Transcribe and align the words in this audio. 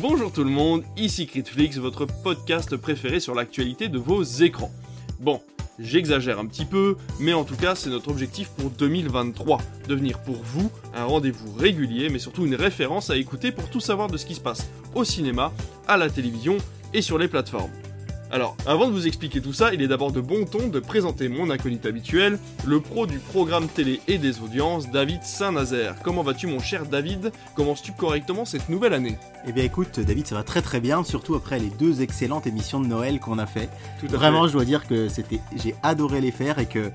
Bonjour 0.00 0.32
tout 0.32 0.44
le 0.44 0.50
monde, 0.50 0.82
ici 0.96 1.26
Critflix, 1.26 1.76
votre 1.76 2.06
podcast 2.06 2.74
préféré 2.78 3.20
sur 3.20 3.34
l'actualité 3.34 3.88
de 3.88 3.98
vos 3.98 4.22
écrans. 4.22 4.72
Bon, 5.18 5.42
j'exagère 5.78 6.38
un 6.38 6.46
petit 6.46 6.64
peu, 6.64 6.96
mais 7.18 7.34
en 7.34 7.44
tout 7.44 7.54
cas 7.54 7.74
c'est 7.74 7.90
notre 7.90 8.08
objectif 8.08 8.48
pour 8.56 8.70
2023, 8.70 9.58
devenir 9.88 10.22
pour 10.22 10.36
vous 10.36 10.70
un 10.94 11.04
rendez-vous 11.04 11.52
régulier, 11.52 12.08
mais 12.08 12.18
surtout 12.18 12.46
une 12.46 12.54
référence 12.54 13.10
à 13.10 13.16
écouter 13.18 13.52
pour 13.52 13.68
tout 13.68 13.80
savoir 13.80 14.08
de 14.08 14.16
ce 14.16 14.24
qui 14.24 14.34
se 14.34 14.40
passe 14.40 14.70
au 14.94 15.04
cinéma, 15.04 15.52
à 15.86 15.98
la 15.98 16.08
télévision 16.08 16.56
et 16.94 17.02
sur 17.02 17.18
les 17.18 17.28
plateformes. 17.28 17.70
Alors, 18.32 18.56
avant 18.64 18.86
de 18.86 18.92
vous 18.92 19.08
expliquer 19.08 19.40
tout 19.40 19.52
ça, 19.52 19.74
il 19.74 19.82
est 19.82 19.88
d'abord 19.88 20.12
de 20.12 20.20
bon 20.20 20.44
ton 20.44 20.68
de 20.68 20.78
présenter 20.78 21.28
mon 21.28 21.50
acolyte 21.50 21.84
habituel, 21.84 22.38
le 22.64 22.80
pro 22.80 23.06
du 23.06 23.18
programme 23.18 23.66
télé 23.66 24.00
et 24.06 24.18
des 24.18 24.38
audiences, 24.40 24.88
David 24.88 25.24
Saint-Nazaire. 25.24 25.96
Comment 26.04 26.22
vas-tu 26.22 26.46
mon 26.46 26.60
cher 26.60 26.86
David? 26.86 27.32
Commences-tu 27.56 27.90
correctement 27.90 28.44
cette 28.44 28.68
nouvelle 28.68 28.94
année? 28.94 29.18
Eh 29.48 29.52
bien 29.52 29.64
écoute 29.64 29.98
David, 29.98 30.28
ça 30.28 30.36
va 30.36 30.44
très 30.44 30.62
très 30.62 30.78
bien, 30.80 31.02
surtout 31.02 31.34
après 31.34 31.58
les 31.58 31.70
deux 31.70 32.02
excellentes 32.02 32.46
émissions 32.46 32.78
de 32.78 32.86
Noël 32.86 33.18
qu'on 33.18 33.38
a 33.38 33.46
fait. 33.46 33.68
Tout 33.98 34.06
à 34.14 34.16
Vraiment, 34.16 34.42
fait. 34.42 34.48
je 34.48 34.52
dois 34.52 34.64
dire 34.64 34.86
que 34.86 35.08
c'était, 35.08 35.40
j'ai 35.56 35.74
adoré 35.82 36.20
les 36.20 36.30
faire 36.30 36.60
et 36.60 36.66
que 36.66 36.92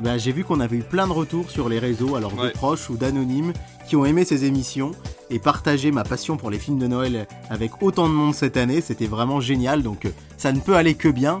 ben, 0.00 0.18
j'ai 0.18 0.32
vu 0.32 0.44
qu'on 0.44 0.60
avait 0.60 0.76
eu 0.76 0.82
plein 0.82 1.06
de 1.06 1.12
retours 1.12 1.50
sur 1.50 1.68
les 1.68 1.78
réseaux, 1.78 2.16
alors 2.16 2.34
Ouais. 2.38 2.48
de 2.48 2.52
proches 2.52 2.90
ou 2.90 2.96
d'anonymes, 2.96 3.52
qui 3.88 3.96
ont 3.96 4.04
aimé 4.04 4.24
ces 4.24 4.44
émissions 4.44 4.92
et 5.30 5.38
partagé 5.38 5.90
ma 5.92 6.04
passion 6.04 6.36
pour 6.36 6.50
les 6.50 6.58
films 6.58 6.78
de 6.78 6.86
Noël 6.86 7.26
avec 7.50 7.82
autant 7.82 8.08
de 8.08 8.14
monde 8.14 8.34
cette 8.34 8.56
année. 8.56 8.80
C'était 8.80 9.06
vraiment 9.06 9.40
génial, 9.40 9.82
donc 9.82 10.04
euh, 10.04 10.10
ça 10.36 10.52
ne 10.52 10.60
peut 10.60 10.74
aller 10.76 10.94
que 10.94 11.08
bien. 11.08 11.40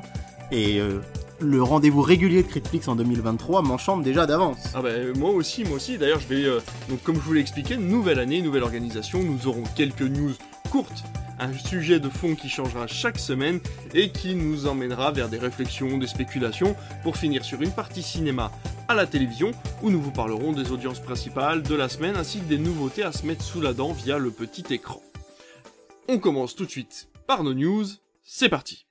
Et 0.52 0.80
euh, 0.80 1.00
le 1.40 1.62
rendez-vous 1.62 2.02
régulier 2.02 2.42
de 2.42 2.48
Critflix 2.48 2.88
en 2.88 2.96
2023 2.96 3.62
m'enchante 3.62 4.02
déjà 4.02 4.26
d'avance. 4.26 4.58
Ah 4.74 4.82
bah 4.82 4.88
euh, 4.88 5.14
moi 5.14 5.30
aussi, 5.30 5.64
moi 5.64 5.76
aussi. 5.76 5.98
D'ailleurs, 5.98 6.20
je 6.20 6.28
vais 6.28 6.44
euh, 6.44 6.60
donc 6.88 7.02
comme 7.02 7.16
je 7.16 7.20
vous 7.20 7.32
l'ai 7.34 7.40
expliqué, 7.40 7.76
nouvelle 7.76 8.18
année, 8.18 8.40
nouvelle 8.40 8.62
organisation. 8.62 9.22
Nous 9.22 9.46
aurons 9.46 9.64
quelques 9.74 10.02
news 10.02 10.32
courtes, 10.70 11.04
un 11.38 11.52
sujet 11.52 12.00
de 12.00 12.08
fond 12.08 12.34
qui 12.34 12.48
changera 12.48 12.86
chaque 12.86 13.18
semaine 13.18 13.60
et 13.94 14.10
qui 14.10 14.34
nous 14.34 14.66
emmènera 14.66 15.12
vers 15.12 15.28
des 15.28 15.38
réflexions, 15.38 15.98
des 15.98 16.06
spéculations, 16.06 16.74
pour 17.02 17.16
finir 17.16 17.44
sur 17.44 17.60
une 17.62 17.72
partie 17.72 18.02
cinéma 18.02 18.50
à 18.88 18.94
la 18.94 19.06
télévision 19.06 19.50
où 19.82 19.90
nous 19.90 20.00
vous 20.00 20.12
parlerons 20.12 20.52
des 20.52 20.72
audiences 20.72 21.00
principales 21.00 21.62
de 21.62 21.74
la 21.74 21.88
semaine 21.88 22.16
ainsi 22.16 22.38
que 22.38 22.44
des 22.44 22.58
nouveautés 22.58 23.02
à 23.02 23.12
se 23.12 23.26
mettre 23.26 23.42
sous 23.42 23.60
la 23.60 23.72
dent 23.72 23.92
via 23.92 24.18
le 24.18 24.30
petit 24.30 24.64
écran. 24.72 25.02
On 26.08 26.18
commence 26.18 26.54
tout 26.54 26.64
de 26.64 26.70
suite 26.70 27.08
par 27.26 27.42
nos 27.42 27.54
news. 27.54 27.84
C'est 28.22 28.48
parti. 28.48 28.85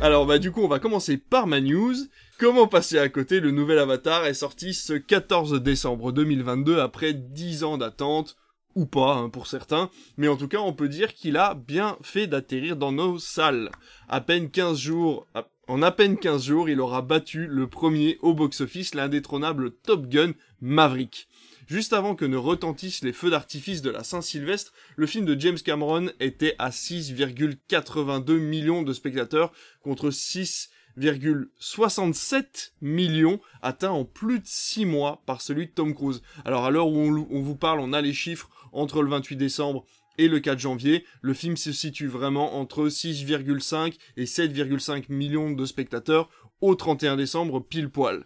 Alors 0.00 0.26
bah 0.26 0.38
du 0.38 0.52
coup 0.52 0.62
on 0.62 0.68
va 0.68 0.78
commencer 0.78 1.16
par 1.16 1.48
ma 1.48 1.60
news. 1.60 1.94
Comment 2.38 2.68
passer 2.68 2.98
à 2.98 3.08
côté? 3.08 3.40
Le 3.40 3.50
nouvel 3.50 3.80
Avatar 3.80 4.26
est 4.26 4.34
sorti 4.34 4.72
ce 4.72 4.92
14 4.92 5.60
décembre 5.60 6.12
2022 6.12 6.78
après 6.78 7.12
10 7.14 7.64
ans 7.64 7.78
d'attente, 7.78 8.36
ou 8.76 8.86
pas 8.86 9.14
hein, 9.14 9.28
pour 9.28 9.48
certains, 9.48 9.90
mais 10.16 10.28
en 10.28 10.36
tout 10.36 10.46
cas 10.46 10.60
on 10.60 10.72
peut 10.72 10.88
dire 10.88 11.14
qu'il 11.14 11.36
a 11.36 11.54
bien 11.54 11.96
fait 12.00 12.28
d'atterrir 12.28 12.76
dans 12.76 12.92
nos 12.92 13.18
salles. 13.18 13.70
À 14.08 14.20
peine 14.20 14.50
15 14.50 14.78
jours, 14.78 15.26
en 15.66 15.82
à 15.82 15.90
peine 15.90 16.16
15 16.16 16.44
jours, 16.44 16.68
il 16.70 16.80
aura 16.80 17.02
battu 17.02 17.48
le 17.48 17.66
premier 17.66 18.18
au 18.22 18.34
box-office 18.34 18.94
l'indétrônable 18.94 19.72
Top 19.72 20.06
Gun 20.06 20.32
Maverick. 20.60 21.27
Juste 21.68 21.92
avant 21.92 22.14
que 22.14 22.24
ne 22.24 22.38
retentissent 22.38 23.04
les 23.04 23.12
feux 23.12 23.28
d'artifice 23.28 23.82
de 23.82 23.90
la 23.90 24.02
Saint-Sylvestre, 24.02 24.72
le 24.96 25.06
film 25.06 25.26
de 25.26 25.38
James 25.38 25.58
Cameron 25.62 26.08
était 26.18 26.54
à 26.58 26.70
6,82 26.70 28.38
millions 28.38 28.82
de 28.82 28.94
spectateurs 28.94 29.52
contre 29.82 30.08
6,67 30.08 32.72
millions 32.80 33.38
atteints 33.60 33.90
en 33.90 34.06
plus 34.06 34.38
de 34.38 34.46
6 34.46 34.86
mois 34.86 35.22
par 35.26 35.42
celui 35.42 35.66
de 35.66 35.72
Tom 35.72 35.94
Cruise. 35.94 36.22
Alors 36.46 36.64
à 36.64 36.70
l'heure 36.70 36.88
où 36.88 36.96
on, 36.96 37.28
on 37.30 37.42
vous 37.42 37.56
parle, 37.56 37.80
on 37.80 37.92
a 37.92 38.00
les 38.00 38.14
chiffres 38.14 38.48
entre 38.72 39.02
le 39.02 39.10
28 39.10 39.36
décembre 39.36 39.84
et 40.16 40.28
le 40.28 40.40
4 40.40 40.58
janvier. 40.58 41.04
Le 41.20 41.34
film 41.34 41.58
se 41.58 41.72
situe 41.72 42.06
vraiment 42.06 42.58
entre 42.58 42.88
6,5 42.88 43.98
et 44.16 44.24
7,5 44.24 45.04
millions 45.10 45.50
de 45.50 45.66
spectateurs 45.66 46.30
au 46.62 46.74
31 46.74 47.16
décembre 47.16 47.60
pile 47.60 47.90
poil. 47.90 48.24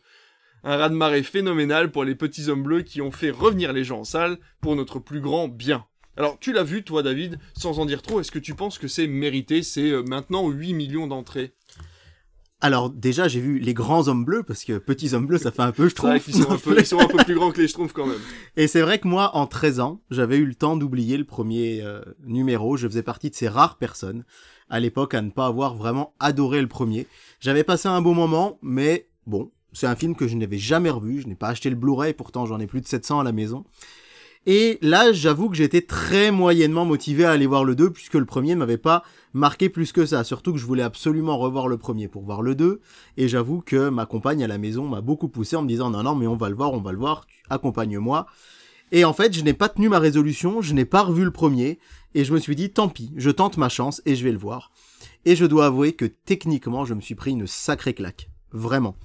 Un 0.65 0.77
raz-de-marée 0.77 1.23
phénoménal 1.23 1.91
pour 1.91 2.05
les 2.05 2.15
petits 2.15 2.49
hommes 2.49 2.63
bleus 2.63 2.83
qui 2.83 3.01
ont 3.03 3.11
fait 3.11 3.31
revenir 3.31 3.73
les 3.73 3.85
gens 3.85 4.01
en 4.01 4.05
salle 4.05 4.39
pour 4.61 4.77
notre 4.77 4.99
plus 5.01 5.21
grand 5.21 5.49
bien. 5.49 5.85
Alors, 6.17 6.39
tu 6.39 6.53
l'as 6.53 6.63
vu, 6.63 6.85
toi, 6.85 7.03
David, 7.03 7.39
sans 7.57 7.79
en 7.79 7.87
dire 7.87 8.03
trop, 8.03 8.21
est-ce 8.21 8.31
que 8.31 8.39
tu 8.39 8.55
penses 8.55 8.79
que 8.79 8.87
c'est 8.87 9.07
mérité 9.07 9.63
C'est 9.63 9.91
euh, 9.91 10.03
maintenant 10.03 10.49
8 10.49 10.75
millions 10.75 11.07
d'entrées? 11.07 11.53
Alors 12.65 12.91
déjà 12.91 13.27
j'ai 13.27 13.41
vu 13.41 13.59
les 13.59 13.75
grands 13.75 14.07
hommes 14.07 14.25
bleus 14.25 14.45
parce 14.45 14.63
que 14.63 14.79
petits 14.79 15.15
hommes 15.15 15.27
bleus 15.27 15.39
ça 15.39 15.51
fait 15.51 15.63
un 15.63 15.73
peu 15.73 15.89
je 15.89 15.97
trouve. 15.97 16.11
vrai 16.11 16.21
qu'ils 16.21 16.37
sont, 16.37 16.49
un 16.49 16.57
peu- 16.57 16.79
ils 16.79 16.87
sont 16.87 17.01
un 17.01 17.09
peu 17.09 17.17
plus 17.25 17.35
grands 17.35 17.51
que 17.51 17.61
les 17.61 17.67
Schtroumpfs 17.67 17.93
quand 17.93 18.07
même. 18.07 18.21
Et 18.57 18.69
c'est 18.69 18.83
vrai 18.83 19.01
que 19.01 19.09
moi, 19.09 19.35
en 19.37 19.49
13 19.49 19.81
ans, 19.81 20.01
j'avais 20.13 20.37
eu 20.37 20.45
le 20.45 20.55
temps 20.55 20.77
d'oublier 20.77 21.17
le 21.17 21.25
premier 21.25 21.83
euh, 21.83 22.03
numéro. 22.25 22.77
Je 22.77 22.87
faisais 22.87 23.03
partie 23.03 23.31
de 23.31 23.35
ces 23.35 23.49
rares 23.49 23.79
personnes 23.79 24.25
à 24.71 24.79
l'époque 24.79 25.13
à 25.15 25.23
ne 25.23 25.31
pas 25.31 25.47
avoir 25.47 25.75
vraiment 25.75 26.15
adoré 26.21 26.61
le 26.61 26.69
premier. 26.69 27.09
J'avais 27.41 27.65
passé 27.65 27.89
un 27.89 28.01
bon 28.01 28.15
moment, 28.15 28.61
mais 28.63 29.09
bon, 29.27 29.51
c'est 29.73 29.87
un 29.87 29.97
film 29.97 30.15
que 30.15 30.29
je 30.29 30.37
n'avais 30.37 30.59
jamais 30.59 30.91
revu. 30.91 31.21
Je 31.21 31.29
n'ai 31.29 31.35
pas 31.35 31.49
acheté 31.49 31.71
le 31.71 31.77
Blu-ray, 31.77 32.13
pourtant 32.15 32.47
j'en 32.47 32.61
ai 32.61 32.67
plus 32.67 32.81
de 32.81 32.87
700 32.87 33.21
à 33.21 33.25
la 33.25 33.33
maison. 33.33 33.65
Et 34.45 34.79
là, 34.83 35.13
j'avoue 35.13 35.49
que 35.49 35.55
j'étais 35.55 35.83
très 35.83 36.33
moyennement 36.33 36.85
motivé 36.85 37.25
à 37.25 37.31
aller 37.31 37.47
voir 37.47 37.65
le 37.65 37.77
2, 37.77 37.91
puisque 37.91 38.15
le 38.15 38.25
premier 38.25 38.57
m'avait 38.57 38.77
pas 38.77 39.05
marqué 39.35 39.69
plus 39.69 39.93
que 39.93 40.05
ça. 40.05 40.25
Surtout 40.25 40.53
que 40.53 40.59
je 40.59 40.67
voulais 40.67 40.83
absolument 40.83 41.39
revoir 41.39 41.69
le 41.69 41.79
premier 41.79 42.09
pour 42.09 42.25
voir 42.25 42.43
le 42.43 42.57
2. 42.57 42.81
Et 43.19 43.29
j'avoue 43.29 43.61
que 43.61 43.89
ma 43.89 44.05
compagne 44.05 44.43
à 44.43 44.49
la 44.49 44.59
maison 44.59 44.89
m'a 44.89 45.01
beaucoup 45.01 45.29
poussé 45.29 45.55
en 45.55 45.63
me 45.63 45.69
disant 45.69 45.91
non, 45.91 46.03
non, 46.03 46.17
mais 46.17 46.27
on 46.27 46.37
va 46.37 46.49
le 46.49 46.57
voir, 46.57 46.73
on 46.73 46.81
va 46.81 46.91
le 46.91 46.99
voir, 46.99 47.27
accompagne-moi. 47.51 48.27
Et 48.91 49.05
en 49.05 49.13
fait, 49.13 49.33
je 49.33 49.43
n'ai 49.43 49.55
pas 49.55 49.69
tenu 49.69 49.89
ma 49.89 50.01
résolution, 50.01 50.61
je 50.61 50.75
n'ai 50.75 50.85
pas 50.85 51.03
revu 51.03 51.25
le 51.25 51.31
premier, 51.31 51.79
et 52.15 52.25
je 52.25 52.35
me 52.35 52.39
suis 52.39 52.57
dit 52.57 52.71
tant 52.71 52.89
pis, 52.89 53.13
je 53.17 53.31
tente 53.31 53.57
ma 53.57 53.69
chance 53.69 54.03
et 54.05 54.17
je 54.17 54.25
vais 54.25 54.33
le 54.33 54.39
voir. 54.39 54.73
Et 55.25 55.37
je 55.37 55.47
dois 55.47 55.67
avouer 55.67 55.93
que 55.93 56.05
techniquement, 56.05 56.85
je 56.85 56.95
me 56.95 57.01
suis 57.01 57.15
pris 57.15 57.31
une 57.31 57.47
sacrée 57.47 57.95
claque. 57.95 58.29
Vraiment. 58.51 58.97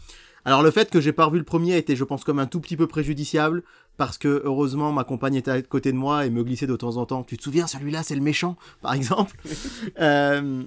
Alors 0.47 0.63
le 0.63 0.71
fait 0.71 0.89
que 0.89 1.01
j'ai 1.01 1.11
pas 1.11 1.25
revu 1.25 1.39
le 1.39 1.43
premier 1.43 1.75
était, 1.75 1.97
je 1.97 2.05
pense, 2.05 2.23
comme 2.23 2.39
un 2.39 2.45
tout 2.45 2.61
petit 2.61 2.77
peu 2.77 2.87
préjudiciable, 2.87 3.63
parce 3.97 4.17
que 4.17 4.41
heureusement 4.45 4.93
ma 4.93 5.03
compagne 5.03 5.35
était 5.35 5.51
à 5.51 5.61
côté 5.61 5.91
de 5.91 5.97
moi 5.97 6.25
et 6.25 6.29
me 6.29 6.41
glissait 6.41 6.67
de 6.67 6.75
temps 6.77 6.95
en 6.95 7.05
temps. 7.05 7.25
Tu 7.25 7.35
te 7.35 7.43
souviens, 7.43 7.67
celui-là, 7.67 8.01
c'est 8.01 8.15
le 8.15 8.21
méchant, 8.21 8.55
par 8.81 8.93
exemple? 8.93 9.37
Euh, 9.99 10.63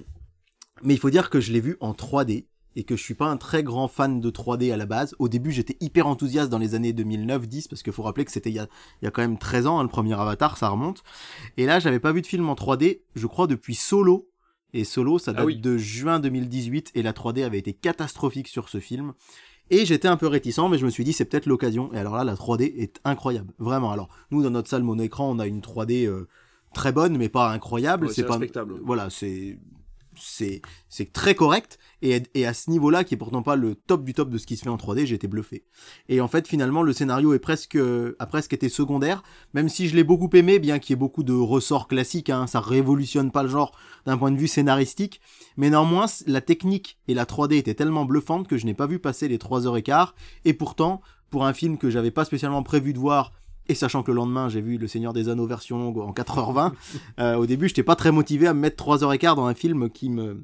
mais 0.83 0.93
il 0.93 0.99
faut 0.99 1.09
dire 1.09 1.29
que 1.31 1.39
je 1.39 1.51
l'ai 1.51 1.61
vu 1.61 1.77
en 1.79 1.93
3D 1.93 2.45
et 2.75 2.83
que 2.83 2.95
je 2.95 3.01
suis 3.01 3.13
pas 3.15 3.25
un 3.27 3.37
très 3.37 3.63
grand 3.63 3.87
fan 3.87 4.19
de 4.19 4.29
3D 4.29 4.71
à 4.71 4.77
la 4.77 4.85
base. 4.85 5.15
Au 5.19 5.29
début, 5.29 5.51
j'étais 5.51 5.77
hyper 5.79 6.05
enthousiaste 6.05 6.49
dans 6.49 6.57
les 6.59 6.75
années 6.75 6.93
2009-10 6.93 7.67
parce 7.69 7.81
qu'il 7.81 7.93
faut 7.93 8.03
rappeler 8.03 8.25
que 8.25 8.31
c'était 8.31 8.49
il 8.51 8.55
y 8.55 8.59
a, 8.59 8.67
il 9.01 9.05
y 9.05 9.07
a 9.07 9.11
quand 9.11 9.21
même 9.21 9.37
13 9.39 9.65
ans, 9.67 9.79
hein, 9.79 9.83
le 9.83 9.89
premier 9.89 10.13
Avatar, 10.13 10.57
ça 10.57 10.69
remonte. 10.69 11.03
Et 11.57 11.65
là, 11.65 11.79
j'avais 11.79 11.99
pas 11.99 12.11
vu 12.11 12.21
de 12.21 12.27
film 12.27 12.47
en 12.49 12.53
3D, 12.53 13.01
je 13.15 13.27
crois 13.27 13.47
depuis 13.47 13.73
Solo. 13.75 14.27
Et 14.73 14.85
Solo, 14.85 15.19
ça 15.19 15.31
Ah 15.31 15.39
date 15.39 15.45
oui. 15.45 15.57
de 15.57 15.77
juin 15.77 16.19
2018 16.19 16.91
et 16.95 17.01
la 17.03 17.11
3D 17.11 17.43
avait 17.43 17.59
été 17.59 17.73
catastrophique 17.73 18.47
sur 18.47 18.69
ce 18.69 18.79
film. 18.79 19.13
Et 19.71 19.85
j'étais 19.85 20.09
un 20.09 20.17
peu 20.17 20.27
réticent, 20.27 20.69
mais 20.69 20.77
je 20.77 20.85
me 20.85 20.91
suis 20.91 21.03
dit 21.03 21.13
c'est 21.13 21.25
peut-être 21.25 21.45
l'occasion. 21.45 21.91
Et 21.93 21.97
alors 21.97 22.15
là, 22.15 22.23
la 22.23 22.35
3D 22.35 22.73
est 22.77 22.99
incroyable, 23.05 23.53
vraiment. 23.57 23.91
Alors 23.91 24.09
nous, 24.29 24.43
dans 24.43 24.51
notre 24.51 24.69
salle 24.69 24.83
mono 24.83 25.01
écran, 25.01 25.31
on 25.31 25.39
a 25.39 25.47
une 25.47 25.61
3D 25.61 26.05
euh, 26.05 26.27
très 26.73 26.91
bonne, 26.91 27.17
mais 27.17 27.29
pas 27.29 27.49
incroyable. 27.51 28.07
Ouais, 28.07 28.13
c'est 28.13 28.23
pas 28.23 28.33
respectable. 28.33 28.75
voilà, 28.83 29.09
c'est 29.09 29.57
c'est 30.21 31.13
très 31.13 31.35
correct 31.35 31.79
et, 32.01 32.23
et 32.33 32.45
à 32.45 32.53
ce 32.53 32.69
niveau-là 32.69 33.03
qui 33.03 33.13
est 33.13 33.17
pourtant 33.17 33.43
pas 33.43 33.55
le 33.55 33.75
top 33.75 34.03
du 34.03 34.13
top 34.13 34.29
de 34.29 34.37
ce 34.37 34.45
qui 34.45 34.57
se 34.57 34.63
fait 34.63 34.69
en 34.69 34.77
3D, 34.77 35.05
j'ai 35.05 35.15
été 35.15 35.27
bluffé. 35.27 35.65
Et 36.09 36.21
en 36.21 36.27
fait, 36.27 36.47
finalement, 36.47 36.83
le 36.83 36.93
scénario 36.93 37.33
est 37.33 37.39
presque 37.39 37.77
a 38.19 38.25
presque 38.25 38.53
été 38.53 38.69
secondaire, 38.69 39.23
même 39.53 39.69
si 39.69 39.87
je 39.87 39.95
l'ai 39.95 40.03
beaucoup 40.03 40.29
aimé, 40.33 40.59
bien 40.59 40.79
qu'il 40.79 40.91
y 40.91 40.93
ait 40.93 40.99
beaucoup 40.99 41.23
de 41.23 41.33
ressorts 41.33 41.87
classiques. 41.87 42.29
Hein, 42.29 42.47
ça 42.47 42.59
révolutionne 42.59 43.31
pas 43.31 43.43
le 43.43 43.49
genre 43.49 43.77
d'un 44.05 44.17
point 44.17 44.31
de 44.31 44.37
vue 44.37 44.47
scénaristique, 44.47 45.21
mais 45.57 45.69
néanmoins, 45.69 46.05
la 46.27 46.41
technique 46.41 46.99
et 47.07 47.13
la 47.13 47.25
3D 47.25 47.55
étaient 47.55 47.73
tellement 47.73 48.05
bluffantes 48.05 48.47
que 48.47 48.57
je 48.57 48.65
n'ai 48.65 48.73
pas 48.73 48.87
vu 48.87 48.99
passer 48.99 49.27
les 49.27 49.37
3 49.37 49.67
heures 49.67 49.77
et 49.77 49.83
quart. 49.83 50.15
Et 50.45 50.53
pourtant, 50.53 51.01
pour 51.29 51.45
un 51.45 51.53
film 51.53 51.77
que 51.77 51.89
j'avais 51.89 52.11
pas 52.11 52.25
spécialement 52.25 52.63
prévu 52.63 52.93
de 52.93 52.99
voir 52.99 53.31
et 53.67 53.75
sachant 53.75 54.03
que 54.03 54.11
le 54.11 54.17
lendemain, 54.17 54.49
j'ai 54.49 54.61
vu 54.61 54.77
Le 54.77 54.87
Seigneur 54.87 55.13
des 55.13 55.29
Anneaux 55.29 55.47
version 55.47 55.77
longue 55.77 55.99
en 55.99 56.11
4h20, 56.11 56.71
euh, 57.19 57.35
au 57.35 57.45
début, 57.45 57.67
j'étais 57.67 57.83
pas 57.83 57.95
très 57.95 58.11
motivé 58.11 58.47
à 58.47 58.53
me 58.53 58.59
mettre 58.59 58.83
3h15 58.83 59.35
dans 59.35 59.45
un 59.45 59.53
film 59.53 59.89
qui 59.89 60.09
me 60.09 60.43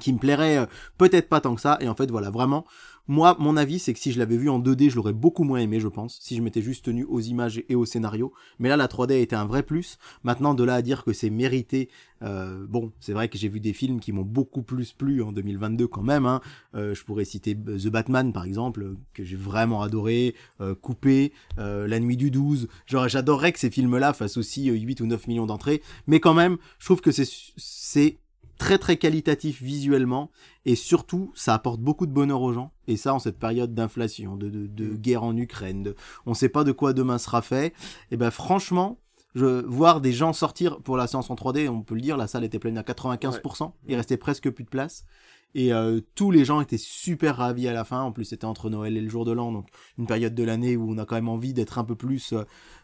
qui 0.00 0.12
me 0.12 0.18
plairait 0.18 0.58
euh, 0.58 0.66
peut-être 0.98 1.28
pas 1.28 1.40
tant 1.40 1.54
que 1.54 1.60
ça. 1.60 1.78
Et 1.80 1.88
en 1.88 1.94
fait 1.94 2.10
voilà 2.10 2.30
vraiment 2.30 2.64
moi 3.06 3.36
mon 3.38 3.56
avis 3.56 3.78
c'est 3.78 3.92
que 3.92 3.98
si 3.98 4.12
je 4.12 4.18
l'avais 4.18 4.36
vu 4.36 4.48
en 4.48 4.60
2D 4.60 4.90
je 4.90 4.96
l'aurais 4.96 5.12
beaucoup 5.12 5.44
moins 5.44 5.58
aimé 5.58 5.80
je 5.80 5.88
pense 5.88 6.18
si 6.20 6.36
je 6.36 6.42
m'étais 6.42 6.62
juste 6.62 6.86
tenu 6.86 7.04
aux 7.04 7.20
images 7.20 7.62
et 7.68 7.74
au 7.74 7.84
scénario 7.84 8.32
mais 8.58 8.68
là 8.68 8.76
la 8.76 8.86
3D 8.86 9.20
était 9.20 9.36
un 9.36 9.46
vrai 9.46 9.62
plus. 9.62 9.98
Maintenant 10.22 10.54
de 10.54 10.64
là 10.64 10.74
à 10.74 10.82
dire 10.82 11.04
que 11.04 11.12
c'est 11.12 11.30
mérité 11.30 11.88
euh, 12.22 12.66
bon 12.68 12.92
c'est 13.00 13.12
vrai 13.12 13.28
que 13.28 13.36
j'ai 13.36 13.48
vu 13.48 13.60
des 13.60 13.72
films 13.72 14.00
qui 14.00 14.12
m'ont 14.12 14.22
beaucoup 14.22 14.62
plus 14.62 14.92
plu 14.92 15.22
en 15.22 15.32
2022 15.32 15.86
quand 15.86 16.02
même 16.02 16.26
hein. 16.26 16.40
Euh, 16.74 16.94
je 16.94 17.04
pourrais 17.04 17.24
citer 17.24 17.54
The 17.54 17.88
Batman 17.88 18.32
par 18.32 18.44
exemple 18.44 18.96
que 19.12 19.24
j'ai 19.24 19.36
vraiment 19.36 19.82
adoré 19.82 20.34
euh, 20.60 20.74
Coupé 20.74 21.32
La 21.56 22.00
Nuit 22.00 22.16
du 22.16 22.30
12 22.30 22.68
genre 22.86 23.08
j'adorerais 23.08 23.52
que 23.52 23.58
ces 23.58 23.70
films 23.70 23.96
là 23.98 24.12
fassent 24.12 24.36
aussi 24.36 24.70
euh, 24.70 24.74
8 24.74 25.00
ou 25.00 25.06
9 25.06 25.26
millions 25.28 25.46
d'entrées. 25.46 25.82
Mais 26.06 26.20
quand 26.20 26.34
même 26.34 26.56
je 26.78 26.84
trouve 26.84 27.00
que 27.00 27.10
c'est 27.12 28.18
très 28.58 28.78
très 28.78 28.96
qualitatif 28.96 29.62
visuellement 29.62 30.30
et 30.64 30.76
surtout 30.76 31.32
ça 31.34 31.54
apporte 31.54 31.80
beaucoup 31.80 32.06
de 32.06 32.12
bonheur 32.12 32.40
aux 32.42 32.52
gens 32.52 32.72
et 32.86 32.96
ça 32.96 33.14
en 33.14 33.18
cette 33.18 33.38
période 33.38 33.74
d'inflation, 33.74 34.36
de, 34.36 34.48
de, 34.48 34.66
de, 34.66 34.94
guerre 34.94 35.24
en 35.24 35.36
Ukraine, 35.36 35.82
de, 35.82 35.96
on 36.26 36.34
sait 36.34 36.48
pas 36.48 36.64
de 36.64 36.72
quoi 36.72 36.92
demain 36.92 37.18
sera 37.18 37.42
fait. 37.42 37.72
Et 38.10 38.16
ben 38.16 38.30
franchement, 38.30 38.98
je 39.34 39.64
voir 39.66 40.00
des 40.00 40.12
gens 40.12 40.32
sortir 40.32 40.80
pour 40.80 40.96
la 40.96 41.06
séance 41.06 41.30
en 41.30 41.34
3D, 41.34 41.68
on 41.68 41.82
peut 41.82 41.94
le 41.94 42.00
dire, 42.00 42.16
la 42.16 42.26
salle 42.26 42.44
était 42.44 42.58
pleine 42.58 42.78
à 42.78 42.82
95%, 42.82 43.72
il 43.88 43.96
restait 43.96 44.16
presque 44.16 44.50
plus 44.50 44.64
de 44.64 44.70
place. 44.70 45.04
Et 45.56 45.72
euh, 45.72 46.00
tous 46.14 46.30
les 46.30 46.44
gens 46.44 46.60
étaient 46.60 46.78
super 46.78 47.36
ravis 47.36 47.68
à 47.68 47.72
la 47.72 47.84
fin. 47.84 48.00
En 48.00 48.10
plus, 48.10 48.24
c'était 48.24 48.44
entre 48.44 48.70
Noël 48.70 48.96
et 48.96 49.00
le 49.00 49.08
jour 49.08 49.24
de 49.24 49.32
l'an, 49.32 49.52
donc 49.52 49.68
une 49.98 50.06
période 50.06 50.34
de 50.34 50.42
l'année 50.42 50.76
où 50.76 50.90
on 50.90 50.98
a 50.98 51.04
quand 51.04 51.14
même 51.14 51.28
envie 51.28 51.54
d'être 51.54 51.78
un 51.78 51.84
peu 51.84 51.94
plus 51.94 52.34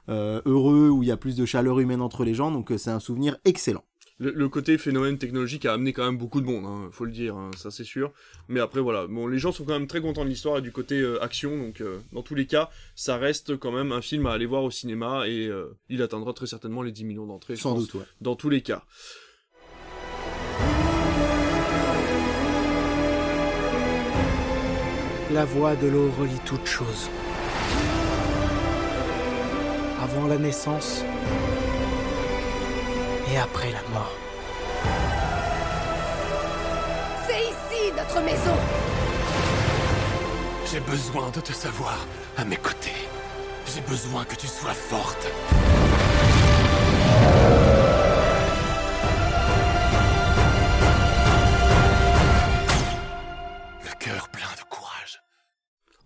euh, 0.08 0.40
heureux, 0.44 0.88
où 0.88 1.02
il 1.02 1.08
y 1.08 1.12
a 1.12 1.16
plus 1.16 1.36
de 1.36 1.44
chaleur 1.44 1.80
humaine 1.80 2.00
entre 2.00 2.24
les 2.24 2.34
gens. 2.34 2.52
Donc, 2.52 2.70
euh, 2.70 2.78
c'est 2.78 2.90
un 2.90 3.00
souvenir 3.00 3.38
excellent. 3.44 3.84
Le, 4.22 4.48
côté 4.50 4.76
phénomène 4.76 5.16
technologique 5.16 5.64
a 5.64 5.72
amené 5.72 5.94
quand 5.94 6.04
même 6.04 6.18
beaucoup 6.18 6.42
de 6.42 6.46
monde, 6.46 6.66
hein, 6.66 6.90
faut 6.92 7.06
le 7.06 7.10
dire, 7.10 7.36
hein, 7.36 7.50
ça 7.56 7.70
c'est 7.70 7.84
sûr. 7.84 8.12
Mais 8.48 8.60
après 8.60 8.80
voilà, 8.80 9.06
bon, 9.06 9.26
les 9.26 9.38
gens 9.38 9.50
sont 9.50 9.64
quand 9.64 9.72
même 9.72 9.86
très 9.86 10.02
contents 10.02 10.24
de 10.24 10.28
l'histoire 10.28 10.58
et 10.58 10.60
du 10.60 10.72
côté 10.72 11.02
action, 11.22 11.56
donc 11.56 11.82
dans 12.12 12.22
tous 12.22 12.34
les 12.34 12.46
cas, 12.46 12.68
ça 12.94 13.16
reste 13.16 13.56
quand 13.56 13.72
même 13.72 13.92
un 13.92 14.02
film 14.02 14.26
à 14.26 14.32
aller 14.32 14.44
voir 14.44 14.62
au 14.62 14.70
cinéma 14.70 15.26
et 15.26 15.50
il 15.88 16.02
atteindra 16.02 16.34
très 16.34 16.46
certainement 16.46 16.82
les 16.82 16.92
10 16.92 17.04
millions 17.04 17.26
d'entrées. 17.26 17.56
Sans 17.56 17.74
doute, 17.74 17.94
ouais. 17.94 18.04
Dans 18.20 18.36
tous 18.36 18.50
les 18.50 18.60
cas. 18.60 18.84
La 25.32 25.44
voix 25.44 25.76
de 25.76 25.86
l'eau 25.86 26.10
relie 26.18 26.40
toutes 26.44 26.66
choses. 26.66 27.08
Avant 30.02 30.26
la 30.26 30.38
naissance 30.38 31.04
et 33.30 33.38
après 33.38 33.70
la 33.70 33.82
mort. 33.92 34.12
C'est 37.26 37.42
ici 37.42 37.92
notre 37.96 38.20
maison 38.22 38.56
J'ai 40.70 40.80
besoin 40.80 41.30
de 41.30 41.40
te 41.40 41.52
savoir 41.52 41.98
à 42.36 42.44
mes 42.44 42.56
côtés. 42.56 43.00
J'ai 43.72 43.80
besoin 43.82 44.24
que 44.24 44.34
tu 44.34 44.46
sois 44.46 44.74
forte. 44.74 45.26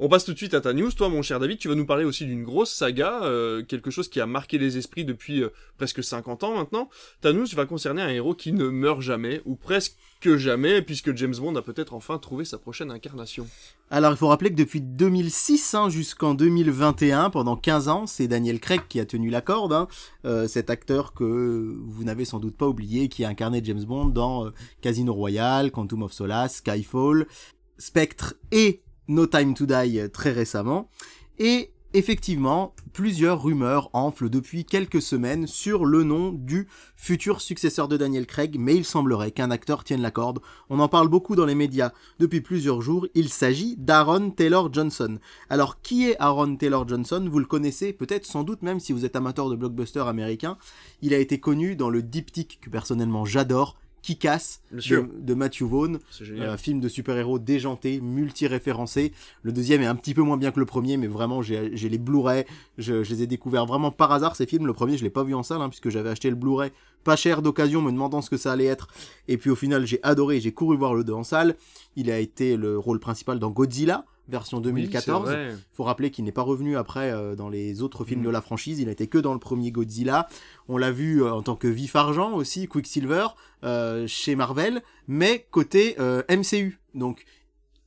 On 0.05 0.09
passe 0.09 0.27
tout 0.27 0.35
de 0.35 0.37
suite 0.37 0.53
à 0.53 0.61
ta. 0.61 0.75
Toi, 0.75 1.09
mon 1.09 1.23
cher 1.23 1.41
David, 1.41 1.57
tu 1.57 1.69
vas 1.69 1.75
nous 1.75 1.87
parler 1.87 2.05
aussi 2.05 2.27
d'une 2.27 2.45
grosse 2.45 2.71
saga, 2.71 3.23
euh, 3.23 3.63
quelque 3.63 3.91
chose 3.91 4.09
qui 4.09 4.21
a 4.21 4.27
marqué 4.27 4.59
les 4.59 4.77
esprits 4.77 5.07
depuis 5.07 5.43
euh, 5.43 5.49
presque 5.79 6.05
50 6.05 6.45
ans 6.45 6.57
maintenant. 6.57 6.91
Ta 7.23 7.33
va 7.33 7.65
concerner 7.65 8.03
un 8.03 8.11
héros 8.11 8.35
qui 8.35 8.53
ne 8.53 8.69
meurt 8.69 9.01
jamais, 9.01 9.41
ou 9.47 9.55
presque 9.55 9.97
jamais, 10.23 10.83
puisque 10.83 11.17
James 11.17 11.35
Bond 11.35 11.57
a 11.57 11.63
peut-être 11.63 11.95
enfin 11.95 12.19
trouvé 12.19 12.45
sa 12.45 12.59
prochaine 12.59 12.91
incarnation. 12.91 13.47
Alors, 13.89 14.13
il 14.13 14.19
faut 14.19 14.29
rappeler 14.29 14.51
que 14.51 14.57
depuis 14.57 14.83
2006 14.83 15.75
hein, 15.75 15.89
jusqu'en 15.89 16.35
2021, 16.35 17.31
pendant 17.31 17.57
15 17.57 17.89
ans, 17.89 18.07
c'est 18.07 18.29
Daniel 18.29 18.61
Craig 18.61 18.83
qui 18.87 19.01
a 19.01 19.07
tenu 19.07 19.31
la 19.31 19.41
corde. 19.41 19.73
Hein. 19.73 19.89
Euh, 20.27 20.47
cet 20.47 20.69
acteur 20.69 21.15
que 21.15 21.79
vous 21.83 22.05
n'avez 22.05 22.27
sans 22.27 22.41
doute 22.41 22.59
pas 22.59 22.69
oublié, 22.69 23.09
qui 23.09 23.25
a 23.25 23.31
incarné 23.31 23.63
James 23.65 23.85
Bond 23.85 24.09
dans 24.09 24.51
Casino 24.83 25.15
Royale, 25.15 25.71
Quantum 25.71 26.03
of 26.03 26.13
Solace, 26.13 26.57
Skyfall, 26.57 27.27
Spectre 27.79 28.35
et 28.53 28.83
No 29.09 29.27
Time 29.27 29.55
to 29.55 29.67
Die 29.67 29.99
euh, 29.99 30.09
très 30.09 30.33
récemment. 30.33 30.89
Et 31.39 31.73
effectivement, 31.95 32.75
plusieurs 32.93 33.43
rumeurs 33.43 33.89
enflent 33.93 34.29
depuis 34.29 34.65
quelques 34.65 35.01
semaines 35.01 35.47
sur 35.47 35.85
le 35.85 36.03
nom 36.03 36.33
du 36.33 36.69
futur 36.97 37.41
successeur 37.41 37.87
de 37.87 37.97
Daniel 37.97 38.27
Craig, 38.27 38.57
mais 38.59 38.75
il 38.75 38.85
semblerait 38.85 39.31
qu'un 39.31 39.51
acteur 39.51 39.85
tienne 39.85 40.03
la 40.03 40.11
corde. 40.11 40.41
On 40.71 40.81
en 40.81 40.89
parle 40.89 41.09
beaucoup 41.09 41.37
dans 41.37 41.47
les 41.47 41.55
médias 41.55 41.93
depuis 42.19 42.41
plusieurs 42.41 42.81
jours. 42.83 43.07
Il 43.15 43.29
s'agit 43.29 43.77
d'Aaron 43.77 44.31
Taylor 44.31 44.73
Johnson. 44.73 45.19
Alors, 45.51 45.81
qui 45.83 46.09
est 46.09 46.17
Aaron 46.19 46.57
Taylor 46.57 46.87
Johnson? 46.87 47.29
Vous 47.31 47.39
le 47.39 47.47
connaissez 47.47 47.93
peut-être 47.93 48.27
sans 48.27 48.43
doute 48.43 48.63
même 48.63 48.81
si 48.81 48.93
vous 48.93 49.05
êtes 49.05 49.17
amateur 49.17 49.49
de 49.49 49.57
blockbusters 49.57 50.09
américains. 50.09 50.59
Il 51.01 51.15
a 51.15 51.19
été 51.19 51.39
connu 51.39 51.77
dans 51.77 51.91
le 51.91 52.03
diptyque 52.03 52.59
que 52.61 52.71
personnellement 52.71 53.25
j'adore, 53.25 53.77
qui 54.05 54.19
casse 54.19 54.61
de, 54.71 55.33
Matthew 55.33 55.63
Vaughn, 55.63 55.99
un 56.39 56.59
film 56.59 56.79
de 56.79 56.89
super-héros 56.89 57.39
déjanté, 57.39 58.03
multi-référencé. 58.03 59.13
Le 59.43 59.51
deuxième 59.51 59.81
est 59.81 59.87
un 59.87 59.95
petit 59.95 60.13
peu 60.13 60.21
moins 60.21 60.37
bien 60.37 60.53
que 60.53 60.61
le 60.61 60.67
premier, 60.67 60.99
mais 60.99 61.07
vraiment 61.07 61.41
j'ai 61.41 61.71
les 61.71 61.97
Blu-ray, 61.97 62.45
je, 62.77 62.97
les 62.97 63.23
ai 63.23 63.27
découverts 63.27 63.65
vraiment 63.65 63.91
par 63.91 64.13
hasard 64.13 64.37
ces 64.37 64.45
films. 64.45 64.67
Le 64.67 64.75
premier 64.75 64.99
je 64.99 65.05
l'ai 65.05 65.11
pas 65.11 65.25
vu 65.25 65.35
en 65.35 65.43
salle 65.43 65.63
hein, 65.63 65.71
puisque 65.71 65.89
j'avais 65.89 66.11
acheté 66.11 66.29
le 66.29 66.37
Blu-ray 66.37 66.71
pas 67.03 67.17
cher 67.17 67.41
d'occasion, 67.41 67.81
me 67.81 67.91
demandant 67.91 68.21
ce 68.21 68.29
que 68.29 68.37
ça 68.37 68.53
allait 68.53 68.67
être. 68.67 68.89
Et 69.27 69.39
puis 69.39 69.49
au 69.49 69.57
final 69.57 69.87
j'ai 69.87 70.01
adoré, 70.03 70.39
j'ai 70.39 70.53
couru 70.53 70.77
voir 70.77 70.93
le 70.93 71.03
2 71.03 71.15
en 71.15 71.25
salle. 71.25 71.57
Il 71.97 72.11
a 72.11 72.19
été 72.19 72.59
le 72.59 72.79
rôle 72.79 73.01
principal 73.01 73.39
dans 73.39 73.51
Godzilla, 73.51 74.05
version 74.29 74.61
2014. 74.61 75.31
Il 75.33 75.57
faut 75.73 75.85
rappeler 75.85 76.11
qu'il 76.11 76.25
n'est 76.25 76.33
pas 76.33 76.43
revenu 76.43 76.77
après 76.77 77.11
euh, 77.11 77.35
dans 77.35 77.49
les 77.49 77.83
autres 77.83 78.05
films 78.05 78.23
mm. 78.23 78.27
de 78.27 78.31
la 78.31 78.41
franchise, 78.41 78.81
il 78.81 78.89
été 78.89 79.07
que 79.07 79.19
dans 79.19 79.33
le 79.33 79.39
premier 79.39 79.71
Godzilla. 79.71 80.29
On 80.69 80.77
l'a 80.77 80.91
vu 80.91 81.23
euh, 81.23 81.33
en 81.33 81.43
tant 81.43 81.57
que 81.57 81.69
vif 81.69 81.97
argent 81.97 82.33
aussi, 82.33 82.67
Quicksilver, 82.69 83.27
euh, 83.65 84.07
chez 84.07 84.35
Marvel, 84.37 84.83
mais 85.09 85.47
côté 85.51 85.97
MCU. 86.31 86.79
Donc, 86.95 87.25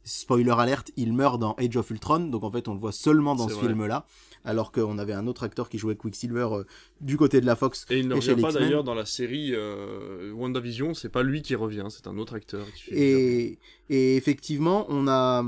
spoiler 0.04 0.52
alerte, 0.58 0.92
il 0.96 1.14
meurt 1.14 1.40
dans 1.40 1.54
Age 1.54 1.78
of 1.78 1.90
Ultron, 1.90 2.20
donc 2.20 2.44
en 2.44 2.52
fait 2.52 2.68
on 2.68 2.74
le 2.74 2.80
voit 2.80 2.92
seulement 2.92 3.36
dans 3.36 3.50
ce 3.50 3.56
film-là 3.56 4.06
alors 4.46 4.72
qu'on 4.72 4.98
avait 4.98 5.14
un 5.14 5.28
autre 5.28 5.44
acteur 5.44 5.70
qui 5.70 5.78
jouait 5.78 5.96
Quicksilver 5.96 6.48
euh, 6.52 6.64
du 7.02 7.18
côté 7.18 7.42
de 7.42 7.46
la 7.46 7.56
Fox. 7.56 7.86
Et 7.90 8.00
il 8.00 8.08
ne 8.08 8.16
revient 8.16 8.42
pas 8.42 8.52
d'ailleurs 8.52 8.84
dans 8.84 8.96
la 8.96 9.06
série 9.06 9.52
euh, 9.54 10.32
WandaVision, 10.34 10.94
c'est 10.94 11.10
pas 11.10 11.24
lui 11.24 11.42
qui 11.42 11.56
revient, 11.56 11.86
c'est 11.90 12.08
un 12.08 12.18
autre 12.18 12.36
acteur. 12.36 12.66
et, 12.92 13.58
et 13.90 14.18
effectivement, 14.18 14.86
on 14.90 15.08
a, 15.08 15.44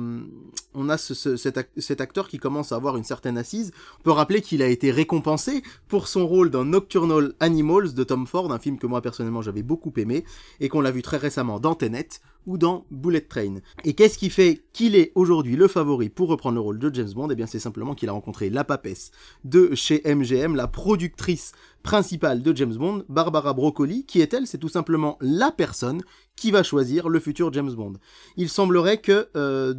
on 0.74 0.89
a 0.89 0.97
cet, 0.97 2.01
acteur 2.01 2.30
qui 2.30 2.38
commence 2.38 2.71
à 2.71 2.77
avoir 2.77 2.95
une 2.95 3.03
certaine 3.03 3.38
assise. 3.38 3.74
On 4.00 4.03
peut 4.03 4.12
rappeler 4.12 4.41
qu'il 4.41 4.62
a 4.62 4.68
été 4.68 4.92
récompensé 4.92 5.62
pour 5.89 6.07
son 6.07 6.25
rôle 6.25 6.50
dans 6.50 6.63
Nocturnal 6.63 7.33
Animals 7.42 7.94
de 7.94 8.03
Tom 8.03 8.25
Ford, 8.27 8.51
un 8.51 8.59
film 8.59 8.77
que 8.77 8.88
moi 8.88 9.01
personnellement 9.01 9.42
j'avais 9.42 9.63
beaucoup 9.63 9.92
aimé, 9.97 10.24
et 10.62 10.69
qu'on 10.69 10.80
l'a 10.80 10.92
vu 10.92 11.01
très 11.01 11.18
récemment 11.18 11.59
dans 11.59 11.75
Tenet 11.75 12.07
ou 12.45 12.57
dans 12.57 12.86
Bullet 12.91 13.21
Train. 13.21 13.57
Et 13.83 13.94
qu'est-ce 13.94 14.18
qui 14.18 14.30
fait 14.30 14.63
qu'il 14.74 14.95
est 14.95 15.12
aujourd'hui 15.15 15.56
le 15.56 15.68
favori 15.68 16.09
pour 16.09 16.30
reprendre 16.30 16.56
le 16.56 16.62
rôle 16.62 16.80
de 16.80 16.94
James 16.94 17.12
Bond? 17.13 17.30
Eh 17.30 17.36
bien 17.36 17.45
c'est 17.45 17.59
simplement 17.59 17.95
qu'il 17.95 18.09
a 18.09 18.13
rencontré 18.13 18.50
la 18.50 18.63
papesse 18.63 19.12
de 19.44 19.74
chez 19.75 20.01
MGM, 20.06 20.56
la 20.56 20.68
productrice 20.68 21.51
principale 21.83 22.41
de 22.41 22.56
James 22.56 22.75
Bond, 22.75 23.03
Barbara 23.09 23.53
Broccoli, 23.53 24.06
qui 24.06 24.21
est 24.21 24.33
elle 24.33 24.47
C'est 24.47 24.57
tout 24.57 24.69
simplement 24.69 25.18
la 25.21 25.52
personne 25.52 26.02
qui 26.35 26.52
va 26.52 26.64
choisir 26.64 27.09
le 27.09 27.19
futur 27.19 27.52
James 27.54 27.73
Bond. 27.73 27.94
Il 28.37 28.49
semblerait 28.49 28.99
que 28.99 29.30
euh, 29.35 29.73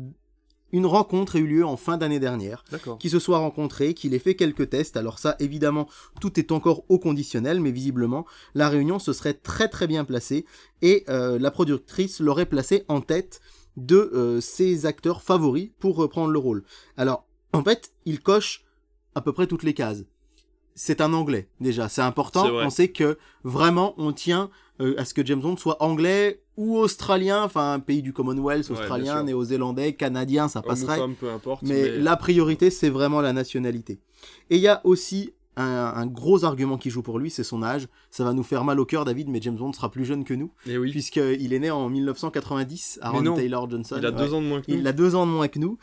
une 0.73 0.87
rencontre 0.87 1.37
ait 1.37 1.41
eu 1.41 1.47
lieu 1.47 1.65
en 1.65 1.77
fin 1.77 1.97
d'année 1.97 2.21
dernière, 2.21 2.65
qui 2.99 3.11
se 3.11 3.19
soit 3.19 3.39
rencontrés, 3.39 3.95
qu'il 3.95 4.15
ait 4.15 4.19
fait 4.19 4.35
quelques 4.35 4.71
tests. 4.71 4.97
Alors 4.97 5.19
ça, 5.19 5.37
évidemment, 5.39 5.89
tout 6.21 6.39
est 6.39 6.53
encore 6.53 6.85
au 6.89 6.99
conditionnel, 6.99 7.61
mais 7.61 7.71
visiblement, 7.71 8.27
la 8.55 8.69
réunion 8.69 8.99
se 8.99 9.13
serait 9.13 9.35
très 9.35 9.69
très 9.69 9.87
bien 9.87 10.05
placée 10.05 10.47
et 10.83 11.05
euh, 11.09 11.39
la 11.39 11.51
productrice 11.51 12.21
l'aurait 12.21 12.47
placé 12.47 12.85
en 12.89 13.01
tête 13.01 13.41
de 13.77 14.11
euh, 14.15 14.41
ses 14.41 14.87
acteurs 14.87 15.23
favoris 15.23 15.71
pour 15.79 15.97
reprendre 15.97 16.31
le 16.31 16.39
rôle. 16.39 16.65
Alors, 16.97 17.27
en 17.53 17.63
fait, 17.63 17.93
il 18.05 18.21
coche 18.21 18.65
à 19.15 19.21
peu 19.21 19.33
près 19.33 19.47
toutes 19.47 19.63
les 19.63 19.75
cases 19.75 20.05
c'est 20.75 21.03
un 21.03 21.13
anglais 21.13 21.49
déjà, 21.61 21.91
c'est 21.91 22.01
important. 22.01 22.47
On 22.51 22.71
sait 22.71 22.89
que 22.89 23.19
vraiment 23.45 23.95
on 23.99 24.13
tient 24.13 24.49
euh, 24.81 24.95
à 24.99 25.05
ce 25.05 25.13
que 25.13 25.25
James 25.25 25.41
Bond 25.41 25.59
soit 25.59 25.83
anglais 25.83 26.43
ou 26.61 26.77
australien, 26.77 27.43
enfin 27.43 27.73
un 27.73 27.81
pays 27.81 28.03
du 28.03 28.13
Commonwealth, 28.13 28.71
australien, 28.71 29.25
néo-zélandais, 29.25 29.95
canadien, 29.95 30.47
ça 30.47 30.61
passerait. 30.61 30.99
peu 31.19 31.31
importe, 31.31 31.63
mais, 31.63 31.97
la 31.97 32.17
priorité 32.17 32.69
c'est 32.69 32.91
vraiment 32.91 33.23
la 33.23 33.33
nationalité. 33.33 33.99
Et 34.51 34.57
il 34.57 34.63
y 34.63 34.69
a 34.69 34.83
aussi 34.85 35.33
un, 35.57 36.07
gros 36.07 36.45
argument 36.45 36.77
qui 36.77 36.91
joue 36.91 37.03
pour 37.03 37.19
lui, 37.19 37.31
c'est 37.31 37.45
son 37.45 37.63
âge. 37.63 37.89
Ça 38.11 38.25
va 38.25 38.33
nous 38.33 38.43
faire 38.43 38.65
mal 38.65 38.79
au 38.79 38.85
cœur, 38.85 39.05
David, 39.05 39.29
mais 39.29 39.41
James 39.41 39.57
Bond 39.57 39.73
sera 39.73 39.91
plus 39.91 40.05
jeune 40.05 40.25
que 40.25 40.35
nous. 40.35 40.53
Et 40.67 40.73
eh 40.73 40.79
oui. 40.79 40.91
Puisqu'il 40.91 41.53
est 41.53 41.59
né 41.59 41.71
en 41.71 41.89
1990, 41.89 42.99
Aaron 43.03 43.35
Taylor 43.35 43.69
Johnson. 43.69 43.97
Il 43.99 44.07
a 44.07 44.11
deux 44.11 44.35
ans 44.35 44.41
de 44.41 44.47
moins 44.47 44.61
que 44.61 44.71
nous. 44.71 44.79
Il 44.79 44.87
a 44.87 44.93
deux 44.93 45.15
ans 45.15 45.27
de 45.27 45.33
moins 45.33 45.49
que 45.49 45.59
nous. 45.59 45.79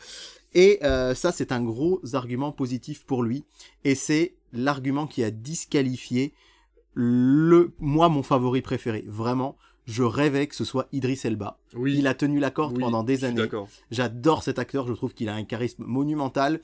Et 0.54 0.78
euh, 0.82 1.14
ça, 1.14 1.32
c'est 1.32 1.52
un 1.52 1.62
gros 1.62 2.00
argument 2.14 2.52
positif 2.52 3.04
pour 3.04 3.22
lui. 3.22 3.44
Et 3.84 3.94
c'est 3.94 4.34
l'argument 4.52 5.06
qui 5.06 5.22
a 5.22 5.30
disqualifié 5.30 6.32
le, 6.94 7.72
moi, 7.78 8.08
mon 8.08 8.22
favori 8.22 8.62
préféré. 8.62 9.04
Vraiment, 9.06 9.56
je 9.88 10.02
rêvais 10.02 10.46
que 10.46 10.54
ce 10.54 10.64
soit 10.64 10.86
Idris 10.92 11.20
Elba. 11.24 11.58
Oui. 11.74 11.96
Il 11.98 12.06
a 12.06 12.14
tenu 12.14 12.38
la 12.38 12.50
corde 12.50 12.78
pendant 12.78 13.02
des 13.02 13.24
années. 13.24 13.48
J'adore 13.90 14.42
cet 14.42 14.58
acteur, 14.58 14.86
je 14.86 14.92
trouve 14.92 15.14
qu'il 15.14 15.28
a 15.28 15.34
un 15.34 15.44
charisme 15.44 15.84
monumental. 15.84 16.60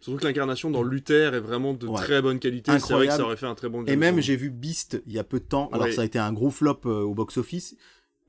Surtout 0.00 0.20
que 0.20 0.26
l'incarnation 0.26 0.70
dans 0.70 0.82
Luther 0.82 1.34
est 1.34 1.40
vraiment 1.40 1.74
de 1.74 1.86
très 1.96 2.22
bonne 2.22 2.38
qualité. 2.38 2.78
C'est 2.78 2.94
vrai 2.94 3.08
que 3.08 3.12
ça 3.12 3.24
aurait 3.24 3.36
fait 3.36 3.46
un 3.46 3.54
très 3.54 3.68
bon 3.68 3.84
Et 3.86 3.96
même, 3.96 4.20
j'ai 4.20 4.36
vu 4.36 4.50
Beast 4.50 5.02
il 5.06 5.12
y 5.12 5.18
a 5.18 5.24
peu 5.24 5.38
de 5.38 5.44
temps. 5.44 5.68
Alors, 5.72 5.88
ça 5.88 6.02
a 6.02 6.04
été 6.04 6.18
un 6.18 6.32
gros 6.32 6.50
flop 6.50 6.80
euh, 6.86 7.02
au 7.02 7.14
box-office. 7.14 7.76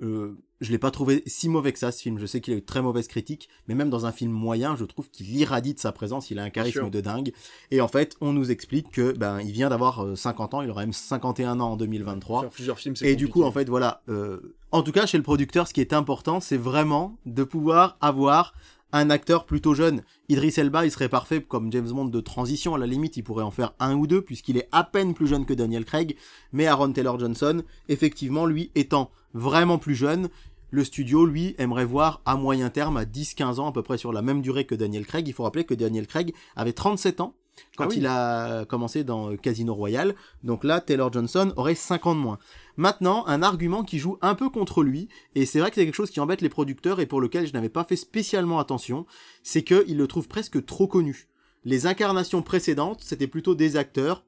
Euh, 0.02 0.38
je 0.62 0.72
l'ai 0.72 0.78
pas 0.78 0.92
trouvé 0.92 1.24
si 1.26 1.50
mauvais 1.50 1.72
que 1.72 1.80
ça 1.80 1.92
ce 1.92 2.02
film. 2.02 2.18
Je 2.20 2.26
sais 2.26 2.42
qu'il 2.42 2.54
a 2.54 2.58
eu 2.58 2.64
très 2.64 2.82
mauvaise 2.82 3.08
critique, 3.08 3.50
mais 3.68 3.76
même 3.76 3.90
dans 3.90 4.06
un 4.06 4.12
film 4.12 4.32
moyen, 4.32 4.76
je 4.76 4.86
trouve 4.86 5.10
qu'il 5.10 5.30
irradie 5.36 5.74
de 5.74 5.80
sa 5.80 5.92
présence. 5.92 6.32
Il 6.32 6.40
a 6.40 6.44
un 6.44 6.50
charisme 6.50 6.90
de 6.90 7.02
dingue. 7.02 7.32
Et 7.72 7.82
en 7.82 7.88
fait, 7.88 8.16
on 8.22 8.34
nous 8.34 8.52
explique 8.52 8.92
que 8.92 9.12
ben 9.12 9.40
il 9.42 9.52
vient 9.52 9.70
d'avoir 9.70 10.04
euh, 10.04 10.16
50 10.16 10.54
ans. 10.56 10.62
Il 10.62 10.70
aura 10.70 10.82
même 10.82 10.94
51 10.94 11.60
ans 11.60 11.72
en 11.72 11.78
2023. 11.78 12.42
Faire 12.42 12.50
plusieurs 12.50 12.80
films, 12.80 12.96
c'est 12.96 13.08
Et 13.08 13.16
du 13.16 13.28
coup, 13.28 13.44
en 13.44 13.52
fait, 13.52 13.70
voilà. 13.70 14.02
euh, 14.10 14.56
en 14.72 14.82
tout 14.82 14.92
cas, 14.92 15.06
chez 15.06 15.18
le 15.18 15.24
producteur, 15.24 15.68
ce 15.68 15.74
qui 15.74 15.82
est 15.82 15.94
important, 15.94 16.40
c'est 16.40 16.58
vraiment 16.58 17.18
de 17.26 17.44
pouvoir 17.44 17.98
avoir 18.02 18.54
un 18.94 19.10
acteur 19.10 19.46
plutôt 19.46 19.74
jeune. 19.74 20.04
Idris 20.30 20.54
Elba, 20.58 20.86
il 20.86 20.92
serait 20.92 21.10
parfait 21.10 21.42
comme 21.42 21.72
James 21.72 21.90
Bond 21.90 22.06
de 22.06 22.20
transition. 22.22 22.76
À 22.76 22.78
la 22.78 22.88
limite, 22.88 23.18
il 23.18 23.24
pourrait 23.24 23.44
en 23.44 23.52
faire 23.52 23.74
un 23.80 23.96
ou 23.96 24.08
deux, 24.08 24.22
puisqu'il 24.22 24.58
est 24.58 24.70
à 24.72 24.84
peine 24.84 25.14
plus 25.14 25.28
jeune 25.28 25.46
que 25.46 25.54
Daniel 25.54 25.86
Craig. 25.86 26.16
Mais 26.54 26.68
Aaron 26.68 26.92
Taylor 26.92 27.20
Johnson, 27.20 27.64
effectivement, 27.90 28.46
lui 28.46 28.72
étant 28.76 29.12
vraiment 29.34 29.78
plus 29.78 29.96
jeune, 29.96 30.30
le 30.70 30.84
studio, 30.84 31.26
lui, 31.26 31.56
aimerait 31.58 31.86
voir 31.86 32.22
à 32.26 32.36
moyen 32.36 32.70
terme, 32.70 32.98
à 32.98 33.06
10-15 33.06 33.60
ans, 33.60 33.68
à 33.68 33.72
peu 33.72 33.84
près 33.84 33.98
sur 33.98 34.12
la 34.12 34.22
même 34.22 34.42
durée 34.42 34.66
que 34.66 34.76
Daniel 34.76 35.06
Craig. 35.06 35.28
Il 35.28 35.34
faut 35.34 35.44
rappeler 35.44 35.64
que 35.64 35.74
Daniel 35.74 36.08
Craig 36.08 36.34
avait 36.56 36.74
37 36.74 37.22
ans 37.22 37.36
quand 37.76 37.86
Ah 37.86 37.88
oui. 37.90 37.96
il 37.98 38.06
a 38.08 38.66
commencé 38.66 39.04
dans 39.04 39.32
euh, 39.32 39.36
Casino 39.36 39.74
Royale. 39.74 40.16
Donc 40.44 40.64
là, 40.64 40.82
Taylor 40.82 41.12
Johnson 41.12 41.54
aurait 41.56 41.76
5 41.76 42.06
ans 42.08 42.16
de 42.16 42.20
moins. 42.20 42.40
Maintenant, 42.76 43.26
un 43.28 43.42
argument 43.42 43.84
qui 43.84 44.00
joue 44.00 44.18
un 44.22 44.36
peu 44.36 44.50
contre 44.50 44.84
lui, 44.84 45.08
et 45.36 45.46
c'est 45.46 45.60
vrai 45.60 45.70
que 45.70 45.76
c'est 45.76 45.86
quelque 45.86 45.96
chose 45.96 46.12
qui 46.12 46.20
embête 46.20 46.42
les 46.42 46.50
producteurs 46.50 47.00
et 47.00 47.06
pour 47.06 47.22
lequel 47.22 47.48
je 47.48 47.54
n'avais 47.54 47.70
pas 47.70 47.84
fait 47.84 47.96
spécialement 47.96 48.60
attention, 48.60 49.06
c'est 49.44 49.64
qu'ils 49.64 49.98
le 49.98 50.08
trouvent 50.08 50.28
presque 50.28 50.66
trop 50.66 50.88
connu. 50.88 51.28
Les 51.66 51.88
incarnations 51.88 52.42
précédentes, 52.42 53.02
c'était 53.02 53.28
plutôt 53.28 53.56
des 53.56 53.78
acteurs 53.78 54.24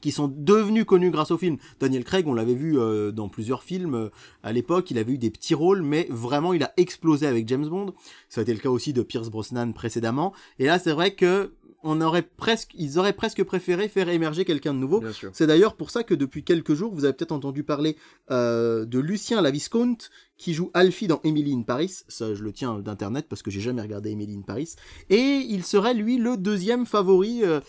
qui 0.00 0.12
sont 0.12 0.28
devenus 0.28 0.84
connus 0.84 1.10
grâce 1.10 1.30
au 1.30 1.38
film. 1.38 1.56
Daniel 1.80 2.04
Craig, 2.04 2.26
on 2.28 2.34
l'avait 2.34 2.54
vu 2.54 2.78
euh, 2.78 3.10
dans 3.10 3.28
plusieurs 3.28 3.62
films 3.62 3.94
euh, 3.94 4.10
à 4.42 4.52
l'époque, 4.52 4.90
il 4.90 4.98
avait 4.98 5.12
eu 5.12 5.18
des 5.18 5.30
petits 5.30 5.54
rôles, 5.54 5.82
mais 5.82 6.06
vraiment 6.08 6.52
il 6.52 6.62
a 6.62 6.72
explosé 6.76 7.26
avec 7.26 7.48
James 7.48 7.66
Bond. 7.68 7.94
Ça 8.28 8.40
a 8.40 8.42
été 8.42 8.54
le 8.54 8.60
cas 8.60 8.70
aussi 8.70 8.92
de 8.92 9.02
Pierce 9.02 9.28
Brosnan 9.28 9.72
précédemment. 9.72 10.32
Et 10.58 10.66
là, 10.66 10.78
c'est 10.78 10.92
vrai 10.92 11.14
que 11.14 11.52
on 11.84 12.00
aurait 12.00 12.22
presque, 12.22 12.72
ils 12.74 12.98
auraient 12.98 13.12
presque 13.12 13.42
préféré 13.44 13.88
faire 13.88 14.08
émerger 14.08 14.44
quelqu'un 14.44 14.74
de 14.74 14.78
nouveau. 14.80 15.00
C'est 15.32 15.46
d'ailleurs 15.46 15.76
pour 15.76 15.90
ça 15.90 16.02
que 16.02 16.14
depuis 16.14 16.42
quelques 16.42 16.74
jours, 16.74 16.92
vous 16.92 17.04
avez 17.04 17.12
peut-être 17.14 17.32
entendu 17.32 17.62
parler 17.62 17.96
euh, 18.30 18.84
de 18.84 18.98
Lucien 18.98 19.40
Laviscount 19.40 19.96
qui 20.36 20.54
joue 20.54 20.70
Alfie 20.74 21.06
dans 21.06 21.20
Emily 21.24 21.54
in 21.54 21.62
Paris. 21.62 21.98
Ça, 22.08 22.34
je 22.34 22.42
le 22.42 22.52
tiens 22.52 22.80
d'internet 22.80 23.26
parce 23.28 23.42
que 23.42 23.50
j'ai 23.50 23.60
jamais 23.60 23.82
regardé 23.82 24.10
Emily 24.10 24.34
in 24.36 24.42
Paris. 24.42 24.74
Et 25.08 25.16
il 25.48 25.64
serait 25.64 25.94
lui 25.94 26.18
le 26.18 26.36
deuxième 26.36 26.84
favori. 26.86 27.44
euh, 27.44 27.60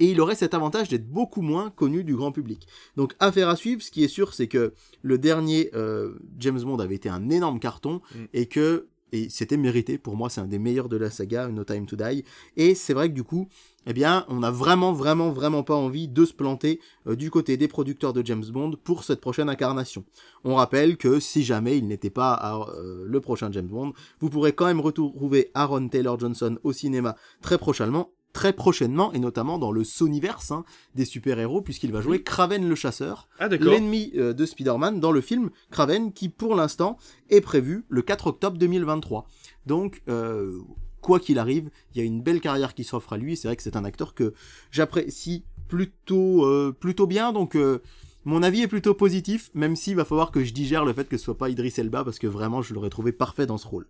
et 0.00 0.12
il 0.12 0.20
aurait 0.20 0.36
cet 0.36 0.54
avantage 0.54 0.88
d'être 0.88 1.08
beaucoup 1.08 1.42
moins 1.42 1.70
connu 1.70 2.04
du 2.04 2.14
grand 2.14 2.30
public. 2.30 2.68
Donc 2.96 3.16
affaire 3.18 3.48
à 3.48 3.56
suivre, 3.56 3.82
ce 3.82 3.90
qui 3.90 4.04
est 4.04 4.08
sûr, 4.08 4.32
c'est 4.32 4.46
que 4.46 4.72
le 5.02 5.18
dernier 5.18 5.70
euh, 5.74 6.14
James 6.38 6.60
Bond 6.62 6.78
avait 6.78 6.94
été 6.94 7.08
un 7.08 7.28
énorme 7.30 7.58
carton 7.58 8.00
Mm. 8.14 8.18
et 8.32 8.46
que 8.46 8.86
et 9.12 9.28
c'était 9.28 9.56
mérité. 9.56 9.98
Pour 9.98 10.16
moi, 10.16 10.30
c'est 10.30 10.40
un 10.40 10.46
des 10.46 10.58
meilleurs 10.58 10.88
de 10.88 10.96
la 10.96 11.10
saga, 11.10 11.48
No 11.48 11.64
Time 11.64 11.86
to 11.86 11.96
Die. 11.96 12.24
Et 12.56 12.74
c'est 12.74 12.94
vrai 12.94 13.08
que 13.08 13.14
du 13.14 13.24
coup, 13.24 13.48
eh 13.86 13.92
bien, 13.92 14.26
on 14.28 14.42
a 14.42 14.50
vraiment, 14.50 14.92
vraiment, 14.92 15.30
vraiment 15.30 15.62
pas 15.62 15.74
envie 15.74 16.08
de 16.08 16.24
se 16.24 16.32
planter 16.32 16.80
euh, 17.06 17.16
du 17.16 17.30
côté 17.30 17.56
des 17.56 17.68
producteurs 17.68 18.12
de 18.12 18.24
James 18.24 18.44
Bond 18.44 18.72
pour 18.84 19.04
cette 19.04 19.20
prochaine 19.20 19.48
incarnation. 19.48 20.04
On 20.44 20.56
rappelle 20.56 20.96
que 20.96 21.20
si 21.20 21.42
jamais 21.42 21.78
il 21.78 21.86
n'était 21.86 22.10
pas 22.10 22.68
euh, 22.76 23.04
le 23.06 23.20
prochain 23.20 23.50
James 23.52 23.68
Bond, 23.68 23.92
vous 24.20 24.28
pourrez 24.28 24.52
quand 24.52 24.66
même 24.66 24.80
retrouver 24.80 25.50
Aaron 25.54 25.88
Taylor 25.88 26.18
Johnson 26.18 26.58
au 26.64 26.72
cinéma 26.72 27.16
très 27.40 27.56
prochainement, 27.58 28.10
très 28.32 28.52
prochainement, 28.52 29.12
et 29.12 29.18
notamment 29.18 29.58
dans 29.58 29.72
le 29.72 29.84
Sonyverse 29.84 30.50
hein, 30.50 30.64
des 30.94 31.04
super-héros, 31.04 31.62
puisqu'il 31.62 31.92
va 31.92 32.00
jouer 32.00 32.22
Kraven 32.22 32.68
le 32.68 32.74
chasseur, 32.74 33.28
Ah, 33.38 33.48
l'ennemi 33.48 34.12
euh, 34.16 34.32
de 34.32 34.46
Spider-Man 34.46 35.00
dans 35.00 35.12
le 35.12 35.20
film 35.20 35.50
Kraven, 35.70 36.12
qui 36.12 36.28
pour 36.28 36.54
l'instant 36.54 36.98
est 37.30 37.40
prévu 37.40 37.84
le 37.88 38.02
4 38.02 38.28
octobre 38.28 38.58
2023. 38.58 39.26
Donc, 39.66 40.02
euh, 40.08 40.58
quoi 41.00 41.20
qu'il 41.20 41.38
arrive, 41.38 41.70
il 41.94 41.98
y 41.98 42.00
a 42.00 42.04
une 42.04 42.22
belle 42.22 42.40
carrière 42.40 42.74
qui 42.74 42.84
s'offre 42.84 43.12
à 43.12 43.16
lui. 43.16 43.36
C'est 43.36 43.48
vrai 43.48 43.56
que 43.56 43.62
c'est 43.62 43.76
un 43.76 43.84
acteur 43.84 44.14
que 44.14 44.34
j'apprécie 44.70 45.44
plutôt, 45.68 46.44
euh, 46.44 46.76
plutôt 46.78 47.06
bien. 47.06 47.32
Donc, 47.32 47.54
euh, 47.54 47.80
mon 48.24 48.42
avis 48.42 48.62
est 48.62 48.68
plutôt 48.68 48.94
positif, 48.94 49.50
même 49.54 49.76
s'il 49.76 49.96
va 49.96 50.04
falloir 50.04 50.30
que 50.30 50.44
je 50.44 50.52
digère 50.52 50.84
le 50.84 50.92
fait 50.92 51.08
que 51.08 51.16
ce 51.16 51.24
soit 51.24 51.38
pas 51.38 51.48
Idris 51.48 51.74
Elba, 51.76 52.04
parce 52.04 52.18
que 52.18 52.26
vraiment, 52.26 52.62
je 52.62 52.74
l'aurais 52.74 52.90
trouvé 52.90 53.12
parfait 53.12 53.46
dans 53.46 53.58
ce 53.58 53.66
rôle. 53.66 53.86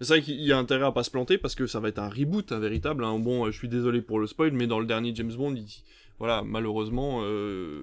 C'est 0.00 0.08
vrai 0.08 0.22
qu'il 0.22 0.40
y 0.40 0.52
a 0.52 0.58
intérêt 0.58 0.84
à 0.86 0.92
pas 0.92 1.04
se 1.04 1.10
planter 1.10 1.38
parce 1.38 1.54
que 1.54 1.66
ça 1.66 1.80
va 1.80 1.88
être 1.88 1.98
un 1.98 2.08
reboot, 2.08 2.52
véritable. 2.52 3.04
hein. 3.04 3.18
Bon, 3.18 3.46
euh, 3.46 3.50
je 3.52 3.58
suis 3.58 3.68
désolé 3.68 4.02
pour 4.02 4.18
le 4.18 4.26
spoil, 4.26 4.52
mais 4.52 4.66
dans 4.66 4.80
le 4.80 4.86
dernier 4.86 5.14
James 5.14 5.32
Bond, 5.32 5.54
il- 5.54 5.82
voilà, 6.18 6.42
malheureusement, 6.44 7.20
euh, 7.22 7.82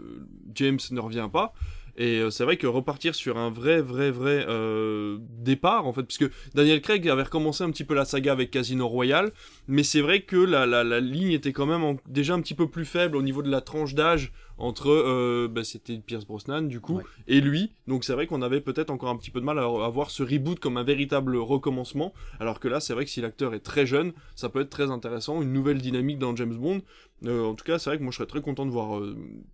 James 0.56 0.80
ne 0.92 1.00
revient 1.00 1.30
pas. 1.32 1.54
Et 1.98 2.20
euh, 2.20 2.30
c'est 2.30 2.44
vrai 2.46 2.58
que 2.58 2.68
repartir 2.68 3.16
sur 3.16 3.38
un 3.38 3.50
vrai, 3.50 3.82
vrai, 3.82 4.12
vrai 4.12 4.46
euh, 4.48 5.18
départ, 5.40 5.86
en 5.88 5.94
fait, 5.94 6.04
puisque 6.04 6.30
Daniel 6.54 6.82
Craig 6.82 7.08
avait 7.10 7.24
recommencé 7.24 7.64
un 7.64 7.72
petit 7.72 7.84
peu 7.84 7.94
la 7.94 8.06
saga 8.06 8.32
avec 8.32 8.52
Casino 8.52 8.88
Royale, 8.88 9.32
mais 9.68 9.84
c'est 9.84 10.02
vrai 10.02 10.22
que 10.22 10.38
la, 10.38 10.66
la, 10.66 10.84
la 10.84 11.00
ligne 11.00 11.32
était 11.32 11.52
quand 11.54 11.66
même 11.66 11.84
en- 11.84 11.98
déjà 12.08 12.34
un 12.34 12.42
petit 12.42 12.54
peu 12.56 12.68
plus 12.68 12.86
faible 12.86 13.18
au 13.18 13.22
niveau 13.22 13.42
de 13.42 13.50
la 13.52 13.62
tranche 13.62 13.94
d'âge 13.94 14.32
entre, 14.58 14.90
euh, 14.92 15.48
bah, 15.50 15.64
c'était 15.64 15.98
Pierce 15.98 16.26
Brosnan, 16.26 16.68
du 16.68 16.80
coup, 16.80 16.98
Ouais. 16.98 17.04
et 17.28 17.42
lui. 17.42 17.72
Donc 17.88 18.04
c'est 18.04 18.14
vrai 18.14 18.28
qu'on 18.28 18.44
avait 18.44 18.62
peut-être 18.62 18.92
encore 18.92 19.10
un 19.10 19.18
petit 19.18 19.32
peu 19.32 19.40
de 19.40 19.46
mal 19.46 19.58
à 19.58 19.64
avoir 19.64 20.12
ce 20.12 20.22
reboot 20.22 20.60
comme 20.60 20.78
un 20.78 20.84
véritable 20.84 21.36
recommencement, 21.38 22.14
alors 22.40 22.60
que 22.60 22.68
là, 22.68 22.80
c'est 22.80 22.94
vrai 22.94 23.04
que 23.06 23.10
si 23.12 23.22
l'acteur 23.22 23.54
est 23.56 23.60
très 23.62 23.86
jeune, 23.88 24.14
ça 24.36 24.50
peut 24.50 24.62
être 24.62 24.70
très 24.70 24.92
intéressant, 24.92 25.42
une 25.42 25.52
nouvelle 25.52 25.80
dynamique 25.82 26.20
dans 26.20 26.36
James 26.36 26.56
Bond. 26.56 26.82
Euh, 27.26 27.44
en 27.44 27.54
tout 27.56 27.64
cas, 27.66 27.78
c'est 27.80 27.90
vrai 27.90 27.98
que 27.98 28.04
moi 28.04 28.12
je 28.12 28.18
serais 28.18 28.28
très 28.28 28.42
content 28.42 28.66
de 28.66 28.72
voir 28.72 29.00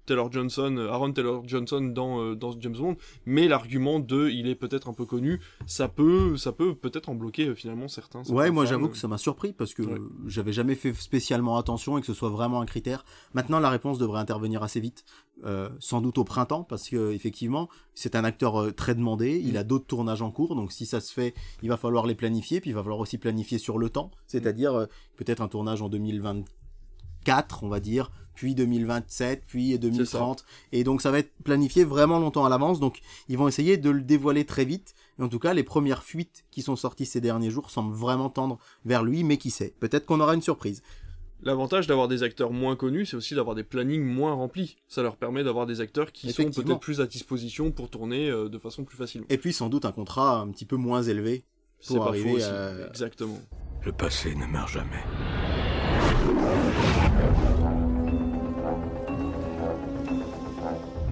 Taylor 0.05 0.31
Johnson, 0.31 0.77
Aaron 0.89 1.11
Taylor 1.11 1.43
Johnson 1.47 1.81
dans, 1.81 2.26
euh, 2.31 2.35
dans 2.35 2.59
James 2.59 2.75
Bond, 2.77 2.97
mais 3.25 3.47
l'argument 3.47 3.99
de 3.99 4.29
il 4.29 4.47
est 4.47 4.55
peut-être 4.55 4.87
un 4.89 4.93
peu 4.93 5.05
connu, 5.05 5.39
ça 5.65 5.87
peut 5.87 6.37
ça 6.37 6.51
peut 6.51 6.75
peut-être 6.75 7.09
en 7.09 7.15
bloquer 7.15 7.47
euh, 7.47 7.55
finalement 7.55 7.87
certains. 7.87 8.23
Ouais, 8.29 8.51
moi 8.51 8.65
j'avoue 8.65 8.89
que 8.89 8.97
ça 8.97 9.07
m'a 9.07 9.17
surpris 9.17 9.53
parce 9.53 9.73
que 9.73 9.81
Ouais. 9.83 9.93
euh, 9.93 10.09
j'avais 10.27 10.53
jamais 10.53 10.75
fait 10.75 10.93
spécialement 10.93 11.57
attention 11.57 11.97
et 11.97 12.01
que 12.01 12.07
ce 12.07 12.13
soit 12.13 12.29
vraiment 12.29 12.61
un 12.61 12.65
critère. 12.65 13.05
Maintenant, 13.33 13.59
la 13.59 13.69
réponse 13.69 13.97
devrait 13.97 14.19
intervenir 14.19 14.63
assez 14.63 14.79
vite, 14.79 15.03
euh, 15.45 15.69
sans 15.79 16.01
doute 16.01 16.17
au 16.17 16.23
printemps, 16.23 16.63
parce 16.63 16.89
que 16.89 17.11
effectivement, 17.13 17.69
c'est 17.93 18.15
un 18.15 18.23
acteur 18.23 18.59
euh, 18.61 18.71
très 18.71 18.95
demandé. 18.95 19.41
Il 19.43 19.57
a 19.57 19.63
d'autres 19.63 19.85
tournages 19.87 20.21
en 20.21 20.31
cours, 20.31 20.55
donc 20.55 20.71
si 20.71 20.85
ça 20.85 20.99
se 20.99 21.13
fait, 21.13 21.33
il 21.61 21.69
va 21.69 21.77
falloir 21.77 22.05
les 22.07 22.15
planifier, 22.15 22.59
puis 22.61 22.71
il 22.71 22.73
va 22.73 22.81
falloir 22.81 22.99
aussi 22.99 23.17
planifier 23.17 23.57
sur 23.59 23.77
le 23.77 23.89
temps, 23.89 24.11
c'est-à-dire 24.25 24.73
euh, 24.73 24.85
peut-être 25.15 25.41
un 25.41 25.47
tournage 25.47 25.81
en 25.81 25.89
2024, 25.89 27.63
on 27.63 27.69
va 27.69 27.79
dire, 27.79 28.11
puis 28.37 28.53
2027, 28.53 29.43
puis 29.47 29.79
2030, 29.79 30.45
et 30.71 30.83
donc 30.83 31.01
ça 31.01 31.09
va 31.09 31.17
être 31.17 31.31
planifié 31.43 31.83
vraiment 31.83 32.19
longtemps 32.19 32.45
à 32.45 32.49
l'avance. 32.49 32.79
Donc 32.79 32.99
ils 33.29 33.37
vont 33.37 33.47
essayer 33.47 33.77
de 33.77 33.89
le 33.89 34.01
dévoiler 34.01 34.45
très 34.45 34.63
vite. 34.63 34.93
Et 35.19 35.23
en 35.23 35.27
tout 35.27 35.39
cas, 35.39 35.55
les 35.55 35.63
premières 35.63 36.03
fuites 36.03 36.45
qui 36.51 36.61
sont 36.61 36.75
sorties 36.75 37.07
ces 37.07 37.19
derniers 37.19 37.49
jours 37.49 37.71
semblent 37.71 37.95
vraiment 37.95 38.29
tendre 38.29 38.59
vers 38.85 39.03
lui, 39.03 39.23
mais 39.23 39.37
qui 39.37 39.49
sait? 39.49 39.73
Peut-être 39.79 40.05
qu'on 40.05 40.19
aura 40.19 40.35
une 40.35 40.43
surprise. 40.43 40.83
L'avantage 41.41 41.87
d'avoir 41.87 42.07
des 42.07 42.21
acteurs 42.21 42.51
moins 42.51 42.75
connus, 42.75 43.07
c'est 43.07 43.15
aussi 43.17 43.33
d'avoir 43.33 43.55
des 43.55 43.63
plannings 43.63 44.03
moins 44.03 44.33
remplis. 44.33 44.77
Ça 44.87 45.01
leur 45.01 45.15
permet 45.17 45.43
d'avoir 45.43 45.65
des 45.65 45.81
acteurs 45.81 46.11
qui 46.11 46.31
sont 46.31 46.43
peut-être 46.51 46.79
plus 46.79 47.01
à 47.01 47.07
disposition 47.07 47.71
pour 47.71 47.89
tourner 47.89 48.29
euh, 48.29 48.49
de 48.49 48.57
façon 48.59 48.83
plus 48.83 48.97
facilement. 48.97 49.25
Et 49.29 49.37
puis 49.39 49.53
sans 49.53 49.69
doute 49.69 49.85
un 49.85 49.91
contrat 49.91 50.39
un 50.41 50.49
petit 50.49 50.65
peu 50.65 50.75
moins 50.77 51.01
élevé. 51.01 51.43
C'est 51.79 51.95
pour 51.95 52.05
pas 52.05 52.09
arriver 52.11 52.29
faux 52.29 52.35
aussi. 52.37 52.45
à- 52.45 52.87
Exactement. 52.89 53.39
Le 53.85 53.91
passé 53.91 54.35
ne 54.35 54.45
meurt 54.45 54.69
jamais. 54.69 55.03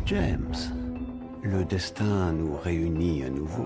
James, 0.05 0.53
le 1.43 1.65
destin 1.65 2.31
nous 2.33 2.55
réunit 2.57 3.23
à 3.23 3.29
nouveau. 3.29 3.65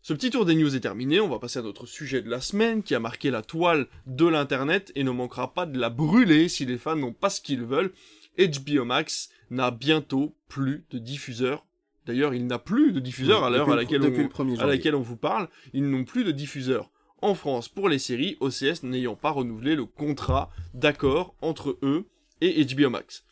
Ce 0.00 0.12
petit 0.14 0.30
tour 0.30 0.44
des 0.44 0.54
news 0.54 0.74
est 0.74 0.80
terminé, 0.80 1.20
on 1.20 1.28
va 1.28 1.38
passer 1.38 1.58
à 1.58 1.62
notre 1.62 1.86
sujet 1.86 2.22
de 2.22 2.30
la 2.30 2.40
semaine 2.40 2.82
qui 2.82 2.94
a 2.94 3.00
marqué 3.00 3.30
la 3.30 3.42
toile 3.42 3.86
de 4.06 4.26
l'internet 4.26 4.90
et 4.96 5.04
ne 5.04 5.10
manquera 5.10 5.52
pas 5.54 5.66
de 5.66 5.78
la 5.78 5.90
brûler 5.90 6.48
si 6.48 6.64
les 6.64 6.78
fans 6.78 6.96
n'ont 6.96 7.12
pas 7.12 7.30
ce 7.30 7.40
qu'ils 7.40 7.62
veulent. 7.64 7.92
HBO 8.38 8.84
Max 8.84 9.28
n'a 9.50 9.70
bientôt 9.70 10.34
plus 10.48 10.84
de 10.90 10.98
diffuseur. 10.98 11.64
D'ailleurs, 12.06 12.34
il 12.34 12.46
n'a 12.46 12.58
plus 12.58 12.92
de 12.92 12.98
diffuseur 12.98 13.44
à 13.44 13.50
l'heure 13.50 13.68
à 13.70 13.76
le- 13.76 13.82
laquelle, 13.82 14.00
depuis 14.00 14.20
on, 14.20 14.22
le 14.24 14.54
1er 14.54 14.60
à 14.60 14.66
laquelle 14.66 14.94
on 14.96 15.02
vous 15.02 15.16
parle. 15.16 15.48
Ils 15.72 15.88
n'ont 15.88 16.04
plus 16.04 16.24
de 16.24 16.32
diffuseur. 16.32 16.90
En 17.20 17.34
France, 17.34 17.68
pour 17.68 17.88
les 17.88 18.00
séries, 18.00 18.36
OCS 18.40 18.82
n'ayant 18.82 19.14
pas 19.14 19.30
renouvelé 19.30 19.76
le 19.76 19.84
contrat 19.86 20.50
d'accord 20.74 21.36
entre 21.42 21.78
eux 21.82 22.06
et 22.40 22.64
HBO 22.64 22.90
Max. 22.90 23.24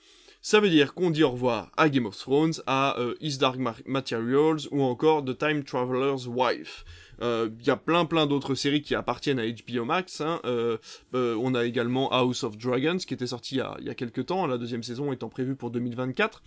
Ça 0.43 0.59
veut 0.59 0.71
dire 0.71 0.95
qu'on 0.95 1.11
dit 1.11 1.23
au 1.23 1.31
revoir 1.33 1.71
à 1.77 1.91
Game 1.91 2.07
of 2.07 2.17
Thrones, 2.17 2.55
à 2.67 2.99
euh, 2.99 3.15
Dark 3.39 3.57
Ma- 3.59 3.75
Materials 3.85 4.61
ou 4.71 4.83
encore 4.83 5.23
The 5.23 5.37
Time 5.37 5.65
Traveler's 5.65 6.27
Wife. 6.27 6.85
Euh, 7.21 7.51
Il 7.61 7.67
y 7.67 7.71
a 7.71 7.77
plein 7.77 8.07
plein 8.07 8.27
d'autres 8.27 8.55
séries 8.55 8.81
qui 8.81 8.95
appartiennent 8.95 9.39
à 9.39 9.45
HBO 9.47 9.85
Max. 9.85 10.23
hein. 10.23 10.41
Euh, 10.47 10.79
euh, 11.15 11.37
on 11.39 11.55
a 11.55 11.67
également 11.67 12.11
House 12.11 12.43
of 12.43 12.57
Dragons 12.57 12.97
qui 12.97 13.13
était 13.13 13.27
sorti 13.27 13.57
il 13.57 13.59
y 13.59 13.61
a, 13.61 13.77
il 13.81 13.87
y 13.87 13.91
a 13.91 13.95
quelques 13.95 14.25
temps, 14.27 14.47
la 14.47 14.57
deuxième 14.57 14.83
saison 14.83 15.13
étant 15.13 15.29
prévue 15.29 15.57
pour 15.57 15.71
2024. 15.71 16.43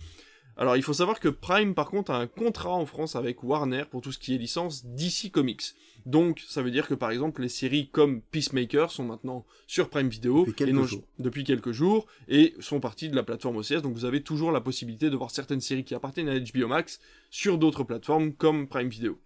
Alors 0.56 0.76
il 0.76 0.82
faut 0.82 0.92
savoir 0.92 1.20
que 1.20 1.28
Prime 1.28 1.74
par 1.74 1.88
contre 1.88 2.10
a 2.10 2.18
un 2.18 2.26
contrat 2.26 2.72
en 2.74 2.86
France 2.86 3.14
avec 3.14 3.44
Warner 3.44 3.84
pour 3.90 4.00
tout 4.00 4.10
ce 4.10 4.18
qui 4.18 4.34
est 4.34 4.38
licence 4.38 4.84
DC 4.84 5.30
Comics. 5.32 5.62
Donc 6.06 6.42
ça 6.46 6.62
veut 6.62 6.70
dire 6.70 6.86
que 6.86 6.94
par 6.94 7.10
exemple 7.10 7.40
les 7.40 7.48
séries 7.48 7.88
comme 7.88 8.20
Peacemaker 8.20 8.90
sont 8.90 9.04
maintenant 9.04 9.46
sur 9.66 9.88
Prime 9.88 10.08
Video 10.08 10.40
Depuis 10.40 10.54
quelques 10.54 10.70
et 10.70 10.72
non- 10.74 10.84
jours. 10.84 11.04
depuis 11.18 11.44
quelques 11.44 11.72
jours 11.72 12.06
et 12.28 12.54
sont 12.60 12.78
parties 12.80 13.08
de 13.08 13.16
la 13.16 13.22
plateforme 13.22 13.56
OCS. 13.56 13.80
Donc 13.82 13.94
vous 13.94 14.04
avez 14.04 14.22
toujours 14.22 14.52
la 14.52 14.60
possibilité 14.60 15.08
de 15.08 15.16
voir 15.16 15.30
certaines 15.30 15.60
séries 15.62 15.84
qui 15.84 15.94
appartiennent 15.94 16.28
à 16.28 16.38
HBO 16.38 16.68
Max 16.68 17.00
sur 17.30 17.56
d'autres 17.56 17.84
plateformes 17.84 18.34
comme 18.34 18.68
Prime 18.68 18.88
Video. 18.88 19.18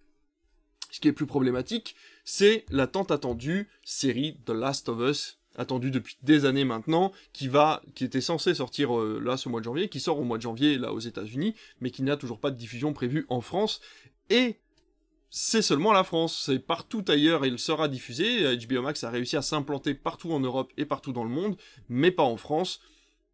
Ce 0.90 1.00
qui 1.00 1.08
est 1.08 1.12
plus 1.12 1.26
problématique, 1.26 1.96
c'est 2.24 2.64
la 2.70 2.86
tant 2.86 3.02
attendue 3.04 3.68
série 3.84 4.38
The 4.46 4.50
Last 4.50 4.88
of 4.88 5.00
Us, 5.00 5.38
attendue 5.56 5.90
depuis 5.90 6.16
des 6.22 6.44
années 6.46 6.64
maintenant, 6.64 7.12
qui 7.32 7.48
va, 7.48 7.82
qui 7.94 8.04
était 8.04 8.20
censée 8.22 8.54
sortir 8.54 8.96
euh, 8.98 9.20
là 9.22 9.36
ce 9.36 9.48
mois 9.50 9.60
de 9.60 9.64
janvier, 9.64 9.88
qui 9.88 10.00
sort 10.00 10.18
au 10.18 10.24
mois 10.24 10.38
de 10.38 10.42
janvier 10.42 10.78
là 10.78 10.92
aux 10.94 11.00
États-Unis, 11.00 11.54
mais 11.80 11.90
qui 11.90 12.02
n'a 12.02 12.16
toujours 12.16 12.38
pas 12.40 12.50
de 12.50 12.56
diffusion 12.56 12.92
prévue 12.94 13.26
en 13.28 13.40
France. 13.42 13.80
Et 14.30 14.56
c'est 15.30 15.62
seulement 15.62 15.92
la 15.92 16.04
France, 16.04 16.42
c'est 16.46 16.58
partout 16.58 17.04
ailleurs 17.08 17.44
il 17.44 17.58
sera 17.58 17.88
diffusé. 17.88 18.56
HBO 18.56 18.82
Max 18.82 19.04
a 19.04 19.10
réussi 19.10 19.36
à 19.36 19.42
s'implanter 19.42 19.94
partout 19.94 20.32
en 20.32 20.40
Europe 20.40 20.72
et 20.76 20.84
partout 20.86 21.12
dans 21.12 21.24
le 21.24 21.30
monde, 21.30 21.56
mais 21.88 22.10
pas 22.10 22.22
en 22.22 22.36
France. 22.36 22.80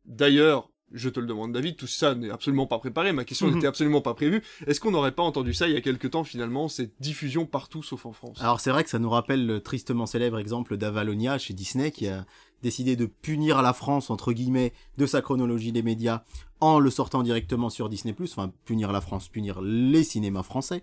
D'ailleurs, 0.04 0.70
je 0.92 1.08
te 1.08 1.18
le 1.18 1.26
demande 1.26 1.52
David, 1.52 1.76
tout 1.76 1.86
ça 1.86 2.14
n'est 2.14 2.30
absolument 2.30 2.66
pas 2.66 2.78
préparé, 2.78 3.12
ma 3.12 3.24
question 3.24 3.46
Mhm. 3.48 3.54
n'était 3.54 3.66
absolument 3.66 4.00
pas 4.02 4.14
prévue. 4.14 4.42
Est-ce 4.66 4.80
qu'on 4.80 4.90
n'aurait 4.90 5.12
pas 5.14 5.22
entendu 5.22 5.54
ça 5.54 5.66
il 5.66 5.74
y 5.74 5.76
a 5.76 5.80
quelque 5.80 6.06
temps 6.06 6.24
finalement, 6.24 6.68
cette 6.68 7.00
diffusion 7.00 7.46
partout 7.46 7.82
sauf 7.82 8.06
en 8.06 8.12
France? 8.12 8.38
Alors 8.40 8.60
c'est 8.60 8.70
vrai 8.70 8.84
que 8.84 8.90
ça 8.90 8.98
nous 8.98 9.10
rappelle 9.10 9.46
le 9.46 9.60
tristement 9.60 10.06
célèbre 10.06 10.38
exemple 10.38 10.76
d'Avalonia 10.76 11.38
chez 11.38 11.54
Disney 11.54 11.90
qui 11.90 12.06
a 12.08 12.26
décidé 12.62 12.96
de 12.96 13.06
punir 13.06 13.62
la 13.62 13.72
France 13.72 14.10
entre 14.10 14.32
guillemets 14.32 14.72
de 14.96 15.06
sa 15.06 15.20
chronologie 15.22 15.72
des 15.72 15.82
médias 15.82 16.22
en 16.60 16.78
le 16.78 16.88
sortant 16.88 17.22
directement 17.22 17.68
sur 17.68 17.88
Disney+, 17.90 18.14
enfin 18.22 18.50
punir 18.64 18.90
la 18.90 19.02
France, 19.02 19.28
punir 19.28 19.60
les 19.60 20.02
cinémas 20.02 20.42
français. 20.42 20.82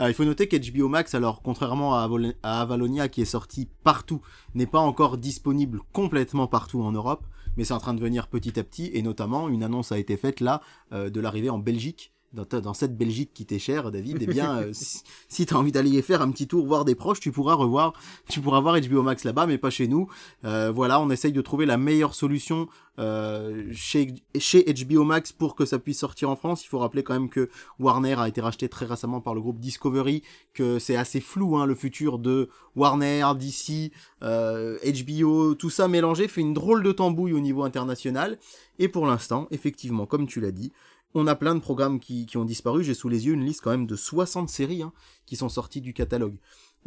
Euh, 0.00 0.08
il 0.08 0.14
faut 0.14 0.24
noter 0.24 0.48
qu'HBO 0.48 0.88
Max, 0.88 1.14
alors 1.14 1.42
contrairement 1.42 1.94
à, 1.94 2.08
Avalonia 2.42 3.08
qui 3.08 3.20
est 3.20 3.26
sorti 3.26 3.68
partout, 3.84 4.22
n'est 4.54 4.66
pas 4.66 4.78
encore 4.78 5.18
disponible 5.18 5.80
complètement 5.92 6.46
partout 6.46 6.82
en 6.82 6.92
Europe, 6.92 7.26
mais 7.56 7.64
c'est 7.64 7.74
en 7.74 7.80
train 7.80 7.94
de 7.94 8.00
venir 8.00 8.28
petit 8.28 8.58
à 8.58 8.64
petit, 8.64 8.90
et 8.94 9.02
notamment 9.02 9.50
une 9.50 9.62
annonce 9.62 9.92
a 9.92 9.98
été 9.98 10.16
faite 10.16 10.40
là 10.40 10.62
euh, 10.92 11.10
de 11.10 11.20
l'arrivée 11.20 11.50
en 11.50 11.58
Belgique. 11.58 12.14
Dans, 12.32 12.44
dans 12.60 12.74
cette 12.74 12.96
Belgique 12.96 13.32
qui 13.34 13.44
t'est 13.44 13.58
chère, 13.58 13.90
David, 13.90 14.18
eh 14.20 14.26
bien, 14.26 14.58
euh, 14.58 14.70
si, 14.72 15.02
si 15.28 15.46
t'as 15.46 15.56
envie 15.56 15.72
d'aller 15.72 16.00
faire 16.00 16.22
un 16.22 16.30
petit 16.30 16.46
tour, 16.46 16.64
voir 16.64 16.84
des 16.84 16.94
proches, 16.94 17.18
tu 17.18 17.32
pourras 17.32 17.54
revoir, 17.54 17.92
tu 18.28 18.40
pourras 18.40 18.60
voir 18.60 18.80
HBO 18.80 19.02
Max 19.02 19.24
là-bas, 19.24 19.46
mais 19.46 19.58
pas 19.58 19.70
chez 19.70 19.88
nous. 19.88 20.08
Euh, 20.44 20.70
voilà, 20.70 21.00
on 21.00 21.10
essaye 21.10 21.32
de 21.32 21.40
trouver 21.40 21.66
la 21.66 21.76
meilleure 21.76 22.14
solution 22.14 22.68
euh, 23.00 23.64
chez, 23.72 24.14
chez 24.38 24.62
HBO 24.62 25.02
Max 25.02 25.32
pour 25.32 25.56
que 25.56 25.64
ça 25.64 25.80
puisse 25.80 25.98
sortir 25.98 26.30
en 26.30 26.36
France. 26.36 26.64
Il 26.64 26.68
faut 26.68 26.78
rappeler 26.78 27.02
quand 27.02 27.14
même 27.14 27.30
que 27.30 27.50
Warner 27.80 28.14
a 28.20 28.28
été 28.28 28.40
racheté 28.40 28.68
très 28.68 28.86
récemment 28.86 29.20
par 29.20 29.34
le 29.34 29.40
groupe 29.40 29.58
Discovery, 29.58 30.22
que 30.54 30.78
c'est 30.78 30.96
assez 30.96 31.20
flou 31.20 31.56
hein, 31.56 31.66
le 31.66 31.74
futur 31.74 32.20
de 32.20 32.48
Warner, 32.76 33.24
DC, 33.36 33.90
HBO, 34.22 35.56
tout 35.56 35.70
ça 35.70 35.88
mélangé 35.88 36.28
fait 36.28 36.42
une 36.42 36.54
drôle 36.54 36.84
de 36.84 36.92
tambouille 36.92 37.32
au 37.32 37.40
niveau 37.40 37.64
international. 37.64 38.38
Et 38.78 38.86
pour 38.86 39.06
l'instant, 39.06 39.48
effectivement, 39.50 40.06
comme 40.06 40.28
tu 40.28 40.40
l'as 40.40 40.52
dit, 40.52 40.70
on 41.14 41.26
a 41.26 41.34
plein 41.34 41.54
de 41.54 41.60
programmes 41.60 42.00
qui, 42.00 42.26
qui 42.26 42.36
ont 42.36 42.44
disparu. 42.44 42.84
J'ai 42.84 42.94
sous 42.94 43.08
les 43.08 43.26
yeux 43.26 43.34
une 43.34 43.44
liste 43.44 43.60
quand 43.62 43.70
même 43.70 43.86
de 43.86 43.96
60 43.96 44.48
séries 44.48 44.82
hein, 44.82 44.92
qui 45.26 45.36
sont 45.36 45.48
sorties 45.48 45.80
du 45.80 45.92
catalogue. 45.92 46.36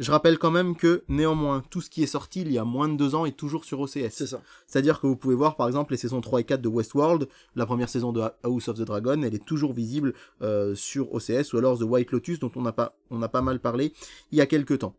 Je 0.00 0.10
rappelle 0.10 0.38
quand 0.38 0.50
même 0.50 0.74
que 0.74 1.04
néanmoins, 1.08 1.62
tout 1.70 1.80
ce 1.80 1.88
qui 1.88 2.02
est 2.02 2.08
sorti 2.08 2.40
il 2.40 2.50
y 2.50 2.58
a 2.58 2.64
moins 2.64 2.88
de 2.88 2.96
deux 2.96 3.14
ans 3.14 3.26
est 3.26 3.36
toujours 3.36 3.64
sur 3.64 3.80
OCS. 3.80 4.10
C'est 4.10 4.26
ça. 4.26 4.42
C'est-à-dire 4.66 5.00
que 5.00 5.06
vous 5.06 5.14
pouvez 5.14 5.36
voir 5.36 5.56
par 5.56 5.68
exemple 5.68 5.92
les 5.92 5.96
saisons 5.96 6.20
3 6.20 6.40
et 6.40 6.44
4 6.44 6.60
de 6.60 6.68
Westworld, 6.68 7.28
la 7.54 7.64
première 7.64 7.88
saison 7.88 8.12
de 8.12 8.22
House 8.42 8.68
of 8.68 8.76
the 8.76 8.82
Dragon, 8.82 9.22
elle 9.22 9.34
est 9.34 9.44
toujours 9.44 9.72
visible 9.72 10.14
euh, 10.42 10.74
sur 10.74 11.14
OCS, 11.14 11.52
ou 11.52 11.58
alors 11.58 11.78
The 11.78 11.82
White 11.82 12.10
Lotus 12.10 12.40
dont 12.40 12.50
on 12.56 12.66
a, 12.66 12.72
pas, 12.72 12.96
on 13.10 13.22
a 13.22 13.28
pas 13.28 13.42
mal 13.42 13.60
parlé 13.60 13.92
il 14.32 14.38
y 14.38 14.40
a 14.40 14.46
quelques 14.46 14.80
temps. 14.80 14.96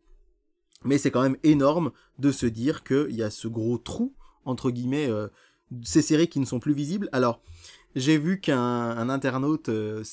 Mais 0.85 0.97
c'est 0.97 1.11
quand 1.11 1.23
même 1.23 1.37
énorme 1.43 1.91
de 2.19 2.31
se 2.31 2.45
dire 2.45 2.83
qu'il 2.83 3.15
y 3.15 3.23
a 3.23 3.29
ce 3.29 3.49
gros 3.49 3.77
trou, 3.77 4.13
entre 4.45 4.71
guillemets, 4.71 5.09
euh, 5.09 5.27
ces 5.83 6.03
séries 6.03 6.29
qui 6.29 6.39
ne 6.39 6.45
sont 6.45 6.59
plus 6.59 6.73
visibles. 6.73 7.09
Alors, 7.11 7.41
j'ai 7.95 8.17
vu 8.17 8.41
qu'un 8.41 8.59
un 8.59 9.09
internaute, 9.09 9.69
euh, 9.69 10.03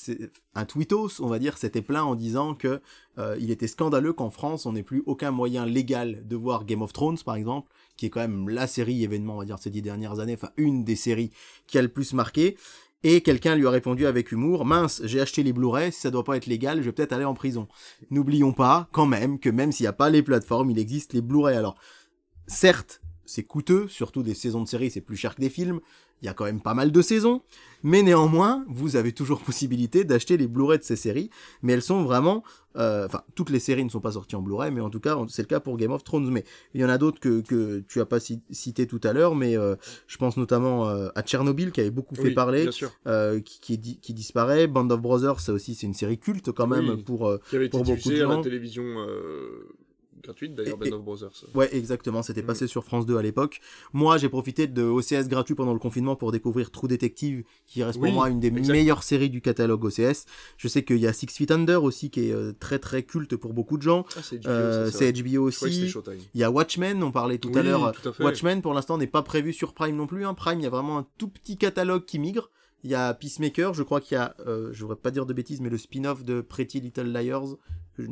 un 0.55 0.65
tweetos, 0.65 1.19
on 1.19 1.27
va 1.27 1.37
dire, 1.37 1.57
s'était 1.57 1.81
plaint 1.81 2.05
en 2.05 2.15
disant 2.15 2.55
que 2.55 2.81
euh, 3.17 3.35
il 3.39 3.51
était 3.51 3.67
scandaleux 3.67 4.13
qu'en 4.13 4.29
France, 4.29 4.65
on 4.65 4.73
n'ait 4.73 4.83
plus 4.83 5.03
aucun 5.05 5.31
moyen 5.31 5.65
légal 5.65 6.25
de 6.25 6.35
voir 6.35 6.65
Game 6.65 6.81
of 6.81 6.93
Thrones, 6.93 7.19
par 7.25 7.35
exemple, 7.35 7.69
qui 7.97 8.05
est 8.05 8.09
quand 8.09 8.21
même 8.21 8.47
la 8.49 8.67
série 8.67 9.03
événement, 9.03 9.35
on 9.35 9.39
va 9.39 9.45
dire, 9.45 9.59
ces 9.59 9.69
dix 9.69 9.81
dernières 9.81 10.19
années, 10.19 10.35
enfin, 10.35 10.51
une 10.57 10.83
des 10.83 10.95
séries 10.95 11.31
qui 11.67 11.77
a 11.77 11.81
le 11.81 11.89
plus 11.89 12.13
marqué. 12.13 12.57
Et 13.05 13.19
quelqu'un 13.19 13.55
lui 13.55 13.67
a 13.67 13.69
répondu 13.69 14.05
avec 14.05 14.31
humour, 14.31 14.63
mince, 14.63 15.01
j'ai 15.03 15.19
acheté 15.19 15.43
les 15.43 15.51
Blu-ray, 15.51 15.91
si 15.91 15.99
ça 15.99 16.09
doit 16.09 16.23
pas 16.23 16.37
être 16.37 16.45
légal, 16.45 16.79
je 16.79 16.85
vais 16.85 16.93
peut-être 16.93 17.11
aller 17.11 17.25
en 17.25 17.33
prison. 17.33 17.67
N'oublions 18.11 18.53
pas, 18.53 18.87
quand 18.93 19.05
même, 19.05 19.39
que 19.39 19.49
même 19.49 19.73
s'il 19.73 19.83
n'y 19.83 19.89
a 19.89 19.93
pas 19.93 20.09
les 20.09 20.23
plateformes, 20.23 20.71
il 20.71 20.79
existe 20.79 21.11
les 21.11 21.21
Blu-ray. 21.21 21.57
Alors, 21.57 21.75
certes, 22.47 23.01
c'est 23.25 23.43
coûteux, 23.43 23.89
surtout 23.89 24.23
des 24.23 24.33
saisons 24.33 24.63
de 24.63 24.69
séries, 24.69 24.89
c'est 24.89 25.01
plus 25.01 25.17
cher 25.17 25.35
que 25.35 25.41
des 25.41 25.49
films. 25.49 25.81
Il 26.21 26.27
y 26.27 26.29
a 26.29 26.33
quand 26.33 26.45
même 26.45 26.61
pas 26.61 26.73
mal 26.73 26.93
de 26.93 27.01
saisons, 27.01 27.41
mais 27.83 28.01
néanmoins, 28.01 28.65
vous 28.67 28.95
avez 28.95 29.11
toujours 29.11 29.41
possibilité 29.43 30.03
d'acheter 30.03 30.37
les 30.37 30.47
Blu-ray 30.47 30.79
de 30.79 30.83
ces 30.83 30.95
séries, 30.95 31.29
mais 31.61 31.73
elles 31.73 31.81
sont 31.81 32.03
vraiment, 32.03 32.43
euh, 32.77 33.05
enfin, 33.05 33.21
toutes 33.35 33.49
les 33.49 33.59
séries 33.59 33.83
ne 33.85 33.89
sont 33.89 33.99
pas 33.99 34.13
sorties 34.13 34.35
en 34.35 34.41
Blu-ray, 34.41 34.71
mais 34.71 34.81
en 34.81 34.89
tout 34.89 34.99
cas, 34.99 35.17
c'est 35.27 35.41
le 35.43 35.47
cas 35.47 35.59
pour 35.59 35.77
Game 35.77 35.91
of 35.91 36.03
Thrones. 36.03 36.29
Mais 36.31 36.43
il 36.73 36.81
y 36.81 36.85
en 36.85 36.89
a 36.89 36.97
d'autres 36.97 37.19
que, 37.19 37.41
que 37.41 37.83
tu 37.87 37.99
as 38.01 38.05
pas 38.05 38.19
ci- 38.19 38.41
cité 38.51 38.87
tout 38.87 39.01
à 39.03 39.13
l'heure, 39.13 39.35
mais 39.35 39.57
euh, 39.57 39.75
je 40.07 40.17
pense 40.17 40.37
notamment 40.37 40.87
euh, 40.89 41.09
à 41.15 41.21
Tchernobyl 41.21 41.71
qui 41.71 41.81
avait 41.81 41.91
beaucoup 41.91 42.15
fait 42.15 42.23
Oui, 42.23 42.33
parler, 42.33 42.69
euh, 43.07 43.39
qui, 43.41 43.59
qui, 43.59 43.77
di- 43.77 43.99
qui 43.99 44.13
disparaît. 44.13 44.67
Band 44.67 44.89
of 44.89 45.01
Brothers, 45.01 45.39
ça 45.39 45.53
aussi, 45.53 45.75
c'est 45.75 45.85
une 45.87 45.93
série 45.93 46.17
culte 46.17 46.51
quand 46.51 46.67
même 46.67 46.89
Oui. 46.89 47.03
pour. 47.03 47.27
euh, 47.27 47.37
Qui 47.49 47.57
avait 47.57 47.65
été 47.65 47.71
pour 47.77 47.83
beaucoup 47.85 48.09
de 48.09 48.15
à 48.15 48.27
la 48.27 48.33
gens. 48.35 48.41
télévision 48.41 48.83
euh, 48.83 49.67
gratuite 50.23 50.55
d'ailleurs, 50.55 50.77
Band 50.77 50.91
of 50.93 51.03
Brothers. 51.03 51.45
Ouais, 51.53 51.69
exactement. 51.75 52.23
C'était 52.23 52.41
Mm. 52.41 52.45
passé 52.47 52.67
sur 52.67 52.83
France 52.83 53.05
2 53.05 53.17
à 53.17 53.21
l'époque. 53.21 53.59
Moi, 53.93 54.17
j'ai 54.17 54.29
profité 54.29 54.67
de 54.67 54.83
OCS 54.83 55.27
gratuit 55.27 55.55
pendant 55.55 55.73
le 55.73 55.79
confinement 55.79 56.15
pour 56.15 56.31
découvrir 56.31 56.71
True 56.71 56.87
Detective, 56.87 57.43
qui 57.67 57.83
reste 57.83 57.99
Oui, 57.99 58.07
pour 58.09 58.15
moi 58.15 58.29
une 58.29 58.39
des 58.39 58.51
meilleures 58.51 59.03
séries 59.03 59.29
du 59.29 59.41
catalogue 59.41 59.83
OCS. 59.83 60.25
Je 60.57 60.67
sais 60.67 60.83
qu'il 60.83 60.97
y 60.97 61.07
a 61.07 61.13
Six 61.13 61.27
Feet 61.27 61.51
Under 61.51 61.83
aussi, 61.83 62.09
qui 62.09 62.29
est 62.29 62.31
euh, 62.33 62.53
très 62.59 62.79
très 62.79 63.03
culte 63.03 63.35
pour 63.35 63.53
beaucoup 63.53 63.77
de 63.77 63.81
gens. 63.83 64.05
Ah, 64.15 64.19
c'est 64.23 64.37
HBO, 64.37 64.49
Euh, 64.49 64.91
ça. 64.91 65.11
HBO 65.11 65.41
aussi. 65.43 65.93
Il 66.33 66.39
y 66.39 66.43
a 66.43 66.49
Watchmen, 66.51 67.03
on 67.03 67.11
parlait 67.11 67.37
tout 67.37 67.51
à 67.55 67.59
Oui, 67.59 67.63
l'heure. 67.67 67.83
à. 67.85 67.93
Watchmen, 68.23 68.61
pour 68.61 68.73
l'instant, 68.73 68.97
n'est 68.97 69.07
pas 69.07 69.21
prévu 69.23 69.53
sur 69.53 69.73
Prime 69.73 69.95
non 69.95 70.07
plus. 70.07 70.25
Hein. 70.25 70.33
Prime, 70.33 70.59
il 70.59 70.63
y 70.63 70.67
a 70.67 70.69
vraiment 70.69 70.97
un 70.99 71.07
tout 71.17 71.27
petit 71.27 71.57
catalogue 71.57 72.05
qui 72.05 72.19
migre. 72.19 72.49
Il 72.85 72.91
y 72.91 72.95
a 72.95 73.13
Peacemaker, 73.13 73.73
je 73.73 73.81
crois 73.81 74.01
qu'il 74.01 74.15
y 74.15 74.19
a, 74.19 74.35
euh, 74.45 74.69
je 74.73 74.81
voudrais 74.81 74.97
pas 74.97 75.09
dire 75.11 75.25
de 75.25 75.31
bêtises, 75.33 75.61
mais 75.61 75.69
le 75.69 75.77
spin-off 75.77 76.25
de 76.25 76.41
Pretty 76.41 76.81
Little 76.81 77.11
Liars, 77.13 77.55
que 77.95 78.03
je 78.03 78.11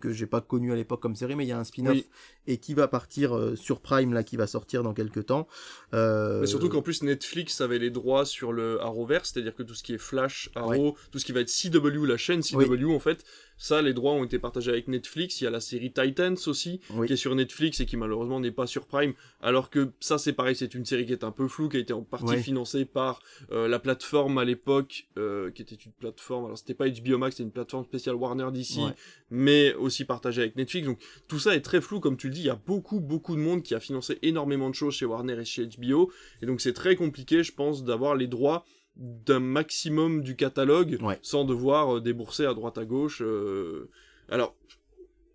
que 0.00 0.12
j'ai 0.12 0.26
pas 0.26 0.40
connu 0.40 0.72
à 0.72 0.74
l'époque 0.76 1.00
comme 1.00 1.14
série, 1.14 1.36
mais 1.36 1.44
il 1.44 1.48
y 1.48 1.52
a 1.52 1.58
un 1.58 1.64
spin-off 1.64 1.94
Oui. 1.94 2.08
et 2.48 2.58
qui 2.58 2.74
va 2.74 2.88
partir 2.88 3.36
euh, 3.36 3.54
sur 3.54 3.80
Prime 3.80 4.12
là, 4.12 4.24
qui 4.24 4.36
va 4.36 4.48
sortir 4.48 4.82
dans 4.82 4.94
quelques 4.94 5.26
temps. 5.26 5.46
Euh, 5.94 6.40
Mais 6.40 6.46
surtout 6.48 6.68
qu'en 6.68 6.82
plus 6.82 7.02
Netflix 7.04 7.60
avait 7.60 7.78
les 7.78 7.90
droits 7.90 8.24
sur 8.26 8.52
le 8.52 8.80
Arrowverse, 8.80 9.30
c'est-à-dire 9.32 9.54
que 9.54 9.62
tout 9.62 9.74
ce 9.74 9.82
qui 9.84 9.94
est 9.94 9.98
Flash, 9.98 10.50
Arrow, 10.56 10.96
tout 11.12 11.18
ce 11.20 11.24
qui 11.24 11.30
va 11.32 11.40
être 11.40 11.50
CW, 11.50 12.04
la 12.04 12.16
chaîne 12.16 12.42
CW 12.42 12.92
en 12.94 12.98
fait, 12.98 13.24
ça 13.62 13.80
les 13.80 13.94
droits 13.94 14.12
ont 14.12 14.24
été 14.24 14.38
partagés 14.40 14.70
avec 14.72 14.88
Netflix. 14.88 15.40
Il 15.40 15.44
y 15.44 15.46
a 15.46 15.50
la 15.50 15.60
série 15.60 15.92
Titans 15.92 16.36
aussi 16.46 16.80
oui. 16.90 17.06
qui 17.06 17.12
est 17.12 17.16
sur 17.16 17.32
Netflix 17.34 17.78
et 17.80 17.86
qui 17.86 17.96
malheureusement 17.96 18.40
n'est 18.40 18.50
pas 18.50 18.66
sur 18.66 18.86
Prime. 18.86 19.14
Alors 19.40 19.70
que 19.70 19.92
ça 20.00 20.18
c'est 20.18 20.32
pareil, 20.32 20.56
c'est 20.56 20.74
une 20.74 20.84
série 20.84 21.06
qui 21.06 21.12
est 21.12 21.22
un 21.22 21.30
peu 21.30 21.46
floue, 21.46 21.68
qui 21.68 21.76
a 21.76 21.80
été 21.80 21.92
en 21.92 22.02
partie 22.02 22.26
Ouais. 22.26 22.38
financée 22.42 22.84
par 22.84 23.20
euh, 23.52 23.68
la 23.68 23.78
plateforme 23.78 24.38
à 24.38 24.44
l'époque, 24.44 25.06
euh, 25.16 25.50
qui 25.52 25.62
était 25.62 25.76
une 25.76 25.92
plateforme. 25.92 26.46
Alors 26.46 26.58
c'était 26.58 26.74
pas 26.74 26.88
HBO 26.88 27.18
Max, 27.18 27.36
c'était 27.36 27.44
une 27.44 27.52
plateforme 27.52 27.84
spéciale 27.84 28.16
Warner 28.16 28.48
DC, 28.52 28.78
Ouais. 28.78 28.92
mais 29.30 29.74
aussi 29.74 30.04
partagée 30.04 30.42
avec 30.42 30.56
Netflix. 30.56 30.86
Donc 30.86 30.98
tout 31.28 31.38
ça 31.38 31.54
est 31.54 31.60
très 31.60 31.80
flou, 31.80 32.00
comme 32.00 32.16
tu 32.16 32.26
le 32.28 32.34
dis. 32.34 32.40
Il 32.40 32.46
y 32.46 32.50
a 32.50 32.60
beaucoup 32.66 32.98
beaucoup 33.00 33.36
de 33.36 33.40
monde 33.40 33.62
qui 33.62 33.74
a 33.74 33.80
financé 33.80 34.18
énormément 34.22 34.70
de 34.70 34.74
choses 34.74 34.94
chez 34.94 35.04
Warner 35.06 35.38
et 35.40 35.44
chez 35.44 35.66
HBO. 35.66 36.10
Et 36.42 36.46
donc 36.46 36.60
c'est 36.60 36.72
très 36.72 36.96
compliqué, 36.96 37.42
je 37.44 37.52
pense, 37.52 37.84
d'avoir 37.84 38.16
les 38.16 38.26
droits 38.26 38.64
d'un 38.96 39.40
maximum 39.40 40.22
du 40.22 40.36
catalogue 40.36 40.98
Ouais. 41.02 41.18
sans 41.22 41.44
devoir 41.44 41.96
euh, 41.96 42.00
débourser 42.00 42.44
à 42.46 42.54
droite 42.54 42.78
à 42.78 42.84
gauche. 42.84 43.22
euh. 43.24 43.90
Alors, 44.28 44.54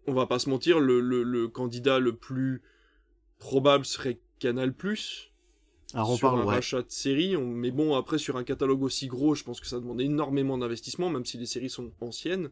on 0.06 0.14
va 0.14 0.26
pas 0.26 0.40
se 0.40 0.50
mentir, 0.50 0.80
le, 0.80 1.00
le- 1.02 1.24
le 1.24 1.48
candidat 1.48 2.00
le 2.00 2.16
plus 2.16 2.62
probable 3.40 3.86
serait 3.86 4.20
Canal+. 4.40 4.74
Alors 5.94 6.12
on 6.12 6.16
sur 6.18 6.30
parle, 6.30 6.42
un 6.42 6.46
ouais. 6.46 6.56
rachat 6.56 6.82
de 6.82 6.90
série, 6.92 7.36
on- 7.38 7.46
mais 7.48 7.72
bon, 7.72 7.96
après, 7.96 8.18
sur 8.18 8.38
un 8.38 8.44
catalogue 8.44 8.84
aussi 8.84 9.08
gros, 9.08 9.36
je 9.36 9.44
pense 9.44 9.60
que 9.60 9.68
ça 9.68 9.80
demande 9.80 10.02
énormément 10.02 10.58
d'investissement, 10.58 11.10
même 11.10 11.26
si 11.26 11.38
les 11.38 11.46
séries 11.46 11.70
sont 11.70 11.92
anciennes, 12.02 12.50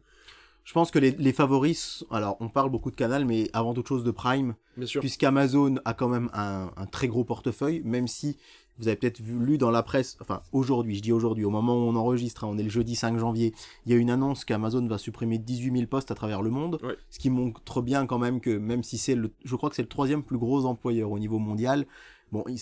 Je 0.64 0.74
pense 0.74 0.90
que 0.90 0.98
les, 0.98 1.12
les 1.12 1.34
favoris, 1.34 2.04
alors 2.10 2.38
on 2.40 2.50
parle 2.50 2.72
beaucoup 2.72 2.90
de 2.90 2.96
Canal, 2.96 3.24
mais 3.26 3.50
avant 3.54 3.74
toute 3.76 3.88
chose 3.88 4.04
de 4.04 4.10
Prime, 4.12 4.56
bien 4.78 4.88
sûr. 4.88 5.00
puisqu'Amazon 5.02 5.76
a 5.86 5.94
quand 5.94 6.10
même 6.10 6.30
un, 6.34 6.72
un 6.76 6.86
très 6.88 7.08
gros 7.08 7.24
portefeuille, 7.24 7.82
même 7.84 8.08
si 8.08 8.38
vous 8.78 8.88
avez 8.88 8.98
peut-être 8.98 9.20
lu 9.22 9.58
dans 9.58 9.72
la 9.72 9.84
presse, 9.84 10.18
enfin 10.22 10.42
aujourd'hui, 10.52 10.96
je 10.96 11.02
dis 11.02 11.12
aujourd'hui, 11.14 11.46
au 11.46 11.50
moment 11.50 11.76
où 11.76 11.88
on 11.88 11.96
enregistre, 11.96 12.44
hein, 12.44 12.50
on 12.52 12.58
est 12.58 12.64
le 12.64 12.70
jeudi 12.70 12.96
5 12.96 13.18
janvier, 13.18 13.54
il 13.86 13.92
y 13.92 13.96
a 13.96 13.98
une 13.98 14.10
annonce 14.10 14.44
qu'Amazon 14.46 14.86
va 14.88 14.98
supprimer 14.98 15.38
18 15.38 15.72
000 15.72 15.88
postes 15.88 16.12
à 16.12 16.16
travers 16.16 16.42
le 16.42 16.50
monde, 16.50 16.80
Ouais. 16.84 16.96
ce 17.10 17.20
qui 17.20 17.30
montre 17.30 17.82
bien 17.82 18.06
quand 18.06 18.20
même 18.20 18.42
que 18.42 18.58
même 18.58 18.84
si 18.84 18.98
c'est 18.98 19.16
le, 19.16 19.32
je 19.44 19.56
crois 19.56 19.70
que 19.70 19.76
c'est 19.76 19.82
le 19.82 19.88
troisième 19.88 20.24
plus 20.24 20.38
gros 20.38 20.66
employeur 20.66 21.12
au 21.12 21.20
niveau 21.20 21.40
mondial, 21.40 21.86
bon, 22.32 22.44
ils, 22.50 22.60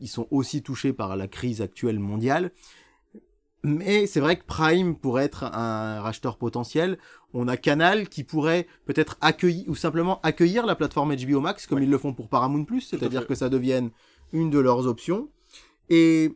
ils 0.00 0.08
sont 0.08 0.26
aussi 0.30 0.62
touchés 0.62 0.92
par 0.94 1.14
la 1.16 1.28
crise 1.28 1.60
actuelle 1.60 1.98
mondiale. 1.98 2.52
Mais 3.62 4.06
c'est 4.06 4.20
vrai 4.20 4.36
que 4.38 4.44
Prime 4.46 4.96
pourrait 4.96 5.24
être 5.24 5.44
un 5.44 6.00
racheteur 6.00 6.38
potentiel. 6.38 6.96
On 7.34 7.46
a 7.46 7.58
Canal 7.58 8.08
qui 8.08 8.24
pourrait 8.24 8.66
peut-être 8.86 9.18
accueillir 9.20 9.68
ou 9.68 9.74
simplement 9.74 10.18
accueillir 10.22 10.64
la 10.64 10.74
plateforme 10.74 11.14
HBO 11.14 11.40
Max 11.40 11.66
comme 11.66 11.76
Ouais. 11.78 11.84
ils 11.84 11.90
le 11.90 11.98
font 11.98 12.14
pour 12.14 12.28
Paramount 12.30 12.64
c'est-à-dire 12.80 13.26
que 13.26 13.34
ça 13.34 13.50
devienne 13.50 13.90
une 14.32 14.48
de 14.48 14.58
leurs 14.58 14.86
options. 14.86 15.28
Et 15.90 16.30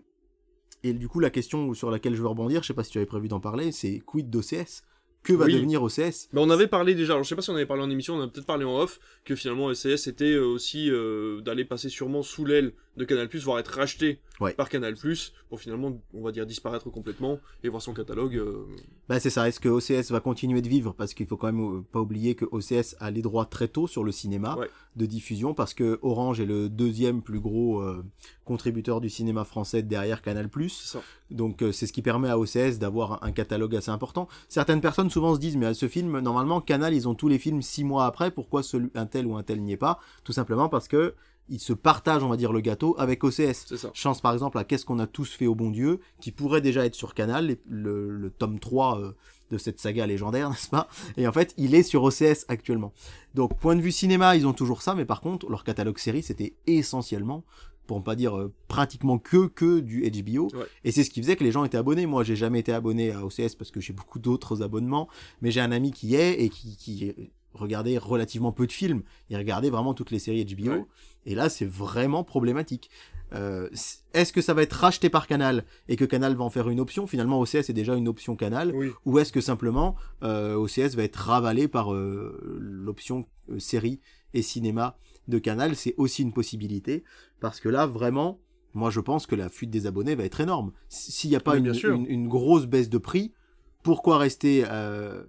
et 0.82 0.92
du 0.92 1.08
coup 1.08 1.18
la 1.20 1.30
question 1.30 1.72
sur 1.72 1.90
laquelle 1.90 2.14
je 2.14 2.20
veux 2.20 2.28
rebondir, 2.28 2.62
je 2.62 2.66
sais 2.66 2.74
pas 2.74 2.84
si 2.84 2.90
tu 2.90 2.98
avais 2.98 3.06
prévu 3.06 3.28
d'en 3.28 3.40
parler, 3.40 3.72
c'est 3.72 4.00
quid 4.04 4.28
d'OCS 4.28 4.82
que 5.22 5.32
va 5.32 5.46
Oui. 5.46 5.54
devenir 5.54 5.82
OCS. 5.82 6.28
Bah, 6.34 6.42
on 6.42 6.50
avait 6.50 6.66
parlé 6.66 6.94
déjà, 6.94 7.14
alors 7.14 7.24
je 7.24 7.30
sais 7.30 7.34
pas 7.34 7.40
si 7.40 7.48
on 7.48 7.54
avait 7.54 7.64
parlé 7.64 7.82
en 7.82 7.88
émission, 7.88 8.14
on 8.16 8.20
a 8.20 8.28
peut-être 8.28 8.44
parlé 8.44 8.66
en 8.66 8.78
off, 8.78 9.00
que 9.24 9.34
finalement 9.34 9.72
SCS 9.72 10.06
était 10.08 10.32
euh, 10.34 10.44
aussi 10.44 10.90
euh, 10.90 11.40
d'aller 11.40 11.64
passer 11.64 11.88
sûrement 11.88 12.22
sous 12.22 12.44
l'aile 12.44 12.74
de 12.96 13.04
Canal+, 13.04 13.28
voire 13.42 13.58
être 13.58 13.68
racheté 13.76 14.20
Ouais. 14.40 14.52
par 14.52 14.68
Canal+, 14.68 14.94
pour 15.48 15.60
finalement, 15.60 15.96
on 16.12 16.22
va 16.22 16.32
dire, 16.32 16.44
disparaître 16.44 16.90
complètement 16.90 17.38
et 17.62 17.68
voir 17.68 17.80
son 17.82 17.92
catalogue. 17.94 18.36
euh, 18.36 18.64
Bah 19.08 19.20
c'est 19.20 19.30
ça, 19.30 19.46
est-ce 19.48 19.60
que 19.60 19.68
OCS 19.68 20.10
va 20.10 20.18
continuer 20.20 20.60
de 20.60 20.68
vivre? 20.68 20.92
Parce 20.92 21.14
qu'il 21.14 21.26
faut 21.26 21.36
quand 21.36 21.52
même 21.52 21.78
euh, 21.78 21.80
pas 21.92 22.00
oublier 22.00 22.34
que 22.34 22.44
OCS 22.50 22.96
a 22.98 23.10
les 23.12 23.22
droits 23.22 23.46
très 23.46 23.68
tôt 23.68 23.86
sur 23.86 24.02
le 24.04 24.10
cinéma 24.12 24.56
Ouais. 24.58 24.68
de 24.96 25.06
diffusion, 25.06 25.54
parce 25.54 25.72
que 25.74 25.98
Orange 26.02 26.40
est 26.40 26.46
le 26.46 26.68
deuxième 26.68 27.22
plus 27.22 27.38
gros 27.40 27.80
euh, 27.80 28.04
contributeur 28.44 29.00
du 29.00 29.08
cinéma 29.08 29.44
français 29.44 29.82
derrière 29.82 30.20
Canal+. 30.22 30.48
ça. 30.68 31.00
Donc 31.30 31.62
euh, 31.62 31.72
c'est 31.72 31.86
ce 31.86 31.92
qui 31.92 32.02
permet 32.02 32.28
à 32.28 32.38
OCS 32.38 32.78
d'avoir 32.78 33.22
un, 33.24 33.28
un 33.28 33.32
catalogue 33.32 33.74
assez 33.76 33.90
important. 33.90 34.28
Certaines 34.48 34.80
personnes 34.80 35.10
souvent 35.10 35.34
se 35.34 35.40
disent 35.40 35.56
mais 35.56 35.66
à 35.66 35.74
ce 35.74 35.88
film 35.88 36.18
normalement 36.20 36.60
Canal 36.60 36.92
ils 36.94 37.08
ont 37.08 37.14
tous 37.14 37.28
les 37.28 37.38
films 37.38 37.62
six 37.62 37.82
mois 37.84 38.06
après 38.06 38.30
pourquoi 38.30 38.62
celui 38.62 38.90
un 38.94 39.06
tel 39.06 39.26
ou 39.26 39.36
un 39.36 39.42
tel 39.42 39.62
n'y 39.62 39.72
est 39.72 39.76
pas? 39.76 39.98
Tout 40.24 40.32
simplement 40.32 40.68
parce 40.68 40.86
que 40.88 41.14
ils 41.48 41.60
se 41.60 41.72
partagent 41.72 42.22
on 42.22 42.28
va 42.28 42.36
dire 42.36 42.52
le 42.52 42.60
gâteau 42.60 42.94
avec 42.98 43.22
OCS. 43.24 43.66
C'est 43.66 43.76
ça. 43.76 43.90
Chance 43.92 44.20
par 44.20 44.32
exemple 44.32 44.58
à 44.58 44.64
Qu'est-ce 44.64 44.84
qu'on 44.86 44.98
a 44.98 45.06
tous 45.06 45.32
fait 45.34 45.46
au 45.46 45.54
bon 45.54 45.70
Dieu 45.70 46.00
qui 46.20 46.32
pourrait 46.32 46.60
déjà 46.60 46.84
être 46.86 46.94
sur 46.94 47.14
Canal 47.14 47.56
le, 47.68 48.10
le 48.10 48.30
tome 48.30 48.58
3 48.58 49.00
euh, 49.00 49.12
de 49.50 49.58
cette 49.58 49.78
saga 49.78 50.06
légendaire 50.06 50.48
n'est-ce 50.50 50.68
pas? 50.70 50.88
Et 51.16 51.28
en 51.28 51.32
fait 51.32 51.52
il 51.58 51.74
est 51.74 51.82
sur 51.82 52.02
OCS 52.02 52.46
actuellement. 52.48 52.92
Donc 53.34 53.58
point 53.58 53.76
de 53.76 53.82
vue 53.82 53.92
cinéma 53.92 54.36
ils 54.36 54.46
ont 54.46 54.52
toujours 54.54 54.80
ça 54.82 54.94
mais 54.94 55.04
par 55.04 55.20
contre 55.20 55.48
leur 55.50 55.64
catalogue 55.64 55.98
série 55.98 56.22
c'était 56.22 56.54
essentiellement 56.66 57.44
pour 57.86 57.98
ne 57.98 58.02
pas 58.02 58.16
dire 58.16 58.34
euh, 58.38 58.50
pratiquement 58.66 59.18
que 59.18 59.46
que 59.46 59.80
du 59.80 60.10
HBO 60.10 60.48
Ouais. 60.54 60.64
et 60.84 60.92
c'est 60.92 61.04
ce 61.04 61.10
qui 61.10 61.20
faisait 61.20 61.36
que 61.36 61.44
les 61.44 61.52
gens 61.52 61.64
étaient 61.66 61.76
abonnés. 61.76 62.06
Moi, 62.06 62.24
j'ai 62.24 62.34
jamais 62.36 62.60
été 62.60 62.72
abonné 62.72 63.12
à 63.12 63.22
OCS 63.26 63.56
parce 63.58 63.70
que 63.70 63.78
j'ai 63.78 63.92
beaucoup 63.92 64.18
d'autres 64.18 64.62
abonnements, 64.62 65.06
mais 65.42 65.50
j'ai 65.50 65.60
un 65.60 65.70
ami 65.70 65.92
qui 65.92 66.06
y 66.08 66.14
est 66.14 66.40
et 66.42 66.48
qui, 66.48 66.78
qui 66.78 67.12
regardait 67.54 67.96
relativement 67.98 68.52
peu 68.52 68.66
de 68.66 68.72
films. 68.72 69.02
Il 69.30 69.36
regardait 69.36 69.70
vraiment 69.70 69.94
toutes 69.94 70.10
les 70.10 70.18
séries 70.18 70.44
HBO. 70.44 70.70
Ouais. 70.72 70.84
Et 71.26 71.34
là, 71.34 71.48
c'est 71.48 71.64
vraiment 71.64 72.22
problématique. 72.24 72.90
Euh, 73.32 73.68
Est-ce 74.12 74.32
que 74.32 74.42
ça 74.42 74.52
va 74.54 74.62
être 74.62 74.74
racheté 74.74 75.08
par 75.08 75.26
Canal 75.26 75.64
et 75.88 75.96
que 75.96 76.04
Canal 76.04 76.34
va 76.36 76.44
en 76.44 76.50
faire 76.50 76.68
une 76.68 76.78
option? 76.80 77.06
Finalement, 77.06 77.40
OCS 77.40 77.70
est 77.70 77.72
déjà 77.72 77.94
une 77.96 78.06
option 78.08 78.36
Canal. 78.36 78.72
Oui. 78.74 78.90
Ou 79.06 79.18
est-ce 79.18 79.32
que 79.32 79.40
simplement 79.40 79.96
euh, 80.22 80.54
OCS 80.56 80.94
va 80.94 81.02
être 81.04 81.16
ravalé 81.16 81.66
par 81.66 81.92
euh, 81.94 82.38
l'option 82.60 83.24
euh, 83.50 83.58
série 83.58 84.00
et 84.34 84.42
cinéma 84.42 84.98
de 85.28 85.38
Canal? 85.38 85.74
C'est 85.74 85.94
aussi 85.96 86.22
une 86.22 86.32
possibilité 86.32 87.02
parce 87.40 87.58
que 87.60 87.68
là, 87.70 87.86
vraiment, 87.86 88.38
moi 88.74 88.90
je 88.90 89.00
pense 89.00 89.26
que 89.26 89.34
la 89.34 89.48
fuite 89.48 89.70
des 89.70 89.86
abonnés 89.86 90.14
va 90.14 90.24
être 90.24 90.40
énorme. 90.40 90.72
S'il 90.88 91.30
n'y 91.30 91.36
a 91.36 91.40
pas 91.40 91.52
Oui, 91.56 91.60
une, 91.60 91.74
une- 91.94 92.06
une 92.06 92.28
grosse 92.28 92.66
baisse 92.66 92.90
de 92.90 92.98
prix, 92.98 93.32
pourquoi 93.82 94.18
rester 94.18 94.64
euh, 94.68 95.24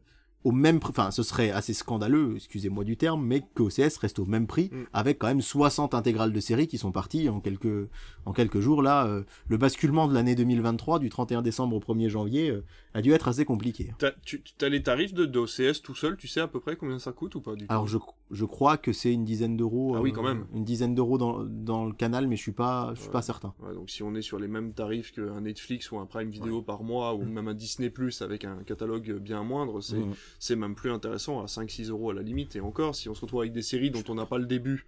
au 0.45 0.51
même 0.53 0.79
prix 0.79 0.91
Enfin, 0.91 1.11
ce 1.11 1.23
serait 1.23 1.51
assez 1.51 1.73
scandaleux, 1.73 2.33
excusez-moi 2.37 2.83
du 2.85 2.95
terme, 2.95 3.25
mais 3.25 3.41
que 3.55 3.63
OCS 3.63 3.97
reste 3.97 4.19
au 4.19 4.25
même 4.25 4.47
prix 4.47 4.69
Mm. 4.71 4.83
avec 4.93 5.19
quand 5.19 5.27
même 5.27 5.41
60 5.41 5.93
intégrales 5.93 6.31
de 6.31 6.39
séries 6.39 6.67
qui 6.67 6.77
sont 6.77 6.91
parties 6.93 7.27
en 7.27 7.41
quelques, 7.41 7.89
en 8.25 8.31
quelques 8.31 8.59
jours. 8.61 8.81
Là, 8.81 9.05
euh, 9.07 9.23
le 9.49 9.57
basculement 9.57 10.07
de 10.07 10.13
l'année 10.13 10.35
2023, 10.35 10.99
du 10.99 11.09
31 11.09 11.41
décembre 11.41 11.75
au 11.75 11.79
1er 11.79 12.07
janvier, 12.09 12.49
euh, 12.51 12.63
a 12.93 13.01
dû 13.01 13.11
être 13.11 13.27
assez 13.27 13.43
compliqué. 13.43 13.93
T'as, 13.97 14.11
tu, 14.23 14.41
as 14.61 14.69
les 14.69 14.81
tarifs 14.83 15.13
de, 15.13 15.25
de 15.25 15.39
OCS 15.39 15.81
tout 15.81 15.95
seul, 15.95 16.15
tu 16.15 16.27
sais 16.29 16.39
à 16.39 16.47
peu 16.47 16.59
près 16.61 16.75
combien 16.77 16.99
ça 16.99 17.11
coûte 17.11 17.35
ou 17.35 17.41
pas 17.41 17.55
du 17.55 17.65
tout 17.67 17.73
Alors 17.73 17.87
je, 17.87 17.97
je 18.31 18.45
crois 18.45 18.77
que 18.77 18.93
c'est 18.93 19.11
une 19.11 19.25
dizaine 19.25 19.57
d'euros. 19.57 19.95
Ah 19.97 20.01
oui, 20.01 20.11
euh, 20.11 20.13
quand 20.13 20.23
même. 20.23 20.45
Une 20.53 20.63
dizaine 20.63 20.95
d'euros 20.95 21.17
dans, 21.17 21.43
dans 21.43 21.85
le 21.85 21.93
canal, 21.93 22.27
mais 22.27 22.35
je 22.37 22.41
suis 22.41 22.51
pas, 22.53 22.91
je 22.93 22.99
suis 22.99 23.07
Ouais. 23.07 23.11
pas 23.13 23.21
certain. 23.21 23.53
Ouais, 23.61 23.73
donc 23.73 23.89
si 23.89 24.03
on 24.03 24.15
est 24.15 24.21
sur 24.21 24.39
les 24.39 24.47
mêmes 24.47 24.71
tarifs 24.73 25.11
qu'un 25.11 25.41
Netflix 25.41 25.91
ou 25.91 25.97
un 25.97 26.05
Prime 26.05 26.29
Video 26.29 26.61
par 26.61 26.83
mois, 26.83 27.15
ou 27.15 27.23
Mm. 27.23 27.29
même 27.33 27.47
un 27.49 27.53
Disney 27.55 27.89
Plus 27.89 28.21
avec 28.21 28.45
un 28.45 28.57
catalogue 28.65 29.19
bien 29.19 29.43
moindre, 29.43 29.81
c'est, 29.81 29.97
Mhm. 29.97 30.13
C'est 30.39 30.55
même 30.55 30.75
plus 30.75 30.91
intéressant 30.91 31.41
à 31.41 31.45
5-6 31.45 31.89
euros 31.89 32.11
à 32.11 32.13
la 32.13 32.21
limite. 32.21 32.55
Et 32.55 32.61
encore, 32.61 32.95
si 32.95 33.09
on 33.09 33.15
se 33.15 33.21
retrouve 33.21 33.41
avec 33.41 33.53
des 33.53 33.61
séries 33.61 33.91
dont 33.91 34.03
on 34.09 34.15
n'a 34.15 34.25
pas 34.25 34.37
le 34.37 34.45
début, 34.45 34.85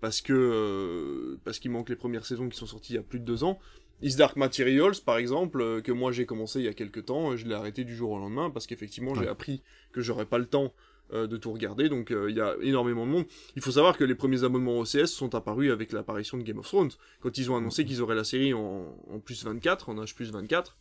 parce 0.00 0.20
que 0.20 0.32
euh, 0.32 1.38
parce 1.44 1.58
qu'il 1.58 1.70
manque 1.70 1.88
les 1.88 1.96
premières 1.96 2.26
saisons 2.26 2.48
qui 2.48 2.58
sont 2.58 2.66
sorties 2.66 2.92
il 2.92 2.96
y 2.96 2.98
a 2.98 3.02
plus 3.02 3.20
de 3.20 3.24
deux 3.24 3.44
ans. 3.44 3.58
Is 4.02 4.16
Dark 4.16 4.36
Materials, 4.36 4.96
par 5.04 5.16
exemple, 5.16 5.60
euh, 5.60 5.80
que 5.80 5.92
moi 5.92 6.12
j'ai 6.12 6.26
commencé 6.26 6.58
il 6.58 6.64
y 6.64 6.68
a 6.68 6.74
quelques 6.74 7.06
temps, 7.06 7.30
euh, 7.30 7.36
je 7.36 7.46
l'ai 7.46 7.54
arrêté 7.54 7.84
du 7.84 7.94
jour 7.94 8.10
au 8.10 8.18
lendemain 8.18 8.50
parce 8.50 8.66
qu'effectivement 8.66 9.14
j'ai 9.14 9.28
appris 9.28 9.62
que 9.92 10.00
j'aurais 10.00 10.26
pas 10.26 10.38
le 10.38 10.46
temps 10.46 10.72
euh, 11.12 11.26
de 11.26 11.36
tout 11.36 11.52
regarder, 11.52 11.88
donc 11.88 12.10
il 12.10 12.34
y 12.34 12.40
a 12.40 12.54
énormément 12.60 13.06
de 13.06 13.10
monde. 13.12 13.24
Il 13.56 13.62
faut 13.62 13.70
savoir 13.70 13.96
que 13.96 14.04
les 14.04 14.14
premiers 14.14 14.44
abonnements 14.44 14.78
OCS 14.78 15.06
sont 15.06 15.34
apparus 15.34 15.70
avec 15.70 15.92
l'apparition 15.92 16.36
de 16.36 16.42
Game 16.42 16.58
of 16.58 16.66
Thrones, 16.66 16.90
quand 17.20 17.38
ils 17.38 17.50
ont 17.50 17.56
annoncé 17.56 17.84
qu'ils 17.84 18.02
auraient 18.02 18.14
la 18.14 18.24
série 18.24 18.52
en, 18.52 18.94
en 19.10 19.20
plus 19.20 19.44
24, 19.44 19.88
en 19.88 19.94
H 19.94 20.14
plus 20.14 20.32
24, 20.32 20.76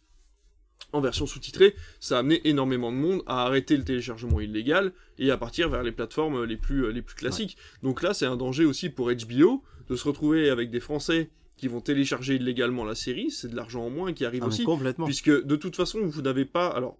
en 0.92 1.02
version 1.02 1.26
sous-titrée, 1.26 1.76
ça 2.00 2.18
a 2.18 2.20
amené 2.20 2.42
énormément 2.48 2.92
de 2.92 2.98
monde 2.98 3.24
à 3.26 3.46
arrêter 3.46 3.78
le 3.78 3.84
téléchargement 3.84 4.40
illégal 4.40 4.92
et 5.18 5.32
à 5.32 5.38
partir 5.38 5.70
vers 5.70 5.84
les 5.84 5.92
plateformes 5.92 6.44
les 6.44 6.58
plus, 6.58 6.92
les 6.92 7.02
plus 7.02 7.16
classiques. 7.16 7.58
Donc 7.82 8.02
là, 8.04 8.14
c'est 8.14 8.26
un 8.26 8.36
danger 8.36 8.66
aussi 8.66 8.90
pour 8.90 9.12
HBO 9.12 9.64
de 9.90 9.96
se 9.96 10.08
retrouver 10.08 10.50
avec 10.50 10.70
des 10.70 10.80
Français 10.80 11.30
qui 11.58 11.68
vont 11.68 11.82
télécharger 11.82 12.36
illégalement 12.36 12.84
la 12.84 12.96
série, 12.96 13.32
c'est 13.32 13.48
de 13.48 13.56
l'argent 13.56 13.86
en 13.86 13.90
moins 13.90 14.14
qui 14.14 14.26
arrive 14.26 14.44
Ah, 14.44 14.48
aussi, 14.48 14.64
complètement. 14.66 15.06
puisque 15.06 15.30
de 15.30 15.56
toute 15.56 15.76
façon, 15.76 16.00
vous 16.06 16.22
n'avez 16.22 16.46
pas, 16.46 16.68
alors, 16.68 16.98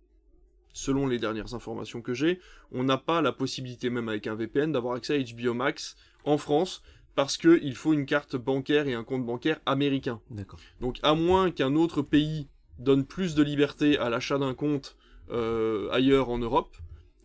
selon 0.74 1.08
les 1.08 1.20
dernières 1.20 1.54
informations 1.54 2.02
que 2.02 2.14
j'ai, 2.14 2.40
on 2.72 2.84
n'a 2.84 2.98
pas 2.98 3.22
la 3.22 3.32
possibilité, 3.32 3.90
même 3.90 4.10
avec 4.10 4.28
un 4.28 4.36
VPN, 4.36 4.72
d'avoir 4.72 4.96
accès 4.96 5.16
à 5.16 5.20
HBO 5.24 5.54
Max 5.54 5.96
en 6.24 6.38
France, 6.38 6.82
parce 7.16 7.38
qu'il 7.38 7.76
faut 7.76 7.94
une 7.94 8.06
carte 8.06 8.36
bancaire 8.36 8.88
et 8.88 8.94
un 8.94 9.04
compte 9.04 9.26
bancaire 9.26 9.60
américain. 9.66 10.20
D'accord. 10.32 10.60
Donc 10.82 10.98
à 11.04 11.14
moins 11.14 11.52
qu'un 11.52 11.76
autre 11.76 12.02
pays 12.02 12.48
donne 12.84 13.06
plus 13.06 13.36
de 13.36 13.44
liberté 13.44 13.98
à 13.98 14.10
l'achat 14.10 14.38
d'un 14.38 14.54
compte 14.54 14.96
euh, 15.32 15.90
ailleurs 15.92 16.30
en 16.30 16.38
Europe, 16.38 16.76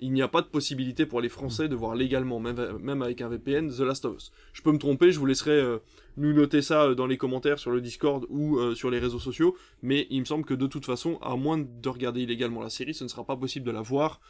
il 0.01 0.13
n'y 0.13 0.23
a 0.23 0.29
pas 0.29 0.43
de 0.43 0.47
possibilité 0.47 1.07
pour 1.07 1.21
les 1.21 1.29
Français 1.29 1.69
de 1.69 1.75
voir 1.75 1.97
légalement, 1.97 2.39
même, 2.39 3.03
avec 3.03 3.21
un 3.21 3.29
VPN, 3.29 3.69
The 3.69 3.81
Last 3.81 4.05
of 4.05 4.17
Us. 4.17 4.33
Je 4.53 4.63
peux 4.63 4.71
me 4.71 4.79
tromper, 4.79 5.11
je 5.11 5.19
vous 5.19 5.27
laisserai 5.27 5.51
euh, 5.51 5.79
nous 6.17 6.33
noter 6.33 6.63
ça 6.63 6.85
euh, 6.85 6.95
dans 6.95 7.07
les 7.07 7.17
commentaires 7.17 7.59
sur 7.59 7.73
le 7.73 7.81
Discord 7.81 8.25
ou 8.29 8.75
sur 8.75 8.91
les 8.91 9.01
réseaux 9.01 9.19
sociaux, 9.19 9.57
mais 9.83 10.07
il 10.11 10.21
me 10.21 10.25
semble 10.25 10.45
que 10.45 10.55
de 10.55 10.67
toute 10.67 10.87
façon, 10.87 11.19
à 11.21 11.35
moins 11.37 11.59
de 11.59 11.89
regarder 11.89 12.23
illégalement 12.23 12.63
la 12.63 12.71
série, 12.71 12.95
ce 12.95 13.03
ne 13.05 13.09
sera 13.09 13.25
pas 13.25 13.37
possible 13.37 13.67
de 13.67 13.73
la 13.73 13.83
voir 13.83 14.21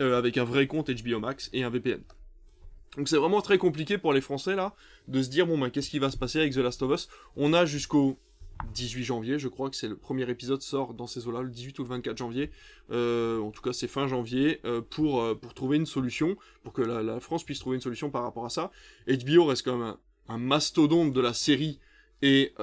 avec 0.00 0.36
un 0.38 0.44
vrai 0.44 0.66
compte 0.66 0.90
HBO 0.90 1.20
Max 1.20 1.48
et 1.52 1.62
un 1.62 1.70
VPN. 1.70 2.02
Donc 2.96 3.08
c'est 3.08 3.16
vraiment 3.16 3.40
très 3.40 3.58
compliqué 3.58 3.98
pour 3.98 4.12
les 4.12 4.20
Français 4.20 4.54
là 4.54 4.74
de 5.08 5.22
se 5.22 5.28
dire 5.28 5.46
bon 5.46 5.58
ben 5.58 5.70
qu'est-ce 5.70 5.90
qui 5.90 5.98
va 5.98 6.10
se 6.10 6.16
passer 6.16 6.38
avec 6.38 6.54
The 6.54 6.58
Last 6.58 6.82
of 6.82 6.92
Us? 6.92 7.08
On 7.36 7.52
a 7.52 7.64
jusqu'au 7.64 8.18
18 8.72 9.04
janvier, 9.04 9.38
je 9.38 9.48
crois 9.48 9.70
que 9.70 9.76
c'est 9.76 9.88
le 9.88 9.96
premier 9.96 10.28
épisode 10.28 10.62
sort 10.62 10.94
dans 10.94 11.06
ces 11.06 11.26
eaux-là, 11.26 11.42
le 11.42 11.50
18 11.50 11.78
ou 11.78 11.82
le 11.82 11.88
24 11.88 12.16
janvier. 12.16 12.50
Euh, 12.90 13.40
en 13.40 13.50
tout 13.50 13.62
cas, 13.62 13.72
c'est 13.72 13.88
fin 13.88 14.06
janvier 14.06 14.60
euh, 14.64 14.80
pour 14.80 15.22
euh, 15.22 15.34
pour 15.34 15.54
trouver 15.54 15.76
une 15.76 15.86
solution, 15.86 16.36
pour 16.62 16.72
que 16.72 16.82
la, 16.82 17.02
la 17.02 17.20
France 17.20 17.44
puisse 17.44 17.58
trouver 17.58 17.76
une 17.76 17.82
solution 17.82 18.10
par 18.10 18.22
rapport 18.22 18.44
à 18.44 18.50
ça. 18.50 18.70
HBO 19.06 19.46
reste 19.46 19.64
quand 19.64 19.76
même 19.76 19.86
un, 19.86 19.98
un 20.28 20.38
mastodonte 20.38 21.12
de 21.12 21.20
la 21.20 21.34
série 21.34 21.78
et 22.22 22.54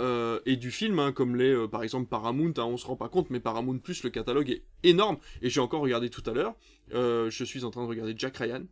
et 0.45 0.55
du 0.55 0.71
film, 0.71 0.97
hein, 0.99 1.11
comme 1.11 1.35
les 1.35 1.67
par 1.67 1.83
exemple 1.83 2.07
Paramount. 2.07 2.53
Hein, 2.57 2.63
on 2.65 2.77
se 2.77 2.85
rend 2.85 2.95
pas 2.95 3.09
compte, 3.09 3.29
mais 3.29 3.39
Paramount 3.39 3.77
Plus, 3.77 4.03
le 4.03 4.09
catalogue 4.09 4.49
est 4.49 4.63
énorme. 4.83 5.17
Et 5.41 5.49
j'ai 5.49 5.59
encore 5.59 5.81
regardé 5.81 6.09
tout 6.09 6.23
à 6.25 6.33
l'heure. 6.33 6.55
je 6.91 7.43
suis 7.43 7.63
en 7.63 7.69
train 7.69 7.83
de 7.83 7.89
regarder 7.89 8.15
Jack 8.17 8.37
Ryan 8.37 8.63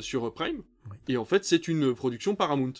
sur 0.00 0.32
Prime. 0.32 0.62
Et 1.08 1.18
en 1.18 1.26
fait, 1.26 1.44
c'est 1.44 1.68
une 1.68 1.94
production 1.94 2.34
Paramount. 2.34 2.72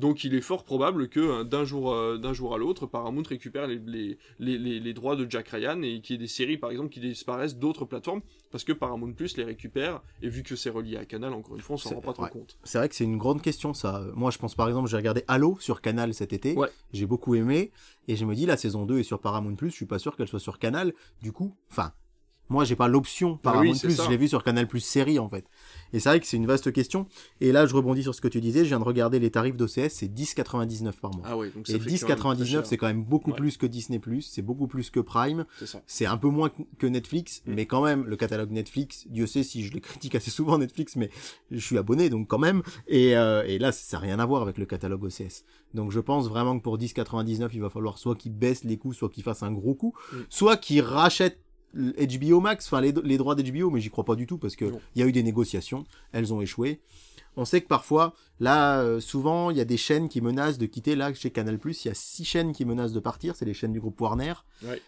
Donc 0.00 0.24
il 0.24 0.34
est 0.34 0.40
fort 0.40 0.64
probable 0.64 1.08
que 1.08 1.20
euh, 1.20 1.44
d'un 1.44 1.64
jour, 1.64 1.92
euh, 1.92 2.16
d'un 2.16 2.32
jour 2.32 2.54
à 2.54 2.58
l'autre, 2.58 2.86
Paramount 2.86 3.22
récupère 3.28 3.66
les, 3.66 3.78
les, 3.78 4.18
les, 4.38 4.56
les- 4.58 4.80
les 4.80 4.94
droits 4.94 5.14
de 5.14 5.30
Jack 5.30 5.48
Ryan 5.48 5.82
et 5.82 6.00
qu'il 6.00 6.14
y 6.14 6.18
ait 6.18 6.18
des 6.18 6.26
séries 6.26 6.56
par 6.56 6.70
exemple 6.70 6.88
qui 6.88 7.00
disparaissent 7.00 7.56
d'autres 7.56 7.84
plateformes 7.84 8.22
parce 8.50 8.64
que 8.64 8.72
Paramount 8.72 9.12
Plus 9.12 9.36
les 9.36 9.44
récupère 9.44 10.00
et 10.22 10.28
vu 10.28 10.42
que 10.42 10.56
c'est 10.56 10.70
relié 10.70 10.96
à 10.96 11.04
Canal, 11.04 11.32
encore 11.34 11.54
une 11.56 11.60
fois, 11.62 11.74
on 11.74 11.78
s'en 11.78 11.94
rend 11.96 12.00
pas 12.00 12.12
trop 12.14 12.24
ouais. 12.24 12.30
compte. 12.30 12.56
C'est 12.64 12.78
vrai 12.78 12.88
que 12.88 12.94
c'est 12.94 13.04
une 13.04 13.18
grande 13.18 13.42
question 13.42 13.74
ça. 13.74 14.04
Moi 14.14 14.30
je 14.30 14.38
pense 14.38 14.54
par 14.54 14.68
exemple 14.68 14.88
j'ai 14.88 14.96
regardé 14.96 15.22
Halo 15.28 15.58
sur 15.60 15.80
Canal 15.82 16.14
cet 16.14 16.32
été. 16.32 16.54
Ouais. 16.54 16.68
J'ai 16.92 17.06
beaucoup 17.06 17.34
aimé 17.34 17.70
et 18.08 18.16
je 18.16 18.24
me 18.24 18.34
dis 18.34 18.46
la 18.46 18.56
saison 18.56 18.86
2 18.86 19.00
est 19.00 19.02
sur 19.02 19.20
Paramount 19.20 19.54
Plus, 19.54 19.70
je 19.70 19.74
suis 19.76 19.86
pas 19.86 19.98
sûr 19.98 20.16
qu'elle 20.16 20.28
soit 20.28 20.40
sur 20.40 20.58
Canal. 20.58 20.94
Du 21.22 21.32
coup, 21.32 21.54
enfin 21.70 21.92
moi 22.50 22.64
j'ai 22.64 22.76
pas 22.76 22.88
l'option 22.88 23.38
Paramount 23.38 23.72
oui, 23.72 23.78
Plus, 23.80 23.96
je 24.04 24.10
l'ai 24.10 24.16
vu 24.18 24.28
sur 24.28 24.44
Canal 24.44 24.66
Plus 24.68 24.80
série 24.80 25.18
en 25.18 25.28
fait. 25.30 25.46
Et 25.92 25.98
c'est 26.00 26.08
vrai 26.10 26.20
que 26.20 26.26
c'est 26.26 26.36
une 26.36 26.46
vaste 26.46 26.70
question 26.72 27.06
et 27.40 27.50
là 27.52 27.64
je 27.66 27.74
rebondis 27.74 28.02
sur 28.02 28.14
ce 28.14 28.20
que 28.20 28.28
tu 28.28 28.40
disais, 28.42 28.64
je 28.64 28.68
viens 28.68 28.78
de 28.78 28.84
regarder 28.84 29.18
les 29.18 29.30
tarifs 29.30 29.56
d'OCS, 29.56 29.88
c'est 29.88 30.06
10,99 30.12 30.92
par 31.00 31.12
mois. 31.14 31.24
Ah 31.26 31.36
ouais, 31.38 31.50
donc 31.50 31.66
ça 31.66 31.72
et 31.74 31.78
fait 31.78 31.98
quand 31.98 32.08
même 32.08 32.16
très 32.18 32.34
10,99 32.34 32.44
cher. 32.46 32.66
c'est 32.66 32.76
quand 32.76 32.86
même 32.86 33.02
beaucoup 33.02 33.30
Ouais. 33.30 33.36
plus 33.36 33.56
que 33.56 33.66
Disney+, 33.66 34.00
c'est 34.20 34.42
beaucoup 34.42 34.66
plus 34.66 34.90
que 34.90 35.00
Prime. 35.00 35.46
C'est 35.86 36.06
un 36.06 36.16
peu 36.16 36.28
moins 36.28 36.50
que 36.78 36.86
Netflix, 36.86 37.42
Mm. 37.46 37.54
mais 37.54 37.66
quand 37.66 37.82
même, 37.82 38.04
le 38.06 38.16
catalogue 38.16 38.50
Netflix, 38.50 39.06
Dieu 39.08 39.26
sait 39.26 39.42
si 39.42 39.64
je 39.64 39.72
le 39.72 39.80
critique 39.80 40.14
assez 40.14 40.30
souvent 40.30 40.58
Netflix, 40.58 40.96
mais 40.96 41.10
je 41.50 41.58
suis 41.64 41.78
abonné, 41.78 42.10
donc 42.10 42.26
quand 42.28 42.38
même. 42.38 42.62
Et, 42.88 43.16
euh, 43.16 43.44
et 43.46 43.58
là, 43.58 43.72
ça 43.72 43.96
n'a 43.96 44.00
rien 44.02 44.18
à 44.18 44.26
voir 44.26 44.42
avec 44.42 44.58
le 44.58 44.66
catalogue 44.66 45.04
OCS. 45.04 45.44
Donc 45.74 45.92
je 45.92 46.00
pense 46.00 46.28
vraiment 46.28 46.58
que 46.58 46.62
pour 46.62 46.76
10,99, 46.78 47.50
il 47.54 47.60
va 47.60 47.70
falloir 47.70 47.98
soit 47.98 48.16
qu'ils 48.16 48.32
baissent 48.34 48.64
les 48.64 48.76
coûts, 48.76 48.92
soit 48.92 49.08
qu'ils 49.08 49.22
fassent 49.22 49.42
un 49.44 49.52
gros 49.52 49.74
coup, 49.74 49.94
Mm. 50.12 50.16
soit 50.28 50.56
qu'ils 50.56 50.82
rachètent 50.82 51.38
HBO 51.74 52.40
Max, 52.40 52.66
enfin 52.66 52.80
les, 52.80 52.92
les 53.04 53.16
droits 53.18 53.34
d'HBO, 53.34 53.70
mais 53.70 53.80
j'y 53.80 53.90
crois 53.90 54.04
pas 54.04 54.16
du 54.16 54.26
tout 54.26 54.38
parce 54.38 54.56
que 54.56 54.64
Non. 54.64 54.80
il 54.94 55.00
y 55.00 55.02
a 55.04 55.06
eu 55.06 55.12
des 55.12 55.22
négociations, 55.22 55.84
elles 56.12 56.32
ont 56.34 56.40
échoué. 56.40 56.80
On 57.36 57.44
sait 57.44 57.60
que 57.60 57.68
parfois, 57.68 58.12
là, 58.40 58.80
euh, 58.80 58.98
souvent, 59.00 59.50
il 59.50 59.56
y 59.56 59.60
a 59.60 59.64
des 59.64 59.76
chaînes 59.76 60.08
qui 60.08 60.20
menacent 60.20 60.58
de 60.58 60.66
quitter. 60.66 60.96
Là, 60.96 61.14
chez 61.14 61.30
Canal+, 61.30 61.58
il 61.64 61.86
y 61.86 61.88
a 61.88 61.94
six 61.94 62.24
chaînes 62.24 62.52
qui 62.52 62.64
menacent 62.64 62.92
de 62.92 62.98
partir. 62.98 63.36
C'est 63.36 63.44
les 63.44 63.54
chaînes 63.54 63.72
du 63.72 63.78
groupe 63.80 64.00
Warner. 64.00 64.34
Ouais. 64.64 64.82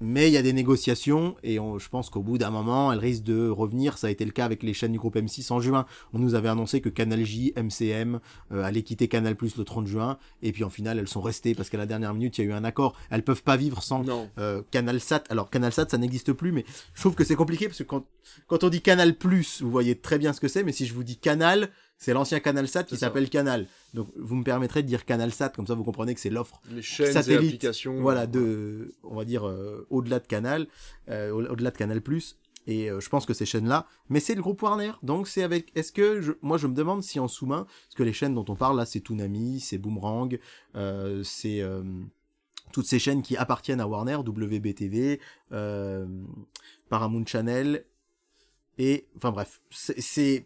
Mais 0.00 0.28
il 0.28 0.32
y 0.32 0.36
a 0.36 0.42
des 0.42 0.52
négociations 0.52 1.36
et 1.42 1.58
on- 1.58 1.78
je 1.78 1.88
pense 1.88 2.10
qu'au 2.10 2.22
bout 2.22 2.38
d'un 2.38 2.50
moment, 2.50 2.92
elles 2.92 2.98
risquent 2.98 3.24
de 3.24 3.48
revenir. 3.48 3.98
Ça 3.98 4.06
a 4.06 4.10
été 4.10 4.24
le 4.24 4.30
cas 4.30 4.44
avec 4.44 4.62
les 4.62 4.74
chaînes 4.74 4.92
du 4.92 4.98
groupe 4.98 5.16
M6 5.16 5.50
en 5.52 5.60
juin. 5.60 5.86
On 6.12 6.18
nous 6.18 6.34
avait 6.34 6.48
annoncé 6.48 6.80
que 6.80 6.88
Canal 6.88 7.24
J, 7.24 7.52
MCM 7.56 8.20
euh, 8.52 8.62
allaient 8.62 8.82
quitter 8.82 9.08
Canal 9.08 9.34
Plus 9.36 9.56
le 9.56 9.64
30 9.64 9.86
juin 9.86 10.18
et 10.42 10.52
puis 10.52 10.64
en 10.64 10.70
final 10.70 10.98
elles 10.98 11.08
sont 11.08 11.20
restées 11.20 11.54
parce 11.54 11.68
qu'à 11.70 11.78
la 11.78 11.86
dernière 11.86 12.14
minute 12.14 12.38
il 12.38 12.44
y 12.44 12.48
a 12.48 12.50
eu 12.50 12.52
un 12.52 12.64
accord. 12.64 12.94
Elles 13.10 13.22
peuvent 13.24 13.42
pas 13.42 13.56
vivre 13.56 13.82
sans 13.82 14.02
euh, 14.38 14.62
Canal 14.70 15.00
Sat. 15.00 15.24
Alors 15.30 15.50
Canal 15.50 15.72
Sat 15.72 15.88
ça 15.90 15.98
n'existe 15.98 16.32
plus, 16.32 16.52
mais 16.52 16.64
je 16.94 17.00
trouve 17.00 17.14
que 17.14 17.24
c'est 17.24 17.36
compliqué 17.36 17.66
parce 17.66 17.78
que 17.78 17.84
quand 17.84 18.04
quand 18.46 18.62
on 18.64 18.68
dit 18.68 18.82
Canal 18.82 19.14
Plus, 19.16 19.62
vous 19.62 19.70
voyez 19.70 19.94
très 19.96 20.18
bien 20.18 20.32
ce 20.32 20.40
que 20.40 20.48
c'est, 20.48 20.62
mais 20.62 20.72
si 20.72 20.86
je 20.86 20.94
vous 20.94 21.02
dis 21.04 21.16
Canal, 21.16 21.70
c'est 21.98 22.12
l'ancien 22.14 22.40
Canal 22.40 22.66
Sat 22.68 22.84
qui 22.84 22.94
s'appelle 22.96 23.28
Canal. 23.28 23.66
Donc 23.94 24.08
vous 24.16 24.36
me 24.36 24.44
permettrez 24.44 24.82
de 24.82 24.88
dire 24.88 25.04
Canal 25.04 25.32
Sat 25.32 25.50
comme 25.50 25.66
ça 25.66 25.74
vous 25.74 25.84
comprenez 25.84 26.14
que 26.14 26.20
c'est 26.20 26.30
l'offre 26.30 26.60
Les 26.70 26.80
chaînes 26.82 27.06
et 27.08 27.12
satellite, 27.12 27.60
voilà, 28.00 28.26
de, 28.26 28.94
on 29.02 29.16
va 29.16 29.24
dire, 29.24 29.46
euh, 29.46 29.86
au-delà 29.90 30.20
de 30.20 30.26
Canal, 30.26 30.66
euh, 31.08 31.30
au- 31.32 31.44
au-delà 31.52 31.70
de 31.70 31.76
Canal+. 31.76 32.00
Et 32.66 32.90
euh, 32.90 33.00
je 33.00 33.08
pense 33.08 33.24
que 33.24 33.32
ces 33.32 33.46
chaînes-là, 33.46 33.86
mais 34.10 34.20
c'est 34.20 34.34
le 34.34 34.42
groupe 34.42 34.60
Warner, 34.62 34.92
donc 35.02 35.26
c'est 35.26 35.42
avec. 35.42 35.72
Est-ce 35.74 35.90
que 35.90 36.20
je, 36.20 36.32
moi 36.42 36.58
je 36.58 36.66
me 36.66 36.74
demande 36.74 37.02
si 37.02 37.18
en 37.18 37.26
sous-main, 37.26 37.64
parce 37.64 37.94
que 37.96 38.02
les 38.02 38.12
chaînes 38.12 38.34
dont 38.34 38.44
on 38.48 38.56
parle 38.56 38.76
là, 38.76 38.84
c'est 38.84 39.00
Toonami, 39.00 39.58
c'est 39.60 39.78
Boomerang, 39.78 40.38
euh, 40.76 41.22
c'est 41.24 41.62
euh, 41.62 41.82
toutes 42.72 42.84
ces 42.86 42.98
chaînes 42.98 43.22
qui 43.22 43.38
appartiennent 43.38 43.80
à 43.80 43.86
Warner, 43.88 44.16
WBTV, 44.16 45.18
euh, 45.52 46.06
Paramount 46.90 47.24
Channel, 47.24 47.84
et 48.76 49.06
enfin 49.16 49.30
bref, 49.32 49.60
c'est. 49.70 50.44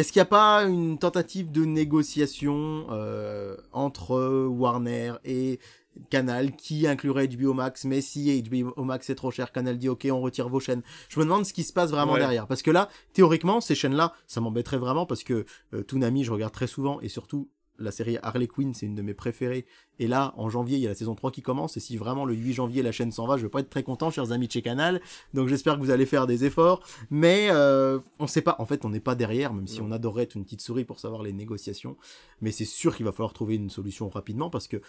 Est-ce 0.00 0.12
qu'il 0.12 0.20
n'y 0.20 0.22
a 0.22 0.26
pas 0.30 0.62
une 0.64 0.96
tentative 0.98 1.52
de 1.52 1.66
négociation 1.66 2.86
euh, 2.90 3.54
entre 3.70 4.46
Warner 4.46 5.12
et 5.26 5.60
Canal 6.08 6.56
qui 6.56 6.86
inclurait 6.86 7.28
HBO 7.28 7.52
Max, 7.52 7.84
mais 7.84 8.00
si 8.00 8.42
HBO 8.42 8.82
Max 8.84 9.10
est 9.10 9.14
trop 9.14 9.30
cher, 9.30 9.52
Canal 9.52 9.76
dit 9.76 9.90
ok, 9.90 10.08
on 10.10 10.22
retire 10.22 10.48
vos 10.48 10.58
chaînes. 10.58 10.80
Je 11.10 11.18
me 11.20 11.24
demande 11.26 11.44
ce 11.44 11.52
qui 11.52 11.64
se 11.64 11.74
passe 11.74 11.90
vraiment 11.90 12.14
Ouais. 12.14 12.18
derrière, 12.20 12.46
parce 12.46 12.62
que 12.62 12.70
là, 12.70 12.88
théoriquement, 13.12 13.60
ces 13.60 13.74
chaînes-là, 13.74 14.14
ça 14.26 14.40
m'embêterait 14.40 14.78
vraiment 14.78 15.04
parce 15.04 15.22
que 15.22 15.44
euh, 15.74 15.82
Toonami, 15.82 16.24
je 16.24 16.32
regarde 16.32 16.54
très 16.54 16.66
souvent, 16.66 16.98
et 17.02 17.10
surtout 17.10 17.50
la 17.80 17.90
série 17.90 18.18
Harley 18.22 18.46
Quinn, 18.46 18.74
c'est 18.74 18.86
une 18.86 18.94
de 18.94 19.02
mes 19.02 19.14
préférées. 19.14 19.66
Et 19.98 20.06
là, 20.06 20.34
en 20.36 20.48
janvier, 20.48 20.78
il 20.78 20.82
y 20.82 20.86
a 20.86 20.90
la 20.90 20.94
saison 20.94 21.14
3 21.14 21.30
qui 21.30 21.42
commence, 21.42 21.76
et 21.76 21.80
si 21.80 21.96
vraiment 21.96 22.24
le 22.24 22.34
8 22.34 22.52
janvier 22.52 22.82
la 22.82 22.92
chaîne 22.92 23.12
s'en 23.12 23.26
va, 23.26 23.36
je 23.36 23.42
vais 23.42 23.48
pas 23.48 23.60
être 23.60 23.70
très 23.70 23.82
content, 23.82 24.10
chers 24.10 24.32
amis 24.32 24.46
de 24.46 24.52
chez 24.52 24.62
Canal. 24.62 25.00
Donc 25.34 25.48
j'espère 25.48 25.74
que 25.74 25.80
vous 25.80 25.90
allez 25.90 26.06
faire 26.06 26.26
des 26.26 26.44
efforts, 26.44 26.82
mais 27.10 27.48
euh, 27.50 27.98
on 28.18 28.26
sait 28.26 28.42
pas. 28.42 28.56
En 28.58 28.66
fait, 28.66 28.84
on 28.84 28.90
n'est 28.90 29.00
pas 29.00 29.14
derrière, 29.14 29.52
même 29.52 29.66
si 29.66 29.80
on 29.80 29.90
adorait 29.90 30.24
être 30.24 30.36
une 30.36 30.44
petite 30.44 30.60
souris 30.60 30.84
pour 30.84 31.00
savoir 31.00 31.22
les 31.22 31.32
négociations. 31.32 31.96
Mais 32.40 32.52
c'est 32.52 32.64
sûr 32.64 32.96
qu'il 32.96 33.04
va 33.04 33.12
falloir 33.12 33.32
trouver 33.32 33.56
une 33.56 33.70
solution 33.70 34.08
rapidement 34.08 34.50
parce 34.50 34.68
que 34.68 34.80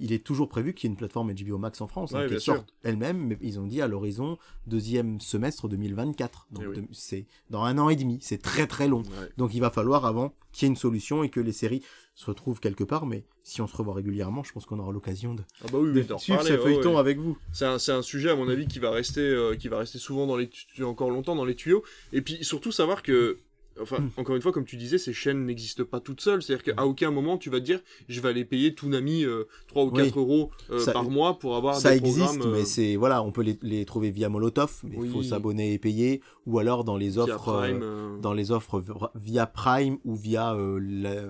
il 0.00 0.12
est 0.12 0.24
toujours 0.24 0.48
prévu 0.48 0.74
qu'il 0.74 0.88
y 0.88 0.90
ait 0.90 0.92
une 0.92 0.96
plateforme 0.98 1.32
HBO 1.32 1.58
Max 1.58 1.80
en 1.80 1.86
France, 1.88 2.14
hein, 2.14 2.20
Ouais, 2.28 2.38
sûr. 2.38 2.54
sorte 2.56 2.74
elle-même, 2.82 3.18
mais 3.26 3.38
ils 3.40 3.58
ont 3.58 3.66
dit 3.66 3.82
à 3.82 3.88
l'horizon 3.88 4.38
deuxième 4.66 5.20
semestre 5.20 5.68
2024. 5.68 6.46
Donc 6.50 6.64
Eh 6.64 6.80
oui. 6.80 6.86
c'est 6.92 7.26
dans 7.50 7.62
un 7.64 7.78
an 7.78 7.88
et 7.88 7.96
demi, 7.96 8.18
c'est 8.20 8.40
très 8.42 8.66
très 8.66 8.88
long. 8.88 9.02
ouais. 9.02 9.28
Donc 9.36 9.54
il 9.54 9.60
va 9.60 9.70
falloir 9.70 10.06
avant 10.06 10.34
qu'il 10.52 10.66
y 10.66 10.66
ait 10.66 10.70
une 10.72 10.76
solution 10.76 11.22
et 11.22 11.28
que 11.28 11.40
les 11.40 11.52
séries 11.52 11.82
se 12.14 12.26
retrouvent 12.26 12.58
quelque 12.60 12.84
part. 12.84 13.06
Mais 13.06 13.24
si 13.42 13.60
on 13.60 13.66
se 13.66 13.76
revoit 13.76 13.94
régulièrement, 13.94 14.42
je 14.42 14.52
pense 14.52 14.66
qu'on 14.66 14.78
aura 14.78 14.92
l'occasion 14.92 15.34
de, 15.34 15.42
Ah 15.62 15.66
bah 15.72 15.78
oui, 15.78 15.92
de 15.92 16.02
suivre 16.18 16.38
reparler, 16.40 16.50
ce 16.50 16.58
feuilleton 16.58 16.94
ouais. 16.94 16.98
avec 17.00 17.18
vous. 17.18 17.36
C'est 17.52 17.64
un, 17.66 18.02
sujet, 18.02 18.30
à 18.30 18.36
mon 18.36 18.48
avis, 18.48 18.66
qui 18.66 18.78
va 18.78 18.90
rester, 18.90 19.20
euh, 19.20 19.54
qui 19.56 19.68
va 19.68 19.78
rester 19.78 19.98
souvent 19.98 20.26
dans 20.26 20.36
les 20.36 20.48
tu- 20.48 20.82
encore 20.84 21.10
longtemps 21.10 21.36
dans 21.36 21.44
les 21.44 21.54
tuyaux. 21.54 21.82
Et 22.12 22.22
puis 22.22 22.42
surtout 22.44 22.72
savoir 22.72 23.02
que, 23.02 23.38
enfin, 23.80 23.98
Hmm. 24.00 24.10
encore 24.16 24.36
une 24.36 24.42
fois, 24.42 24.52
comme 24.52 24.64
tu 24.64 24.76
disais, 24.76 24.98
ces 24.98 25.12
chaînes 25.12 25.44
n'existent 25.46 25.84
pas 25.84 26.00
toutes 26.00 26.20
seules. 26.20 26.42
C'est-à-dire 26.42 26.74
qu'à 26.74 26.86
aucun 26.86 27.10
moment 27.10 27.38
tu 27.38 27.50
vas 27.50 27.60
te 27.60 27.64
dire, 27.64 27.80
je 28.08 28.20
vais 28.20 28.28
aller 28.28 28.44
payer 28.44 28.74
Toonami 28.74 29.24
euh, 29.24 29.44
3 29.68 29.84
ou 29.84 29.90
Oui. 29.92 30.02
4 30.04 30.18
euros 30.18 30.50
euh, 30.70 30.78
Ça- 30.78 30.92
par 30.92 31.08
mois 31.10 31.38
pour 31.38 31.56
avoir 31.56 31.76
Ça 31.76 31.90
des 31.90 31.96
existe, 31.98 32.18
programmes. 32.18 32.42
euh, 32.52 32.56
mais 32.58 32.64
c'est 32.64 32.96
voilà, 32.96 33.22
on 33.22 33.32
peut 33.32 33.42
les, 33.42 33.58
les 33.62 33.84
trouver 33.84 34.10
via 34.10 34.28
Molotov, 34.28 34.80
mais 34.84 34.96
il 34.96 35.00
Oui. 35.02 35.08
faut 35.10 35.22
s'abonner 35.22 35.72
et 35.74 35.78
payer, 35.78 36.20
ou 36.46 36.58
alors 36.58 36.84
dans 36.84 36.96
les 36.96 37.18
offres, 37.18 37.48
euh, 37.48 37.60
Prime, 37.60 37.80
euh, 37.82 38.18
dans 38.20 38.32
les 38.32 38.50
offres 38.50 38.82
via 39.14 39.46
Prime 39.46 39.98
ou 40.04 40.14
via 40.16 40.56
la- 40.80 41.24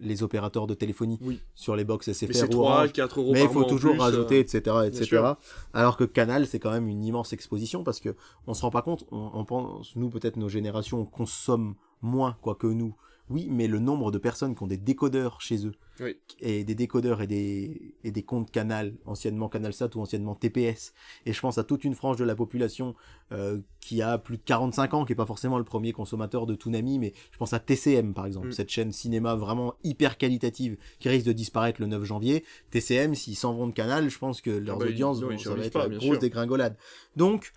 les 0.00 0.22
opérateurs 0.22 0.66
de 0.66 0.74
téléphonie 0.74 1.18
Oui. 1.22 1.40
sur 1.54 1.74
les 1.76 1.84
box 1.84 2.08
Mais 2.08 2.14
SFR 2.14 2.34
c'est 2.34 2.44
ou 2.44 2.48
3, 2.48 2.70
Orange. 2.76 2.92
4 2.92 3.20
euros 3.20 3.32
Mais 3.32 3.42
il 3.42 3.48
faut 3.48 3.64
toujours 3.64 3.92
plus, 3.92 4.00
rajouter, 4.00 4.36
euh, 4.36 4.40
etc., 4.40 4.76
etc. 4.86 5.04
sûr. 5.04 5.36
Alors 5.72 5.96
que 5.96 6.04
Canal, 6.04 6.46
c'est 6.46 6.58
quand 6.60 6.70
même 6.70 6.88
une 6.88 7.04
immense 7.04 7.32
exposition 7.32 7.84
parce 7.84 8.00
que 8.00 8.14
on 8.46 8.54
se 8.54 8.62
rend 8.62 8.70
pas 8.70 8.82
compte. 8.82 9.04
On, 9.10 9.30
on 9.34 9.44
pense, 9.44 9.96
nous 9.96 10.08
peut-être 10.08 10.36
nos 10.36 10.48
générations 10.48 11.04
consomment 11.04 11.74
moins, 12.00 12.36
quoique 12.42 12.66
nous. 12.66 12.94
Oui, 13.30 13.48
mais 13.50 13.66
le 13.66 13.78
nombre 13.78 14.10
de 14.10 14.18
personnes 14.18 14.54
qui 14.54 14.62
ont 14.62 14.66
des 14.66 14.76
décodeurs 14.78 15.40
chez 15.40 15.66
eux 15.66 15.74
Oui. 16.00 16.16
et 16.40 16.64
des 16.64 16.74
décodeurs 16.74 17.20
et 17.20 17.26
des 17.26 17.94
et 18.04 18.10
des 18.10 18.22
comptes 18.22 18.50
Canal, 18.50 18.94
anciennement 19.04 19.48
CanalSat 19.48 19.90
ou 19.96 20.00
anciennement 20.00 20.34
TPS. 20.34 20.94
Et 21.26 21.32
je 21.32 21.40
pense 21.40 21.58
à 21.58 21.64
toute 21.64 21.84
une 21.84 21.94
frange 21.94 22.16
de 22.16 22.24
la 22.24 22.34
population 22.34 22.94
euh, 23.32 23.58
qui 23.80 24.00
a 24.02 24.16
plus 24.18 24.38
de 24.38 24.42
45 24.44 24.94
ans, 24.94 25.04
qui 25.04 25.12
est 25.12 25.16
pas 25.16 25.26
forcément 25.26 25.58
le 25.58 25.64
premier 25.64 25.92
consommateur 25.92 26.46
de 26.46 26.54
Toonami, 26.54 26.98
mais 26.98 27.12
je 27.32 27.36
pense 27.38 27.52
à 27.52 27.58
TCM 27.60 28.14
par 28.14 28.24
exemple, 28.26 28.48
Mm. 28.48 28.52
cette 28.52 28.70
chaîne 28.70 28.92
cinéma 28.92 29.34
vraiment 29.34 29.74
hyper 29.84 30.16
qualitative 30.16 30.76
qui 30.98 31.08
risque 31.08 31.26
de 31.26 31.32
disparaître 31.32 31.80
le 31.80 31.86
9 31.86 32.04
janvier. 32.04 32.44
TCM, 32.70 33.14
s'ils 33.14 33.36
s'en 33.36 33.52
vont 33.54 33.66
de 33.66 33.72
Canal, 33.72 34.08
je 34.08 34.18
pense 34.18 34.40
que 34.40 34.50
leurs 34.50 34.78
bah, 34.78 34.86
ils- 34.86 34.92
audiences, 34.92 35.20
non, 35.20 35.28
vont, 35.28 35.38
ça 35.38 35.54
va 35.54 35.64
être 35.64 35.72
pas, 35.72 35.86
la 35.86 35.96
grosse 35.96 36.02
sûr. 36.04 36.18
dégringolade. 36.18 36.76
Donc, 37.16 37.52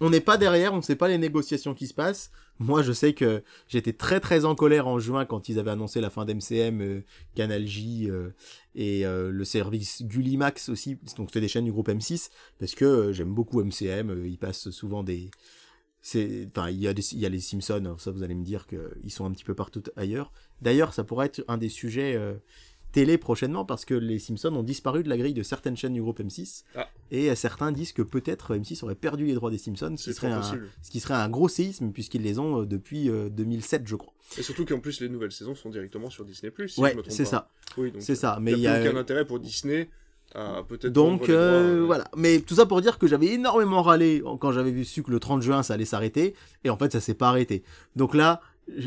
on 0.00 0.10
n'est 0.10 0.20
pas 0.20 0.36
derrière, 0.36 0.72
on 0.72 0.78
ne 0.78 0.82
sait 0.82 0.96
pas 0.96 1.08
les 1.08 1.18
négociations 1.18 1.74
qui 1.74 1.86
se 1.86 1.94
passent. 1.94 2.30
Moi, 2.60 2.82
je 2.82 2.92
sais 2.92 3.14
que 3.14 3.42
j'étais 3.66 3.92
très 3.92 4.20
très 4.20 4.44
en 4.44 4.54
colère 4.54 4.86
en 4.86 4.98
juin 4.98 5.24
quand 5.24 5.48
ils 5.48 5.58
avaient 5.58 5.72
annoncé 5.72 6.00
la 6.00 6.10
fin 6.10 6.24
d'MCM, 6.24 6.80
euh, 6.80 7.04
Canal 7.34 7.66
J 7.66 8.08
euh, 8.08 8.30
et 8.76 9.04
euh, 9.04 9.30
le 9.30 9.44
service 9.44 10.02
Gullimax 10.02 10.68
aussi. 10.68 10.98
Donc 11.16 11.30
c'était 11.30 11.40
des 11.40 11.48
chaînes 11.48 11.64
du 11.64 11.72
groupe 11.72 11.88
M6 11.88 12.30
parce 12.60 12.74
que 12.74 12.84
euh, 12.84 13.12
j'aime 13.12 13.34
beaucoup 13.34 13.60
MCM. 13.62 14.24
ils 14.24 14.38
passent 14.38 14.70
souvent 14.70 15.02
des 15.02 15.30
c'est 16.00 16.46
enfin 16.54 16.68
il 16.68 16.80
y 16.80 16.86
a 16.86 16.92
il 16.92 17.18
y 17.18 17.26
a 17.26 17.30
les 17.30 17.40
Simpsons 17.40 17.82
hein, 17.86 17.96
ça 17.98 18.10
vous 18.10 18.22
allez 18.22 18.34
me 18.34 18.44
dire 18.44 18.66
que 18.66 18.92
ils 19.02 19.10
sont 19.10 19.24
un 19.24 19.30
petit 19.30 19.44
peu 19.44 19.54
partout 19.54 19.82
ailleurs 19.96 20.32
d'ailleurs 20.60 20.92
ça 20.92 21.02
pourrait 21.02 21.26
être 21.26 21.42
un 21.48 21.56
des 21.56 21.70
sujets 21.70 22.20
télé 22.94 23.18
prochainement 23.18 23.64
parce 23.64 23.84
que 23.84 23.92
les 23.94 24.20
Simpsons 24.20 24.54
ont 24.54 24.62
disparu 24.62 25.02
de 25.02 25.08
la 25.08 25.16
grille 25.16 25.34
de 25.34 25.42
certaines 25.42 25.76
chaînes 25.76 25.94
du 25.94 26.00
groupe 26.00 26.20
M6 26.20 26.62
Ah. 26.76 26.88
et 27.10 27.28
euh, 27.28 27.34
certains 27.34 27.72
disent 27.72 27.92
que 27.92 28.02
peut-être 28.02 28.54
M6 28.54 28.84
aurait 28.84 28.94
perdu 28.94 29.26
les 29.26 29.34
droits 29.34 29.50
des 29.50 29.58
Simpsons 29.58 29.96
ce 29.98 30.04
qui 30.10 30.14
serait 30.14 30.30
un, 30.30 30.42
ce 30.42 30.90
qui 30.90 31.00
serait 31.00 31.14
un 31.14 31.28
gros 31.28 31.48
séisme 31.48 31.90
puisqu'ils 31.90 32.22
les 32.22 32.38
ont 32.38 32.62
euh, 32.62 32.66
depuis 32.66 33.10
euh, 33.10 33.28
2007 33.30 33.82
je 33.86 33.96
crois 33.96 34.12
Et 34.38 34.42
surtout 34.42 34.64
qu'en 34.64 34.78
plus, 34.78 35.00
les 35.00 35.08
nouvelles 35.08 35.32
saisons 35.32 35.56
sont 35.56 35.70
directement 35.70 36.08
sur 36.08 36.24
Disney+. 36.24 36.52
Si 36.68 36.80
ouais 36.80 36.96
c'est 37.08 37.24
ça 37.24 37.48
Oui, 37.76 37.92
c'est 37.98 38.12
euh, 38.12 38.14
ça 38.14 38.38
mais 38.40 38.52
il 38.52 38.58
n'y 38.58 38.62
y 38.62 38.68
a 38.68 38.80
aucun 38.80 38.96
intérêt 38.96 39.24
pour 39.26 39.40
Disney 39.40 39.88
Donc 40.90 41.22
droits, 41.24 41.34
euh, 41.34 41.80
euh, 41.80 41.84
voilà. 41.84 42.04
Mais 42.16 42.40
tout 42.40 42.54
ça 42.54 42.66
pour 42.66 42.80
dire 42.80 42.98
que 42.98 43.06
j'avais 43.06 43.26
énormément 43.26 43.82
râlé 43.82 44.22
quand 44.40 44.52
j'avais 44.52 44.70
vu 44.72 44.84
su 44.84 45.02
que 45.02 45.10
le 45.10 45.20
30 45.20 45.42
juin 45.42 45.62
ça 45.62 45.74
allait 45.74 45.84
s'arrêter 45.84 46.34
et 46.64 46.70
en 46.70 46.76
fait 46.76 46.92
ça 46.92 47.00
s'est 47.00 47.14
pas 47.14 47.28
arrêté. 47.28 47.62
Donc 47.96 48.14
là, 48.14 48.40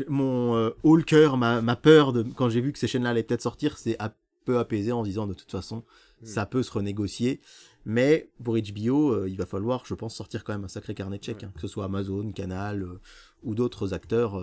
mon 0.08 0.54
euh, 0.56 0.70
haut 0.82 0.96
le 0.96 1.02
cœur, 1.02 1.36
ma, 1.36 1.60
ma 1.62 1.76
peur 1.76 2.12
de 2.12 2.22
quand 2.22 2.48
j'ai 2.48 2.60
vu 2.60 2.72
que 2.72 2.78
ces 2.78 2.86
chaînes-là 2.88 3.10
allaient 3.10 3.22
peut-être 3.22 3.42
sortir, 3.42 3.78
c'est 3.78 4.00
un 4.02 4.12
peu 4.44 4.58
apaisé 4.58 4.92
en 4.92 5.02
disant 5.02 5.26
de 5.26 5.34
toute 5.34 5.50
façon 5.50 5.84
Hmm. 6.20 6.26
ça 6.26 6.46
peut 6.46 6.64
se 6.64 6.72
renégocier. 6.72 7.38
Mais 7.86 8.28
pour 8.42 8.56
HBO, 8.58 9.12
euh, 9.12 9.28
il 9.28 9.36
va 9.36 9.46
falloir, 9.46 9.84
je 9.86 9.94
pense, 9.94 10.16
sortir 10.16 10.42
quand 10.42 10.52
même 10.52 10.64
un 10.64 10.68
sacré 10.68 10.92
carnet 10.92 11.18
de 11.18 11.22
chèques, 11.22 11.36
Ouais. 11.42 11.44
hein, 11.44 11.52
que 11.54 11.60
ce 11.60 11.68
soit 11.68 11.84
Amazon, 11.84 12.32
Canal 12.32 12.82
euh, 12.82 12.98
ou 13.44 13.54
d'autres 13.54 13.94
acteurs. 13.94 14.34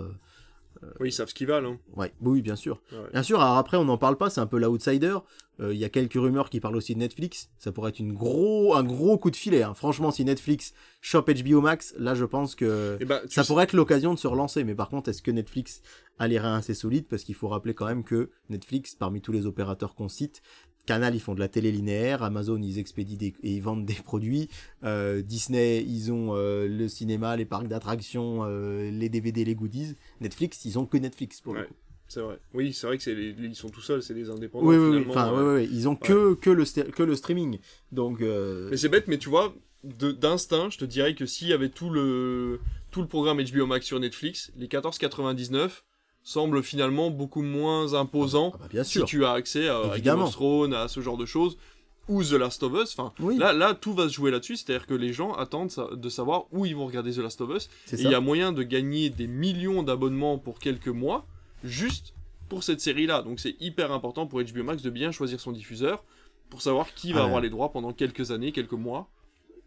Euh, 0.83 0.91
Oui, 0.99 1.09
ils 1.09 1.11
savent 1.11 1.29
ce 1.29 1.33
qu'ils 1.33 1.47
valent. 1.47 1.71
Hein. 1.73 1.79
ouais, 1.95 2.13
oui, 2.21 2.41
bien 2.41 2.55
sûr. 2.55 2.81
Ouais. 2.91 2.97
Bien 3.13 3.23
sûr, 3.23 3.41
alors 3.41 3.57
après, 3.57 3.77
on 3.77 3.85
n'en 3.85 3.97
parle 3.97 4.17
pas, 4.17 4.29
c'est 4.29 4.41
un 4.41 4.47
peu 4.47 4.57
l'outsider. 4.59 5.15
Euh, 5.61 5.73
Il 5.73 5.79
y 5.79 5.85
a 5.85 5.89
quelques 5.89 6.13
rumeurs 6.15 6.49
qui 6.49 6.59
parlent 6.59 6.75
aussi 6.75 6.93
de 6.95 6.99
Netflix. 6.99 7.49
Ça 7.59 7.71
pourrait 7.71 7.89
être 7.89 7.99
une 7.99 8.13
gros, 8.13 8.75
un 8.75 8.83
gros 8.83 9.17
coup 9.17 9.31
de 9.31 9.35
filet. 9.35 9.63
hein. 9.63 9.73
Franchement, 9.73 10.11
si 10.11 10.25
Netflix 10.25 10.73
chope 11.01 11.29
HBO 11.31 11.61
Max, 11.61 11.93
là, 11.97 12.13
je 12.15 12.25
pense 12.25 12.55
que 12.55 12.97
Et 12.99 13.05
ben, 13.05 13.21
ça 13.29 13.43
sais- 13.43 13.47
pourrait 13.47 13.63
être 13.63 13.73
l'occasion 13.73 14.13
de 14.13 14.19
se 14.19 14.27
relancer. 14.27 14.63
Mais 14.65 14.75
par 14.75 14.89
contre, 14.89 15.09
est-ce 15.09 15.21
que 15.21 15.31
Netflix 15.31 15.81
a 16.19 16.27
les 16.27 16.39
reins 16.39 16.55
assez 16.57 16.73
solides? 16.73 17.07
Parce 17.07 17.23
qu'il 17.23 17.35
faut 17.35 17.47
rappeler 17.47 17.73
quand 17.73 17.85
même 17.85 18.03
que 18.03 18.29
Netflix, 18.49 18.95
parmi 18.95 19.21
tous 19.21 19.31
les 19.31 19.45
opérateurs 19.45 19.95
qu'on 19.95 20.09
cite, 20.09 20.41
Canal, 20.85 21.15
ils 21.15 21.19
font 21.19 21.33
de 21.35 21.39
la 21.39 21.47
télé 21.47 21.71
linéaire. 21.71 22.23
Amazon, 22.23 22.61
ils 22.61 22.79
expédient 22.79 23.17
des, 23.17 23.33
et 23.43 23.53
ils 23.55 23.61
vendent 23.61 23.85
des 23.85 23.93
produits. 23.95 24.49
Euh, 24.83 25.21
Disney, 25.21 25.83
ils 25.83 26.11
ont 26.11 26.35
euh, 26.35 26.67
le 26.67 26.87
cinéma, 26.87 27.35
les 27.35 27.45
parcs 27.45 27.67
d'attractions, 27.67 28.43
euh, 28.43 28.89
les 28.91 29.09
DVD, 29.09 29.43
les 29.45 29.55
goodies. 29.55 29.95
Netflix, 30.21 30.63
ils 30.65 30.77
ont 30.79 30.85
que 30.85 30.97
Netflix 30.97 31.41
pour 31.41 31.53
le 31.53 31.61
Ouais. 31.61 31.65
coup. 31.67 31.73
C'est 32.07 32.21
vrai. 32.21 32.37
Oui, 32.53 32.71
c'est 32.71 32.85
vrai 32.85 32.99
que 32.99 33.09
les... 33.09 33.35
ils 33.47 33.55
sont 33.55 33.69
tout 33.69 33.81
seuls, 33.81 34.03
c'est 34.03 34.13
des 34.13 34.29
indépendants. 34.29 34.67
Oui, 34.67 34.75
oui, 34.77 34.97
oui. 34.97 35.05
Enfin, 35.09 35.55
ouais. 35.55 35.65
Ils 35.71 35.87
ont 35.89 35.95
que, 35.95 36.35
que, 36.35 36.51
le, 36.51 36.63
que 36.91 37.01
le 37.01 37.15
streaming. 37.15 37.57
Donc, 37.91 38.19
Mais 38.21 38.77
c'est 38.77 38.89
bête, 38.89 39.07
mais 39.07 39.17
tu 39.17 39.29
vois, 39.29 39.55
d'instinct, 39.83 40.69
je 40.69 40.77
te 40.77 40.85
dirais 40.85 41.15
que 41.15 41.25
s'il 41.25 41.47
y 41.47 41.53
avait 41.53 41.69
tout 41.69 41.89
le, 41.89 42.59
tout 42.91 43.01
le 43.01 43.07
programme 43.07 43.41
HBO 43.43 43.65
Max 43.65 43.85
sur 43.85 43.99
Netflix, 43.99 44.51
les 44.55 44.67
14,99 44.67 45.81
semblent 46.25 46.61
finalement 46.63 47.11
beaucoup 47.11 47.43
moins 47.43 47.93
imposants 47.93 48.51
ah 48.55 48.57
bah, 48.63 48.67
bien 48.69 48.83
si 48.83 49.01
tu 49.05 49.23
as 49.23 49.31
accès 49.31 49.69
à, 49.69 49.79
à 49.93 49.99
Game 49.99 50.21
of 50.21 50.31
Thrones, 50.31 50.73
à 50.73 50.87
ce 50.89 50.99
genre 50.99 51.15
de 51.17 51.25
choses, 51.25 51.57
ou 52.09 52.23
The 52.23 52.31
Last 52.33 52.61
of 52.63 52.73
Us. 52.73 52.93
Enfin, 52.97 53.13
Oui, 53.19 53.37
là, 53.37 53.53
là, 53.53 53.73
tout 53.75 53.93
va 53.93 54.09
se 54.09 54.13
jouer 54.13 54.31
là-dessus, 54.31 54.57
c'est-à-dire 54.57 54.85
que 54.87 54.93
les 54.95 55.13
gens 55.13 55.33
attendent 55.33 55.71
de 55.93 56.09
savoir 56.09 56.45
où 56.51 56.65
ils 56.65 56.75
vont 56.75 56.85
regarder 56.87 57.11
The 57.13 57.17
Last 57.19 57.39
of 57.41 57.51
Us. 57.55 57.69
Et 57.93 58.01
il 58.01 58.09
y 58.09 58.13
a 58.15 58.19
moyen 58.19 58.51
de 58.51 58.63
gagner 58.63 59.09
des 59.09 59.27
millions 59.27 59.81
d'abonnements 59.83 60.37
pour 60.39 60.59
quelques 60.59 60.87
mois, 60.87 61.25
juste 61.63 62.13
pour 62.49 62.63
cette 62.63 62.81
série-là. 62.81 63.21
Donc 63.21 63.39
c'est 63.39 63.55
hyper 63.59 63.91
important 63.91 64.27
pour 64.27 64.41
HBO 64.41 64.63
Max 64.63 64.81
de 64.81 64.89
bien 64.89 65.11
choisir 65.11 65.39
son 65.39 65.51
diffuseur, 65.51 66.03
pour 66.49 66.61
savoir 66.61 66.93
qui 66.93 67.11
va 67.13 67.19
Ah 67.19 67.21
ouais. 67.21 67.25
avoir 67.27 67.41
les 67.41 67.49
droits 67.49 67.71
pendant 67.71 67.93
quelques 67.93 68.31
années, 68.31 68.51
quelques 68.51 68.73
mois. 68.73 69.09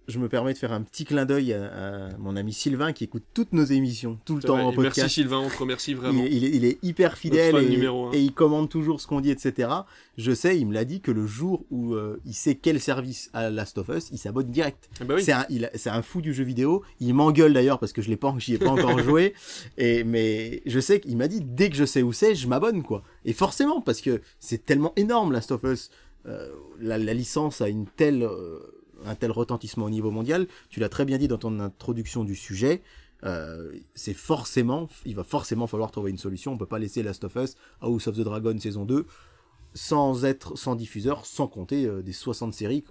Je 0.09 0.19
me 0.19 0.29
permets 0.29 0.55
de 0.55 0.59
faire 0.59 0.73
un 0.73 0.81
petit 0.83 1.05
clin 1.05 1.25
d'œil 1.27 1.53
à, 1.53 1.67
à 2.09 2.17
mon 2.19 2.35
ami 2.37 2.53
Sylvain 2.53 2.93
qui 2.93 3.05
écoute 3.05 3.25
toutes 3.35 3.53
nos 3.53 3.65
émissions 3.65 4.19
tout 4.25 4.37
le 4.37 4.43
temps 4.43 4.55
vrai. 4.55 4.63
en 4.65 4.73
podcast. 4.73 4.97
Merci 4.99 5.15
Sylvain, 5.21 5.39
on 5.39 5.49
te 5.51 5.57
remercie 5.59 5.91
Il 5.93 5.97
vraiment. 5.99 6.25
est, 6.25 6.31
il 6.31 6.45
est- 6.45 6.57
il 6.57 6.65
est 6.65 6.79
hyper 6.83 7.17
fidèle 7.19 7.57
et, 7.57 8.19
il 8.21 8.33
commande 8.33 8.69
toujours 8.69 9.01
ce 9.01 9.07
qu'on 9.07 9.21
dit, 9.21 9.31
etc. 9.31 9.69
Je 10.17 10.33
sais, 10.33 10.59
il 10.59 10.67
me 10.67 10.73
l'a 10.75 10.85
dit 10.85 11.01
que 11.01 11.11
le 11.11 11.27
jour 11.27 11.65
où 11.71 11.95
euh, 11.95 12.19
il 12.25 12.33
sait 12.35 12.55
quel 12.55 12.81
service 12.81 13.31
a 13.35 13.51
Last 13.51 13.79
of 13.79 13.89
Us, 13.89 14.09
il 14.11 14.19
s'abonne 14.19 14.51
direct. 14.51 14.89
Ah 15.01 15.05
bah 15.05 15.15
oui. 15.17 15.23
C'est 15.75 15.91
un, 15.91 16.03
fou 16.03 16.21
du 16.23 16.33
jeu 16.33 16.43
vidéo. 16.45 16.83
Il 17.01 17.13
m'engueule 17.15 17.53
d'ailleurs 17.53 17.79
parce 17.79 17.93
que 17.93 18.01
je 18.03 18.09
l'ai 18.09 18.17
pas, 18.17 18.35
j'y 18.39 18.55
ai 18.55 18.59
pas 18.59 18.71
encore 18.71 18.99
joué. 19.03 19.35
Et 19.77 20.05
mais 20.05 20.63
je 20.67 20.81
sais 20.81 21.01
qu'il 21.01 21.17
m'a 21.17 21.29
dit 21.29 21.43
dès 21.43 21.69
que 21.71 21.77
je 21.77 21.85
sais 21.85 22.03
où 22.03 22.13
c'est, 22.13 22.35
je 22.35 22.49
m'abonne 22.49 22.83
quoi. 22.83 23.03
Et 23.25 23.33
forcément 23.35 23.81
parce 23.83 24.01
que 24.01 24.23
c'est 24.41 24.65
tellement 24.65 24.93
énorme 24.97 25.33
Last 25.33 25.53
of 25.53 25.63
Us. 25.65 25.91
Euh, 26.27 26.49
la, 26.81 26.99
la 26.99 27.15
licence 27.15 27.61
a 27.61 27.69
une 27.69 27.87
telle, 27.87 28.23
euh, 28.23 28.59
un 29.05 29.15
tel 29.15 29.31
retentissement 29.31 29.87
au 29.87 29.91
niveau 29.91 30.11
mondial. 30.11 30.47
Tu 30.71 30.81
l'as 30.81 30.89
très 30.89 31.05
bien 31.05 31.19
dit 31.19 31.29
dans 31.29 31.39
ton 31.39 31.61
introduction 31.61 32.25
du 32.25 32.35
sujet. 32.35 32.83
Euh, 33.25 33.73
c'est 33.95 34.15
forcément, 34.15 34.89
il 35.05 35.17
va 35.17 35.25
forcément 35.25 35.67
falloir 35.67 35.91
trouver 35.91 36.11
une 36.11 36.19
solution. 36.19 36.53
On 36.53 36.59
peut 36.59 36.67
pas 36.67 36.79
laisser 36.79 37.03
Last 37.03 37.25
of 37.25 37.35
Us, 37.37 37.57
House 37.81 38.07
of 38.07 38.17
the 38.17 38.21
Dragon 38.21 38.59
saison 38.59 38.85
2 38.85 39.07
sans 39.75 40.25
être 40.25 40.57
sans 40.57 40.75
diffuseur, 40.75 41.27
sans 41.27 41.47
compter 41.47 41.85
euh, 41.87 42.03
des 42.03 42.13
60 42.13 42.55
séries 42.55 42.83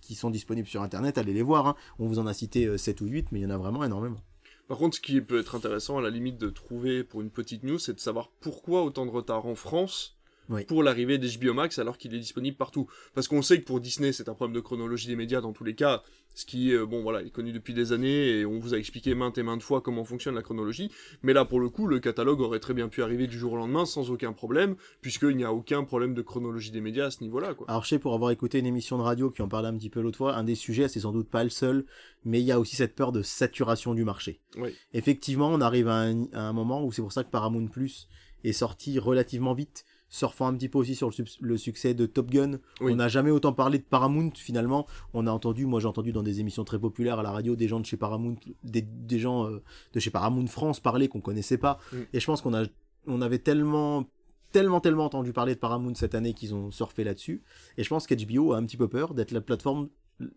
qui 0.00 0.14
sont 0.14 0.30
disponibles 0.30 0.68
sur 0.68 0.80
internet, 0.80 1.18
allez 1.18 1.32
les 1.32 1.42
voir. 1.42 1.66
hein. 1.66 1.76
On 1.98 2.06
vous 2.06 2.18
en 2.18 2.26
a 2.26 2.34
cité 2.34 2.66
euh, 2.66 2.78
7 2.78 3.00
ou 3.00 3.06
8, 3.06 3.32
mais 3.32 3.40
il 3.40 3.42
y 3.42 3.46
en 3.46 3.50
a 3.50 3.58
vraiment 3.58 3.84
énormément. 3.84 4.20
Par 4.68 4.78
contre, 4.78 4.96
ce 4.96 5.00
qui 5.00 5.20
peut 5.20 5.40
être 5.40 5.56
intéressant, 5.56 5.98
à 5.98 6.02
la 6.02 6.10
limite 6.10 6.38
de 6.38 6.48
trouver 6.48 7.02
pour 7.02 7.20
une 7.20 7.30
petite 7.30 7.64
news, 7.64 7.78
c'est 7.78 7.94
de 7.94 8.00
savoir 8.00 8.30
pourquoi 8.40 8.84
autant 8.84 9.04
de 9.04 9.10
retard 9.10 9.46
en 9.46 9.56
France 9.56 10.19
Pour 10.66 10.82
l'arrivée 10.82 11.18
d'HBO 11.18 11.54
Max 11.54 11.78
alors 11.78 11.96
qu'il 11.98 12.14
est 12.14 12.18
disponible 12.18 12.56
partout. 12.56 12.88
Parce 13.14 13.28
qu'on 13.28 13.42
sait 13.42 13.60
que 13.60 13.64
pour 13.64 13.80
Disney, 13.80 14.12
c'est 14.12 14.28
un 14.28 14.34
problème 14.34 14.54
de 14.54 14.60
chronologie 14.60 15.06
des 15.06 15.16
médias 15.16 15.40
dans 15.40 15.52
tous 15.52 15.64
les 15.64 15.74
cas, 15.74 16.02
ce 16.34 16.46
qui, 16.46 16.72
euh, 16.72 16.86
bon 16.86 17.02
voilà, 17.02 17.22
est 17.22 17.30
connu 17.30 17.52
depuis 17.52 17.74
des 17.74 17.92
années 17.92 18.28
et 18.28 18.46
on 18.46 18.58
vous 18.58 18.74
a 18.74 18.78
expliqué 18.78 19.14
maintes 19.14 19.38
et 19.38 19.42
maintes 19.42 19.62
fois 19.62 19.80
comment 19.80 20.04
fonctionne 20.04 20.34
la 20.34 20.42
chronologie. 20.42 20.90
Mais 21.22 21.32
là, 21.32 21.44
pour 21.44 21.60
le 21.60 21.68
coup, 21.68 21.86
le 21.86 22.00
catalogue 22.00 22.40
aurait 22.40 22.60
très 22.60 22.74
bien 22.74 22.88
pu 22.88 23.02
arriver 23.02 23.26
du 23.26 23.38
jour 23.38 23.52
au 23.52 23.56
lendemain 23.56 23.84
sans 23.84 24.10
aucun 24.10 24.32
problème, 24.32 24.76
puisqu'il 25.00 25.36
n'y 25.36 25.44
a 25.44 25.52
aucun 25.52 25.84
problème 25.84 26.14
de 26.14 26.22
chronologie 26.22 26.70
des 26.70 26.80
médias 26.80 27.06
à 27.06 27.10
ce 27.10 27.22
niveau-là, 27.22 27.54
quoi. 27.54 27.66
Alors 27.68 27.84
je 27.84 27.88
sais 27.88 27.98
pour 27.98 28.14
avoir 28.14 28.30
écouté 28.30 28.58
une 28.58 28.66
émission 28.66 28.96
de 28.98 29.02
radio 29.02 29.30
qui 29.30 29.42
en 29.42 29.48
parlait 29.48 29.68
un 29.68 29.76
petit 29.76 29.90
peu 29.90 30.00
l'autre 30.00 30.18
fois, 30.18 30.36
un 30.36 30.44
des 30.44 30.54
sujets, 30.54 30.88
c'est 30.88 31.00
sans 31.00 31.12
doute 31.12 31.28
pas 31.28 31.44
le 31.44 31.50
seul, 31.50 31.84
mais 32.24 32.40
il 32.40 32.44
y 32.44 32.52
a 32.52 32.60
aussi 32.60 32.76
cette 32.76 32.94
peur 32.94 33.12
de 33.12 33.22
saturation 33.22 33.94
du 33.94 34.04
marché. 34.04 34.40
Oui. 34.56 34.74
Effectivement, 34.94 35.48
on 35.48 35.60
arrive 35.60 35.88
à 35.88 36.00
un, 36.00 36.24
à 36.32 36.42
un 36.42 36.52
moment 36.52 36.84
où 36.84 36.92
c'est 36.92 37.02
pour 37.02 37.12
ça 37.12 37.24
que 37.24 37.30
Paramount 37.30 37.66
Plus 37.66 38.08
est 38.44 38.52
sorti 38.52 38.98
relativement 38.98 39.54
vite, 39.54 39.84
surfant 40.10 40.48
un 40.48 40.54
petit 40.54 40.68
peu 40.68 40.78
aussi 40.78 40.94
sur 40.94 41.10
le, 41.40 41.56
succès 41.56 41.94
de 41.94 42.04
Top 42.04 42.30
Gun. 42.30 42.58
Oui. 42.80 42.92
On 42.92 42.96
n'a 42.96 43.08
jamais 43.08 43.30
autant 43.30 43.52
parlé 43.52 43.78
de 43.78 43.84
Paramount 43.84 44.32
finalement. 44.34 44.86
On 45.14 45.26
a 45.26 45.30
entendu, 45.30 45.66
moi 45.66 45.80
j'ai 45.80 45.86
entendu 45.86 46.12
dans 46.12 46.19
des 46.22 46.40
émissions 46.40 46.64
très 46.64 46.78
populaires 46.78 47.18
à 47.18 47.22
la 47.22 47.30
radio, 47.30 47.56
des 47.56 47.68
gens 47.68 47.80
de 47.80 47.86
chez 47.86 47.96
Paramount, 47.96 48.36
des, 48.64 48.82
des 48.82 49.18
gens 49.18 49.46
euh, 49.46 49.62
de 49.92 50.00
chez 50.00 50.10
Paramount 50.10 50.46
France 50.46 50.80
parler 50.80 51.08
qu'on 51.08 51.20
connaissait 51.20 51.58
pas. 51.58 51.78
Mm. 51.92 51.96
Et 52.12 52.20
je 52.20 52.26
pense 52.26 52.40
qu'on 52.42 52.54
a, 52.54 52.64
on 53.06 53.20
avait 53.22 53.38
tellement, 53.38 54.04
tellement, 54.52 54.80
tellement 54.80 55.04
entendu 55.04 55.32
parler 55.32 55.54
de 55.54 55.60
Paramount 55.60 55.94
cette 55.94 56.14
année 56.14 56.34
qu'ils 56.34 56.54
ont 56.54 56.70
surfé 56.70 57.04
là-dessus. 57.04 57.42
Et 57.76 57.84
je 57.84 57.88
pense 57.88 58.06
qu'HBO 58.06 58.52
a 58.52 58.56
un 58.58 58.64
petit 58.64 58.76
peu 58.76 58.88
peur 58.88 59.14
d'être 59.14 59.32
la 59.32 59.40
plateforme, 59.40 59.88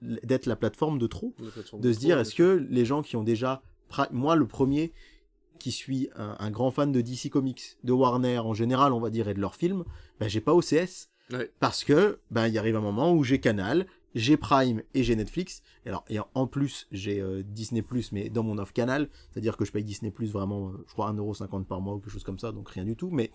d'être 0.02 0.46
la 0.46 0.56
plateforme 0.56 0.98
de 1.00 1.08
trop 1.08 1.34
de 1.74 1.92
se 1.94 2.00
dire 2.00 2.18
est-ce 2.20 2.36
que 2.36 2.66
les 2.70 2.86
gens 2.86 3.02
qui 3.02 3.16
ont 3.18 3.24
déjà 3.24 3.62
moi 4.12 4.36
le 4.36 4.48
premier 4.48 4.94
qui 5.60 5.72
suis 5.72 6.10
un, 6.16 6.36
un 6.40 6.52
grand 6.52 6.72
fan 6.72 6.92
de 6.92 7.02
DC 7.02 7.30
Comics 7.30 7.78
de 7.84 7.92
Warner 7.92 8.40
en 8.40 8.54
général 8.54 8.92
on 8.94 9.00
va 9.00 9.10
dire 9.10 9.28
et 9.28 9.34
de 9.34 9.40
leurs 9.40 9.56
films 9.56 9.84
ben 10.20 10.28
j'ai 10.28 10.42
pas 10.42 10.54
OCS 10.54 11.10
Ouais. 11.32 11.50
parce 11.62 11.86
que 11.86 12.20
ben 12.32 12.48
il 12.48 12.58
arrive 12.58 12.76
un 12.76 12.82
moment 12.82 13.14
où 13.14 13.24
j'ai 13.24 13.40
Canal 13.40 13.88
j'ai 14.16 14.38
Prime 14.38 14.82
et 14.94 15.04
j'ai 15.04 15.16
Netflix 15.16 15.62
et 15.86 15.90
alors 15.90 16.06
et 16.10 16.18
en- 16.34 16.48
plus 16.48 16.88
j'ai 16.92 17.20
euh, 17.22 17.42
Disney 17.46 17.82
Plus 17.82 18.12
mais 18.12 18.30
dans 18.30 18.44
mon 18.44 18.58
off 18.58 18.74
Canal 18.74 19.10
c'est 19.32 19.40
à 19.40 19.42
dire 19.42 19.58
que 19.58 19.66
je 19.66 19.72
paye 19.72 19.84
Disney 19.84 20.12
Plus 20.12 20.32
vraiment 20.32 20.70
euh, 20.70 20.84
je 20.88 20.94
crois 20.94 21.12
1,50€ 21.12 21.66
par 21.66 21.82
mois 21.82 21.96
ou 21.96 22.00
quelque 22.00 22.12
chose 22.12 22.24
comme 22.24 22.40
ça 22.40 22.52
donc 22.52 22.70
rien 22.70 22.86
du 22.86 22.96
tout 22.96 23.10
mais 23.12 23.32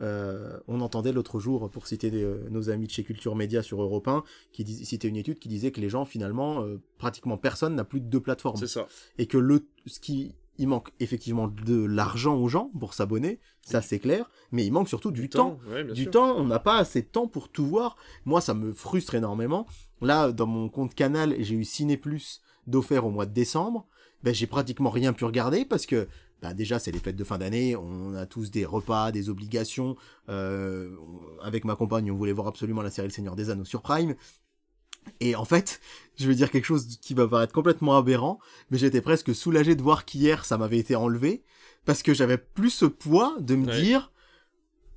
euh, 0.00 0.58
on 0.68 0.80
entendait 0.80 1.10
l'autre 1.12 1.40
jour, 1.40 1.68
pour 1.70 1.88
citer 1.88 2.10
des, 2.10 2.22
euh, 2.22 2.46
nos 2.50 2.70
amis 2.70 2.86
de 2.86 2.92
chez 2.92 3.02
Culture 3.02 3.34
Média 3.34 3.64
sur 3.64 3.82
Europe 3.82 4.06
1, 4.06 4.22
qui 4.52 4.62
dis- 4.62 4.84
citait 4.84 5.08
une 5.08 5.16
étude 5.16 5.40
qui 5.40 5.48
disait 5.48 5.72
que 5.72 5.80
les 5.80 5.88
gens, 5.88 6.04
finalement, 6.04 6.64
pratiquement 6.98 7.36
personne 7.36 7.74
n'a 7.74 7.82
plus 7.84 7.98
de 8.00 8.06
deux 8.06 8.20
plateformes. 8.20 8.58
C'est 8.58 8.68
ça. 8.68 8.86
Et 9.18 9.26
que 9.26 9.38
le, 9.38 9.66
ce 9.86 9.98
qui, 9.98 10.36
il 10.56 10.68
manque 10.68 10.90
effectivement 11.00 11.48
de 11.48 11.84
l'argent 11.84 12.36
aux 12.36 12.46
gens 12.46 12.70
pour 12.78 12.94
s'abonner, 12.94 13.40
ça 13.62 13.82
c'est 13.82 13.98
clair, 13.98 14.30
mais 14.52 14.64
il 14.64 14.70
manque 14.72 14.88
surtout 14.88 15.10
du, 15.10 15.28
temps. 15.28 15.58
ouais, 15.68 15.82
Du 15.82 16.02
sûr. 16.04 16.12
temps, 16.12 16.36
on 16.36 16.44
n'a 16.44 16.60
pas 16.60 16.76
assez 16.78 17.02
de 17.02 17.08
temps 17.08 17.26
pour 17.26 17.48
tout 17.48 17.66
voir. 17.66 17.96
Moi, 18.24 18.40
ça 18.40 18.54
me 18.54 18.72
frustre 18.72 19.16
énormément. 19.16 19.66
Là, 20.00 20.32
dans 20.32 20.46
mon 20.46 20.68
compte 20.68 20.94
Canal, 20.94 21.34
j'ai 21.40 21.54
eu 21.54 21.64
Ciné 21.64 21.96
Plus 21.96 22.40
d'offert 22.66 23.04
au 23.06 23.10
mois 23.10 23.26
de 23.26 23.32
décembre. 23.32 23.86
Ben, 24.22 24.34
j'ai 24.34 24.46
pratiquement 24.46 24.90
rien 24.90 25.12
pu 25.12 25.24
regarder 25.24 25.64
parce 25.64 25.86
que, 25.86 26.08
ben, 26.42 26.54
déjà, 26.54 26.78
c'est 26.78 26.90
les 26.92 26.98
fêtes 26.98 27.16
de 27.16 27.24
fin 27.24 27.38
d'année. 27.38 27.76
On 27.76 28.14
a 28.14 28.26
tous 28.26 28.50
des 28.50 28.64
repas, 28.64 29.12
des 29.12 29.28
obligations. 29.28 29.96
Euh, 30.28 30.90
avec 31.42 31.64
ma 31.64 31.76
compagne, 31.76 32.10
on 32.10 32.16
voulait 32.16 32.32
voir 32.32 32.46
absolument 32.48 32.82
la 32.82 32.90
série 32.90 33.08
Le 33.08 33.12
Seigneur 33.12 33.36
des 33.36 33.50
Anneaux 33.50 33.64
sur 33.64 33.82
Prime. 33.82 34.14
Et 35.20 35.34
en 35.34 35.44
fait, 35.44 35.80
je 36.16 36.28
vais 36.28 36.34
dire 36.34 36.50
quelque 36.50 36.64
chose 36.66 36.98
qui 37.00 37.14
va 37.14 37.26
paraître 37.26 37.52
complètement 37.52 37.96
aberrant, 37.96 38.38
mais 38.70 38.76
j'étais 38.78 39.00
presque 39.00 39.34
soulagé 39.34 39.74
de 39.74 39.82
voir 39.82 40.04
qu'hier, 40.04 40.44
ça 40.44 40.58
m'avait 40.58 40.78
été 40.78 40.96
enlevé, 40.96 41.42
parce 41.86 42.02
que 42.02 42.12
j'avais 42.12 42.36
plus 42.36 42.70
ce 42.70 42.84
poids 42.84 43.36
de 43.40 43.54
me 43.54 43.66
Ouais. 43.66 43.80
dire, 43.80 44.12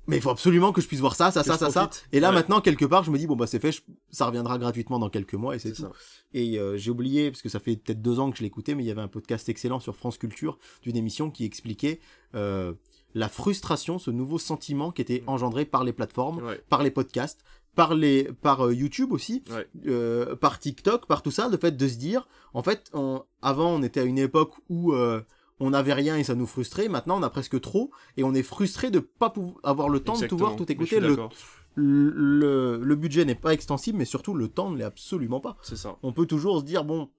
mais 0.06 0.16
il 0.16 0.22
faut 0.22 0.30
absolument 0.30 0.72
que 0.72 0.80
je 0.80 0.86
puisse 0.88 1.00
voir 1.00 1.14
ça, 1.14 1.30
ça, 1.30 1.40
Que 1.42 1.46
ça, 1.46 1.56
ça, 1.56 1.70
ça. 1.70 1.90
Et 2.12 2.20
là, 2.20 2.28
Ouais. 2.30 2.34
maintenant, 2.34 2.60
quelque 2.60 2.84
part, 2.84 3.04
je 3.04 3.10
me 3.10 3.18
dis, 3.18 3.26
bon, 3.26 3.36
bah, 3.36 3.46
c'est 3.46 3.58
fait, 3.60 3.72
je- 3.72 3.82
ça 4.10 4.26
reviendra 4.26 4.58
gratuitement 4.58 4.98
dans 4.98 5.08
quelques 5.10 5.34
mois, 5.34 5.54
et 5.54 5.58
c'est 5.58 5.72
tout. 5.72 5.82
ça. 5.82 5.92
Et 6.34 6.58
euh, 6.58 6.76
j'ai 6.76 6.90
oublié, 6.90 7.30
parce 7.30 7.42
que 7.42 7.48
ça 7.48 7.60
fait 7.60 7.76
peut-être 7.76 8.02
deux 8.02 8.18
ans 8.18 8.30
que 8.30 8.36
je 8.38 8.42
l'écoutais, 8.42 8.74
mais 8.74 8.82
il 8.82 8.86
y 8.86 8.90
avait 8.90 9.00
un 9.00 9.08
podcast 9.08 9.48
excellent 9.48 9.80
sur 9.80 9.96
France 9.96 10.18
Culture 10.18 10.58
d'une 10.82 10.96
émission 10.96 11.30
qui 11.30 11.44
expliquait 11.44 12.00
euh, 12.34 12.72
la 13.14 13.28
frustration, 13.28 13.98
ce 13.98 14.10
nouveau 14.10 14.38
sentiment 14.38 14.90
qui 14.90 15.02
était 15.02 15.22
engendré 15.26 15.64
par 15.66 15.84
les 15.84 15.92
plateformes, 15.92 16.42
Ouais. 16.42 16.60
par 16.70 16.82
les 16.82 16.90
podcasts, 16.90 17.40
par 17.74 17.94
les, 17.94 18.24
par 18.40 18.66
euh, 18.66 18.74
YouTube 18.74 19.12
aussi, 19.12 19.44
Ouais. 19.50 19.66
euh, 19.86 20.34
par 20.36 20.58
TikTok, 20.58 21.06
par 21.06 21.22
tout 21.22 21.30
ça, 21.30 21.48
le 21.48 21.56
fait 21.58 21.76
de 21.76 21.88
se 21.88 21.96
dire, 21.96 22.26
en 22.54 22.62
fait, 22.62 22.90
on- 22.94 23.22
avant 23.42 23.70
on 23.74 23.82
était 23.82 24.00
à 24.00 24.04
une 24.04 24.18
époque 24.18 24.52
où 24.68 24.92
euh, 24.92 25.20
on 25.62 25.70
n'avait 25.70 25.92
rien 25.94 26.16
et 26.16 26.24
ça 26.24 26.34
nous 26.34 26.46
frustrait, 26.46 26.88
maintenant 26.88 27.18
on 27.18 27.22
a 27.22 27.30
presque 27.30 27.60
trop 27.60 27.92
et 28.16 28.24
on 28.24 28.34
est 28.34 28.42
frustré 28.42 28.90
de 28.90 28.98
pas 28.98 29.30
pouvoir 29.30 29.60
avoir 29.62 29.88
le 29.88 30.00
temps 30.00 30.18
de 30.18 30.26
tout 30.26 30.36
voir, 30.36 30.56
tout 30.56 30.70
écouter. 30.70 30.98
Le, 30.98 31.10
d'accord. 31.10 31.32
le, 31.76 32.80
le 32.82 32.96
budget 32.96 33.24
n'est 33.24 33.36
pas 33.36 33.54
extensible, 33.54 33.96
mais 33.96 34.04
surtout 34.04 34.34
le 34.34 34.48
temps 34.48 34.70
ne 34.70 34.78
l'est 34.78 34.84
absolument 34.84 35.40
pas. 35.40 35.56
C'est 35.62 35.76
ça. 35.76 35.96
On 36.02 36.12
peut 36.12 36.26
toujours 36.26 36.58
se 36.58 36.64
dire, 36.64 36.84
bon, 36.84 37.10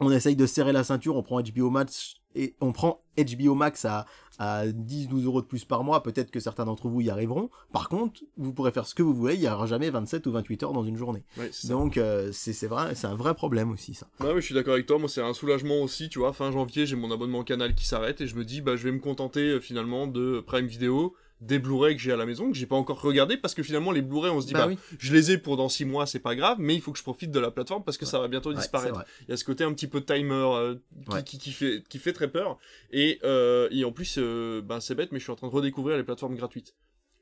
on 0.00 0.10
essaye 0.10 0.36
de 0.36 0.46
serrer 0.46 0.72
la 0.72 0.84
ceinture, 0.84 1.16
on 1.16 1.22
prend 1.22 1.40
HBO 1.42 1.68
Max 1.70 2.14
et 2.36 2.54
on 2.60 2.72
prend 2.72 3.02
HBO 3.18 3.54
Max 3.54 3.84
à, 3.84 4.06
à 4.38 4.66
10-12 4.66 5.24
euros 5.24 5.40
de 5.40 5.46
plus 5.46 5.64
par 5.64 5.84
mois. 5.84 6.02
Peut-être 6.02 6.30
que 6.30 6.40
certains 6.40 6.64
d'entre 6.64 6.88
vous 6.88 7.00
y 7.00 7.10
arriveront. 7.10 7.50
Par 7.72 7.88
contre, 7.88 8.20
vous 8.36 8.52
pourrez 8.52 8.72
faire 8.72 8.86
ce 8.86 8.94
que 8.94 9.02
vous 9.02 9.14
voulez, 9.14 9.34
il 9.34 9.40
n'y 9.40 9.48
aura 9.48 9.66
jamais 9.66 9.90
27 9.90 10.26
ou 10.26 10.32
28 10.32 10.62
heures 10.64 10.72
dans 10.72 10.84
une 10.84 10.96
journée. 10.96 11.24
Ouais. 11.38 11.50
Donc, 11.64 11.96
euh, 11.96 12.30
c'est 12.32 12.52
c'est 12.52 12.66
vrai, 12.66 12.94
c'est 12.94 13.06
un 13.06 13.14
vrai 13.14 13.34
problème 13.34 13.70
aussi, 13.70 13.94
ça. 13.94 14.06
Bah 14.20 14.30
oui, 14.34 14.40
je 14.40 14.46
suis 14.46 14.54
d'accord 14.54 14.74
avec 14.74 14.86
toi. 14.86 14.98
Moi, 14.98 15.08
c'est 15.08 15.22
un 15.22 15.34
soulagement 15.34 15.80
aussi. 15.80 16.08
Tu 16.08 16.18
vois, 16.18 16.32
fin 16.32 16.50
janvier, 16.52 16.86
j'ai 16.86 16.96
mon 16.96 17.10
abonnement 17.10 17.42
canal 17.42 17.74
qui 17.74 17.86
s'arrête 17.86 18.20
et 18.20 18.26
je 18.26 18.36
me 18.36 18.44
dis, 18.44 18.60
bah, 18.60 18.76
je 18.76 18.84
vais 18.84 18.92
me 18.92 19.00
contenter 19.00 19.40
euh, 19.40 19.60
finalement 19.60 20.06
de 20.06 20.42
Prime 20.46 20.66
Video, 20.66 21.14
des 21.40 21.58
Blu-ray 21.58 21.94
que 21.96 22.00
j'ai 22.02 22.12
à 22.12 22.16
la 22.16 22.24
maison, 22.26 22.50
que 22.50 22.56
j'ai 22.56 22.66
pas 22.66 22.76
encore 22.76 23.00
regardé 23.02 23.36
parce 23.36 23.54
que 23.54 23.62
finalement, 23.62 23.92
les 23.92 24.00
Blu-ray, 24.02 24.30
on 24.32 24.40
se 24.40 24.46
dit, 24.46 24.54
bah, 24.54 24.66
oui. 24.68 24.78
je 24.98 25.12
les 25.12 25.32
ai 25.32 25.38
pour 25.38 25.56
dans 25.56 25.68
6 25.68 25.84
mois, 25.84 26.06
c'est 26.06 26.18
pas 26.18 26.34
grave, 26.34 26.56
mais 26.60 26.74
il 26.74 26.80
faut 26.80 26.92
que 26.92 26.98
je 26.98 27.02
profite 27.02 27.30
de 27.30 27.38
la 27.40 27.50
plateforme 27.50 27.84
parce 27.84 27.98
que 27.98 28.04
Ouais. 28.04 28.10
ça 28.10 28.18
va 28.18 28.28
bientôt 28.28 28.50
Ouais, 28.50 28.56
disparaître. 28.56 29.04
Il 29.22 29.30
y 29.30 29.34
a 29.34 29.36
ce 29.36 29.44
côté 29.44 29.62
un 29.64 29.72
petit 29.74 29.86
peu 29.86 30.02
timer 30.02 30.32
euh, 30.32 30.74
qui, 31.04 31.10
Ouais. 31.14 31.22
qui, 31.24 31.38
qui 31.38 31.52
fait, 31.52 31.82
qui 31.88 31.98
fait 31.98 32.12
très 32.14 32.28
peur. 32.28 32.58
Et, 32.90 33.18
euh, 33.24 33.68
et 33.70 33.84
en 33.84 33.92
plus, 33.92 34.16
euh, 34.18 34.62
ben, 34.62 34.80
c'est 34.80 34.94
bête, 34.94 35.12
mais 35.12 35.18
je 35.18 35.24
suis 35.24 35.32
en 35.32 35.36
train 35.36 35.48
de 35.48 35.52
redécouvrir 35.52 35.96
les 35.98 36.04
plateformes 36.04 36.36
gratuites. 36.36 36.74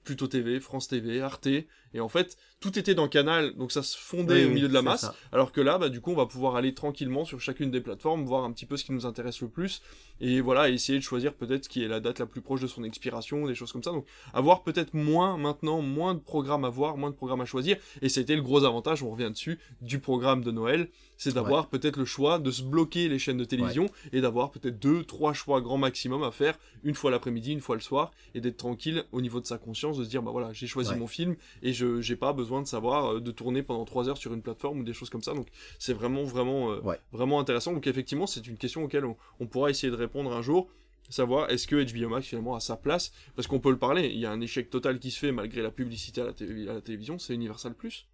Pluto 0.05 0.27
TV, 0.29 0.61
France 0.61 0.87
TV, 0.89 1.21
Arte. 1.23 1.47
Et 1.47 2.01
en 2.01 2.09
fait, 2.11 2.37
tout 2.65 2.79
était 2.79 2.95
dans 2.95 3.09
Canal, 3.09 3.55
donc 3.57 3.73
ça 3.73 3.83
se 3.83 3.95
fondait 3.99 4.45
Oui, 4.47 4.51
au 4.51 4.55
milieu 4.55 4.69
de 4.69 4.73
la 4.73 4.81
masse. 4.81 5.03
ça. 5.03 5.15
Alors 5.33 5.53
que 5.53 5.61
là, 5.61 5.77
bah, 5.77 5.91
du 5.91 6.01
coup, 6.01 6.13
on 6.13 6.17
va 6.17 6.25
pouvoir 6.25 6.57
aller 6.57 6.73
tranquillement 6.73 7.27
sur 7.27 7.39
chacune 7.39 7.71
des 7.71 7.83
plateformes, 7.83 8.25
voir 8.25 8.43
un 8.45 8.53
petit 8.53 8.65
peu 8.65 8.79
ce 8.79 8.85
qui 8.85 8.93
nous 8.93 9.05
intéresse 9.05 9.43
le 9.43 9.49
plus. 9.49 9.83
Et 10.23 10.41
voilà, 10.41 10.71
essayer 10.71 10.99
de 10.99 11.05
choisir 11.05 11.35
peut-être 11.35 11.69
qui 11.69 11.85
est 11.85 11.89
la 11.89 12.01
date 12.01 12.21
la 12.21 12.27
plus 12.27 12.41
proche 12.41 12.63
de 12.63 12.67
son 12.67 12.83
expiration, 12.85 13.47
des 13.47 13.55
choses 13.55 13.71
comme 13.71 13.83
ça. 13.83 13.91
Donc, 13.91 14.07
avoir 14.33 14.63
peut-être 14.63 14.95
moins 14.95 15.37
maintenant, 15.37 15.83
moins 15.83 16.15
de 16.15 16.21
programmes 16.21 16.65
à 16.65 16.71
voir, 16.71 16.97
moins 16.97 17.11
de 17.11 17.17
programmes 17.17 17.43
à 17.43 17.45
choisir. 17.45 17.77
Et 18.01 18.09
ça 18.09 18.21
a 18.21 18.23
été 18.23 18.35
le 18.35 18.41
gros 18.43 18.65
avantage, 18.65 19.03
on 19.03 19.11
revient 19.11 19.31
dessus, 19.31 19.59
du 19.83 19.99
programme 19.99 20.43
de 20.43 20.51
Noël. 20.51 20.89
C'est 21.17 21.35
d'avoir 21.35 21.69
peut-être 21.69 21.97
le 21.97 22.05
choix 22.05 22.39
de 22.41 22.51
se 22.51 22.63
bloquer 22.63 23.09
les 23.09 23.21
chaînes 23.21 23.37
de 23.37 23.45
télévision 23.45 23.87
et 24.13 24.21
d'avoir 24.21 24.51
peut-être 24.51 24.81
deux, 24.81 25.05
trois 25.05 25.33
choix 25.33 25.61
grand 25.61 25.79
maximum 25.79 26.25
à 26.25 26.33
faire 26.33 26.59
une 26.83 26.95
fois 26.95 27.11
l'après-midi, 27.13 27.53
une 27.53 27.61
fois 27.61 27.77
le 27.77 27.81
soir 27.83 28.11
et 28.35 28.41
d'être 28.41 28.57
tranquille 28.57 29.05
au 29.13 29.21
niveau 29.21 29.41
de 29.41 29.47
sa 29.47 29.57
conscience, 29.59 29.97
de 29.97 30.05
se 30.05 30.09
dire, 30.09 30.23
bah 30.23 30.33
voilà, 30.33 30.53
j'ai 30.53 30.67
choisi 30.67 30.91
Ouais. 30.91 30.97
mon 30.97 31.07
film 31.07 31.37
et 31.63 31.73
je 31.73 32.01
j'ai 32.01 32.17
pas 32.17 32.33
besoin 32.33 32.54
de 32.63 32.67
savoir 32.67 33.15
euh, 33.15 33.21
de 33.21 33.31
tourner 33.31 33.63
pendant 33.63 33.85
trois 33.85 34.09
heures 34.09 34.17
sur 34.19 34.33
une 34.35 34.43
plateforme 34.43 34.81
ou 34.81 34.85
des 34.85 34.93
choses 34.93 35.11
comme 35.11 35.23
ça. 35.23 35.35
Donc, 35.35 35.49
c'est 35.79 35.93
vraiment, 35.95 36.25
vraiment, 36.25 36.73
euh, 36.73 36.81
Ouais. 36.81 36.99
vraiment 37.13 37.41
intéressant. 37.41 37.73
Donc, 37.73 37.87
effectivement, 37.87 38.27
c'est 38.27 38.47
une 38.47 38.57
question 38.57 38.85
auquel 38.85 39.05
on, 39.05 39.17
on 39.41 39.47
pourra 39.47 39.71
essayer 39.71 39.91
de 39.91 39.97
répondre 39.97 40.33
un 40.33 40.43
jour. 40.43 40.69
Savoir 41.11 41.51
est-ce 41.51 41.67
que 41.67 41.77
HBO 41.77 42.09
Max 42.09 42.27
finalement 42.27 42.55
a 42.57 42.61
sa 42.61 42.77
place? 42.77 43.13
Parce 43.37 43.47
qu'on 43.47 43.61
peut 43.61 43.71
le 43.71 43.79
parler, 43.79 44.07
il 44.09 44.19
y 44.19 44.25
a 44.25 44.31
un 44.31 44.41
échec 44.41 44.71
total 44.71 44.99
qui 44.99 45.11
se 45.11 45.19
fait 45.19 45.33
malgré 45.33 45.61
la 45.61 45.71
publicité 45.71 46.23
à 46.23 46.25
la, 46.25 46.33
télé- 46.33 46.67
à 46.69 46.73
la 46.75 46.81
télévision, 46.81 47.19
c'est 47.19 47.35
Universal 47.35 47.75
Plus, 47.75 48.07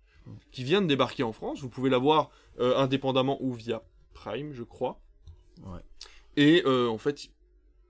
qui 0.50 0.64
vient 0.64 0.82
de 0.82 0.88
débarquer 0.88 1.22
en 1.22 1.32
France. 1.32 1.60
Vous 1.60 1.68
pouvez 1.68 1.88
l'avoir 1.88 2.30
euh, 2.58 2.76
indépendamment 2.76 3.38
ou 3.40 3.52
via 3.52 3.82
Prime, 4.12 4.52
je 4.52 4.64
crois. 4.64 4.98
Ouais. 5.64 5.78
Et 6.36 6.62
euh, 6.66 6.88
en 6.88 6.98
fait, 6.98 7.28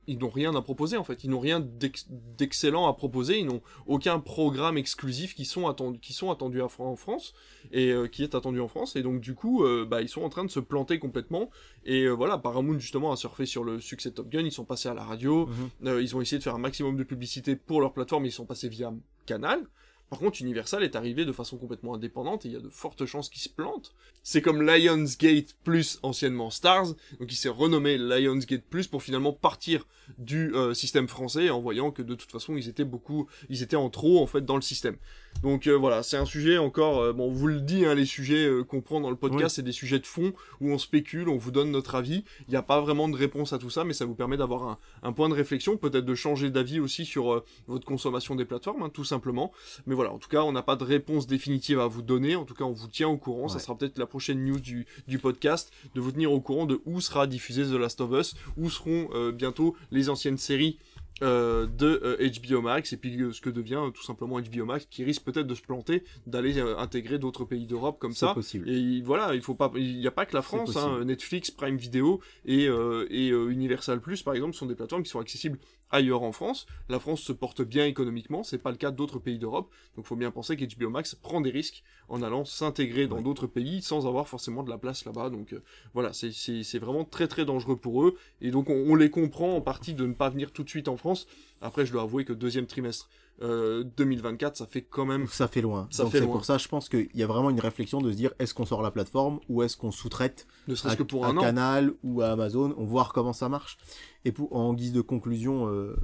ils 0.07 0.19
n'ont 0.19 0.29
rien 0.29 0.55
à 0.55 0.63
proposer 0.63 0.97
en 0.97 1.05
fait. 1.05 1.25
Ils 1.25 1.31
n'ont 1.31 1.39
rien 1.41 1.61
d'ex- 1.61 2.07
d'excellent 2.37 2.87
à 2.87 2.95
proposer. 2.95 3.39
Ils 3.39 3.47
n'ont 3.47 3.61
aucun 3.87 4.19
programme 4.19 4.77
exclusif 4.79 5.35
qui 5.35 5.45
sont 5.45 5.69
attendus, 5.69 5.99
qui 6.01 6.13
sont 6.13 6.31
attendus 6.31 6.61
en 6.63 6.97
France 6.97 7.33
et 7.73 7.91
euh, 7.91 8.07
qui 8.09 8.23
est 8.23 8.35
attendu 8.35 8.61
en 8.61 8.69
France. 8.69 8.97
Et 8.97 9.03
donc 9.03 9.21
du 9.21 9.35
coup, 9.35 9.65
euh, 9.65 9.87
bah, 9.89 10.03
ils 10.03 10.09
sont 10.09 10.23
en 10.23 10.29
train 10.29 10.45
de 10.45 10.51
se 10.51 10.61
planter 10.61 10.99
complètement. 10.99 11.51
Et 11.85 12.05
euh, 12.05 12.11
voilà, 12.13 12.39
Paramount 12.39 12.79
justement 12.79 13.13
a 13.13 13.17
surfé 13.17 13.47
sur 13.47 13.63
le 13.65 13.81
succès 13.81 14.11
de 14.11 14.15
Top 14.15 14.29
Gun. 14.29 14.41
Ils 14.41 14.53
sont 14.53 14.65
passés 14.65 14.89
à 14.89 14.95
la 14.95 15.05
radio. 15.05 15.47
Mhm. 15.83 16.01
Ils 16.01 16.17
ont 16.17 16.21
essayé 16.21 16.39
de 16.39 16.43
faire 16.43 16.55
un 16.55 16.59
maximum 16.59 16.97
de 16.97 17.05
publicité 17.05 17.57
pour 17.57 17.81
leur 17.81 17.93
plateforme. 17.93 18.25
Ils 18.27 18.33
sont 18.33 18.47
passés 18.47 18.69
via 18.69 18.93
Canal. 19.27 19.67
Par 20.11 20.19
contre, 20.19 20.43
Universal 20.43 20.83
est 20.83 20.97
arrivé 20.97 21.25
de 21.25 21.31
façon 21.31 21.57
complètement 21.57 21.95
indépendante 21.95 22.45
et 22.45 22.49
il 22.49 22.53
y 22.53 22.57
a 22.57 22.61
de 22.61 22.69
fortes 22.69 23.07
chances 23.07 23.29
qu'ils 23.29 23.43
se 23.43 23.49
plantent. 23.49 23.95
C'est 24.25 24.43
comme 24.43 24.61
Lionsgate 24.61 25.55
Plus, 25.63 26.01
anciennement 26.03 26.51
Stars, 26.51 26.89
donc 27.21 27.31
il 27.31 27.37
s'est 27.37 27.49
renommé 27.49 27.97
Lionsgate 27.97 28.65
Plus 28.65 28.89
pour 28.89 29.05
finalement 29.05 29.33
partir 29.33 29.87
du 30.19 30.55
euh, 30.55 30.75
système 30.75 31.09
français 31.09 31.51
en 31.51 31.61
voyant 31.61 31.91
que 31.91 32.03
de 32.03 32.15
toute 32.15 32.31
façon 32.31 32.57
ils 32.57 32.69
étaient 32.69 32.85
beaucoup, 32.85 33.29
ils 33.49 33.63
étaient 33.63 33.77
en 33.77 33.91
trop 33.91 34.23
en 34.23 34.27
fait 34.27 34.45
dans 34.45 34.57
le 34.57 34.63
système. 34.63 34.97
Donc 35.43 35.67
euh, 35.67 35.77
voilà, 35.77 36.03
c'est 36.03 36.17
un 36.17 36.25
sujet 36.25 36.59
encore, 36.59 37.01
euh, 37.01 37.13
bon 37.13 37.29
on 37.29 37.33
vous 37.33 37.47
le 37.47 37.61
dit, 37.61 37.85
hein, 37.85 37.95
les 37.95 38.05
sujets 38.05 38.49
qu'on 38.69 38.81
prend 38.81 39.01
dans 39.01 39.11
le 39.11 39.17
podcast, 39.17 39.43
Oui. 39.45 39.51
c'est 39.57 39.63
des 39.63 39.73
sujets 39.73 39.99
de 39.99 40.07
fond 40.07 40.33
où 40.61 40.71
on 40.71 40.79
spécule, 40.79 41.29
on 41.29 41.37
vous 41.37 41.51
donne 41.51 41.71
notre 41.71 41.95
avis. 41.95 42.25
Il 42.49 42.51
n'y 42.51 42.57
a 42.57 42.63
pas 42.63 42.81
vraiment 42.81 43.09
de 43.09 43.17
réponse 43.17 43.53
à 43.53 43.59
tout 43.59 43.71
ça, 43.71 43.85
mais 43.85 43.93
ça 43.93 44.05
vous 44.05 44.15
permet 44.15 44.37
d'avoir 44.37 44.65
un, 44.65 44.79
un 45.03 45.13
point 45.13 45.29
de 45.29 45.35
réflexion, 45.35 45.77
peut-être 45.77 46.05
de 46.05 46.15
changer 46.15 46.51
d'avis 46.51 46.81
aussi 46.81 47.05
sur 47.05 47.45
votre 47.67 47.87
consommation 47.87 48.35
des 48.35 48.45
plateformes, 48.45 48.83
hein, 48.83 48.91
tout 48.93 49.05
simplement. 49.05 49.53
Mais 49.87 49.95
voilà, 49.95 50.13
en 50.13 50.19
tout 50.19 50.29
cas, 50.29 50.43
on 50.43 50.53
n'a 50.53 50.63
pas 50.63 50.77
de 50.77 50.85
réponse 50.85 51.27
définitive 51.27 51.79
à 51.81 51.87
vous 51.87 52.03
donner. 52.03 52.35
En 52.37 52.45
tout 52.45 52.55
cas, 52.55 52.65
on 52.65 52.73
vous 52.73 52.89
tient 52.89 53.09
au 53.09 53.17
courant. 53.17 53.49
Ça 53.49 53.59
sera 53.59 53.77
peut-être 53.77 53.99
la 53.99 54.07
prochaine 54.07 54.45
news 54.45 54.59
du, 54.61 54.87
du 55.07 55.19
podcast, 55.19 55.71
de 55.95 56.01
vous 56.01 56.11
tenir 56.13 56.33
au 56.33 56.41
courant 56.41 56.67
de 56.67 56.81
où 56.87 57.01
sera 57.01 57.27
diffusé 57.27 57.63
The 57.65 57.73
Last 57.79 58.01
of 58.01 58.11
Us, 58.13 58.35
où 58.57 58.69
seront 58.71 59.09
bientôt 59.33 59.77
les 59.91 60.00
anciennes 60.09 60.39
séries 60.39 60.79
euh, 61.23 61.67
de 61.67 62.01
euh, 62.03 62.31
HBO 62.49 62.63
Max, 62.63 62.95
et 62.95 62.97
puis 62.97 63.21
euh, 63.21 63.31
ce 63.33 63.43
que 63.43 63.51
devient 63.51 63.75
euh, 63.75 63.91
tout 63.91 64.03
simplement 64.03 64.41
HBO 64.41 64.65
Max, 64.65 64.87
qui 64.89 65.05
risque 65.05 65.23
peut-être 65.23 65.47
de 65.47 65.55
se 65.55 65.61
planter, 65.61 66.03
d'aller 66.27 66.57
euh, 66.59 66.79
intégrer 66.79 67.19
d'autres 67.19 67.45
pays 67.45 67.67
d'Europe 67.67 67.99
comme 67.99 68.13
ça. 68.15 68.29
possible. 68.33 68.67
Et 68.71 68.79
il- 68.79 69.03
voilà, 69.03 69.35
il 69.35 69.43
faut 69.43 69.55
pas, 69.55 69.71
il 69.77 69.99
n'y 69.99 70.07
a 70.07 70.11
pas 70.13 70.25
que 70.25 70.35
la 70.35 70.41
France, 70.41 70.71
hein, 71.01 71.05
Netflix, 71.05 71.51
Prime 71.51 71.77
Video 71.77 72.21
et, 72.47 72.67
euh, 72.69 73.07
et 73.11 73.31
euh, 73.33 73.51
Universal 73.51 74.01
Plus 74.01 74.23
par 74.23 74.33
exemple 74.35 74.55
sont 74.55 74.65
des 74.67 74.75
plateformes 74.75 75.03
qui 75.03 75.11
sont 75.11 75.21
accessibles 75.21 75.59
ailleurs 75.91 76.23
en 76.23 76.33
France. 76.33 76.67
La 76.89 76.99
France 77.01 77.21
se 77.21 77.33
porte 77.33 77.63
bien 77.63 77.87
économiquement, 77.87 78.43
c'est 78.43 78.59
pas 78.59 78.71
le 78.71 78.77
cas 78.77 78.91
d'autres 78.91 79.19
pays 79.19 79.39
d'Europe, 79.39 79.71
donc 79.97 80.05
faut 80.07 80.17
bien 80.17 80.31
penser 80.31 80.57
qu'HBO 80.57 80.91
Max 80.91 81.15
prend 81.15 81.41
des 81.41 81.51
risques 81.51 81.83
en 82.09 82.23
allant 82.23 82.45
s'intégrer 82.45 83.07
dans 83.07 83.17
Oui. 83.19 83.23
d'autres 83.25 83.47
pays 83.47 83.83
sans 83.83 84.07
avoir 84.07 84.29
forcément 84.29 84.63
de 84.63 84.71
la 84.71 84.79
place 84.79 85.05
là-bas. 85.05 85.31
Donc 85.31 85.53
euh, 85.53 85.63
voilà, 85.95 86.13
c'est- 86.13 86.79
vraiment 86.79 87.05
très 87.05 87.29
très 87.29 87.45
dangereux 87.45 87.77
pour 87.77 88.05
eux 88.05 88.17
et 88.41 88.51
donc 88.51 88.71
on, 88.71 88.85
on 88.89 88.95
les 88.95 89.11
comprend 89.11 89.55
en 89.57 89.61
partie 89.61 89.95
de 89.95 90.07
ne 90.07 90.15
pas 90.15 90.31
venir 90.31 90.53
tout 90.53 90.65
de 90.65 90.69
suite 90.69 90.89
en 90.89 90.97
France. 90.97 91.27
Après, 91.61 91.85
je 91.87 91.93
dois 91.93 92.03
avouer 92.03 92.25
que 92.25 92.33
deuxième 92.33 92.67
trimestre 92.67 93.09
euh, 93.43 93.85
2024, 93.97 94.57
ça 94.57 94.67
fait 94.67 94.83
quand 94.83 95.07
même 95.07 95.27
Ça 95.27 95.49
fait 95.49 95.63
loin. 95.63 95.87
Ça 95.91 96.03
Donc 96.03 96.13
fait 96.13 96.19
c'est 96.19 96.25
loin. 96.25 96.33
pour 96.35 96.45
ça, 96.45 96.59
je 96.59 96.69
pense 96.69 96.89
qu'il 96.91 97.09
y 97.15 97.23
a 97.23 97.27
vraiment 97.27 97.49
une 97.51 97.61
réflexion 97.61 98.01
de 98.01 98.11
se 98.11 98.17
dire 98.17 98.33
est-ce 98.39 98.53
qu'on 98.55 98.67
sort 98.67 98.83
la 98.83 98.91
plateforme 98.91 99.41
ou 99.49 99.63
est-ce 99.63 99.77
qu'on 99.79 99.91
sous-traite 99.91 100.47
ne 100.69 100.75
à, 100.75 100.77
serait-ce 100.77 100.97
que 100.97 101.03
pour 101.03 101.25
à 101.25 101.29
un 101.31 101.37
an. 101.37 101.41
Canal 101.41 101.93
ou 102.03 102.21
à 102.21 102.29
Amazon, 102.33 102.75
on 102.77 102.85
voir 102.85 103.13
comment 103.15 103.33
ça 103.33 103.49
marche. 103.49 103.79
Et 104.27 104.33
pour, 104.33 104.55
en 104.55 104.75
guise 104.75 104.93
de 104.93 105.01
conclusion, 105.01 105.69
euh, 105.69 105.97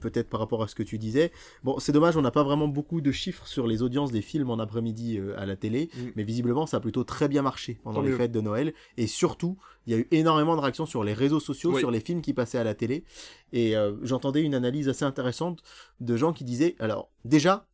peut-être 0.00 0.28
par 0.28 0.40
rapport 0.40 0.62
à 0.64 0.68
ce 0.68 0.74
que 0.74 0.82
tu 0.82 0.98
disais, 0.98 1.30
bon, 1.62 1.78
c'est 1.78 1.92
dommage, 1.92 2.16
on 2.16 2.22
n'a 2.22 2.32
pas 2.32 2.42
vraiment 2.42 2.66
beaucoup 2.66 3.00
de 3.00 3.12
chiffres 3.12 3.46
sur 3.46 3.68
les 3.68 3.82
audiences 3.82 4.10
des 4.10 4.22
films 4.22 4.50
en 4.50 4.58
après-midi 4.58 5.18
euh, 5.18 5.38
à 5.38 5.46
la 5.46 5.54
télé, 5.56 5.88
Mm. 5.96 6.00
mais 6.16 6.24
visiblement 6.24 6.66
ça 6.66 6.78
a 6.78 6.80
plutôt 6.80 7.04
très 7.04 7.28
bien 7.28 7.42
marché 7.42 7.78
pendant 7.84 7.96
Tant 8.00 8.02
les 8.02 8.10
mieux. 8.10 8.16
fêtes 8.16 8.32
de 8.32 8.40
Noël. 8.40 8.74
Et 8.96 9.06
surtout, 9.06 9.56
il 9.86 9.92
y 9.92 9.96
a 9.96 9.98
eu 9.98 10.08
énormément 10.10 10.56
de 10.56 10.60
réactions 10.60 10.86
sur 10.86 11.02
les 11.04 11.14
réseaux 11.14 11.40
sociaux, 11.40 11.72
Oui. 11.72 11.78
sur 11.80 11.90
les 11.90 12.00
films 12.00 12.22
qui 12.22 12.32
passaient 12.34 12.58
à 12.58 12.64
la 12.64 12.74
télé. 12.74 13.04
Et 13.52 13.76
euh, 13.76 13.94
j'entendais 14.02 14.42
une 14.42 14.54
analyse 14.54 14.88
assez 14.88 15.04
intéressante 15.04 15.62
de 16.00 16.16
gens 16.16 16.32
qui 16.32 16.44
disaient, 16.44 16.76
alors 16.78 17.10
déjà, 17.24 17.66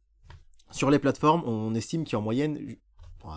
sur 0.71 0.91
les 0.91 0.99
plateformes, 0.99 1.43
on 1.47 1.75
estime 1.75 2.05
qu'il 2.05 2.13
y 2.15 2.17
a 2.17 2.19
en 2.19 2.23
moyenne, 2.23 2.77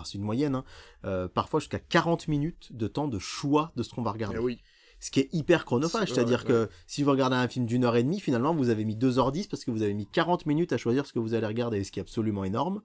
c'est 0.04 0.14
une 0.18 0.22
moyenne, 0.24 0.54
hein, 0.54 0.64
euh, 1.04 1.26
parfois 1.28 1.58
jusqu'à 1.60 1.78
40 1.80 2.28
minutes 2.28 2.68
de 2.74 2.86
temps 2.86 3.08
de 3.08 3.18
choix 3.18 3.72
de 3.76 3.82
ce 3.82 3.90
qu'on 3.94 4.02
va 4.02 4.12
regarder. 4.12 4.36
Eh 4.38 4.42
oui. 4.42 4.60
Ce 5.02 5.10
qui 5.10 5.20
est 5.20 5.28
hyper 5.32 5.64
chronophage, 5.64 6.08
C'est- 6.08 6.14
c'est-à-dire 6.16 6.40
ouais, 6.40 6.46
que 6.66 6.68
si 6.86 7.02
vous 7.02 7.10
regardez 7.10 7.34
un 7.34 7.48
film 7.48 7.64
d'une 7.66 7.84
heure 7.84 7.96
et 7.96 8.02
demie, 8.02 8.20
finalement 8.20 8.54
vous 8.54 8.68
avez 8.68 8.84
mis 8.84 8.96
2h10 8.96 9.48
parce 9.48 9.64
que 9.64 9.70
vous 9.70 9.82
avez 9.82 9.94
mis 9.94 10.06
40 10.06 10.44
minutes 10.46 10.72
à 10.74 10.76
choisir 10.76 11.06
ce 11.06 11.12
que 11.14 11.18
vous 11.18 11.32
allez 11.34 11.46
regarder, 11.46 11.82
ce 11.84 11.90
qui 11.90 11.98
est 12.00 12.02
absolument 12.02 12.44
énorme. 12.44 12.82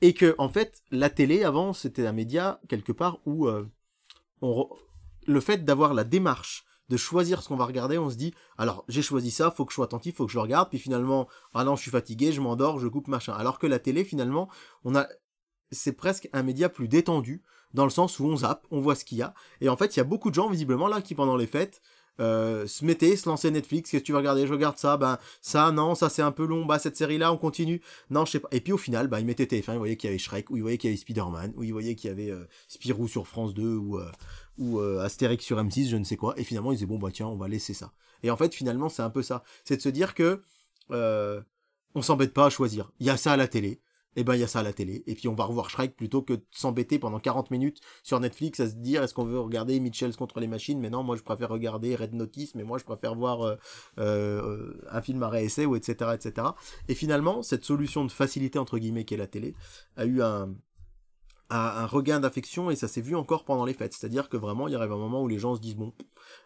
Et 0.00 0.14
que, 0.14 0.34
en 0.38 0.48
fait, 0.48 0.82
la 0.92 1.10
télé, 1.10 1.42
avant, 1.44 1.72
c'était 1.74 2.06
un 2.06 2.12
média, 2.12 2.60
quelque 2.68 2.92
part, 2.92 3.18
où 3.26 3.48
euh, 3.48 3.66
on 4.40 4.52
re- 4.52 4.76
le 5.26 5.40
fait 5.40 5.64
d'avoir 5.64 5.94
la 5.94 6.04
démarche 6.04 6.64
de 6.90 6.96
choisir 6.96 7.40
ce 7.40 7.48
qu'on 7.48 7.56
va 7.56 7.66
regarder, 7.66 7.98
on 7.98 8.10
se 8.10 8.16
dit, 8.16 8.34
alors 8.58 8.84
j'ai 8.88 9.00
choisi 9.00 9.30
ça, 9.30 9.52
faut 9.52 9.64
que 9.64 9.70
je 9.70 9.76
sois 9.76 9.84
attentif, 9.84 10.16
faut 10.16 10.26
que 10.26 10.32
je 10.32 10.38
regarde, 10.38 10.68
puis 10.68 10.80
finalement, 10.80 11.28
ah 11.54 11.62
non, 11.62 11.76
je 11.76 11.82
suis 11.82 11.90
fatigué, 11.90 12.32
je 12.32 12.40
m'endors, 12.40 12.80
je 12.80 12.88
coupe, 12.88 13.06
machin. 13.06 13.32
Alors 13.32 13.60
que 13.60 13.68
la 13.68 13.78
télé, 13.78 14.02
finalement, 14.02 14.48
on 14.84 14.96
a, 14.96 15.06
c'est 15.70 15.92
presque 15.92 16.28
un 16.32 16.42
média 16.42 16.68
plus 16.68 16.88
détendu, 16.88 17.44
dans 17.74 17.84
le 17.84 17.90
sens 17.90 18.18
où 18.18 18.24
on 18.24 18.38
zappe, 18.38 18.66
on 18.72 18.80
voit 18.80 18.96
ce 18.96 19.04
qu'il 19.04 19.18
y 19.18 19.22
a. 19.22 19.34
Et 19.60 19.68
en 19.68 19.76
fait, 19.76 19.94
il 19.94 19.98
y 19.98 20.00
a 20.00 20.04
beaucoup 20.04 20.30
de 20.30 20.34
gens, 20.34 20.50
visiblement, 20.50 20.88
là, 20.88 21.00
qui 21.00 21.14
pendant 21.14 21.36
les 21.36 21.46
fêtes, 21.46 21.80
euh, 22.20 22.66
se 22.66 22.84
mettaient, 22.84 23.16
se 23.16 23.28
lançaient 23.28 23.50
Netflix, 23.50 23.90
qu'est-ce 23.90 24.02
que 24.02 24.06
tu 24.06 24.12
vas 24.12 24.18
regarder 24.18 24.46
Je 24.46 24.52
regarde 24.52 24.76
ça, 24.76 24.96
ben 24.96 25.18
ça, 25.40 25.72
non, 25.72 25.94
ça 25.94 26.10
c'est 26.10 26.20
un 26.20 26.32
peu 26.32 26.44
long, 26.44 26.66
bah 26.66 26.78
cette 26.78 26.96
série-là, 26.96 27.32
on 27.32 27.38
continue, 27.38 27.80
non, 28.10 28.26
je 28.26 28.32
sais 28.32 28.40
pas. 28.40 28.48
Et 28.52 28.60
puis 28.60 28.74
au 28.74 28.78
final, 28.78 29.08
bah 29.08 29.20
ils 29.20 29.26
mettaient 29.26 29.46
TF1, 29.46 29.72
ils 29.72 29.78
voyaient 29.78 29.96
qu'il 29.96 30.08
y 30.08 30.12
avait 30.12 30.18
Shrek, 30.18 30.50
ou 30.50 30.56
ils 30.56 30.60
voyaient 30.60 30.76
qu'il 30.76 30.90
y 30.90 30.92
avait 30.92 31.00
Spider-Man, 31.00 31.54
ou 31.56 31.62
ils 31.62 31.72
voyaient 31.72 31.94
qu'il 31.94 32.10
y 32.10 32.12
avait 32.12 32.30
euh, 32.30 32.44
Spirou 32.68 33.08
sur 33.08 33.26
France 33.26 33.54
2, 33.54 33.74
ou, 33.74 33.98
euh, 33.98 34.10
ou 34.60 34.78
euh, 34.78 35.00
Astérix 35.00 35.44
sur 35.44 35.60
M6, 35.60 35.88
je 35.88 35.96
ne 35.96 36.04
sais 36.04 36.16
quoi. 36.16 36.34
Et 36.36 36.44
finalement, 36.44 36.70
ils 36.70 36.76
disaient, 36.76 36.86
bon 36.86 36.98
bah 36.98 37.10
tiens, 37.12 37.26
on 37.26 37.36
va 37.36 37.48
laisser 37.48 37.74
ça. 37.74 37.92
Et 38.22 38.30
en 38.30 38.36
fait, 38.36 38.54
finalement, 38.54 38.88
c'est 38.88 39.02
un 39.02 39.10
peu 39.10 39.22
ça. 39.22 39.42
C'est 39.64 39.78
de 39.78 39.82
se 39.82 39.88
dire 39.88 40.14
que 40.14 40.42
euh, 40.92 41.40
on 41.94 42.02
s'embête 42.02 42.32
pas 42.32 42.46
à 42.46 42.50
choisir. 42.50 42.92
Il 43.00 43.06
y 43.06 43.10
a 43.10 43.16
ça 43.16 43.32
à 43.32 43.36
la 43.36 43.48
télé. 43.48 43.80
Et 44.16 44.24
ben 44.24 44.34
il 44.34 44.40
y 44.40 44.42
a 44.42 44.48
ça 44.48 44.58
à 44.58 44.62
la 44.64 44.72
télé. 44.72 45.04
Et 45.06 45.14
puis 45.14 45.28
on 45.28 45.34
va 45.34 45.44
revoir 45.44 45.70
Shrek 45.70 45.94
plutôt 45.94 46.20
que 46.20 46.32
de 46.32 46.44
s'embêter 46.50 46.98
pendant 46.98 47.20
40 47.20 47.52
minutes 47.52 47.80
sur 48.02 48.18
Netflix 48.18 48.58
à 48.58 48.68
se 48.68 48.74
dire 48.74 49.04
est-ce 49.04 49.14
qu'on 49.14 49.24
veut 49.24 49.38
regarder 49.38 49.78
Mitchells 49.78 50.16
contre 50.16 50.40
les 50.40 50.48
machines? 50.48 50.80
Mais 50.80 50.90
non 50.90 51.04
moi 51.04 51.14
je 51.14 51.22
préfère 51.22 51.48
regarder 51.48 51.94
Red 51.94 52.14
Notice 52.14 52.56
mais 52.56 52.64
moi 52.64 52.78
je 52.78 52.84
préfère 52.84 53.14
voir 53.14 53.56
euh, 53.98 54.74
un 54.90 55.00
film 55.00 55.22
à 55.22 55.28
réessai 55.28 55.64
ou 55.64 55.76
etc 55.76 56.10
etc 56.12 56.48
et 56.88 56.96
finalement 56.96 57.42
cette 57.42 57.64
solution 57.64 58.04
de 58.04 58.10
facilité 58.10 58.58
entre 58.58 58.78
guillemets 58.78 59.04
qu'est 59.04 59.16
la 59.16 59.28
télé 59.28 59.54
a 59.96 60.06
eu 60.06 60.22
un 60.22 60.56
un 61.50 61.56
un 61.56 61.86
regain 61.86 62.20
d'affection 62.20 62.70
et 62.70 62.76
ça 62.76 62.88
s'est 62.88 63.00
vu 63.00 63.16
encore 63.16 63.44
pendant 63.44 63.64
les 63.64 63.74
fêtes. 63.74 63.92
C'est 63.94 64.06
à 64.06 64.08
dire 64.08 64.28
que 64.28 64.36
vraiment 64.36 64.68
il 64.68 64.72
y 64.72 64.74
arrive 64.76 64.92
un 64.92 64.96
moment 64.96 65.22
où 65.22 65.28
les 65.28 65.38
gens 65.38 65.54
se 65.56 65.60
disent 65.60 65.76
bon 65.76 65.92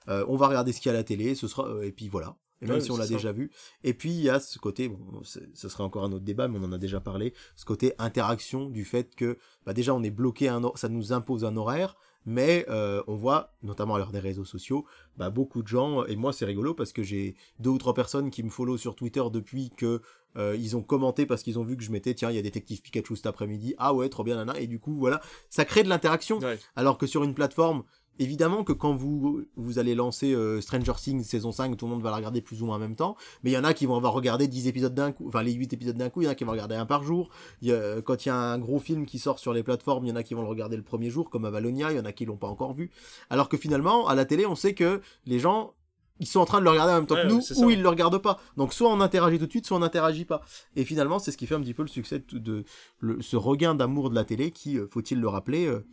euh, 0.09 0.24
on 0.28 0.36
va 0.36 0.48
regarder 0.48 0.72
ce 0.72 0.80
qu'il 0.80 0.90
y 0.90 0.94
a 0.94 0.94
à 0.94 0.98
la 0.98 1.05
télé 1.05 1.34
ce 1.34 1.48
sera 1.48 1.68
euh, 1.68 1.82
et 1.82 1.92
puis 1.92 2.09
voilà. 2.09 2.36
Et 2.62 2.66
même 2.66 2.76
Ouais, 2.76 2.80
si 2.80 2.90
on 2.92 2.96
l'a 2.96 3.07
déjà 3.07 3.32
vu. 3.32 3.50
Et 3.82 3.94
puis 3.94 4.11
il 4.11 4.20
y 4.20 4.30
a 4.30 4.40
ce 4.40 4.59
côté 4.59 4.88
bon 4.88 4.98
ce 5.22 5.68
serait 5.68 5.84
encore 5.84 6.05
un 6.05 6.12
autre 6.12 6.24
débat 6.24 6.48
mais 6.48 6.59
on 6.61 6.64
en 6.64 6.72
a 6.72 6.78
déjà 6.78 7.00
parlé 7.00 7.34
ce 7.57 7.64
côté 7.64 7.92
interaction 7.98 8.70
du 8.70 8.84
fait 8.84 9.14
que 9.14 9.38
bah 9.66 9.74
déjà 9.74 9.94
on 9.94 10.02
est 10.02 10.11
bloqué 10.11 10.48
à 10.48 10.55
un 10.57 10.62
ça 10.76 10.88
nous 10.88 11.12
impose 11.12 11.44
un 11.44 11.57
horaire 11.57 11.96
mais 12.26 12.64
euh, 12.70 13.02
on 13.07 13.16
voit 13.16 13.52
notamment 13.62 13.96
à 13.96 13.98
l'heure 13.98 14.12
des 14.12 14.20
réseaux 14.20 14.46
sociaux 14.46 14.86
bah 15.18 15.28
beaucoup 15.28 15.62
de 15.62 15.68
gens 15.68 16.07
et 16.07 16.16
moi 16.16 16.32
c'est 16.32 16.46
rigolo 16.46 16.72
parce 16.72 16.92
que 16.94 17.02
j'ai 17.02 17.34
deux 17.59 17.70
ou 17.70 17.78
trois 17.78 17.92
personnes 17.92 18.30
qui 18.30 18.42
me 18.42 18.48
follow 18.50 18.78
sur 18.78 18.94
Twitter 18.96 19.22
depuis 19.30 19.70
que 19.76 20.00
euh, 20.37 20.57
ils 20.59 20.76
ont 20.76 20.82
commenté 20.82 21.26
parce 21.26 21.43
qu'ils 21.43 21.59
ont 21.59 21.64
vu 21.64 21.76
que 21.76 21.82
je 21.82 21.91
mettais 21.93 22.14
tiens 22.14 22.30
il 22.30 22.37
y 22.37 22.39
a 22.39 22.43
détective 22.43 22.82
Pikachu 22.82 23.16
cet 23.16 23.26
après-midi 23.26 23.74
ah 23.78 23.95
ouais 23.95 24.09
trop 24.09 24.24
bien 24.24 24.37
nana 24.37 24.59
et 24.59 24.66
du 24.66 24.78
coup 24.80 24.97
voilà 24.99 25.20
ça 25.51 25.64
crée 25.64 25.82
de 25.82 25.89
l'interaction 25.89 26.39
Ouais. 26.41 26.59
alors 26.76 26.99
que 26.99 27.07
sur 27.07 27.22
une 27.24 27.35
plateforme, 27.35 27.85
évidemment 28.20 28.62
que 28.62 28.72
quand 28.72 28.95
vous, 28.95 29.43
vous 29.57 29.78
allez 29.80 29.95
lancer 29.97 30.32
euh, 30.35 30.61
Stranger 30.61 30.93
Things 30.97 31.24
saison 31.24 31.51
5, 31.51 31.76
tout 31.76 31.87
le 31.87 31.93
monde 31.93 32.03
va 32.03 32.11
la 32.11 32.16
regarder 32.16 32.41
plus 32.41 32.62
ou 32.62 32.66
moins 32.66 32.76
en 32.76 32.78
même 32.78 32.95
temps. 32.95 33.16
Mais 33.43 33.51
il 33.51 33.55
y 33.55 33.59
en 33.59 33.64
a 33.64 33.74
qui 33.74 33.87
vont 33.87 33.97
avoir 33.97 34.12
regardé 34.12 34.47
10 34.47 34.68
épisodes 34.68 34.95
d'un 34.95 35.11
coup, 35.11 35.26
enfin 35.26 35.43
les 35.43 35.53
8 35.53 35.72
épisodes 35.72 35.97
d'un 35.97 36.11
coup, 36.11 36.22
il 36.22 36.26
y 36.26 36.28
en 36.28 36.30
a 36.30 36.35
qui 36.37 36.45
vont 36.45 36.53
regarder 36.53 36.76
un 36.76 36.87
par 36.87 37.03
jour. 37.03 37.30
Y 37.61 37.72
a- 37.72 38.01
quand 38.03 38.24
il 38.24 38.28
y 38.28 38.30
a 38.30 38.37
un 38.37 38.59
gros 38.59 38.78
film 38.78 39.05
qui 39.07 39.18
sort 39.18 39.41
sur 39.41 39.53
les 39.53 39.64
plateformes, 39.64 40.05
il 40.05 40.11
y 40.11 40.12
en 40.12 40.16
a 40.16 40.22
qui 40.22 40.35
vont 40.35 40.43
le 40.43 40.49
regarder 40.49 40.76
le 40.76 40.85
premier 40.85 41.11
jour, 41.11 41.28
comme 41.28 41.45
Avalonia, 41.45 41.91
il 41.91 41.97
y 41.97 42.01
en 42.01 42.05
a 42.05 42.12
qui 42.12 42.24
l'ont 42.24 42.37
pas 42.37 42.47
encore 42.47 42.72
vu. 42.72 42.91
Alors 43.30 43.49
que 43.49 43.57
finalement, 43.57 44.07
à 44.07 44.14
la 44.14 44.24
télé, 44.24 44.47
on 44.47 44.55
sait 44.55 44.74
que 44.74 45.01
les 45.26 45.41
gens, 45.41 45.74
ils 46.20 46.26
sont 46.26 46.40
en 46.40 46.44
train 46.44 46.60
de 46.60 46.64
le 46.64 46.70
regarder 46.70 46.92
en 46.92 46.96
même 46.96 47.06
temps 47.06 47.14
Ouais, 47.16 47.22
que 47.24 47.28
nous, 47.28 47.40
ou 47.64 47.70
ils 47.70 47.82
le 47.82 47.88
regardent 47.88 48.22
pas. 48.22 48.38
Donc 48.56 48.72
soit 48.72 48.88
on 48.90 49.00
interagit 49.00 49.38
tout 49.38 49.46
de 49.46 49.50
suite, 49.50 49.66
soit 49.66 49.76
on 49.76 49.80
n'interagit 49.80 50.24
pas. 50.24 50.42
Et 50.76 50.84
finalement, 50.84 51.18
c'est 51.18 51.32
ce 51.32 51.36
qui 51.36 51.46
fait 51.46 51.54
un 51.56 51.60
petit 51.60 51.74
peu 51.74 51.82
le 51.82 51.88
succès 51.88 52.20
de, 52.32 52.38
de- 52.38 52.64
le- 53.00 53.20
ce 53.20 53.36
regain 53.36 53.74
d'amour 53.74 54.10
de 54.10 54.14
la 54.14 54.24
télé 54.24 54.50
qui, 54.50 54.78
euh, 54.78 54.86
faut-il 54.92 55.20
le 55.20 55.28
rappeler, 55.28 55.66
euh, 55.66 55.84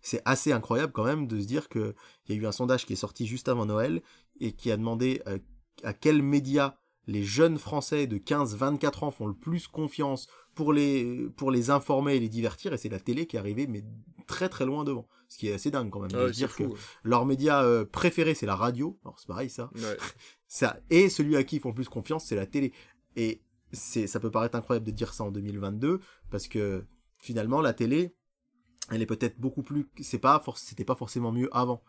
c'est 0.00 0.22
assez 0.24 0.52
incroyable 0.52 0.92
quand 0.92 1.04
même 1.04 1.26
de 1.26 1.40
se 1.40 1.46
dire 1.46 1.68
que 1.68 1.94
il 2.28 2.34
y 2.34 2.38
a 2.38 2.42
eu 2.42 2.46
un 2.46 2.52
sondage 2.52 2.86
qui 2.86 2.92
est 2.92 2.96
sorti 2.96 3.26
juste 3.26 3.48
avant 3.48 3.66
Noël 3.66 4.02
et 4.40 4.52
qui 4.52 4.70
a 4.70 4.76
demandé 4.76 5.22
euh, 5.26 5.38
à 5.82 5.92
quels 5.92 6.22
médias 6.22 6.74
les 7.06 7.22
jeunes 7.22 7.58
Français 7.58 8.06
de 8.06 8.16
15-24 8.18 9.04
ans 9.06 9.10
font 9.10 9.26
le 9.26 9.34
plus 9.34 9.66
confiance 9.66 10.26
pour 10.54 10.72
les, 10.72 11.28
pour 11.36 11.50
les 11.50 11.70
informer 11.70 12.14
et 12.16 12.20
les 12.20 12.28
divertir, 12.28 12.72
et 12.72 12.78
c'est 12.78 12.88
la 12.88 13.00
télé 13.00 13.26
qui 13.26 13.36
est 13.36 13.38
arrivée, 13.38 13.66
mais 13.66 13.84
très 14.26 14.48
très 14.48 14.64
loin 14.66 14.84
devant. 14.84 15.08
Ce 15.28 15.38
qui 15.38 15.48
est 15.48 15.52
assez 15.54 15.70
dingue 15.70 15.90
quand 15.90 16.00
même, 16.00 16.10
de 16.12 16.18
Ah 16.18 16.30
dire 16.30 16.50
fou. 16.50 16.68
que 16.68 16.74
leur 17.02 17.26
média 17.26 17.62
euh, 17.62 17.84
préféré 17.84 18.34
c'est 18.34 18.46
la 18.46 18.54
radio, 18.56 18.98
alors 19.04 19.18
c'est 19.18 19.26
pareil 19.26 19.50
ça, 19.50 19.70
Ouais. 19.74 19.96
ça, 20.46 20.78
et 20.90 21.08
celui 21.08 21.36
à 21.36 21.42
qui 21.44 21.56
ils 21.56 21.60
font 21.60 21.70
le 21.70 21.74
plus 21.74 21.88
confiance 21.88 22.26
c'est 22.26 22.36
la 22.36 22.46
télé. 22.46 22.72
Et 23.16 23.40
c'est, 23.72 24.06
ça 24.06 24.20
peut 24.20 24.30
paraître 24.30 24.56
incroyable 24.56 24.86
de 24.86 24.92
dire 24.92 25.12
ça 25.14 25.24
en 25.24 25.30
2022, 25.32 26.00
parce 26.30 26.46
que 26.46 26.84
finalement 27.18 27.60
la 27.60 27.72
télé, 27.72 28.14
elle 28.90 29.02
est 29.02 29.06
peut-être 29.06 29.40
beaucoup 29.40 29.62
plus, 29.62 29.88
c'est 30.02 30.18
pas, 30.18 30.42
c'était 30.56 30.84
pas 30.84 30.94
forcément 30.94 31.32
mieux 31.32 31.48
avant. 31.56 31.82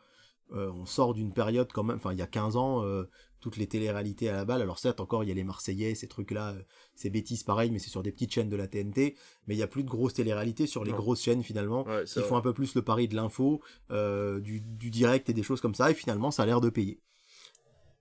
Euh, 0.53 0.71
on 0.71 0.85
sort 0.85 1.13
d'une 1.13 1.33
période 1.33 1.71
quand 1.73 1.83
même, 1.83 1.97
enfin 1.97 2.11
il 2.13 2.19
y 2.19 2.21
a 2.21 2.27
15 2.27 2.55
ans, 2.55 2.83
euh, 2.83 3.03
toutes 3.39 3.57
les 3.57 3.67
téléréalités 3.67 4.29
à 4.29 4.33
la 4.33 4.45
balle. 4.45 4.61
Alors 4.61 4.79
certes, 4.79 4.99
encore 4.99 5.23
il 5.23 5.27
y 5.27 5.31
a 5.31 5.35
les 5.35 5.43
Marseillais, 5.43 5.95
ces 5.95 6.07
trucs-là, 6.07 6.53
euh, 6.53 6.61
ces 6.95 7.09
bêtises 7.09 7.43
pareil, 7.43 7.71
mais 7.71 7.79
c'est 7.79 7.89
sur 7.89 8.03
des 8.03 8.11
petites 8.11 8.31
chaînes 8.33 8.49
de 8.49 8.55
la 8.55 8.67
TNT. 8.67 9.15
Mais 9.47 9.55
il 9.55 9.57
y 9.57 9.63
a 9.63 9.67
plus 9.67 9.83
de 9.83 9.89
grosses 9.89 10.13
téléréalités 10.13 10.67
sur 10.67 10.83
les 10.83 10.91
Non. 10.91 10.97
grosses 10.97 11.21
chaînes 11.23 11.43
finalement, 11.43 11.85
Ouais, 11.85 12.03
qui 12.05 12.19
vrai. 12.19 12.27
font 12.27 12.37
un 12.37 12.41
peu 12.41 12.53
plus 12.53 12.75
le 12.75 12.81
pari 12.81 13.07
de 13.07 13.15
l'info, 13.15 13.61
du, 13.89 14.61
du 14.61 14.89
direct 14.91 15.29
et 15.29 15.33
des 15.33 15.43
choses 15.43 15.61
comme 15.61 15.75
ça. 15.75 15.91
Et 15.91 15.93
finalement, 15.93 16.31
ça 16.31 16.43
a 16.43 16.45
l'air 16.45 16.61
de 16.61 16.69
payer. 16.69 16.99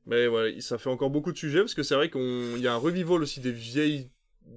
Mais 0.07 0.27
voilà, 0.27 0.61
ça 0.61 0.77
fait 0.79 0.91
encore 0.91 1.11
beaucoup 1.11 1.33
de 1.33 1.39
sujets 1.39 1.61
parce 1.61 1.75
que 1.75 1.83
c'est 1.83 1.95
vrai 1.95 2.11
qu'il 2.11 2.59
y 2.59 2.67
a 2.67 2.75
un 2.75 2.79
revival 2.79 3.23
aussi 3.23 3.41
des 3.41 3.53
vieilles 3.53 4.11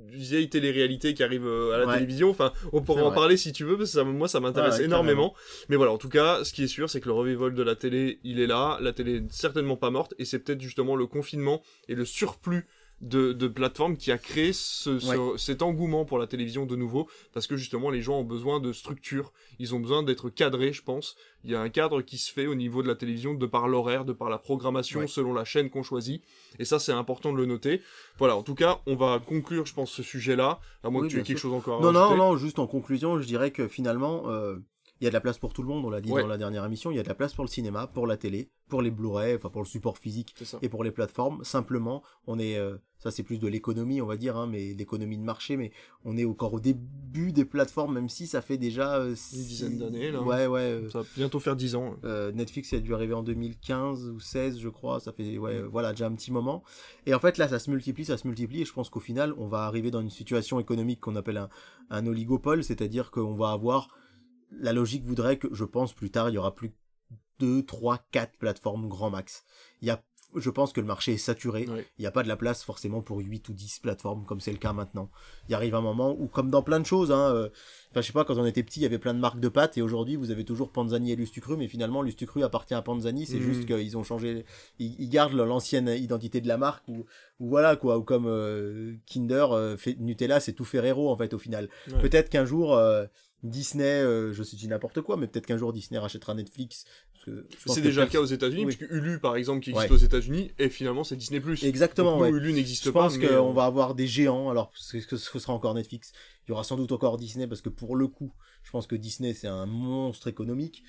vieilles 0.09 0.49
téléréalités 0.49 1.13
qui 1.13 1.23
arrivent 1.23 1.45
euh, 1.47 1.73
à 1.75 1.77
la 1.79 1.85
Ouais. 1.87 1.93
télévision. 1.95 2.29
Enfin, 2.29 2.51
on 2.73 2.81
pourrait 2.81 3.01
C'est 3.01 3.07
en 3.07 3.11
parler 3.11 3.37
si 3.37 3.51
tu 3.53 3.63
veux 3.63 3.77
parce 3.77 3.91
que 3.91 3.97
ça, 3.97 4.03
moi 4.03 4.27
ça 4.27 4.39
m'intéresse 4.39 4.77
Ouais, 4.79 4.85
énormément. 4.85 5.33
Mais 5.69 5.75
voilà, 5.75 5.91
en 5.91 5.97
tout 5.97 6.09
cas, 6.09 6.43
ce 6.43 6.53
qui 6.53 6.63
est 6.63 6.67
sûr, 6.67 6.89
c'est 6.89 6.99
que 7.01 7.07
le 7.07 7.13
revival 7.13 7.53
de 7.53 7.63
la 7.63 7.75
télé, 7.75 8.19
il 8.23 8.39
est 8.39 8.47
là. 8.47 8.77
La 8.81 8.93
télé 8.93 9.17
est 9.17 9.31
certainement 9.31 9.77
pas 9.77 9.89
morte 9.91 10.13
et 10.19 10.25
c'est 10.25 10.39
peut-être 10.39 10.61
justement 10.61 10.95
le 10.95 11.07
confinement 11.07 11.61
et 11.87 11.95
le 11.95 12.05
surplus 12.05 12.67
de, 13.01 13.31
de 13.31 13.47
plateformes 13.47 13.95
qui 13.95 14.11
a 14.11 14.17
créé 14.17 14.53
ce, 14.53 14.97
ce- 14.99 15.37
cet 15.37 15.61
engouement 15.61 16.03
pour 16.03 16.17
la 16.17 16.25
télévision 16.25 16.65
de 16.65 16.75
nouveau 16.75 17.07
parce 17.31 17.45
que 17.45 17.55
justement 17.55 17.91
les 17.91 18.01
gens 18.01 18.19
ont 18.19 18.23
besoin 18.23 18.59
de 18.59 18.73
structure, 18.73 19.33
ils 19.59 19.75
ont 19.75 19.79
besoin 19.79 20.01
d'être 20.01 20.29
cadrés, 20.31 20.73
je 20.73 20.81
pense. 20.81 21.15
Il 21.43 21.51
y 21.51 21.55
a 21.55 21.61
un 21.61 21.69
cadre 21.69 22.01
qui 22.01 22.17
se 22.17 22.31
fait 22.33 22.47
au 22.47 22.55
niveau 22.55 22.81
de 22.81 22.87
la 22.87 22.95
télévision 22.95 23.35
de 23.35 23.45
par 23.45 23.67
l'horaire, 23.67 24.03
de 24.03 24.13
par 24.13 24.29
la 24.31 24.39
programmation 24.39 25.01
Ouais. 25.01 25.07
selon 25.07 25.33
la 25.33 25.45
chaîne 25.45 25.69
qu'on 25.69 25.83
choisit 25.83 26.23
et 26.57 26.65
ça 26.65 26.79
c'est 26.79 26.91
important 26.91 27.31
de 27.31 27.37
le 27.37 27.45
noter. 27.45 27.81
Voilà, 28.17 28.35
en 28.35 28.41
tout 28.41 28.55
cas, 28.55 28.79
on 28.87 28.95
va 28.95 29.19
conclure 29.19 29.65
je 29.67 29.73
pense 29.75 29.91
ce 29.91 30.01
sujet-là 30.01 30.59
à 30.83 30.89
moins 30.89 31.01
Oui, 31.03 31.07
que 31.07 31.13
tu 31.13 31.19
aies 31.19 31.23
quelque 31.23 31.37
chose 31.39 31.53
encore 31.53 31.79
à 31.79 31.83
Non, 31.83 31.91
non, 31.91 32.15
non, 32.17 32.35
juste 32.37 32.57
en 32.57 32.65
conclusion, 32.65 33.21
je 33.21 33.27
dirais 33.27 33.51
que 33.51 33.67
finalement, 33.67 34.23
euh, 34.31 34.55
il 35.01 35.03
y 35.05 35.07
a 35.07 35.09
de 35.09 35.13
la 35.13 35.21
place 35.21 35.37
pour 35.37 35.53
tout 35.53 35.61
le 35.61 35.67
monde, 35.67 35.85
on 35.85 35.89
l'a 35.89 36.01
dit 36.01 36.11
Ouais. 36.11 36.21
dans 36.21 36.27
la 36.27 36.37
dernière 36.37 36.65
émission, 36.65 36.91
il 36.91 36.97
y 36.97 36.99
a 36.99 37.03
de 37.03 37.07
la 37.07 37.15
place 37.15 37.33
pour 37.33 37.43
le 37.43 37.49
cinéma, 37.49 37.87
pour 37.87 38.07
la 38.07 38.17
télé, 38.17 38.49
pour 38.69 38.81
les 38.81 38.91
Blu-ray, 38.91 39.35
enfin 39.35 39.49
pour 39.49 39.61
le 39.61 39.67
support 39.67 39.97
physique 39.97 40.33
et 40.61 40.69
pour 40.69 40.83
les 40.83 40.91
plateformes. 40.91 41.43
Simplement, 41.43 42.03
on 42.25 42.37
est, 42.39 42.57
euh, 42.57 42.77
ça 42.97 43.11
c'est 43.11 43.23
plus 43.23 43.39
de 43.39 43.47
l'économie, 43.47 44.01
on 44.01 44.05
va 44.07 44.17
dire, 44.17 44.35
hein, 44.37 44.47
mais 44.47 44.73
l'économie 44.73 45.17
de 45.17 45.23
marché, 45.23 45.55
mais 45.55 45.71
on 46.03 46.17
est 46.17 46.25
encore 46.25 46.53
au 46.53 46.59
début 46.59 47.31
des 47.31 47.45
plateformes, 47.45 47.93
même 47.93 48.09
si 48.09 48.27
ça 48.27 48.41
fait 48.41 48.57
déjà 48.57 48.95
euh, 48.97 49.13
six- 49.15 49.47
dizaine 49.47 49.77
d'années, 49.77 50.11
là. 50.11 50.21
Ouais, 50.21 50.47
ouais. 50.47 50.59
euh, 50.61 50.89
Ça 50.89 50.99
va 51.01 51.05
bientôt 51.15 51.39
faire 51.39 51.55
10 51.55 51.75
ans. 51.75 51.95
euh, 52.03 52.31
Netflix 52.31 52.73
a 52.73 52.79
dû 52.79 52.93
arriver 52.93 53.13
en 53.13 53.23
2015 53.23 54.09
ou 54.09 54.19
16 54.19 54.59
je 54.59 54.69
crois, 54.69 54.99
ça 54.99 55.11
fait 55.13 55.37
ouais, 55.37 55.57
euh, 55.57 55.67
voilà 55.71 55.91
déjà 55.91 56.07
un 56.07 56.13
petit 56.13 56.31
moment. 56.31 56.63
Et 57.05 57.13
en 57.13 57.19
fait 57.19 57.37
là 57.37 57.47
ça 57.47 57.59
se 57.59 57.69
multiplie, 57.69 58.03
ça 58.05 58.17
se 58.17 58.27
multiplie 58.27 58.61
et 58.61 58.65
je 58.65 58.73
pense 58.73 58.89
qu'au 58.89 58.99
final 58.99 59.33
on 59.37 59.47
va 59.47 59.59
arriver 59.65 59.91
dans 59.91 60.01
une 60.01 60.09
situation 60.09 60.59
économique 60.59 60.99
qu'on 60.99 61.15
appelle 61.15 61.37
un, 61.37 61.49
un 61.89 62.05
oligopole, 62.07 62.63
c'est-à-dire 62.63 63.11
qu'on 63.11 63.33
va 63.35 63.51
avoir 63.51 63.89
la 64.51 64.73
logique 64.73 65.03
voudrait 65.03 65.37
que 65.37 65.47
je 65.53 65.65
pense 65.65 65.93
plus 65.93 66.09
tard 66.11 66.29
il 66.29 66.33
y 66.33 66.37
aura 66.37 66.53
plus 66.55 66.71
2, 67.39 67.63
3, 67.63 67.99
4 68.11 68.37
plateformes 68.37 68.87
grand 68.87 69.09
max. 69.09 69.43
Il 69.81 69.87
y 69.87 69.91
a 69.91 70.01
je 70.35 70.49
pense 70.49 70.73
que 70.73 70.81
le 70.81 70.85
marché 70.85 71.13
est 71.13 71.17
saturé. 71.17 71.65
Il 71.97 72.01
n'y 72.01 72.05
a 72.05 72.11
pas 72.11 72.21
de 72.21 72.27
la 72.27 72.35
place 72.35 72.61
forcément 72.61 73.01
pour 73.01 73.17
8 73.19 73.47
ou 73.47 73.53
10 73.53 73.79
plateformes 73.79 74.25
comme 74.25 74.41
c'est 74.41 74.51
le 74.51 74.57
cas 74.57 74.73
maintenant. 74.73 75.09
Il 75.47 75.55
arrive 75.55 75.73
un 75.73 75.81
moment 75.81 76.11
où, 76.19 76.27
comme 76.27 76.49
dans 76.51 76.61
plein 76.61 76.81
de 76.81 76.85
choses, 76.85 77.13
hein, 77.13 77.33
euh, 77.33 77.49
enfin, 77.91 78.01
je 78.01 78.07
sais 78.07 78.13
pas, 78.13 78.25
quand 78.25 78.37
on 78.37 78.45
était 78.45 78.61
petit, 78.61 78.81
il 78.81 78.83
y 78.83 78.85
avait 78.85 78.99
plein 78.99 79.13
de 79.13 79.19
marques 79.19 79.39
de 79.39 79.47
pâtes 79.47 79.77
et 79.77 79.81
aujourd'hui 79.81 80.17
vous 80.17 80.29
avez 80.29 80.43
toujours 80.43 80.71
Panzani 80.73 81.13
et 81.13 81.15
Lustucru, 81.15 81.55
mais 81.55 81.69
finalement 81.69 82.01
Lustucru 82.01 82.43
appartient 82.43 82.73
à 82.73 82.81
Panzani, 82.81 83.25
c'est 83.25 83.37
Mhm. 83.37 83.41
juste 83.41 83.65
qu'ils 83.65 83.97
ont 83.97 84.03
changé, 84.03 84.45
ils, 84.79 84.99
ils 84.99 85.09
gardent 85.09 85.33
l'ancienne 85.33 85.87
identité 85.87 86.41
de 86.41 86.47
la 86.49 86.57
marque 86.57 86.85
ou, 86.89 87.05
ou 87.39 87.47
voilà 87.47 87.77
quoi, 87.77 87.97
ou 87.97 88.03
comme 88.03 88.25
euh, 88.27 88.95
Kinder, 89.07 89.45
euh, 89.53 89.77
fait, 89.77 89.95
Nutella 89.97 90.41
c'est 90.41 90.53
tout 90.53 90.65
Ferrero 90.65 91.09
en 91.09 91.15
fait 91.17 91.33
au 91.33 91.39
final. 91.39 91.69
Ouais. 91.87 92.01
Peut-être 92.01 92.29
qu'un 92.29 92.45
jour 92.45 92.75
euh, 92.75 93.05
Disney, 93.43 93.83
euh, 93.85 94.33
je 94.33 94.41
sais 94.43 94.55
dis 94.57 94.67
n'importe 94.67 95.01
quoi, 95.01 95.15
mais 95.17 95.27
peut-être 95.27 95.45
qu'un 95.45 95.57
jour 95.57 95.71
Disney 95.73 95.99
rachètera 95.99 96.33
Netflix. 96.33 96.85
je 97.25 97.31
pense 97.65 97.75
C'est 97.75 97.81
déjà 97.81 98.03
le 98.05 98.09
cas 98.09 98.19
aux 98.19 98.25
États-Unis, 98.25 98.65
Oui. 98.65 98.75
puisque 98.75 98.91
Hulu, 98.91 99.19
par 99.19 99.35
exemple, 99.35 99.61
qui 99.61 99.69
existe 99.71 99.89
Ouais. 99.89 99.95
aux 99.95 99.99
États-Unis, 99.99 100.51
et 100.57 100.69
finalement 100.69 101.03
c'est 101.03 101.15
Disney+. 101.15 101.41
Exactement, 101.63 102.17
Donc, 102.17 102.27
nous, 102.29 102.33
ouais. 102.33 102.39
Hulu 102.39 102.53
n'existe 102.53 102.85
Je 102.85 102.89
pas. 102.89 103.01
pense 103.03 103.17
mais, 103.17 103.27
qu'on 103.27 103.49
euh, 103.51 103.53
va 103.53 103.65
avoir 103.65 103.95
des 103.95 104.07
géants, 104.07 104.49
alors 104.49 104.71
ce 104.75 104.97
que 104.97 105.17
ce 105.17 105.39
sera 105.39 105.53
encore 105.53 105.73
Netflix. 105.75 106.13
Il 106.47 106.51
y 106.51 106.53
aura 106.53 106.63
sans 106.63 106.77
doute 106.77 106.91
encore 106.93 107.17
Disney, 107.17 107.45
parce 107.47 107.61
que 107.61 107.69
pour 107.69 107.95
le 107.95 108.07
coup, 108.07 108.33
je 108.63 108.71
pense 108.71 108.87
que 108.87 108.95
Disney 108.95 109.33
c'est 109.33 109.47
un 109.47 109.65
monstre 109.65 110.27
économique. 110.27 110.83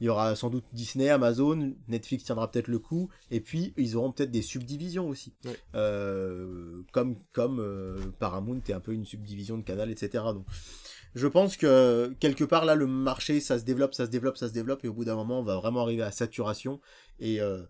Il 0.00 0.06
y 0.06 0.08
aura 0.08 0.34
sans 0.34 0.50
doute 0.50 0.64
Disney, 0.72 1.08
Amazon, 1.08 1.74
Netflix 1.88 2.24
tiendra 2.24 2.50
peut-être 2.50 2.66
le 2.68 2.80
coup, 2.80 3.08
et 3.30 3.40
puis 3.40 3.72
ils 3.76 3.96
auront 3.96 4.10
peut-être 4.12 4.32
des 4.32 4.42
subdivisions 4.42 5.08
aussi. 5.08 5.32
Ouais. 5.44 5.56
Euh, 5.76 6.82
comme 6.92 7.16
comme 7.32 7.60
euh, 7.60 7.96
Paramount 8.18 8.60
est 8.68 8.72
un 8.72 8.80
peu 8.80 8.92
une 8.92 9.04
subdivision 9.06 9.56
de 9.56 9.62
Canal, 9.62 9.90
etc. 9.90 10.24
Donc 10.34 10.44
je 11.14 11.26
pense 11.26 11.56
que 11.56 12.14
quelque 12.20 12.44
part 12.44 12.64
là 12.64 12.74
le 12.74 12.86
marché 12.86 13.40
ça 13.40 13.58
se 13.58 13.64
développe, 13.64 13.94
ça 13.94 14.06
se 14.06 14.10
développe, 14.10 14.36
ça 14.36 14.48
se 14.48 14.52
développe, 14.52 14.84
et 14.84 14.88
au 14.88 14.92
bout 14.94 15.04
d'un 15.04 15.16
moment 15.16 15.40
on 15.40 15.44
va 15.44 15.56
vraiment 15.56 15.82
arriver 15.82 16.02
à 16.02 16.10
saturation. 16.10 16.80
Et 17.20 17.40
euh, 17.40 17.62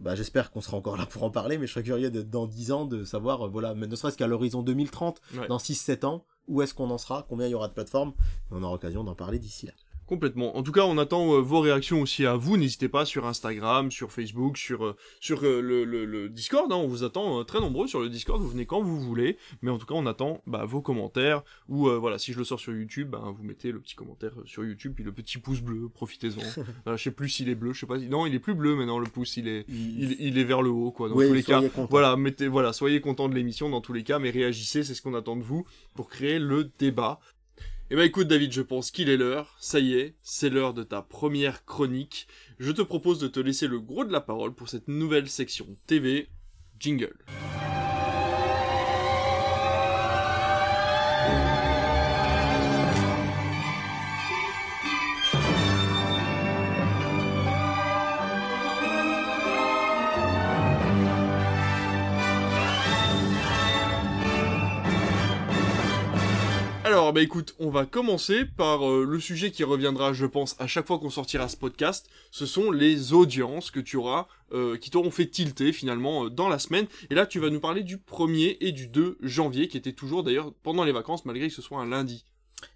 bah, 0.00 0.14
j'espère 0.16 0.50
qu'on 0.50 0.60
sera 0.60 0.76
encore 0.76 0.96
là 0.96 1.06
pour 1.06 1.22
en 1.22 1.30
parler, 1.30 1.56
mais 1.58 1.66
je 1.66 1.72
serais 1.72 1.84
curieux 1.84 2.10
de, 2.10 2.22
dans 2.22 2.46
10 2.46 2.72
ans 2.72 2.84
de 2.84 3.04
savoir, 3.04 3.46
euh, 3.46 3.48
voilà, 3.48 3.74
mais 3.74 3.86
ne 3.86 3.94
serait-ce 3.96 4.16
qu'à 4.18 4.26
l'horizon 4.26 4.62
2030, 4.62 5.20
Ouais. 5.38 5.46
dans 5.48 5.58
6-7 5.58 6.04
ans, 6.04 6.24
où 6.48 6.62
est-ce 6.62 6.74
qu'on 6.74 6.90
en 6.90 6.98
sera, 6.98 7.24
combien 7.28 7.46
il 7.46 7.50
y 7.50 7.54
aura 7.54 7.68
de 7.68 7.72
plateformes, 7.74 8.12
on 8.50 8.62
aura 8.62 8.72
l'occasion 8.72 9.04
d'en 9.04 9.14
parler 9.14 9.38
d'ici 9.38 9.66
là. 9.66 9.72
Complètement. 10.14 10.56
En 10.56 10.62
tout 10.62 10.70
cas, 10.72 10.84
on 10.84 10.96
attend 10.98 11.34
euh, 11.34 11.40
vos 11.40 11.58
réactions 11.60 12.00
aussi 12.00 12.24
à 12.24 12.36
vous. 12.36 12.56
N'hésitez 12.56 12.88
pas 12.88 13.04
sur 13.04 13.26
Instagram, 13.26 13.90
sur 13.90 14.12
Facebook, 14.12 14.56
sur 14.56 14.84
euh, 14.84 14.96
sur 15.18 15.44
euh, 15.44 15.60
le, 15.60 15.84
le- 15.84 16.04
le 16.04 16.28
Discord. 16.28 16.70
hein. 16.72 16.76
On 16.76 16.86
vous 16.86 17.02
attend 17.02 17.42
très 17.44 17.58
nombreux 17.60 17.88
sur 17.88 17.98
le 18.00 18.08
Discord. 18.08 18.40
Vous 18.40 18.48
venez 18.48 18.64
quand 18.64 18.80
vous 18.80 19.00
voulez. 19.00 19.36
Mais 19.62 19.70
en 19.72 19.78
tout 19.78 19.86
cas, 19.86 19.94
on 19.94 20.06
attend 20.06 20.40
bah, 20.46 20.64
vos 20.64 20.80
commentaires. 20.80 21.42
Ou 21.68 21.88
voilà, 21.98 22.18
si 22.18 22.32
je 22.32 22.38
le 22.38 22.44
sors 22.44 22.60
sur 22.60 22.72
YouTube, 22.72 23.10
bah, 23.10 23.22
vous 23.36 23.42
mettez 23.42 23.72
le 23.72 23.80
petit 23.80 23.94
commentaire 23.96 24.32
sur 24.44 24.64
YouTube 24.64 24.92
puis 24.94 25.02
le 25.04 25.12
petit 25.12 25.38
pouce 25.38 25.60
bleu. 25.60 25.88
Profitez-en. 25.92 26.42
Je 26.96 27.02
sais 27.02 27.10
plus 27.10 27.28
s'il 27.28 27.48
est 27.48 27.54
bleu. 27.56 27.72
Je 27.72 27.80
sais 27.80 27.86
pas. 27.86 27.98
si- 27.98 28.06
Non, 28.08 28.26
il 28.26 28.34
est 28.34 28.38
plus 28.38 28.54
bleu 28.54 28.76
maintenant. 28.76 28.98
Le 29.00 29.06
pouce, 29.06 29.36
il 29.36 29.48
est 29.48 29.64
il, 29.68 30.16
il 30.20 30.38
est 30.38 30.44
vers 30.44 30.62
le 30.62 30.70
haut 30.70 30.92
quoi. 30.92 31.08
Dans 31.08 31.16
Oui, 31.16 31.26
tous 31.26 31.34
les 31.34 31.42
cas, 31.42 31.60
voilà, 31.90 32.16
mettez, 32.16 32.46
voilà, 32.46 32.72
soyez 32.72 33.00
contents 33.00 33.28
de 33.28 33.34
l'émission 33.34 33.68
dans 33.68 33.80
tous 33.80 33.92
les 33.92 34.04
cas, 34.04 34.18
mais 34.18 34.30
réagissez, 34.30 34.84
c'est 34.84 34.94
ce 34.94 35.02
qu'on 35.02 35.14
attend 35.14 35.36
de 35.36 35.42
vous 35.42 35.64
pour 35.94 36.08
créer 36.08 36.38
le 36.38 36.70
débat. 36.78 37.18
Eh 37.94 37.96
ben 37.96 38.06
écoute 38.06 38.26
David, 38.26 38.50
je 38.50 38.60
pense 38.60 38.90
qu'il 38.90 39.08
est 39.08 39.16
l'heure. 39.16 39.54
Ça 39.60 39.78
y 39.78 39.94
est, 39.94 40.16
c'est 40.20 40.50
l'heure 40.50 40.74
de 40.74 40.82
ta 40.82 41.00
première 41.00 41.64
chronique. 41.64 42.26
Je 42.58 42.72
te 42.72 42.82
propose 42.82 43.20
de 43.20 43.28
te 43.28 43.38
laisser 43.38 43.68
le 43.68 43.78
gros 43.78 44.04
de 44.04 44.10
la 44.10 44.20
parole 44.20 44.52
pour 44.52 44.68
cette 44.68 44.88
nouvelle 44.88 45.28
section 45.28 45.64
TV. 45.86 46.26
Jingle. 46.80 47.14
Bah 67.14 67.22
écoute, 67.22 67.54
on 67.60 67.70
va 67.70 67.86
commencer 67.86 68.44
par 68.44 68.90
euh, 68.90 69.06
le 69.08 69.20
sujet 69.20 69.52
qui 69.52 69.62
reviendra, 69.62 70.12
je 70.12 70.26
pense, 70.26 70.56
à 70.58 70.66
chaque 70.66 70.88
fois 70.88 70.98
qu'on 70.98 71.10
sortira 71.10 71.48
ce 71.48 71.56
podcast. 71.56 72.10
Ce 72.32 72.44
sont 72.44 72.72
les 72.72 73.12
audiences 73.12 73.70
que 73.70 73.78
tu 73.78 73.96
auras, 73.96 74.26
euh, 74.50 74.76
qui 74.76 74.90
t'auront 74.90 75.12
fait 75.12 75.28
tilter 75.28 75.72
finalement 75.72 76.24
euh, 76.24 76.28
dans 76.28 76.48
la 76.48 76.58
semaine. 76.58 76.88
Et 77.10 77.14
là, 77.14 77.24
tu 77.24 77.38
vas 77.38 77.50
nous 77.50 77.60
parler 77.60 77.84
du 77.84 77.98
1er 77.98 78.56
et 78.60 78.72
du 78.72 78.88
2 78.88 79.18
janvier, 79.20 79.68
qui 79.68 79.76
était 79.76 79.92
toujours 79.92 80.24
d'ailleurs 80.24 80.52
pendant 80.64 80.82
les 80.82 80.90
vacances, 80.90 81.24
malgré 81.24 81.46
que 81.46 81.54
ce 81.54 81.62
soit 81.62 81.78
un 81.78 81.86
lundi. 81.86 82.24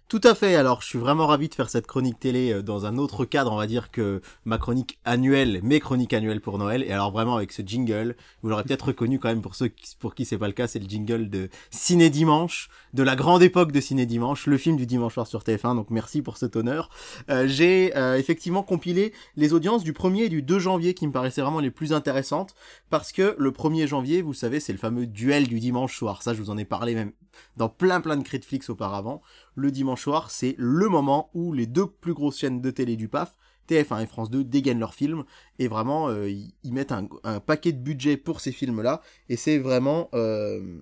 Tout 0.09 0.21
à 0.23 0.33
fait. 0.33 0.55
Alors, 0.55 0.81
je 0.81 0.87
suis 0.87 0.97
vraiment 0.97 1.27
ravi 1.27 1.49
de 1.49 1.53
faire 1.53 1.69
cette 1.69 1.85
chronique 1.85 2.19
télé 2.19 2.51
euh, 2.51 2.63
dans 2.63 2.87
un 2.87 2.97
autre 2.97 3.25
cadre, 3.25 3.51
on 3.51 3.57
va 3.57 3.67
dire 3.67 3.91
que 3.91 4.23
ma 4.43 4.57
chronique 4.57 4.97
annuelle, 5.05 5.59
mes 5.61 5.79
chroniques 5.79 6.13
annuelles 6.13 6.41
pour 6.41 6.57
Noël. 6.57 6.81
Et 6.81 6.91
alors 6.91 7.11
vraiment 7.11 7.35
avec 7.35 7.51
ce 7.51 7.61
jingle, 7.61 8.15
vous 8.41 8.49
l'aurez 8.49 8.63
peut-être 8.63 8.87
reconnu 8.87 9.19
quand 9.19 9.27
même 9.29 9.43
pour 9.43 9.53
ceux 9.53 9.67
qui, 9.67 9.95
pour 9.99 10.15
qui 10.15 10.25
c'est 10.25 10.39
pas 10.39 10.47
le 10.47 10.53
cas, 10.53 10.65
c'est 10.65 10.79
le 10.79 10.89
jingle 10.89 11.29
de 11.29 11.49
Ciné 11.69 12.09
Dimanche, 12.09 12.69
de 12.95 13.03
la 13.03 13.15
grande 13.15 13.43
époque 13.43 13.71
de 13.71 13.79
Ciné 13.79 14.07
Dimanche, 14.07 14.47
le 14.47 14.57
film 14.57 14.77
du 14.77 14.87
dimanche 14.87 15.13
soir 15.13 15.27
sur 15.27 15.43
TF1. 15.43 15.75
Donc 15.75 15.91
merci 15.91 16.23
pour 16.23 16.37
cet 16.37 16.55
honneur. 16.55 16.89
Euh, 17.29 17.45
J'ai 17.47 17.95
euh, 17.95 18.17
effectivement 18.17 18.63
compilé 18.63 19.13
les 19.35 19.53
audiences 19.53 19.83
du 19.83 19.93
1er 19.93 20.23
et 20.23 20.29
du 20.29 20.41
2 20.41 20.57
janvier 20.57 20.95
qui 20.95 21.05
me 21.05 21.11
paraissaient 21.11 21.41
vraiment 21.41 21.59
les 21.59 21.69
plus 21.69 21.93
intéressantes 21.93 22.55
parce 22.89 23.11
que 23.11 23.35
le 23.37 23.51
1er 23.51 23.85
janvier, 23.85 24.23
vous 24.23 24.33
savez, 24.33 24.59
c'est 24.59 24.73
le 24.73 24.79
fameux 24.79 25.05
duel 25.05 25.47
du 25.47 25.59
dimanche 25.59 25.95
soir. 25.95 26.23
Ça, 26.23 26.33
je 26.33 26.41
vous 26.41 26.49
en 26.49 26.57
ai 26.57 26.65
parlé 26.65 26.95
même 26.95 27.11
dans 27.57 27.69
plein 27.69 28.01
plein 28.01 28.17
de 28.17 28.23
Critflix 28.23 28.69
auparavant 28.69 29.21
le 29.59 29.71
dimanche 29.71 30.03
soir, 30.03 30.31
c'est 30.31 30.55
le 30.57 30.87
moment 30.89 31.29
où 31.33 31.53
les 31.53 31.67
deux 31.67 31.87
plus 31.87 32.13
grosses 32.13 32.39
chaînes 32.39 32.61
de 32.61 32.71
télé 32.71 32.95
du 32.95 33.07
PAF, 33.07 33.35
TF1 33.67 34.03
et 34.03 34.07
France 34.07 34.31
2, 34.31 34.43
dégainent 34.43 34.79
leurs 34.79 34.93
films 34.93 35.23
et 35.59 35.67
vraiment 35.67 36.09
euh, 36.09 36.29
ils, 36.29 36.53
ils 36.63 36.73
mettent 36.73 36.91
un, 36.91 37.07
un 37.23 37.39
paquet 37.39 37.71
de 37.71 37.77
budget 37.77 38.17
pour 38.17 38.41
ces 38.41 38.51
films-là 38.51 39.01
et 39.27 39.35
c'est 39.35 39.59
vraiment 39.59 40.09
euh, 40.13 40.79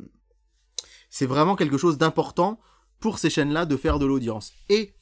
c'est 1.10 1.26
vraiment 1.26 1.56
quelque 1.56 1.78
chose 1.78 1.98
d'important 1.98 2.60
pour 3.00 3.20
ces 3.20 3.30
chaînes-là 3.30 3.66
de 3.66 3.78
faire 3.78 4.00
de 4.00 4.06
l'audience. 4.06 4.54
Et 4.70 4.94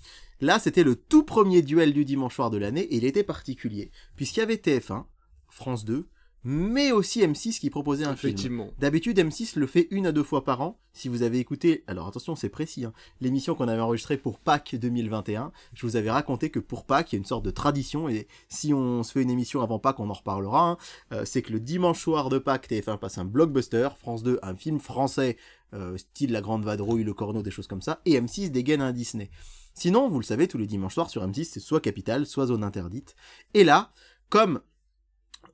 là, 0.42 0.60
c'était 0.60 0.84
le 0.84 0.96
tout 0.96 1.24
premier 1.24 1.62
duel 1.62 1.94
du 1.94 2.06
dimanche 2.06 2.36
soir 2.36 2.50
de 2.50 2.58
l'année 2.58 2.82
et 2.82 2.98
il 2.98 3.06
était 3.06 3.24
particulier 3.24 3.92
puisqu'il 4.16 4.40
y 4.40 4.44
avait 4.44 4.56
TF1, 4.56 5.06
France 5.50 5.86
2, 5.86 6.08
mais 6.48 6.92
aussi 6.92 7.22
M6 7.22 7.60
qui 7.60 7.72
proposait 7.72 8.06
un 8.06 8.16
film. 8.16 8.30
Effectivement. 8.30 8.70
D'habitude, 8.78 9.18
M6 9.18 9.58
le 9.58 9.66
fait 9.66 9.88
une 9.90 10.06
à 10.06 10.12
deux 10.12 10.24
fois 10.24 10.44
par 10.44 10.62
an. 10.62 10.80
Si 10.94 11.10
vous 11.10 11.24
avez 11.24 11.40
écouté, 11.40 11.84
alors 11.88 12.08
attention, 12.08 12.36
c'est 12.36 12.50
précis, 12.50 12.86
hein, 12.86 12.94
l'émission 13.20 13.56
qu'on 13.56 13.68
avait 13.68 13.82
enregistrée 13.82 14.18
pour 14.18 14.40
Pâques 14.40 14.76
2021, 14.76 15.52
je 15.74 15.86
vous 15.86 15.96
avais 15.96 16.12
raconté 16.12 16.52
que 16.52 16.60
pour 16.60 16.86
Pâques, 16.86 17.12
il 17.12 17.16
y 17.16 17.18
a 17.18 17.20
une 17.20 17.26
sorte 17.26 17.44
de 17.44 17.52
tradition, 17.52 18.08
et 18.08 18.28
si 18.48 18.74
on 18.74 19.02
se 19.02 19.12
fait 19.12 19.24
une 19.24 19.32
émission 19.32 19.62
avant 19.62 19.80
Pâques, 19.80 20.00
on 20.00 20.10
en 20.10 20.14
reparlera, 20.14 20.70
hein, 20.70 20.78
euh, 21.12 21.26
c'est 21.26 21.42
que 21.42 21.52
le 21.52 21.60
dimanche 21.60 22.00
soir 22.00 22.30
de 22.30 22.38
Pâques, 22.38 22.70
TF1 22.70 22.98
passe 22.98 23.18
un 23.18 23.26
blockbuster, 23.26 23.90
France 23.98 24.24
2 24.24 24.40
un 24.44 24.56
film 24.56 24.80
français, 24.80 25.36
euh, 25.74 25.98
style 25.98 26.32
La 26.32 26.42
Grande 26.42 26.64
Vadrouille, 26.64 27.04
Le 27.04 27.14
Corneau, 27.14 27.42
des 27.42 27.52
choses 27.52 27.68
comme 27.68 27.82
ça, 27.82 28.00
et 28.06 28.18
M6 28.22 28.52
dégaine 28.52 28.82
un 28.82 28.94
Disney. 28.94 29.32
Sinon, 29.74 30.08
vous 30.08 30.20
le 30.20 30.26
savez, 30.26 30.48
tous 30.48 30.60
les 30.60 30.68
dimanches 30.68 30.94
soirs 30.94 31.10
sur 31.10 31.28
M6, 31.28 31.50
c'est 31.52 31.60
soit 31.60 31.82
Capital, 31.82 32.26
soit 32.26 32.46
Zone 32.46 32.64
Interdite. 32.64 33.16
Et 33.54 33.66
là, 33.66 33.92
comme 34.30 34.62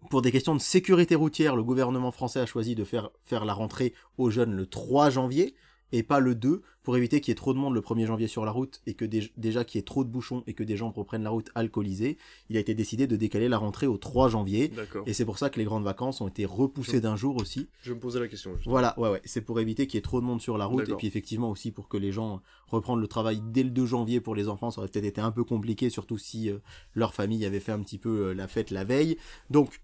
pour 0.09 0.21
des 0.21 0.31
questions 0.31 0.55
de 0.55 0.61
sécurité 0.61 1.15
routière, 1.15 1.55
le 1.55 1.63
gouvernement 1.63 2.11
français 2.11 2.39
a 2.39 2.45
choisi 2.45 2.75
de 2.75 2.83
faire, 2.83 3.11
faire 3.23 3.45
la 3.45 3.53
rentrée 3.53 3.93
aux 4.17 4.29
jeunes 4.29 4.53
le 4.53 4.65
3 4.65 5.09
janvier 5.09 5.55
et 5.93 6.03
pas 6.03 6.21
le 6.21 6.35
2 6.35 6.61
pour 6.83 6.95
éviter 6.95 7.19
qu'il 7.19 7.31
y 7.31 7.33
ait 7.33 7.35
trop 7.35 7.53
de 7.53 7.59
monde 7.59 7.73
le 7.73 7.81
1er 7.81 8.05
janvier 8.05 8.27
sur 8.27 8.45
la 8.45 8.51
route 8.51 8.81
et 8.87 8.93
que 8.93 9.03
dé- 9.03 9.29
déjà 9.35 9.65
qu'il 9.65 9.77
y 9.77 9.81
ait 9.81 9.85
trop 9.85 10.05
de 10.05 10.09
bouchons 10.09 10.41
et 10.47 10.53
que 10.53 10.63
des 10.63 10.77
gens 10.77 10.89
reprennent 10.89 11.23
la 11.23 11.29
route 11.31 11.49
alcoolisés. 11.53 12.17
Il 12.49 12.55
a 12.55 12.61
été 12.61 12.73
décidé 12.73 13.07
de 13.07 13.17
décaler 13.17 13.49
la 13.49 13.57
rentrée 13.57 13.87
au 13.87 13.97
3 13.97 14.29
janvier 14.29 14.71
et 15.05 15.11
c'est 15.13 15.25
pour 15.25 15.37
ça 15.37 15.49
que 15.49 15.59
les 15.59 15.65
grandes 15.65 15.83
vacances 15.83 16.21
ont 16.21 16.29
été 16.29 16.45
repoussées 16.45 17.01
d'un 17.01 17.17
jour 17.17 17.35
aussi. 17.35 17.67
Je 17.81 17.93
me 17.93 17.99
posais 17.99 18.21
la 18.21 18.29
question. 18.29 18.55
justement. 18.55 18.71
Voilà, 18.71 18.97
ouais, 18.97 19.09
ouais, 19.11 19.21
c'est 19.25 19.41
pour 19.41 19.59
éviter 19.59 19.85
qu'il 19.85 19.97
y 19.97 19.99
ait 19.99 20.01
trop 20.01 20.21
de 20.21 20.25
monde 20.25 20.41
sur 20.41 20.57
la 20.57 20.65
route 20.65 20.79
et 20.93 20.95
puis 20.97 21.07
effectivement 21.07 21.49
aussi 21.51 21.71
pour 21.71 21.89
que 21.89 21.97
les 21.97 22.13
gens 22.13 22.41
reprennent 22.67 22.99
le 23.01 23.07
travail 23.07 23.41
dès 23.51 23.63
le 23.63 23.69
2 23.69 23.85
janvier 23.85 24.21
pour 24.21 24.33
les 24.33 24.47
enfants, 24.47 24.71
ça 24.71 24.79
aurait 24.79 24.87
peut-être 24.87 25.03
été 25.05 25.19
un 25.19 25.31
peu 25.31 25.43
compliqué, 25.43 25.89
surtout 25.89 26.17
si 26.17 26.49
euh, 26.49 26.59
leur 26.95 27.13
famille 27.13 27.45
avait 27.45 27.59
fait 27.59 27.73
un 27.73 27.81
petit 27.81 27.97
peu 27.97 28.27
euh, 28.29 28.33
la 28.33 28.47
fête 28.47 28.71
la 28.71 28.85
veille. 28.85 29.17
Donc, 29.49 29.81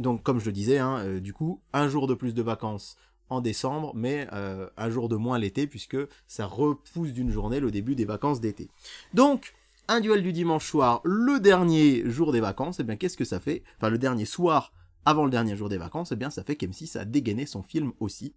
donc 0.00 0.22
comme 0.22 0.40
je 0.40 0.46
le 0.46 0.52
disais, 0.52 0.78
hein, 0.78 0.98
euh, 0.98 1.20
du 1.20 1.32
coup, 1.32 1.60
un 1.72 1.88
jour 1.88 2.06
de 2.06 2.14
plus 2.14 2.34
de 2.34 2.42
vacances 2.42 2.96
en 3.28 3.40
décembre, 3.40 3.92
mais 3.94 4.26
euh, 4.32 4.68
un 4.76 4.90
jour 4.90 5.08
de 5.08 5.16
moins 5.16 5.38
l'été 5.38 5.66
puisque 5.66 5.96
ça 6.26 6.46
repousse 6.46 7.12
d'une 7.12 7.30
journée 7.30 7.60
le 7.60 7.70
début 7.70 7.94
des 7.94 8.04
vacances 8.04 8.40
d'été. 8.40 8.68
Donc, 9.14 9.54
un 9.88 10.00
duel 10.00 10.22
du 10.22 10.32
dimanche 10.32 10.66
soir, 10.66 11.00
le 11.04 11.40
dernier 11.40 12.08
jour 12.08 12.32
des 12.32 12.40
vacances, 12.40 12.80
et 12.80 12.84
bien 12.84 12.96
qu'est-ce 12.96 13.16
que 13.16 13.24
ça 13.24 13.40
fait? 13.40 13.62
Enfin, 13.78 13.90
le 13.90 13.98
dernier 13.98 14.24
soir 14.24 14.72
avant 15.04 15.24
le 15.24 15.30
dernier 15.30 15.56
jour 15.56 15.68
des 15.68 15.78
vacances, 15.78 16.12
eh 16.12 16.16
bien 16.16 16.30
ça 16.30 16.44
fait 16.44 16.54
qu'M6 16.54 16.98
a 16.98 17.04
dégainé 17.04 17.46
son 17.46 17.62
film 17.62 17.92
aussi. 18.00 18.34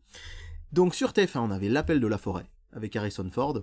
Donc 0.72 0.95
sur 0.95 1.12
TF1, 1.12 1.39
on 1.39 1.51
avait 1.51 1.70
L'appel 1.70 1.99
de 1.99 2.08
la 2.08 2.18
forêt 2.18 2.49
avec 2.74 2.95
Harrison 2.95 3.30
Ford. 3.32 3.62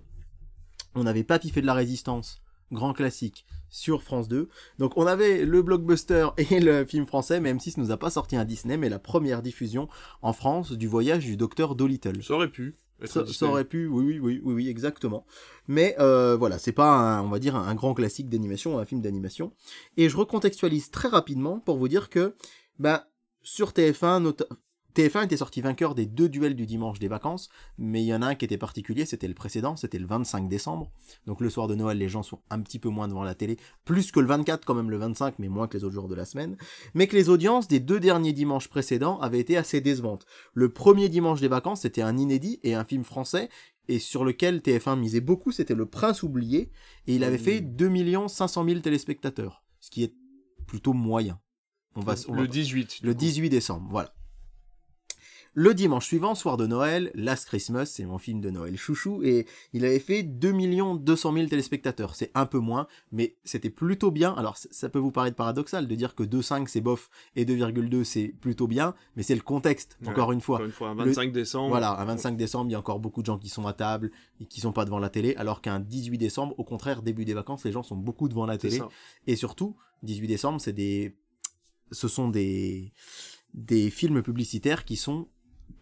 On 0.95 1.07
avait 1.07 1.25
Papy 1.25 1.51
fait 1.51 1.63
de 1.63 1.67
la 1.67 1.75
résistance, 1.75 2.42
grand 2.73 2.93
classique, 2.93 3.47
sur 3.69 4.03
France 4.03 4.29
2. 4.29 4.49
Donc 4.79 4.97
on 4.97 5.07
avait 5.07 5.45
le 5.45 5.63
blockbuster 5.63 6.29
et 6.39 6.61
le 6.61 6.85
film 6.85 7.07
français, 7.07 7.41
mais 7.41 7.53
M6 7.53 7.75
nous 7.79 7.91
a 7.91 7.97
pas 7.97 8.11
sorti 8.11 8.37
un 8.37 8.45
Disney, 8.45 8.77
mais 8.77 8.89
la 8.89 8.99
première 8.99 9.43
diffusion 9.43 9.89
en 10.23 10.33
France 10.33 10.73
du 10.73 10.89
voyage 10.89 11.25
du 11.25 11.37
docteur 11.37 11.75
Dolittle. 11.75 12.23
Ça 12.23 12.35
aurait 12.35 12.51
pu. 12.51 12.77
Ça, 13.05 13.25
aurait 13.49 13.65
pu, 13.65 13.89
oui, 13.89 14.05
oui, 14.05 14.19
oui, 14.21 14.41
oui, 14.45 14.55
oui, 14.55 14.69
exactement. 14.69 15.27
Mais 15.67 15.97
euh, 15.99 16.37
voilà, 16.37 16.59
c'est 16.59 16.71
pas, 16.71 16.87
un, 16.89 17.23
on 17.23 17.31
va 17.31 17.41
dire, 17.41 17.57
un 17.57 17.75
grand 17.75 17.95
classique 17.95 18.29
d'animation, 18.29 18.79
un 18.79 18.85
film 18.85 19.01
d'animation. 19.01 19.53
Et 19.97 20.09
je 20.09 20.17
recontextualise 20.17 20.93
très 20.93 21.09
rapidement 21.09 21.59
pour 21.59 21.79
vous 21.79 21.89
dire 21.89 22.11
que, 22.11 22.37
bah, 22.79 23.09
sur 23.43 23.71
TF1, 23.73 24.23
nota- 24.23 24.47
TF1 24.95 25.25
était 25.25 25.37
sorti 25.37 25.61
vainqueur 25.61 25.95
des 25.95 26.07
deux 26.07 26.29
duels 26.29 26.55
du 26.55 26.67
dimanche 26.67 26.99
des 26.99 27.09
vacances, 27.09 27.49
mais 27.79 28.03
il 28.03 28.07
y 28.07 28.15
en 28.15 28.23
a 28.23 28.27
un 28.27 28.35
qui 28.35 28.45
était 28.45 28.59
particulier, 28.59 29.07
c'était 29.07 29.29
le 29.29 29.35
précédent, 29.35 29.77
c'était 29.77 29.99
le 29.99 30.07
25 30.07 30.49
décembre. 30.49 30.91
Donc 31.27 31.41
le 31.41 31.51
soir 31.51 31.67
de 31.67 31.75
Noël, 31.75 31.99
les 31.99 32.09
gens 32.09 32.23
sont 32.23 32.41
un 32.51 32.61
petit 32.61 32.79
peu 32.79 32.89
moins 32.89 33.09
devant 33.09 33.25
la 33.25 33.35
télé, 33.35 33.57
plus 33.85 34.13
que 34.13 34.21
le 34.21 34.27
24 34.27 34.65
quand 34.65 34.75
même 34.75 34.91
le 34.91 34.99
25, 34.99 35.39
mais 35.39 35.49
moins 35.49 35.67
que 35.69 35.77
les 35.77 35.85
autres 35.85 35.95
jours 35.95 36.09
de 36.09 36.15
la 36.15 36.25
semaine. 36.25 36.57
Mais 36.95 37.07
que 37.07 37.17
les 37.17 37.29
audiences 37.29 37.69
des 37.69 37.81
deux 37.81 38.01
derniers 38.01 38.33
dimanches 38.33 38.69
précédents 38.69 39.19
avaient 39.21 39.41
été 39.41 39.57
assez 39.57 39.81
décevantes. 39.81 40.27
Le 40.55 40.69
premier 40.69 41.09
dimanche 41.09 41.41
des 41.41 41.49
vacances, 41.49 41.83
c'était 41.83 42.03
un 42.03 42.19
inédit 42.19 42.61
et 42.63 42.75
un 42.75 42.85
film 42.85 43.05
français, 43.05 43.49
et 43.89 43.99
sur 43.99 44.25
lequel 44.25 44.61
TF1 44.61 44.99
misait 44.99 45.21
beaucoup, 45.21 45.53
c'était 45.53 45.75
Le 45.75 45.87
Prince 45.87 46.23
oublié, 46.23 46.71
et 47.07 47.15
il 47.15 47.25
avait 47.25 47.39
fait 47.39 47.61
2 47.61 48.29
500 48.29 48.65
000 48.65 48.81
téléspectateurs, 48.81 49.65
ce 49.81 49.91
qui 49.91 50.05
est 50.05 50.15
plutôt 50.67 50.93
moyen. 50.93 51.41
On 51.95 52.01
va, 52.01 52.15
on 52.29 52.35
Le 52.35 52.49
18. 52.49 53.01
du 53.01 53.07
le 53.07 53.13
coup. 53.13 53.19
18 53.19 53.51
décembre, 53.51 53.87
voilà. 53.91 54.15
Le 55.55 55.75
dimanche 55.75 56.07
suivant, 56.07 56.35
soir 56.35 56.57
de 56.57 56.67
Noël, 56.67 57.11
Last 57.15 57.45
Christmas, 57.45 57.85
c'est 57.85 58.07
mon 58.07 58.17
film 58.17 58.41
de 58.41 58.49
Noël 58.49 58.77
chouchou, 58.79 59.23
et 59.23 59.47
il 59.75 59.85
avait 59.85 59.99
fait 59.99 60.23
2 60.23 60.53
200 60.99 61.33
000 61.35 61.47
téléspectateurs. 61.49 62.15
C'est 62.15 62.31
un 62.35 62.47
peu 62.47 62.59
moins, 62.59 62.87
mais 63.11 63.37
c'était 63.45 63.69
plutôt 63.69 64.11
bien. 64.11 64.33
Alors, 64.33 64.57
ça- 64.57 64.89
peut 64.89 64.99
vous 64.99 65.11
paraître 65.11 65.37
paradoxal 65.37 65.87
de 65.89 65.95
dire 65.95 66.15
que 66.15 66.23
2,5 66.23 66.69
c'est 66.69 66.81
bof 66.81 67.11
et 67.37 67.45
2,2 67.45 68.03
c'est 68.03 68.29
plutôt 68.29 68.67
bien, 68.67 68.95
mais 69.15 69.23
c'est 69.23 69.35
le 69.35 69.43
contexte, 69.43 69.99
Ouais, 70.01 70.09
encore 70.09 70.33
une 70.33 70.41
fois. 70.41 70.57
Encore 70.57 70.67
une 70.67 70.73
fois, 70.73 70.89
un 70.89 70.95
25 70.95 71.33
décembre. 71.33 71.69
Voilà, 71.69 72.01
un 72.01 72.05
25 72.07 72.37
décembre, 72.39 72.71
il 72.71 72.73
y 72.73 72.77
a 72.77 72.79
encore 72.79 72.99
beaucoup 72.99 73.21
de 73.21 73.27
gens 73.27 73.39
qui 73.39 73.51
sont 73.51 73.67
à 73.67 73.75
table 73.75 74.11
et 74.41 74.47
qui 74.47 74.61
sont 74.61 74.73
pas 74.73 74.87
devant 74.87 74.99
la 75.01 75.11
télé, 75.11 75.35
alors 75.37 75.61
qu'un 75.61 75.81
18 75.81 76.17
décembre, 76.17 76.55
au 76.59 76.65
contraire, 76.65 77.03
début 77.03 77.27
des 77.27 77.35
vacances, 77.35 77.65
les 77.65 77.73
gens 77.73 77.83
sont 77.83 77.97
beaucoup 77.97 78.29
devant 78.31 78.47
la 78.47 78.57
télé. 78.57 78.79
ça. 78.79 78.89
Et 79.27 79.37
surtout, 79.37 79.77
18 80.03 80.29
décembre, 80.29 80.61
c'est 80.63 80.73
des, 80.73 81.15
ce 81.91 82.09
sont 82.09 82.29
des, 82.31 82.93
des 83.53 83.91
films 83.91 84.23
publicitaires 84.23 84.87
qui 84.87 84.97
sont 84.97 85.29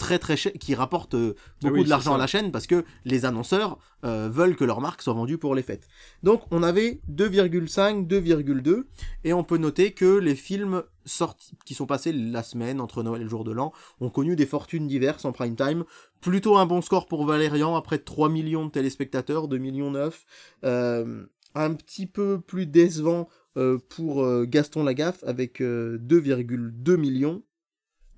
très 0.01 0.18
très 0.18 0.36
chers, 0.36 0.55
qui 0.55 0.74
rapportent 0.74 1.14
euh, 1.14 1.34
beaucoup 1.61 1.76
oui, 1.76 1.84
de 1.84 1.90
l'argent 1.90 2.14
à 2.14 2.18
la 2.18 2.26
chaîne 2.26 2.51
parce 2.51 2.66
que 2.66 2.84
les 3.05 3.26
annonceurs 3.26 3.78
euh, 4.05 4.30
veulent 4.32 4.57
que 4.57 4.64
leur 4.64 4.80
marque 4.80 5.03
soit 5.03 5.12
vendue 5.12 5.36
pour 5.36 5.55
les 5.55 5.62
fêtes. 5.62 5.86
Donc 6.22 6.42
on 6.51 6.62
avait 6.62 7.01
2,5, 7.12 8.09
2,2 8.09 8.84
et 9.24 9.34
on 9.34 9.44
peut 9.44 9.59
noter 9.59 9.92
que 9.92 10.16
les 10.18 10.34
films 10.34 10.82
sortis, 11.05 11.53
qui 11.66 11.74
sont 11.74 11.86
passés 11.86 12.12
la 12.12 12.42
semaine 12.42 12.80
entre 12.80 13.03
Noël 13.03 13.20
et 13.20 13.24
le 13.24 13.30
jour 13.30 13.44
de 13.44 13.53
l'an 13.53 13.72
ont 14.01 14.09
connu 14.09 14.36
des 14.36 14.46
fortunes 14.46 14.88
diverses 14.88 15.26
en 15.26 15.32
prime 15.32 15.55
time. 15.55 15.84
Plutôt 16.22 16.57
un 16.57 16.64
bon 16.64 16.80
score 16.80 17.07
pour 17.07 17.26
Valérian 17.26 17.76
après 17.76 17.98
3 17.98 18.30
millions 18.30 18.64
de 18.64 18.70
téléspectateurs, 18.70 19.48
2 19.48 19.59
millions 19.59 19.90
9. 19.90 20.24
Euh, 20.64 21.26
un 21.55 21.74
petit 21.74 22.07
peu 22.07 22.40
plus 22.40 22.66
décevant 22.66 23.28
euh, 23.57 23.78
pour 23.88 24.24
Gaston 24.46 24.84
Lagaffe 24.84 25.22
avec 25.24 25.61
euh, 25.61 25.98
2,2 25.98 26.96
millions. 26.96 27.42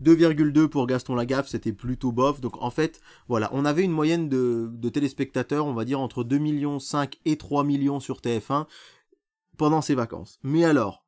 2,2 0.03 0.67
pour 0.69 0.87
Gaston 0.87 1.15
Lagaffe, 1.15 1.49
c'était 1.49 1.73
plutôt 1.73 2.13
bof. 2.13 2.41
Donc 2.41 2.61
en 2.63 2.71
fait, 2.71 3.01
voilà, 3.29 3.49
on 3.53 3.65
avait 3.65 3.85
une 3.85 3.93
moyenne 3.93 4.29
de, 4.29 4.69
de 4.73 4.89
téléspectateurs, 4.89 5.67
on 5.67 5.75
va 5.75 5.85
dire 5.85 6.01
entre 6.01 6.25
2 6.25 6.39
millions 6.39 6.79
5 6.79 7.19
et 7.25 7.37
3 7.37 7.65
millions 7.65 8.01
sur 8.01 8.21
TF1 8.21 8.67
pendant 9.57 9.81
ces 9.83 9.95
vacances. 9.95 10.39
Mais 10.43 10.65
alors, 10.65 11.05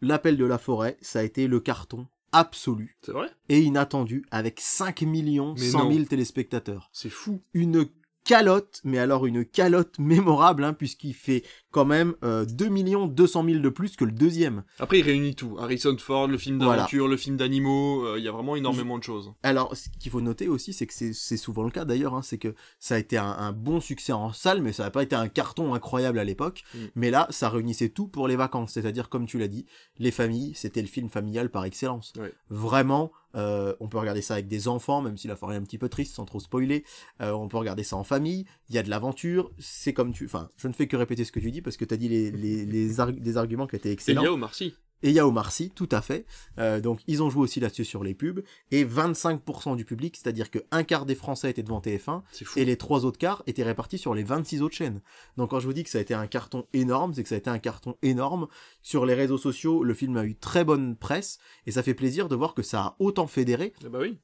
l'appel 0.00 0.36
de 0.36 0.44
la 0.44 0.58
forêt, 0.58 0.96
ça 1.00 1.20
a 1.20 1.22
été 1.22 1.46
le 1.48 1.60
carton 1.60 2.06
absolu 2.34 2.96
C'est 3.04 3.12
vrai? 3.12 3.28
et 3.50 3.60
inattendu 3.60 4.24
avec 4.30 4.58
5 4.60 5.02
millions 5.02 5.54
Mais 5.58 5.66
100 5.68 5.78
000 5.88 5.98
non. 6.00 6.04
téléspectateurs 6.06 6.88
C'est 6.92 7.10
fou. 7.10 7.42
une 7.52 7.84
calotte, 8.24 8.80
mais 8.84 8.98
alors 8.98 9.26
une 9.26 9.44
calotte 9.44 9.98
mémorable, 9.98 10.64
hein, 10.64 10.72
puisqu'il 10.72 11.14
fait 11.14 11.42
quand 11.70 11.84
même 11.84 12.14
euh, 12.22 12.44
2 12.44 12.68
200 13.08 13.44
000 13.44 13.58
de 13.60 13.68
plus 13.68 13.96
que 13.96 14.04
le 14.04 14.12
deuxième. 14.12 14.62
Après, 14.78 14.98
il 14.98 15.02
réunit 15.02 15.34
tout. 15.34 15.56
Harrison 15.58 15.96
Ford, 15.98 16.28
le 16.28 16.38
film 16.38 16.58
Voilà. 16.58 16.76
d'aventure, 16.82 17.08
le 17.08 17.16
film 17.16 17.36
d'animaux. 17.36 18.04
euh, 18.06 18.18
Il 18.18 18.24
y 18.24 18.28
a 18.28 18.32
vraiment 18.32 18.56
énormément 18.56 18.98
de 18.98 19.02
choses. 19.02 19.32
Alors, 19.42 19.74
ce 19.76 19.88
qu'il 19.98 20.10
faut 20.12 20.20
noter 20.20 20.48
aussi, 20.48 20.72
c'est 20.72 20.86
que 20.86 20.94
c'est 20.94 21.12
c'est 21.14 21.36
souvent 21.36 21.62
le 21.62 21.70
cas 21.70 21.84
d'ailleurs, 21.84 22.14
hein, 22.14 22.22
c'est 22.22 22.38
que 22.38 22.54
ça 22.78 22.96
a 22.96 22.98
été 22.98 23.16
un, 23.16 23.24
un 23.30 23.52
bon 23.52 23.80
succès 23.80 24.12
en 24.12 24.32
salle, 24.32 24.60
mais 24.62 24.72
ça 24.72 24.82
n'a 24.84 24.90
pas 24.90 25.02
été 25.02 25.16
un 25.16 25.28
carton 25.28 25.74
incroyable 25.74 26.18
à 26.18 26.24
l'époque. 26.24 26.62
Mm. 26.74 26.78
Mais 26.94 27.10
là, 27.10 27.26
ça 27.30 27.48
réunissait 27.48 27.88
tout 27.88 28.06
pour 28.08 28.28
les 28.28 28.36
vacances, 28.36 28.72
c'est-à-dire, 28.72 29.08
comme 29.08 29.26
tu 29.26 29.38
l'as 29.38 29.48
dit, 29.48 29.66
les 29.98 30.10
familles, 30.10 30.52
c'était 30.54 30.82
le 30.82 30.88
film 30.88 31.08
familial 31.08 31.50
par 31.50 31.64
excellence. 31.64 32.12
Ouais. 32.18 32.32
Vraiment, 32.50 33.12
euh, 33.34 33.74
on 33.80 33.88
peut 33.88 33.98
regarder 33.98 34.22
ça 34.22 34.34
avec 34.34 34.48
des 34.48 34.68
enfants, 34.68 35.02
même 35.02 35.16
si 35.16 35.28
la 35.28 35.36
forêt 35.36 35.54
est 35.54 35.58
un 35.58 35.62
petit 35.62 35.78
peu 35.78 35.88
triste, 35.88 36.14
sans 36.14 36.24
trop 36.24 36.40
spoiler. 36.40 36.84
Euh, 37.20 37.32
on 37.32 37.48
peut 37.48 37.56
regarder 37.56 37.82
ça 37.84 37.96
en 37.96 38.04
famille, 38.04 38.44
il 38.68 38.74
y 38.74 38.78
a 38.78 38.82
de 38.82 38.90
l'aventure, 38.90 39.50
c'est 39.58 39.92
comme 39.92 40.12
tu... 40.12 40.24
Enfin, 40.24 40.48
je 40.56 40.68
ne 40.68 40.72
fais 40.72 40.86
que 40.86 40.96
répéter 40.96 41.24
ce 41.24 41.32
que 41.32 41.40
tu 41.40 41.50
dis, 41.50 41.62
parce 41.62 41.76
que 41.76 41.84
tu 41.84 41.94
as 41.94 41.96
dit 41.96 42.08
les, 42.08 42.30
les, 42.30 42.64
les 42.64 43.00
arg- 43.00 43.18
des 43.18 43.36
arguments 43.36 43.66
qui 43.66 43.76
étaient 43.76 43.92
excellents. 43.92 44.22
y 44.22 44.26
a 44.26 44.32
Omar 44.32 44.54
Sy. 44.54 44.74
Et 45.02 45.08
il 45.10 45.14
y 45.14 45.18
a 45.18 45.26
Omar 45.26 45.50
Sy, 45.52 45.70
tout 45.70 45.88
à 45.90 46.00
fait. 46.00 46.26
Euh, 46.58 46.80
donc 46.80 47.00
ils 47.06 47.22
ont 47.22 47.30
joué 47.30 47.42
aussi 47.42 47.58
là-dessus 47.60 47.84
sur 47.84 48.04
les 48.04 48.14
pubs. 48.14 48.40
Et 48.70 48.84
25% 48.84 49.76
du 49.76 49.84
public, 49.84 50.16
c'est-à-dire 50.16 50.50
que 50.50 50.60
un 50.70 50.84
quart 50.84 51.06
des 51.06 51.14
Français 51.14 51.50
étaient 51.50 51.62
devant 51.62 51.80
TF1, 51.80 52.22
C'est 52.32 52.44
fou. 52.44 52.58
et 52.58 52.64
les 52.64 52.76
trois 52.76 53.04
autres 53.04 53.18
quarts 53.18 53.42
étaient 53.46 53.62
répartis 53.62 53.98
sur 53.98 54.14
les 54.14 54.22
26 54.22 54.62
autres 54.62 54.74
chaînes. 54.76 55.00
Donc 55.36 55.50
quand 55.50 55.60
je 55.60 55.66
vous 55.66 55.72
dis 55.72 55.84
que 55.84 55.90
ça 55.90 55.98
a 55.98 56.00
été 56.00 56.14
un 56.14 56.26
carton 56.26 56.66
énorme, 56.72 57.14
c'est 57.14 57.22
que 57.22 57.28
ça 57.28 57.34
a 57.34 57.38
été 57.38 57.50
un 57.50 57.58
carton 57.58 57.96
énorme. 58.02 58.46
Sur 58.82 59.06
les 59.06 59.14
réseaux 59.14 59.38
sociaux, 59.38 59.82
le 59.84 59.94
film 59.94 60.16
a 60.16 60.24
eu 60.24 60.34
très 60.36 60.64
bonne 60.64 60.96
presse, 60.96 61.38
et 61.66 61.72
ça 61.72 61.82
fait 61.82 61.94
plaisir 61.94 62.28
de 62.28 62.36
voir 62.36 62.54
que 62.54 62.62
ça 62.62 62.80
a 62.82 62.96
autant 62.98 63.26
fédéré 63.26 63.72
Ah 63.84 63.88
bah 63.88 63.98
oui. 64.00 64.18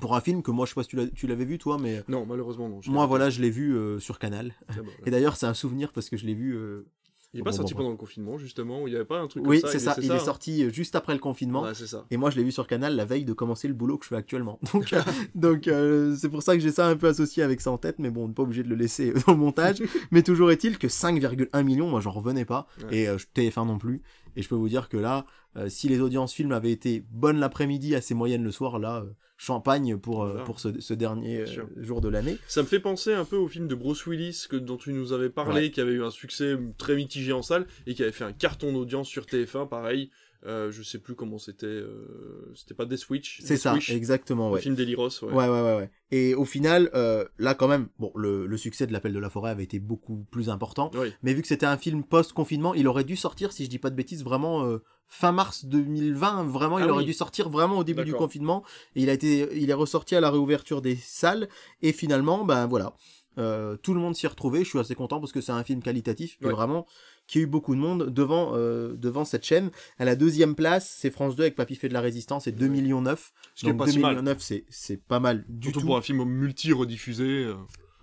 pour 0.00 0.14
un 0.14 0.20
film 0.20 0.42
que 0.42 0.50
moi, 0.50 0.66
je 0.66 0.70
sais 0.70 0.74
pas 0.74 0.82
si 0.84 1.12
tu 1.14 1.26
l'avais 1.26 1.44
vu 1.44 1.58
toi, 1.58 1.78
mais 1.78 2.02
Non, 2.08 2.24
malheureusement, 2.26 2.68
non. 2.68 2.80
moi 2.86 3.06
voilà, 3.06 3.28
je 3.30 3.40
l'ai 3.42 3.50
vu 3.50 3.74
euh, 3.76 3.98
sur 3.98 4.18
Canal. 4.18 4.54
Ah 4.68 4.74
bah, 4.76 4.82
ouais. 4.82 4.90
Et 5.06 5.10
d'ailleurs, 5.10 5.36
c'est 5.36 5.46
un 5.46 5.54
souvenir 5.54 5.92
parce 5.92 6.08
que 6.08 6.16
je 6.16 6.26
l'ai 6.26 6.34
vu... 6.34 6.52
euh, 6.56 6.86
Il 7.32 7.40
est 7.40 7.42
pas 7.44 7.50
Bon, 7.50 7.56
sorti 7.58 7.74
bon, 7.74 7.78
pendant 7.78 7.90
le 7.92 7.96
confinement, 7.96 8.38
justement, 8.38 8.82
où 8.82 8.88
il 8.88 8.92
y 8.92 8.96
avait 8.96 9.04
pas 9.04 9.20
un 9.20 9.28
truc 9.28 9.44
Oui, 9.46 9.60
comme 9.60 9.70
ça. 9.70 9.78
c'est 9.78 9.84
ça, 9.84 9.96
il 10.02 10.10
est 10.10 10.18
sorti 10.18 10.64
euh, 10.64 10.70
juste 10.70 10.96
après 10.96 11.12
le 11.12 11.20
confinement. 11.20 11.62
Ouais, 11.62 11.74
c'est 11.74 11.86
ça. 11.86 12.04
Et 12.10 12.16
moi, 12.16 12.30
je 12.30 12.36
l'ai 12.36 12.42
vu 12.42 12.50
sur 12.50 12.66
Canal 12.66 12.96
la 12.96 13.04
veille 13.04 13.24
de 13.24 13.32
commencer 13.32 13.68
le 13.68 13.74
boulot 13.74 13.98
que 13.98 14.04
je 14.04 14.08
fais 14.08 14.16
actuellement. 14.16 14.58
Donc, 14.72 14.92
euh, 14.92 15.00
donc 15.36 15.68
euh, 15.68 16.16
c'est 16.16 16.28
pour 16.28 16.42
ça 16.42 16.54
que 16.56 16.60
j'ai 16.60 16.72
ça 16.72 16.86
un 16.88 16.96
peu 16.96 17.06
associé 17.06 17.42
avec 17.44 17.60
ça 17.60 17.70
en 17.70 17.78
tête, 17.78 18.00
mais 18.00 18.10
bon, 18.10 18.24
on 18.24 18.28
n'est 18.28 18.34
pas 18.34 18.42
obligé 18.42 18.64
de 18.64 18.68
le 18.68 18.74
laisser 18.74 19.12
dans 19.26 19.32
le 19.32 19.38
montage. 19.38 19.80
mais 20.10 20.22
toujours 20.22 20.50
est-il 20.50 20.76
que 20.78 20.88
5,1 20.88 21.62
millions, 21.62 21.88
moi, 21.88 22.00
j'en 22.00 22.10
revenais 22.10 22.44
pas. 22.44 22.66
Ouais. 22.90 22.98
Et 22.98 23.08
euh, 23.08 23.16
TF1 23.36 23.66
non 23.66 23.78
plus. 23.78 24.02
Et 24.36 24.42
je 24.42 24.48
peux 24.48 24.54
vous 24.56 24.68
dire 24.68 24.88
que 24.88 24.96
là, 24.96 25.24
euh, 25.56 25.68
si 25.68 25.88
les 25.88 26.00
audiences 26.00 26.32
films 26.32 26.52
avaient 26.52 26.72
été 26.72 27.04
bonnes 27.10 27.38
l'après-midi, 27.38 27.94
assez 27.94 28.14
moyennes 28.14 28.44
le 28.44 28.50
soir, 28.52 28.78
là, 28.78 29.04
champagne 29.40 29.96
pour, 29.96 30.22
euh, 30.22 30.28
Voilà. 30.30 30.44
pour 30.44 30.60
ce, 30.60 30.68
ce 30.80 30.92
dernier 30.92 31.38
euh, 31.40 31.64
jour 31.78 32.02
de 32.02 32.08
l'année. 32.10 32.36
Ça 32.46 32.60
me 32.62 32.66
fait 32.66 32.78
penser 32.78 33.14
un 33.14 33.24
peu 33.24 33.36
au 33.36 33.48
film 33.48 33.68
de 33.68 33.74
Bruce 33.74 34.06
Willis 34.06 34.44
que, 34.50 34.56
dont 34.56 34.76
tu 34.76 34.92
nous 34.92 35.14
avais 35.14 35.30
parlé, 35.30 35.70
qui 35.70 35.80
avait 35.80 35.92
eu 35.92 36.04
un 36.04 36.10
succès 36.10 36.56
très 36.76 36.94
mitigé 36.94 37.32
en 37.32 37.40
salle 37.40 37.66
et 37.86 37.94
qui 37.94 38.02
avait 38.02 38.12
fait 38.12 38.24
un 38.24 38.32
carton 38.34 38.70
d'audience 38.72 39.08
sur 39.08 39.24
TF1, 39.24 39.66
pareil. 39.66 40.10
Euh, 40.46 40.70
je 40.70 40.82
sais 40.82 40.98
plus 40.98 41.14
comment 41.14 41.38
c'était. 41.38 41.66
euh, 41.66 42.50
C'était 42.54 42.74
pas 42.74 42.84
Death 42.86 43.08
Wish. 43.10 43.40
C'est 43.44 43.56
ça, 43.58 43.76
exactement, 43.90 44.48
Le 44.48 44.54
ouais. 44.54 44.60
film 44.60 44.74
d'Eliros, 44.74 45.08
ouais. 45.22 45.32
Ouais, 45.32 45.48
ouais, 45.48 45.60
ouais, 45.62 45.76
ouais. 45.76 45.90
Et 46.10 46.34
au 46.34 46.44
final, 46.46 46.90
euh, 46.94 47.24
là, 47.38 47.54
quand 47.54 47.68
même, 47.68 47.88
bon, 47.98 48.10
le, 48.16 48.46
le 48.46 48.56
succès 48.58 48.86
de 48.86 48.92
l'appel 48.92 49.12
de 49.14 49.18
la 49.18 49.28
forêt 49.30 49.50
avait 49.50 49.64
été 49.64 49.78
beaucoup 49.78 50.24
plus 50.30 50.48
important. 50.50 50.90
Oui. 50.94 51.12
Mais 51.22 51.32
vu 51.34 51.42
que 51.42 51.48
c'était 51.48 51.66
un 51.66 51.76
film 51.76 52.04
post-confinement, 52.04 52.74
il 52.74 52.88
aurait 52.88 53.04
dû 53.04 53.16
sortir, 53.16 53.52
si 53.52 53.64
je 53.64 53.70
dis 53.70 53.78
pas 53.78 53.90
de 53.90 53.96
bêtises, 53.96 54.22
vraiment 54.24 54.78
fin 55.10 55.32
mars 55.32 55.64
2020. 55.66 56.44
Vraiment, 56.44 56.78
il 56.78 56.84
Ah 56.84 56.92
aurait 56.92 57.04
dû 57.04 57.12
sortir 57.12 57.50
vraiment 57.50 57.78
au 57.78 57.84
début 57.84 58.04
du 58.04 58.12
confinement. 58.14 58.64
Et 58.96 59.02
il 59.02 59.10
a 59.10 59.12
été, 59.12 59.48
il 59.60 59.68
est 59.68 59.74
ressorti 59.74 60.14
à 60.16 60.20
la 60.20 60.30
réouverture 60.30 60.80
des 60.80 60.96
salles. 60.96 61.48
Et 61.82 61.92
finalement, 61.92 62.44
ben 62.44 62.66
voilà, 62.66 62.94
euh, 63.38 63.76
tout 63.76 63.92
le 63.92 64.00
monde 64.00 64.14
s'y 64.16 64.24
est 64.26 64.28
retrouvé. 64.28 64.64
Je 64.64 64.68
suis 64.70 64.78
assez 64.78 64.94
content 64.94 65.20
parce 65.20 65.32
que 65.32 65.40
c'est 65.40 65.52
un 65.52 65.64
film 65.64 65.82
qualitatif 65.82 66.38
et 66.40 66.46
vraiment 66.48 66.86
qui 67.26 67.38
a 67.38 67.42
eu 67.42 67.46
beaucoup 67.46 67.74
de 67.76 67.80
monde 67.80 68.10
devant 68.12 68.52
euh, 68.54 68.94
devant 68.96 69.24
cette 69.24 69.44
chaîne. 69.44 69.70
À 69.98 70.04
la 70.04 70.16
deuxième 70.16 70.54
place, 70.56 70.96
c'est 70.98 71.10
France 71.10 71.36
2 71.36 71.42
avec 71.44 71.54
Papy 71.54 71.76
fait 71.76 71.88
de 71.88 71.94
la 71.94 72.00
résistance 72.00 72.46
et 72.48 72.52
2 72.52 72.66
millions 72.68 73.02
9. 73.02 73.32
Ce 73.54 73.60
qui 73.60 73.66
est 73.68 73.72
Donc 73.72 73.78
pas 73.78 73.86
2 73.86 73.92
si 73.92 73.98
mal. 74.00 74.10
millions 74.12 74.22
9, 74.24 74.38
c'est 74.40 74.64
c'est 74.68 74.96
pas 74.96 75.20
mal 75.20 75.44
du 75.48 75.68
Surtout 75.68 75.80
tout. 75.80 75.86
pour 75.86 75.96
un 75.96 76.02
film 76.02 76.24
multi-rediffusé. 76.24 77.24
euh. 77.44 77.54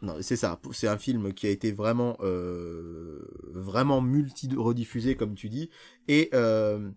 Non, 0.01 0.15
c'est 0.21 0.35
ça. 0.35 0.59
C'est 0.71 0.87
un 0.87 0.97
film 0.97 1.33
qui 1.33 1.47
a 1.47 1.49
été 1.49 1.71
vraiment, 1.71 2.17
euh, 2.21 3.27
vraiment 3.53 4.01
multi-rediffusé, 4.01 5.15
comme 5.15 5.35
tu 5.35 5.49
dis. 5.49 5.69
Et 6.07 6.29
euh, 6.33 6.89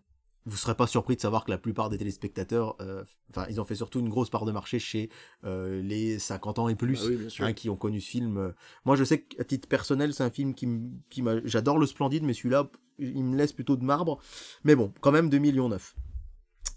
vous 0.45 0.57
serez 0.57 0.75
pas 0.75 0.87
surpris 0.87 1.17
de 1.17 1.21
savoir 1.21 1.45
que 1.45 1.51
la 1.51 1.59
plupart 1.59 1.89
des 1.89 1.99
téléspectateurs, 1.99 2.77
euh, 2.81 3.05
enfin, 3.31 3.47
ils 3.49 3.61
ont 3.61 3.65
fait 3.65 3.75
surtout 3.75 4.01
une 4.01 4.09
grosse 4.09 4.31
part 4.31 4.45
de 4.45 4.53
marché 4.53 4.79
chez 4.79 5.09
euh, 5.45 5.83
les 5.83 6.19
50 6.19 6.59
ans 6.59 6.69
et 6.69 6.75
plus. 6.75 7.01
Ah 7.03 7.09
oui, 7.09 7.29
hein, 7.41 7.53
qui 7.53 7.71
ont 7.71 7.77
connu 7.77 8.01
ce 8.01 8.11
film. 8.11 8.53
Moi, 8.85 8.97
je 8.97 9.05
sais 9.05 9.23
qu'à 9.23 9.45
titre 9.45 9.69
personnel, 9.69 10.13
c'est 10.13 10.25
un 10.25 10.31
film 10.31 10.55
qui, 10.55 10.69
qui 11.09 11.23
m'a. 11.23 11.45
J'adore 11.45 11.79
le 11.79 11.87
Splendide, 11.87 12.25
mais 12.25 12.35
celui-là, 12.35 12.71
il 12.99 13.25
me 13.25 13.37
laisse 13.37 13.53
plutôt 13.53 13.77
de 13.77 13.85
marbre. 13.85 14.19
Mais 14.65 14.77
bon, 14.77 14.93
quand 15.01 15.13
même 15.13 15.31
2 15.31 15.39
millions 15.39 15.69
9. 15.71 15.95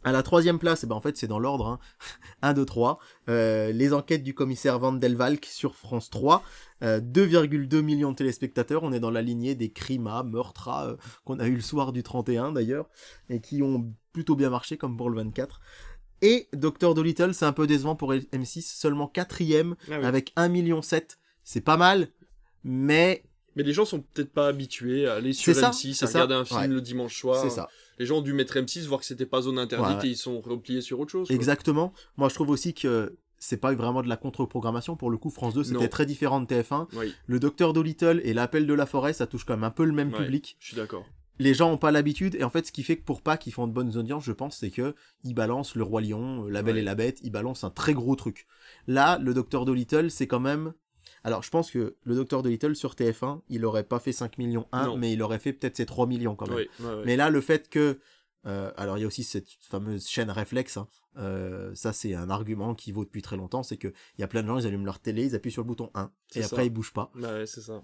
À 0.03 0.11
la 0.11 0.23
troisième 0.23 0.59
place, 0.59 0.83
eh 0.83 0.87
ben 0.87 0.95
en 0.95 1.01
fait 1.01 1.15
c'est 1.17 1.27
dans 1.27 1.39
l'ordre, 1.39 1.67
hein. 1.67 1.79
1, 2.41 2.53
2, 2.53 2.65
3, 2.65 2.99
euh, 3.29 3.71
les 3.71 3.93
enquêtes 3.93 4.23
du 4.23 4.33
commissaire 4.33 4.79
Van 4.79 4.91
Delvalk 4.93 5.45
sur 5.45 5.75
France 5.75 6.09
3, 6.09 6.43
euh, 6.83 6.99
2,2 6.99 7.81
millions 7.81 8.11
de 8.11 8.15
téléspectateurs, 8.15 8.83
on 8.83 8.91
est 8.91 8.99
dans 8.99 9.11
la 9.11 9.21
lignée 9.21 9.55
des 9.55 9.71
Crima, 9.71 10.23
Meurtra, 10.23 10.87
euh, 10.87 10.95
qu'on 11.23 11.39
a 11.39 11.47
eu 11.47 11.55
le 11.55 11.61
soir 11.61 11.93
du 11.93 12.03
31 12.03 12.51
d'ailleurs, 12.51 12.89
et 13.29 13.39
qui 13.39 13.63
ont 13.63 13.93
plutôt 14.11 14.35
bien 14.35 14.49
marché 14.49 14.77
comme 14.77 14.97
pour 14.97 15.09
le 15.09 15.15
24. 15.17 15.61
Et 16.21 16.47
Dr. 16.53 16.93
Dolittle, 16.93 17.33
c'est 17.33 17.45
un 17.45 17.53
peu 17.53 17.67
décevant 17.67 17.95
pour 17.95 18.13
M6, 18.13 18.61
seulement 18.61 19.07
quatrième, 19.07 19.75
Ah 19.89 19.99
oui. 19.99 20.05
avec 20.05 20.33
1,7 20.37 20.49
million, 20.51 20.81
c'est 21.43 21.61
pas 21.61 21.77
mal, 21.77 22.07
mais 22.63 23.23
Mais 23.55 23.63
les 23.63 23.73
gens 23.73 23.85
sont 23.85 24.01
peut-être 24.01 24.31
pas 24.31 24.47
habitués 24.47 25.07
à 25.07 25.15
aller 25.15 25.33
sur 25.33 25.53
C'est 25.53 25.59
ça, 25.61 25.69
M6, 25.71 25.93
c'est 25.93 26.05
à 26.05 26.07
ça. 26.07 26.23
regarder 26.23 26.35
un 26.35 26.45
film 26.45 26.59
Ouais. 26.61 26.67
le 26.67 26.81
dimanche 26.81 27.19
soir. 27.19 27.41
c'est 27.41 27.49
ça. 27.49 27.67
Les 27.99 28.05
gens 28.05 28.17
ont 28.17 28.21
dû 28.21 28.33
mettre 28.33 28.55
M6, 28.57 28.85
voir 28.87 28.99
que 28.99 29.05
c'était 29.05 29.25
pas 29.25 29.41
zone 29.41 29.59
interdite 29.59 29.97
Ouais, 30.01 30.07
et 30.07 30.11
ils 30.11 30.17
sont 30.17 30.39
repliés 30.41 30.81
sur 30.81 30.99
autre 30.99 31.11
chose. 31.11 31.27
quoi. 31.27 31.35
Exactement. 31.35 31.93
Moi, 32.17 32.29
je 32.29 32.33
trouve 32.35 32.49
aussi 32.49 32.73
que 32.73 33.15
c'est 33.37 33.57
pas 33.57 33.73
vraiment 33.75 34.01
de 34.01 34.07
la 34.09 34.17
contre-programmation. 34.17 34.95
Pour 34.95 35.09
le 35.11 35.17
coup, 35.17 35.29
France 35.29 35.53
2, 35.53 35.63
c'était 35.65 35.89
très 35.89 36.05
différent 36.05 36.39
de 36.41 36.45
TF1. 36.47 36.87
Oui, 36.93 37.13
Le 37.27 37.39
Docteur 37.39 37.73
Dolittle 37.73 38.21
et 38.23 38.33
l'appel 38.33 38.65
de 38.65 38.73
la 38.73 38.85
forêt, 38.85 39.13
ça 39.13 39.27
touche 39.27 39.43
quand 39.45 39.53
même 39.53 39.63
un 39.65 39.69
peu 39.71 39.83
le 39.85 39.91
même 39.91 40.11
Ouais. 40.13 40.17
public. 40.23 40.55
je 40.59 40.67
suis 40.67 40.75
d'accord. 40.77 41.05
Les 41.39 41.55
gens 41.55 41.71
ont 41.71 41.77
pas 41.77 41.91
l'habitude. 41.91 42.35
Et 42.35 42.43
en 42.43 42.49
fait, 42.51 42.67
ce 42.67 42.71
qui 42.71 42.83
fait 42.83 42.95
que 42.95 43.03
pour 43.03 43.21
pas 43.21 43.37
qu'ils 43.37 43.53
font 43.53 43.65
de 43.67 43.73
bonnes 43.73 43.97
audiences, 43.97 44.23
je 44.23 44.31
pense, 44.31 44.57
c'est 44.59 44.69
que 44.69 44.93
ils 45.23 45.33
balancent 45.33 45.75
le 45.75 45.81
Roi 45.83 46.01
Lion, 46.01 46.45
euh, 46.45 46.49
La 46.49 46.61
Belle 46.61 46.77
et 46.77 46.83
la 46.83 46.93
Bête. 46.95 47.19
Ils 47.23 47.31
balancent 47.31 47.63
un 47.63 47.71
très 47.71 47.93
gros 47.95 48.15
truc. 48.15 48.45
Là, 48.87 49.17
le 49.19 49.33
Docteur 49.33 49.65
Dolittle, 49.65 50.09
c'est 50.11 50.27
quand 50.27 50.39
même. 50.39 50.73
Alors, 51.23 51.41
je 51.43 51.49
pense 51.49 51.71
que 51.71 51.95
le 52.03 52.15
Docteur 52.15 52.43
Dolittle 52.43 52.75
sur 52.75 52.93
TF1, 52.95 53.41
il 53.49 53.65
aurait 53.65 53.83
pas 53.85 53.99
fait 53.99 54.11
5 54.11 54.37
millions 54.37 54.67
1, 54.71 54.87
Non. 54.87 54.97
mais 54.97 55.13
il 55.13 55.21
aurait 55.21 55.39
fait 55.39 55.53
peut-être 55.53 55.77
ses 55.77 55.85
3 55.85 56.05
millions 56.07 56.35
quand 56.35 56.47
même. 56.47 56.57
Oui, 56.57 56.67
ouais, 56.85 56.93
ouais. 56.95 57.03
Mais 57.05 57.15
là, 57.15 57.29
le 57.29 57.39
fait 57.41 57.69
que. 57.69 57.99
euh, 58.45 58.71
alors, 58.75 58.97
il 58.97 59.01
y 59.01 59.03
a 59.05 59.07
aussi 59.07 59.23
cette 59.23 59.47
fameuse 59.61 60.07
chaîne 60.07 60.29
réflexe. 60.29 60.75
hein. 60.77 60.87
Euh, 61.17 61.73
ça, 61.75 61.93
c'est 61.93 62.13
un 62.15 62.29
argument 62.29 62.75
qui 62.75 62.91
vaut 62.91 63.05
depuis 63.05 63.21
très 63.21 63.37
longtemps. 63.37 63.63
C'est 63.63 63.77
qu'il 63.77 63.93
y 64.17 64.23
a 64.23 64.27
plein 64.27 64.41
de 64.43 64.47
gens, 64.47 64.57
ils 64.59 64.67
allument 64.67 64.83
leur 64.85 64.99
télé, 64.99 65.25
ils 65.27 65.35
appuient 65.35 65.51
sur 65.51 65.61
le 65.61 65.67
bouton 65.67 65.91
1. 65.93 66.11
C'est 66.27 66.39
Et 66.39 66.43
après, 66.43 66.65
ils 66.65 66.69
bougent 66.71 66.91
pas. 66.93 67.11
Bah 67.15 67.33
ouais, 67.33 67.45
c'est 67.45 67.61
ça. 67.61 67.83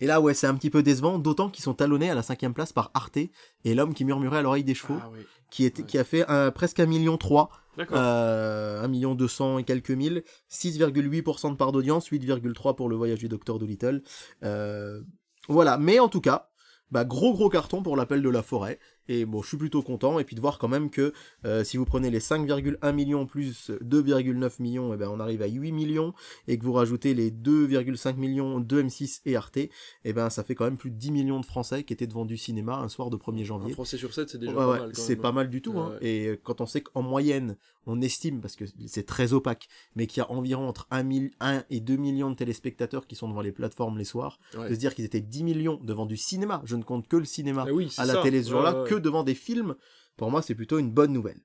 Et 0.00 0.06
là, 0.06 0.20
ouais, 0.20 0.34
c'est 0.34 0.46
un 0.46 0.54
petit 0.54 0.70
peu 0.70 0.82
décevant. 0.82 1.18
D'autant 1.18 1.50
qu'ils 1.50 1.62
sont 1.64 1.74
talonnés 1.74 2.08
à 2.10 2.14
la 2.14 2.22
cinquième 2.22 2.54
place 2.54 2.72
par 2.72 2.90
Arte 2.94 3.16
et 3.18 3.74
l'homme 3.74 3.92
qui 3.94 4.04
murmurait 4.04 4.38
à 4.38 4.42
l'oreille 4.42 4.64
des 4.64 4.74
chevaux, 4.74 4.98
Ah 5.02 5.10
oui. 5.12 5.20
qui, 5.50 5.64
était, 5.64 5.82
ouais. 5.82 5.86
qui 5.88 5.98
a 5.98 6.04
fait 6.04 6.24
un- 6.28 6.50
presque 6.52 6.80
un 6.80 6.86
million 6.86 7.16
trois. 7.18 7.50
Euh, 7.78 8.82
un 8.82 8.88
million 8.88 9.14
deux 9.14 9.28
cents 9.28 9.58
et 9.58 9.64
quelques 9.64 9.90
mille, 9.90 10.24
6,8% 10.50 11.52
de 11.52 11.56
part 11.56 11.72
d'audience, 11.72 12.08
8,3 12.08 12.74
pour 12.74 12.88
le 12.88 12.96
voyage 12.96 13.18
du 13.18 13.28
docteur 13.28 13.58
Dolittle. 13.58 14.02
Euh, 14.42 15.00
voilà, 15.48 15.78
mais 15.78 15.98
en 15.98 16.08
tout 16.08 16.20
cas, 16.20 16.50
bah, 16.90 17.04
gros 17.04 17.32
gros 17.32 17.48
carton 17.48 17.82
pour 17.82 17.96
l'appel 17.96 18.22
de 18.22 18.28
la 18.28 18.42
forêt. 18.42 18.78
Et 19.08 19.24
bon, 19.24 19.42
je 19.42 19.48
suis 19.48 19.56
plutôt 19.56 19.82
content. 19.82 20.18
Et 20.18 20.24
puis 20.24 20.34
de 20.36 20.40
voir 20.40 20.58
quand 20.58 20.68
même 20.68 20.90
que 20.90 21.12
euh, 21.44 21.64
si 21.64 21.76
vous 21.76 21.84
prenez 21.84 22.10
les 22.10 22.20
5,1 22.20 22.92
millions 22.92 23.26
plus 23.26 23.70
2,9 23.82 24.60
millions, 24.62 24.94
et 24.94 24.96
ben 24.96 25.08
on 25.12 25.20
arrive 25.20 25.42
à 25.42 25.46
8 25.46 25.72
millions. 25.72 26.14
Et 26.48 26.58
que 26.58 26.64
vous 26.64 26.72
rajoutez 26.72 27.14
les 27.14 27.30
2,5 27.30 28.16
millions 28.16 28.60
de 28.60 28.82
M6 28.82 29.20
et 29.26 29.36
Arte, 29.36 29.56
et 29.58 30.12
ben 30.12 30.30
ça 30.30 30.42
fait 30.44 30.54
quand 30.54 30.64
même 30.64 30.76
plus 30.76 30.90
de 30.90 30.96
10 30.96 31.10
millions 31.10 31.40
de 31.40 31.46
Français 31.46 31.84
qui 31.84 31.92
étaient 31.92 32.06
devant 32.06 32.24
du 32.24 32.36
cinéma 32.36 32.76
un 32.76 32.88
soir 32.88 33.10
de 33.10 33.16
1er 33.16 33.40
Un 33.42 33.44
janvier. 33.44 33.72
Français 33.74 33.96
sur 33.96 34.12
7, 34.14 34.28
c'est 34.30 34.38
déjà 34.38 34.52
Ouais, 34.52 34.58
pas 34.58 34.70
ouais, 34.70 34.78
mal. 34.80 34.90
c'est 34.94 35.16
pas 35.16 35.32
mal 35.32 35.50
du 35.50 35.62
tout. 35.62 35.78
hein. 35.78 35.94
Et 36.00 36.28
euh, 36.28 36.40
quand 36.42 36.60
on 36.60 36.66
sait 36.66 36.80
qu'en 36.80 37.02
moyenne, 37.02 37.56
on 37.86 38.00
estime, 38.00 38.40
parce 38.40 38.56
que 38.56 38.64
c'est 38.86 39.04
très 39.04 39.34
opaque, 39.34 39.68
mais 39.94 40.06
qu'il 40.06 40.22
y 40.22 40.24
a 40.24 40.30
environ 40.30 40.66
entre 40.68 40.86
1, 40.90 41.02
mille- 41.02 41.32
1 41.40 41.64
et 41.68 41.80
2 41.80 41.96
millions 41.96 42.30
de 42.30 42.34
téléspectateurs 42.36 43.06
qui 43.06 43.14
sont 43.14 43.28
devant 43.28 43.42
les 43.42 43.52
plateformes 43.52 43.98
les 43.98 44.04
soirs, 44.04 44.38
de 44.54 44.68
se 44.74 44.78
dire 44.78 44.94
qu'ils 44.94 45.04
étaient 45.04 45.20
10 45.20 45.44
millions 45.44 45.78
devant 45.84 46.06
du 46.06 46.16
cinéma, 46.16 46.62
je 46.64 46.76
ne 46.76 46.82
compte 46.82 47.08
que 47.08 47.16
le 47.16 47.24
cinéma 47.26 47.66
oui, 47.70 47.92
à 47.98 48.06
la 48.06 48.14
ça. 48.14 48.22
télé 48.22 48.42
ce 48.42 48.50
jour-là, 48.50 48.72
Ouais, 48.74 48.82
ouais. 48.82 48.88
Devant 49.00 49.24
des 49.24 49.34
films, 49.34 49.76
pour 50.16 50.30
moi 50.30 50.42
c'est 50.42 50.54
plutôt 50.54 50.78
une 50.78 50.90
bonne 50.90 51.12
nouvelle. 51.12 51.40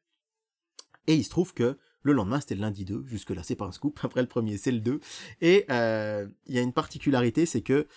Et 1.08 1.16
il 1.16 1.24
se 1.24 1.30
trouve 1.30 1.54
que 1.54 1.78
le 2.02 2.14
lendemain 2.14 2.40
c'était 2.40 2.56
le 2.56 2.62
lundi 2.62 2.86
2, 2.86 3.06
jusque-là 3.06 3.44
c'est 3.44 3.56
pas 3.56 3.66
un 3.66 3.72
scoop, 3.72 4.00
après 4.04 4.22
le 4.22 4.28
premier 4.28 4.58
c'est 4.58 4.72
le 4.72 4.82
2, 4.82 5.00
et 5.42 5.66
euh, 5.70 6.28
il 6.46 6.56
y 6.56 6.60
a 6.60 6.62
une 6.62 6.74
particularité, 6.74 7.46
c'est 7.46 7.62
que 7.62 7.88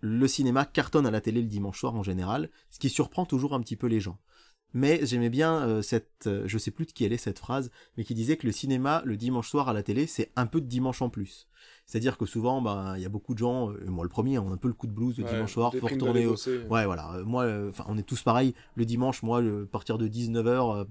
le 0.00 0.26
cinéma 0.26 0.64
cartonne 0.64 1.06
à 1.06 1.10
la 1.10 1.20
télé 1.20 1.40
le 1.40 1.48
dimanche 1.48 1.78
soir 1.78 1.94
en 1.94 2.02
général, 2.02 2.50
ce 2.70 2.78
qui 2.78 2.90
surprend 2.90 3.24
toujours 3.24 3.54
un 3.54 3.60
petit 3.60 3.76
peu 3.76 3.86
les 3.86 4.00
gens. 4.00 4.18
Mais 4.74 5.00
j'aimais 5.04 5.28
bien 5.30 5.66
euh, 5.68 5.82
cette, 5.82 6.26
euh, 6.26 6.44
je 6.46 6.56
sais 6.58 6.70
plus 6.70 6.86
de 6.86 6.92
qui 6.92 7.04
elle 7.04 7.12
est 7.12 7.16
cette 7.18 7.38
phrase, 7.38 7.70
mais 7.96 8.04
qui 8.04 8.14
disait 8.14 8.36
que 8.36 8.46
le 8.46 8.52
cinéma 8.52 9.02
le 9.04 9.16
dimanche 9.16 9.48
soir 9.50 9.68
à 9.68 9.72
la 9.72 9.82
télé 9.82 10.06
c'est 10.06 10.30
un 10.36 10.46
peu 10.46 10.60
de 10.60 10.66
dimanche 10.66 11.02
en 11.02 11.10
plus. 11.10 11.46
C'est-à-dire 11.86 12.16
que 12.16 12.26
souvent, 12.26 12.62
ben, 12.62 12.94
il 12.96 13.02
y 13.02 13.06
a 13.06 13.08
beaucoup 13.08 13.34
de 13.34 13.38
gens, 13.38 13.70
euh, 13.70 13.84
et 13.86 13.90
moi 13.90 14.02
le 14.04 14.08
premier, 14.08 14.38
on 14.38 14.50
a 14.50 14.54
un 14.54 14.56
peu 14.56 14.68
le 14.68 14.74
coup 14.74 14.86
de 14.86 14.92
blues 14.92 15.18
le 15.18 15.24
Ouais, 15.24 15.30
dimanche 15.30 15.52
soir, 15.52 15.72
faut 15.78 15.86
retourner 15.86 16.26
au. 16.26 16.36
Ouais, 16.70 16.86
voilà. 16.86 17.12
Euh, 17.16 17.24
moi, 17.24 17.42
euh, 17.44 17.68
enfin, 17.70 17.84
on 17.88 17.98
est 17.98 18.02
tous 18.02 18.22
pareils. 18.22 18.54
Le 18.76 18.84
dimanche, 18.84 19.22
moi, 19.22 19.40
le- 19.40 19.66
partir 19.66 19.98
de 19.98 20.08
19h, 20.08 20.86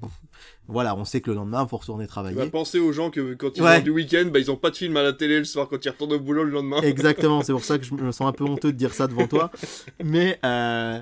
voilà, 0.68 0.96
on 0.96 1.04
sait 1.04 1.20
que 1.22 1.30
le 1.32 1.36
lendemain, 1.38 1.66
faut 1.66 1.78
retourner 1.78 2.06
Tu 2.06 2.10
travailler. 2.10 2.36
vas 2.38 2.50
penser 2.50 2.80
aux 2.80 2.92
gens 2.94 3.10
que 3.10 3.34
quand 3.34 3.56
ils 3.58 3.64
Ouais. 3.64 3.72
rentrent 3.76 3.84
du 3.86 3.90
week-end, 3.90 4.30
bah, 4.32 4.40
ils 4.40 4.52
ont 4.52 4.58
pas 4.58 4.70
de 4.70 4.76
film 4.78 4.96
à 4.98 5.04
la 5.04 5.14
télé 5.14 5.40
le 5.40 5.46
soir 5.46 5.68
quand 5.68 5.84
ils 5.84 5.90
retournent 5.90 6.14
au 6.14 6.20
boulot 6.20 6.44
le 6.44 6.52
lendemain. 6.52 6.82
Exactement, 6.82 7.42
c'est 7.42 7.54
pour 7.54 7.64
ça 7.66 7.78
que 7.80 7.84
je 7.86 7.94
me 7.96 8.12
sens 8.12 8.28
un 8.28 8.34
peu 8.34 8.44
honteux 8.44 8.72
de 8.72 8.78
dire 8.78 8.94
ça 8.94 9.08
devant 9.08 9.28
toi. 9.28 9.50
Mais 10.04 10.40
euh, 10.46 11.02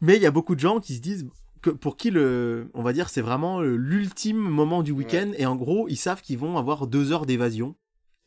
mais 0.00 0.16
il 0.16 0.22
y 0.22 0.26
a 0.26 0.30
beaucoup 0.30 0.54
de 0.54 0.60
gens 0.60 0.80
qui 0.80 0.94
se 0.94 1.00
disent 1.00 1.26
que 1.64 1.70
pour 1.70 1.96
qui 1.96 2.10
le, 2.10 2.68
on 2.74 2.82
va 2.82 2.92
dire, 2.92 3.08
c'est 3.08 3.22
vraiment 3.22 3.60
euh, 3.60 3.74
l'ultime 3.74 4.36
moment 4.36 4.82
du 4.82 4.92
week-end 4.92 5.32
et 5.38 5.46
en 5.46 5.56
gros, 5.56 5.88
ils 5.88 5.96
savent 5.96 6.20
qu'ils 6.20 6.36
vont 6.36 6.58
avoir 6.58 6.86
deux 6.86 7.10
heures 7.10 7.24
d'évasion. 7.24 7.74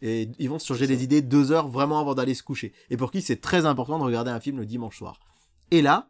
Et 0.01 0.29
ils 0.39 0.49
vont 0.49 0.59
se 0.59 0.67
changer 0.67 0.85
les 0.85 1.03
idées 1.03 1.21
deux 1.21 1.51
heures 1.51 1.67
vraiment 1.67 1.99
avant 1.99 2.13
d'aller 2.13 2.33
se 2.33 2.43
coucher. 2.43 2.73
Et 2.89 2.97
pour 2.97 3.11
qui 3.11 3.21
c'est 3.21 3.41
très 3.41 3.65
important 3.65 3.99
de 3.99 4.03
regarder 4.03 4.31
un 4.31 4.39
film 4.39 4.57
le 4.57 4.65
dimanche 4.65 4.97
soir. 4.97 5.19
Et 5.71 5.81
là, 5.81 6.09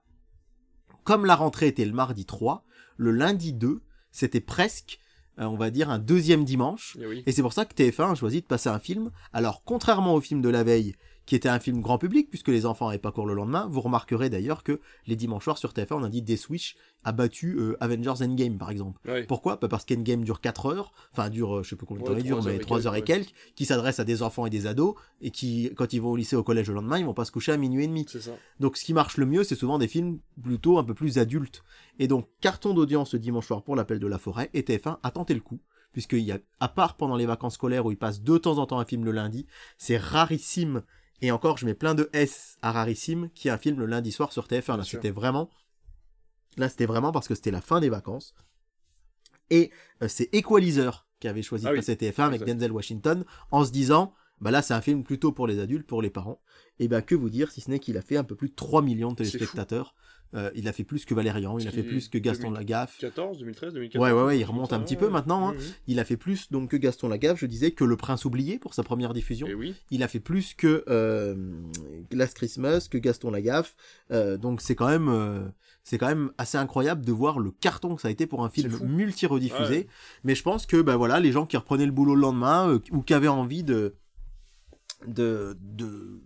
comme 1.03 1.25
la 1.25 1.35
rentrée 1.35 1.67
était 1.67 1.85
le 1.85 1.93
mardi 1.93 2.25
3, 2.25 2.65
le 2.97 3.11
lundi 3.11 3.53
2, 3.53 3.81
c'était 4.11 4.41
presque, 4.41 4.99
euh, 5.39 5.45
on 5.45 5.57
va 5.57 5.69
dire, 5.69 5.89
un 5.89 5.99
deuxième 5.99 6.45
dimanche. 6.45 6.97
Eh 6.99 7.07
oui. 7.07 7.23
Et 7.25 7.31
c'est 7.33 7.41
pour 7.41 7.53
ça 7.53 7.65
que 7.65 7.73
TF1 7.73 8.11
a 8.11 8.15
choisi 8.15 8.41
de 8.41 8.45
passer 8.45 8.69
un 8.69 8.79
film. 8.79 9.11
Alors, 9.33 9.63
contrairement 9.65 10.15
au 10.15 10.21
film 10.21 10.41
de 10.41 10.49
la 10.49 10.63
veille, 10.63 10.95
qui 11.27 11.35
était 11.35 11.49
un 11.49 11.59
film 11.59 11.81
grand 11.81 11.97
public, 11.99 12.29
puisque 12.29 12.47
les 12.47 12.65
enfants 12.65 12.87
n'avaient 12.87 12.97
pas 12.97 13.11
cours 13.11 13.27
le 13.27 13.33
lendemain, 13.35 13.67
vous 13.69 13.81
remarquerez 13.81 14.29
d'ailleurs 14.29 14.63
que 14.63 14.79
les 15.05 15.15
dimanches 15.15 15.43
soirs 15.43 15.57
sur 15.57 15.73
TF1, 15.73 15.93
on 15.95 16.03
a 16.03 16.09
dit 16.09 16.21
Death 16.21 16.47
Wish 16.49 16.75
a 17.03 17.11
battu 17.11 17.57
euh, 17.59 17.75
Avengers 17.81 18.23
Endgame, 18.23 18.57
par 18.57 18.71
exemple. 18.71 18.99
Ouais. 19.05 19.25
Pourquoi? 19.25 19.57
Bah 19.57 19.67
Parce 19.67 19.83
qu'Endgame 19.85 20.23
dure 20.23 20.39
4 20.41 20.65
heures, 20.67 20.93
enfin 21.11 21.29
dure, 21.29 21.57
euh, 21.57 21.63
je 21.63 21.69
sais 21.69 21.75
pas 21.75 21.85
combien 21.85 22.03
de 22.03 22.07
Ouais, 22.09 22.15
temps 22.15 22.19
il 22.21 22.25
dure, 22.25 22.43
mais 22.43 22.55
et 22.55 22.59
3 22.59 22.77
quelques, 22.77 22.87
heures 22.87 22.95
et 22.95 22.99
ouais. 22.99 23.03
quelques, 23.03 23.33
qui 23.55 23.65
s'adresse 23.65 23.99
à 23.99 24.05
des 24.05 24.23
enfants 24.23 24.45
et 24.45 24.49
des 24.49 24.67
ados, 24.67 24.95
et 25.21 25.29
qui, 25.31 25.69
quand 25.75 25.91
ils 25.91 26.01
vont 26.01 26.11
au 26.11 26.15
lycée, 26.15 26.37
au 26.37 26.43
collège 26.43 26.69
le 26.69 26.75
lendemain, 26.75 26.97
ils 26.97 27.05
vont 27.05 27.13
pas 27.13 27.25
se 27.25 27.31
coucher 27.33 27.51
à 27.51 27.57
minuit 27.57 27.83
et 27.83 27.87
demi. 27.87 28.05
C'est 28.07 28.21
ça. 28.21 28.31
Donc 28.61 28.77
ce 28.77 28.85
qui 28.85 28.93
marche 28.93 29.17
le 29.17 29.25
mieux, 29.25 29.43
c'est 29.43 29.55
souvent 29.55 29.77
des 29.77 29.87
films 29.89 30.19
plutôt 30.41 30.77
un 30.79 30.83
peu 30.85 30.93
plus 30.93 31.17
adultes. 31.17 31.63
Et 31.99 32.07
donc 32.07 32.29
carton 32.39 32.73
d'audience 32.73 33.11
ce 33.11 33.17
dimanche 33.17 33.47
soir 33.47 33.63
pour 33.63 33.75
l'appel 33.75 33.99
de 33.99 34.07
la 34.07 34.17
forêt, 34.17 34.49
et 34.53 34.61
TF1 34.61 34.97
a 35.03 35.11
tenté 35.11 35.33
le 35.33 35.41
coup, 35.41 35.59
puisqu'il 35.91 36.19
y 36.19 36.31
a, 36.31 36.39
à 36.61 36.69
part 36.69 36.95
pendant 36.95 37.17
les 37.17 37.25
vacances 37.25 37.55
scolaires 37.55 37.85
où 37.85 37.91
ils 37.91 37.97
passent 37.97 38.21
de 38.21 38.37
temps 38.37 38.59
en 38.59 38.65
temps 38.65 38.79
un 38.79 38.85
film 38.85 39.03
le 39.03 39.11
lundi, 39.11 39.45
c'est 39.77 39.97
rarissime, 39.97 40.83
et 41.21 41.31
encore 41.31 41.57
je 41.57 41.65
mets 41.65 41.73
plein 41.73 41.95
de 41.95 42.09
S 42.13 42.57
à 42.61 42.71
rarissime, 42.71 43.29
qui 43.33 43.47
est 43.47 43.51
un 43.51 43.57
film 43.57 43.79
le 43.79 43.85
lundi 43.85 44.11
soir 44.11 44.31
sur 44.31 44.47
TF1. 44.47 44.77
Là, 44.77 44.83
c'était 44.83 45.11
vraiment 45.11 45.49
Là, 46.57 46.69
c'était 46.69 46.85
vraiment 46.85 47.11
parce 47.11 47.27
que 47.27 47.35
c'était 47.35 47.51
la 47.51 47.61
fin 47.61 47.79
des 47.79 47.89
vacances. 47.89 48.33
Et 49.49 49.71
euh, 50.01 50.07
c'est 50.07 50.29
Equalizer 50.33 51.07
qui 51.19 51.27
avait 51.27 51.41
choisi 51.41 51.65
Ah 51.65 51.69
de 51.69 51.75
oui, 51.75 51.79
passer 51.79 51.95
TF1 51.95 52.23
avec. 52.23 52.43
Denzel 52.43 52.71
Washington 52.71 53.25
en 53.51 53.63
se 53.63 53.71
disant, 53.71 54.13
bah 54.41 54.51
là, 54.51 54.61
c'est 54.61 54.73
un 54.73 54.81
film 54.81 55.03
plutôt 55.03 55.31
pour 55.31 55.47
les 55.47 55.59
adultes, 55.59 55.87
pour 55.87 56.01
les 56.01 56.09
parents. 56.09 56.41
Et 56.79 56.87
ben 56.87 57.01
que 57.01 57.15
vous 57.15 57.29
dire, 57.29 57.51
si 57.51 57.61
ce 57.61 57.69
n'est 57.69 57.79
qu'il 57.79 57.97
a 57.97 58.01
fait 58.01 58.17
un 58.17 58.23
peu 58.23 58.35
plus 58.35 58.49
de 58.49 58.55
3 58.55 58.81
millions 58.81 59.11
de 59.11 59.15
téléspectateurs. 59.15 59.95
Euh, 60.33 60.51
il 60.55 60.67
a 60.67 60.73
fait 60.73 60.83
plus 60.83 61.05
que 61.05 61.13
Valérian, 61.13 61.57
il 61.57 61.67
a 61.67 61.71
fait 61.71 61.83
plus 61.83 62.09
que 62.09 62.17
Gaston 62.17 62.49
2000. 62.49 62.59
Lagaffe. 62.59 62.97
14, 62.99 63.37
2013, 63.39 63.73
2014. 63.73 64.03
Ouais, 64.03 64.11
ouais, 64.11 64.25
ouais, 64.25 64.39
il 64.39 64.43
remonte 64.43 64.73
un 64.73 64.79
petit 64.79 64.95
peu 64.95 65.09
maintenant, 65.09 65.49
hein. 65.49 65.55
Il 65.87 65.99
a 65.99 66.05
fait 66.05 66.17
plus 66.17 66.51
donc 66.51 66.71
que 66.71 66.77
Gaston 66.77 67.07
Lagaffe, 67.07 67.39
je 67.39 67.45
disais, 67.45 67.71
que 67.71 67.83
Le 67.83 67.95
Prince 67.95 68.25
oublié 68.25 68.59
pour 68.59 68.73
sa 68.73 68.83
première 68.83 69.13
diffusion. 69.13 69.47
Et 69.47 69.53
oui. 69.53 69.75
Il 69.91 70.03
a 70.03 70.07
fait 70.07 70.19
plus 70.19 70.53
que 70.53 70.83
euh, 70.89 71.35
Last 72.11 72.35
Christmas, 72.35 72.87
que 72.89 72.97
Gaston 72.97 73.31
Lagaffe. 73.31 73.75
Euh, 74.11 74.37
donc 74.37 74.61
c'est 74.61 74.75
quand 74.75 74.87
même, 74.87 75.09
euh, 75.09 75.47
c'est 75.83 75.97
quand 75.97 76.07
même 76.07 76.31
assez 76.37 76.57
incroyable 76.57 77.05
de 77.05 77.11
voir 77.11 77.39
le 77.39 77.51
carton 77.51 77.95
que 77.95 78.01
ça 78.01 78.09
a 78.09 78.11
été 78.11 78.27
pour 78.27 78.43
un 78.43 78.49
film 78.49 78.77
multi-rediffusé. 78.83 79.77
Ouais. 79.77 79.87
Mais 80.23 80.35
je 80.35 80.43
pense 80.43 80.65
que 80.65 80.81
bah 80.81 80.97
voilà, 80.97 81.19
les 81.19 81.31
gens 81.31 81.45
qui 81.45 81.57
reprenaient 81.57 81.85
le 81.85 81.91
boulot 81.91 82.15
le 82.15 82.21
lendemain 82.21 82.79
ou 82.91 83.01
qui 83.01 83.13
avaient 83.13 83.27
envie 83.27 83.63
de 83.63 83.95
de 85.07 85.55
de 85.61 86.21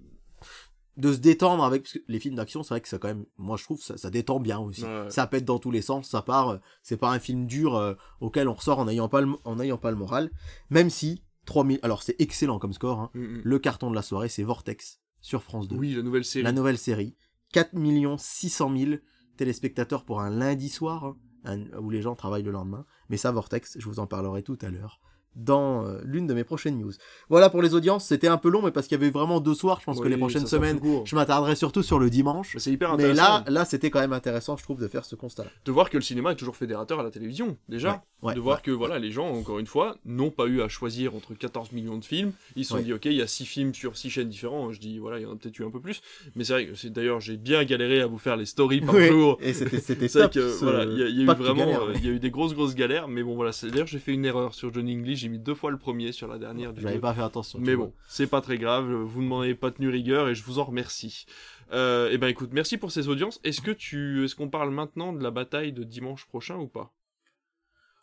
de 0.97 1.13
se 1.13 1.19
détendre 1.19 1.63
avec 1.63 1.83
parce 1.83 1.93
que 1.93 1.99
les 2.07 2.19
films 2.19 2.35
d'action 2.35 2.63
c'est 2.63 2.73
vrai 2.73 2.81
que 2.81 2.87
ça 2.89 2.97
quand 2.97 3.07
même 3.07 3.25
moi 3.37 3.55
je 3.57 3.63
trouve 3.63 3.81
ça, 3.81 3.97
ça 3.97 4.09
détend 4.09 4.39
bien 4.39 4.59
aussi 4.59 4.83
Ouais. 4.83 5.09
ça 5.09 5.25
pète 5.25 5.45
dans 5.45 5.57
tous 5.59 5.71
les 5.71 5.81
sens 5.81 6.09
ça 6.09 6.21
part 6.21 6.49
euh, 6.49 6.57
c'est 6.83 6.97
pas 6.97 7.11
un 7.11 7.19
film 7.19 7.45
dur 7.47 7.75
euh, 7.75 7.93
auquel 8.19 8.47
on 8.49 8.53
ressort 8.53 8.79
en 8.79 8.85
n'ayant 8.85 9.07
pas 9.07 9.21
le, 9.21 9.29
en 9.45 9.55
n'ayant 9.55 9.77
pas 9.77 9.89
le 9.91 9.97
moral 9.97 10.31
même 10.69 10.89
si 10.89 11.23
3000 11.45 11.79
alors 11.81 12.03
c'est 12.03 12.15
excellent 12.19 12.59
comme 12.59 12.73
score 12.73 12.99
hein. 12.99 13.09
Mm, 13.13 13.21
mm. 13.21 13.41
le 13.43 13.59
carton 13.59 13.89
de 13.89 13.95
la 13.95 14.01
soirée 14.01 14.27
c'est 14.29 14.43
Vortex 14.43 14.99
sur 15.21 15.43
France 15.43 15.67
2 15.69 15.77
Oui, 15.77 15.93
la 15.95 16.01
nouvelle 16.03 16.25
série. 16.25 16.43
la 16.43 16.51
nouvelle 16.51 16.77
série 16.77 17.15
4 17.53 17.71
600 18.17 18.77
000 18.77 18.91
téléspectateurs 19.37 20.03
pour 20.03 20.19
un 20.21 20.29
lundi 20.29 20.69
soir 20.69 21.15
hein, 21.45 21.59
où 21.79 21.89
les 21.89 22.01
gens 22.01 22.15
travaillent 22.15 22.43
le 22.43 22.51
lendemain 22.51 22.85
mais 23.09 23.17
ça 23.17 23.31
Vortex 23.31 23.77
je 23.79 23.85
vous 23.87 23.99
en 23.99 24.07
parlerai 24.07 24.43
tout 24.43 24.57
à 24.61 24.69
l'heure 24.69 24.99
dans 25.35 25.85
euh, 25.85 25.99
l'une 26.03 26.27
de 26.27 26.33
mes 26.33 26.43
prochaines 26.43 26.77
news. 26.77 26.91
Voilà 27.29 27.49
pour 27.49 27.61
les 27.61 27.73
audiences, 27.73 28.05
c'était 28.05 28.27
un 28.27 28.37
peu 28.37 28.49
long 28.49 28.61
mais 28.61 28.71
parce 28.71 28.87
qu'il 28.87 28.97
y 28.99 29.01
avait 29.01 29.11
vraiment 29.11 29.39
deux 29.39 29.53
soirs, 29.53 29.79
je 29.79 29.85
pense 29.85 29.99
que 29.99 30.07
les 30.07 30.17
prochaines 30.17 30.47
semaines, 30.47 30.79
je 31.05 31.15
m'attarderai 31.15 31.55
surtout 31.55 31.83
sur 31.83 31.99
le 31.99 32.09
dimanche. 32.09 32.53
Mais 32.53 32.59
C'est 32.59 32.71
hyper 32.71 32.95
Mais 32.97 33.05
intéressant 33.05 33.21
là, 33.21 33.43
là, 33.47 33.65
c'était 33.65 33.89
quand 33.89 33.99
même 33.99 34.13
intéressant, 34.13 34.57
je 34.57 34.63
trouve, 34.63 34.79
de 34.79 34.87
faire 34.87 35.05
ce 35.05 35.15
constat. 35.15 35.45
de 35.65 35.71
voir 35.71 35.89
que 35.89 35.97
le 35.97 36.03
cinéma 36.03 36.31
est 36.31 36.35
toujours 36.35 36.55
fédérateur 36.55 36.99
à 36.99 37.03
la 37.03 37.11
télévision, 37.11 37.57
déjà. 37.69 38.03
Ouais, 38.21 38.29
ouais, 38.29 38.35
de 38.35 38.39
voir 38.39 38.57
ouais. 38.57 38.61
que 38.63 38.71
voilà, 38.71 38.99
les 38.99 39.11
gens, 39.11 39.29
encore 39.31 39.59
une 39.59 39.67
fois, 39.67 39.97
n'ont 40.05 40.31
pas 40.31 40.45
eu 40.45 40.61
à 40.61 40.67
choisir 40.67 41.15
entre 41.15 41.33
14 41.33 41.71
millions 41.71 41.97
de 41.97 42.05
films. 42.05 42.31
Ils 42.55 42.65
se 42.65 42.71
sont 42.71 42.79
dit, 42.79 42.93
ok, 42.93 43.05
il 43.05 43.13
y 43.13 43.21
a 43.21 43.27
6 43.27 43.45
films 43.45 43.73
sur 43.73 43.97
6 43.97 44.09
chaînes 44.09 44.29
différents. 44.29 44.71
Je 44.71 44.79
dis, 44.79 44.99
voilà, 44.99 45.19
il 45.19 45.23
y 45.23 45.25
en 45.25 45.31
a 45.31 45.35
peut-être 45.35 45.57
eu 45.59 45.65
un 45.65 45.71
peu 45.71 45.79
plus. 45.79 46.01
Mais 46.35 46.43
c'est 46.43 46.53
vrai 46.53 46.67
que 46.67 46.87
d'ailleurs, 46.87 47.19
j'ai 47.19 47.37
bien 47.37 47.63
galéré 47.63 48.01
à 48.01 48.07
vous 48.07 48.17
faire 48.17 48.37
les 48.37 48.45
stories 48.45 48.81
par 48.81 48.99
jour. 48.99 49.37
Et 49.41 49.53
c'était, 49.53 49.79
c'était 49.79 50.07
C'est 50.07 50.19
vrai 50.19 50.29
top. 50.29 50.43
que 50.43 50.63
voilà, 50.63 50.83
il 50.85 50.97
y 50.97 51.03
a, 51.03 51.07
il 51.07 51.17
y 51.17 51.19
a 51.29 51.33
eu 51.33 51.35
vraiment, 51.35 51.65
mais 51.87 51.97
il 51.97 52.05
y 52.05 52.09
a 52.09 52.11
eu 52.11 52.19
des 52.19 52.31
grosses 52.31 52.53
grosses 52.53 52.75
galères, 52.75 53.07
mais 53.07 53.23
bon 53.23 53.35
voilà, 53.35 53.51
c'est 53.51 53.67
d'ailleurs 53.69 53.87
j'ai 53.87 53.99
fait 53.99 54.13
une 54.13 54.25
erreur 54.25 54.53
sur 54.53 54.73
Johnny 54.73 54.95
English, 54.95 55.20
j'ai 55.21 55.29
mis 55.29 55.39
deux 55.39 55.55
fois 55.55 55.71
le 55.71 55.77
premier 55.77 56.11
sur 56.11 56.27
la 56.27 56.37
dernière 56.37 56.73
J'avais 56.75 56.99
pas 56.99 57.13
fait 57.13 57.21
attention. 57.21 57.59
Mais 57.61 57.75
bon, 57.75 57.93
c'est 58.07 58.27
pas 58.27 58.41
très 58.41 58.57
grave, 58.57 58.91
vous 58.91 59.21
ne 59.21 59.27
m'en 59.27 59.41
avez 59.41 59.55
pas 59.55 59.71
tenu 59.71 59.89
rigueur 59.89 60.27
et 60.29 60.35
je 60.35 60.43
vous 60.43 60.59
en 60.59 60.63
remercie. 60.65 61.25
Euh, 61.71 62.11
et 62.11 62.17
ben 62.17 62.27
écoute, 62.27 62.49
merci 62.51 62.77
pour 62.77 62.91
ces 62.91 63.07
audiences. 63.07 63.39
Est-ce 63.43 63.61
que 63.61 63.71
tu, 63.71 64.25
est-ce 64.25 64.35
qu'on 64.35 64.49
parle 64.49 64.71
maintenant 64.71 65.13
de 65.13 65.23
la 65.23 65.31
bataille 65.31 65.71
de 65.73 65.83
dimanche 65.83 66.25
prochain 66.25 66.57
ou 66.57 66.67
pas? 66.67 66.91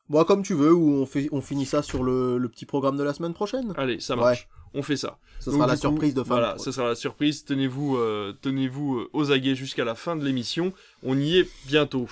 Bon, 0.09 0.25
comme 0.25 0.43
tu 0.43 0.55
veux, 0.55 0.73
ou 0.73 0.95
on, 0.95 1.05
fait, 1.07 1.29
on 1.33 1.43
finit 1.43 1.67
ça 1.67 1.83
sur 1.83 2.03
le, 2.03 2.39
le 2.39 2.49
petit 2.49 2.65
programme 2.65 2.97
de 2.97 3.03
la 3.03 3.13
semaine 3.13 3.35
prochaine? 3.35 3.75
Allez, 3.77 4.01
ça 4.01 4.17
marche. 4.17 4.49
On 4.73 4.83
fait 4.83 4.97
ça. 4.97 5.19
Ce 5.41 5.51
Donc, 5.51 5.59
sera 5.59 5.67
la 5.67 5.75
coup, 5.75 5.81
surprise 5.81 6.15
de 6.15 6.23
fin. 6.23 6.29
Voilà, 6.35 6.55
de- 6.55 6.59
ce 6.61 6.73
sera 6.73 6.89
la 6.89 6.95
surprise. 6.95 7.45
Tenez-vous, 7.45 7.97
euh, 7.97 8.33
tenez-vous 8.41 8.97
euh, 9.01 9.11
aux 9.13 9.31
aguets 9.33 9.55
jusqu'à 9.55 9.85
la 9.85 9.95
fin 9.95 10.17
de 10.17 10.25
l'émission. 10.25 10.73
On 11.03 11.19
y 11.19 11.37
est 11.39 11.49
bientôt. 11.67 12.09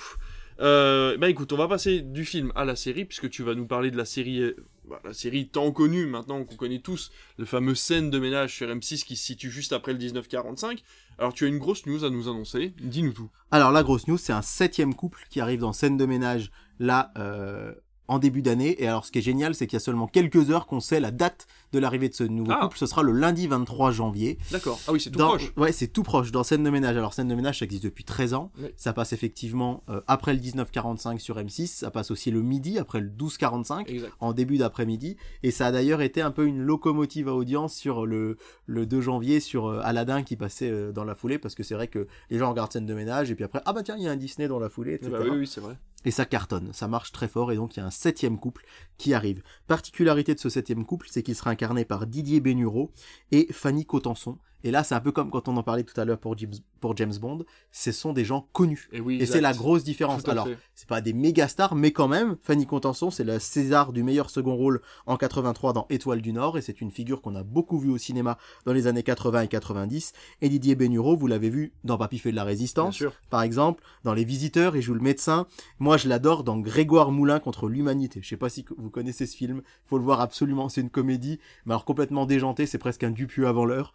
Euh, 0.59 1.17
bah 1.17 1.29
écoute, 1.29 1.53
on 1.53 1.57
va 1.57 1.67
passer 1.67 2.01
du 2.01 2.25
film 2.25 2.51
à 2.55 2.65
la 2.65 2.75
série 2.75 3.05
puisque 3.05 3.29
tu 3.29 3.43
vas 3.43 3.53
nous 3.53 3.67
parler 3.67 3.91
de 3.91 3.97
la 3.97 4.05
série, 4.05 4.41
euh, 4.41 4.55
bah, 4.87 5.01
la 5.03 5.13
série 5.13 5.49
tant 5.49 5.71
connue 5.71 6.05
maintenant 6.05 6.43
qu'on 6.43 6.55
connaît 6.55 6.79
tous, 6.79 7.11
le 7.37 7.45
fameux 7.45 7.75
scène 7.75 8.09
de 8.09 8.19
ménage 8.19 8.55
sur 8.55 8.67
M6 8.67 9.03
qui 9.03 9.15
se 9.15 9.25
situe 9.25 9.51
juste 9.51 9.73
après 9.73 9.91
le 9.91 9.99
1945. 9.99 10.81
Alors 11.17 11.33
tu 11.33 11.45
as 11.45 11.47
une 11.47 11.57
grosse 11.57 11.85
news 11.85 12.05
à 12.05 12.09
nous 12.09 12.29
annoncer. 12.29 12.73
Dis-nous 12.79 13.13
tout. 13.13 13.29
Alors, 13.51 13.71
la 13.71 13.83
grosse 13.83 14.07
news, 14.07 14.17
c'est 14.17 14.33
un 14.33 14.41
septième 14.41 14.93
couple 14.93 15.25
qui 15.29 15.39
arrive 15.39 15.61
dans 15.61 15.73
scène 15.73 15.97
de 15.97 16.05
ménage, 16.05 16.51
là, 16.79 17.11
euh, 17.17 17.73
en 18.07 18.19
début 18.19 18.41
d'année. 18.41 18.81
Et 18.81 18.87
alors, 18.87 19.05
ce 19.05 19.11
qui 19.11 19.19
est 19.19 19.21
génial, 19.21 19.55
c'est 19.55 19.67
qu'il 19.67 19.75
y 19.75 19.81
a 19.81 19.81
seulement 19.81 20.07
quelques 20.07 20.51
heures 20.51 20.67
qu'on 20.67 20.79
sait 20.79 20.99
la 20.99 21.11
date 21.11 21.47
de 21.73 21.79
l'arrivée 21.79 22.09
de 22.09 22.13
ce 22.13 22.23
nouveau 22.23 22.51
Ah. 22.53 22.61
couple. 22.63 22.77
Ce 22.77 22.85
sera 22.85 23.03
le 23.03 23.11
lundi 23.11 23.47
23 23.47 23.91
janvier. 23.91 24.37
D'accord. 24.51 24.79
Ah 24.87 24.91
oui, 24.93 24.99
c'est 25.01 25.09
tout 25.09 25.19
Dans- 25.19 25.29
proche. 25.29 25.51
Ouais, 25.57 25.71
c'est 25.71 25.87
tout 25.87 26.03
proche 26.03 26.31
dans 26.31 26.43
scène 26.43 26.63
de 26.63 26.69
ménage. 26.69 26.95
Alors 26.95 27.13
scène 27.13 27.27
de 27.27 27.35
ménage, 27.35 27.59
ça 27.59 27.65
existe 27.65 27.83
depuis 27.83 28.03
13 28.03 28.33
ans. 28.33 28.51
Oui. 28.59 28.69
Ça 28.77 28.93
passe 28.93 29.13
effectivement 29.13 29.83
euh, 29.89 30.01
après 30.07 30.33
le 30.33 30.39
1945 30.39 31.19
sur 31.19 31.37
M6. 31.37 31.67
Ça 31.67 31.91
passe 31.91 32.11
aussi 32.11 32.31
le 32.31 32.41
midi 32.41 32.77
après 32.79 32.99
le 33.01 33.07
1245 33.09 33.89
Exact. 33.89 34.13
en 34.19 34.33
début 34.33 34.57
d'après-midi. 34.57 35.17
Et 35.43 35.51
ça 35.51 35.67
a 35.67 35.71
d'ailleurs 35.71 36.01
été 36.01 36.21
un 36.21 36.31
peu 36.31 36.45
une 36.45 36.59
locomotive 36.61 37.27
à 37.27 37.33
audience 37.35 37.75
sur 37.75 38.05
le, 38.05 38.37
le 38.65 38.85
2 38.85 39.01
janvier 39.01 39.39
sur 39.39 39.67
euh, 39.67 39.81
Aladdin 39.83 40.23
qui 40.23 40.35
passait 40.35 40.69
euh, 40.71 40.91
dans 40.91 41.03
la 41.03 41.15
foulée 41.15 41.37
parce 41.37 41.55
que 41.55 41.63
c'est 41.63 41.75
vrai 41.75 41.87
que 41.87 42.07
les 42.29 42.37
gens 42.37 42.49
regardent 42.49 42.71
scène 42.71 42.85
de 42.85 42.93
ménage 42.93 43.29
et 43.31 43.35
puis 43.35 43.43
après 43.43 43.61
ah 43.65 43.73
bah 43.73 43.83
tiens 43.83 43.95
il 43.97 44.03
y 44.03 44.07
a 44.07 44.11
un 44.11 44.15
Disney 44.15 44.47
dans 44.47 44.59
la 44.59 44.69
foulée 44.69 44.93
etc. 44.93 45.11
Bah 45.11 45.19
oui, 45.23 45.37
oui, 45.39 45.47
c'est 45.47 45.61
vrai. 45.61 45.77
Et 46.05 46.11
ça 46.11 46.25
cartonne, 46.25 46.69
ça 46.73 46.87
marche 46.87 47.11
très 47.11 47.27
fort, 47.27 47.51
et 47.51 47.55
donc 47.55 47.75
il 47.75 47.79
y 47.79 47.83
a 47.83 47.85
un 47.85 47.89
septième 47.91 48.39
couple 48.39 48.63
qui 48.97 49.13
arrive. 49.13 49.41
Particularité 49.67 50.33
de 50.33 50.39
ce 50.39 50.47
septième 50.47 50.85
couple, 50.85 51.07
c'est 51.09 51.21
qu'il 51.21 51.35
sera 51.35 51.49
incarné 51.57 51.85
par 51.85 52.05
Didier 52.05 52.39
Bénureau 52.39 52.91
et 53.31 53.47
Fanny 53.51 53.83
Cotenson. 53.83 54.37
Et 54.67 54.71
là, 54.71 54.83
c'est 54.83 54.95
un 54.95 54.99
peu 54.99 55.13
comme 55.13 55.29
quand 55.29 55.47
on 55.47 55.55
en 55.55 55.63
parlait 55.63 55.83
tout 55.83 55.97
à 55.97 56.03
l'heure 56.03 56.17
pour 56.17 56.37
James, 56.37 56.51
pour 56.81 56.97
James 56.97 57.13
Bond, 57.21 57.45
ce 57.71 57.93
sont 57.93 58.11
des 58.11 58.25
gens 58.25 58.49
connus. 58.51 58.89
Et 58.91 58.99
oui. 58.99 59.17
Et 59.21 59.25
c'est 59.25 59.39
la 59.39 59.53
grosse 59.53 59.85
différence. 59.85 60.27
Alors, 60.27 60.49
c'est 60.75 60.89
pas 60.89 60.99
des 60.99 61.13
méga 61.13 61.47
stars, 61.47 61.73
mais 61.73 61.91
quand 61.91 62.09
même, 62.09 62.35
Fanny 62.43 62.65
Contenson, 62.65 63.09
c'est 63.09 63.23
le 63.23 63.39
César 63.39 63.93
du 63.93 64.03
meilleur 64.03 64.29
second 64.29 64.55
rôle 64.55 64.81
en 65.05 65.15
83 65.15 65.71
dans 65.71 65.85
Étoile 65.89 66.21
du 66.21 66.33
Nord, 66.33 66.57
et 66.57 66.61
c'est 66.61 66.81
une 66.81 66.91
figure 66.91 67.21
qu'on 67.21 67.35
a 67.35 67.43
beaucoup 67.43 67.79
vue 67.79 67.91
au 67.91 67.97
cinéma 67.97 68.37
dans 68.65 68.73
les 68.73 68.87
années 68.87 69.03
80 69.03 69.43
et 69.43 69.47
90. 69.47 70.11
Et 70.41 70.49
Didier 70.49 70.75
Bénureau, 70.75 71.15
vous 71.15 71.27
l'avez 71.27 71.49
vu 71.49 71.71
dans 71.85 71.97
Papy 71.97 72.19
fait 72.19 72.31
de 72.31 72.35
la 72.35 72.43
résistance, 72.43 73.01
par 73.29 73.43
exemple, 73.43 73.81
dans 74.03 74.13
Les 74.13 74.25
Visiteurs, 74.25 74.75
il 74.75 74.81
joue 74.81 74.95
le 74.95 74.99
médecin. 74.99 75.47
Moi, 75.79 75.95
je 75.95 76.09
l'adore 76.09 76.43
dans 76.43 76.57
Grégoire 76.57 77.11
Moulin 77.11 77.39
contre 77.39 77.69
l'humanité. 77.69 78.19
Je 78.21 78.27
sais 78.27 78.35
pas 78.35 78.49
si 78.49 78.65
vous 78.77 78.89
connaissez 78.89 79.27
ce 79.27 79.37
film, 79.37 79.61
faut 79.85 79.97
le 79.97 80.03
voir 80.03 80.19
absolument, 80.19 80.67
c'est 80.67 80.81
une 80.81 80.89
comédie, 80.89 81.39
mais 81.65 81.71
alors 81.71 81.85
complètement 81.85 82.25
déjantée, 82.25 82.65
c'est 82.65 82.77
presque 82.77 83.05
un 83.05 83.11
Dupieux 83.11 83.47
avant 83.47 83.63
l'heure. 83.63 83.93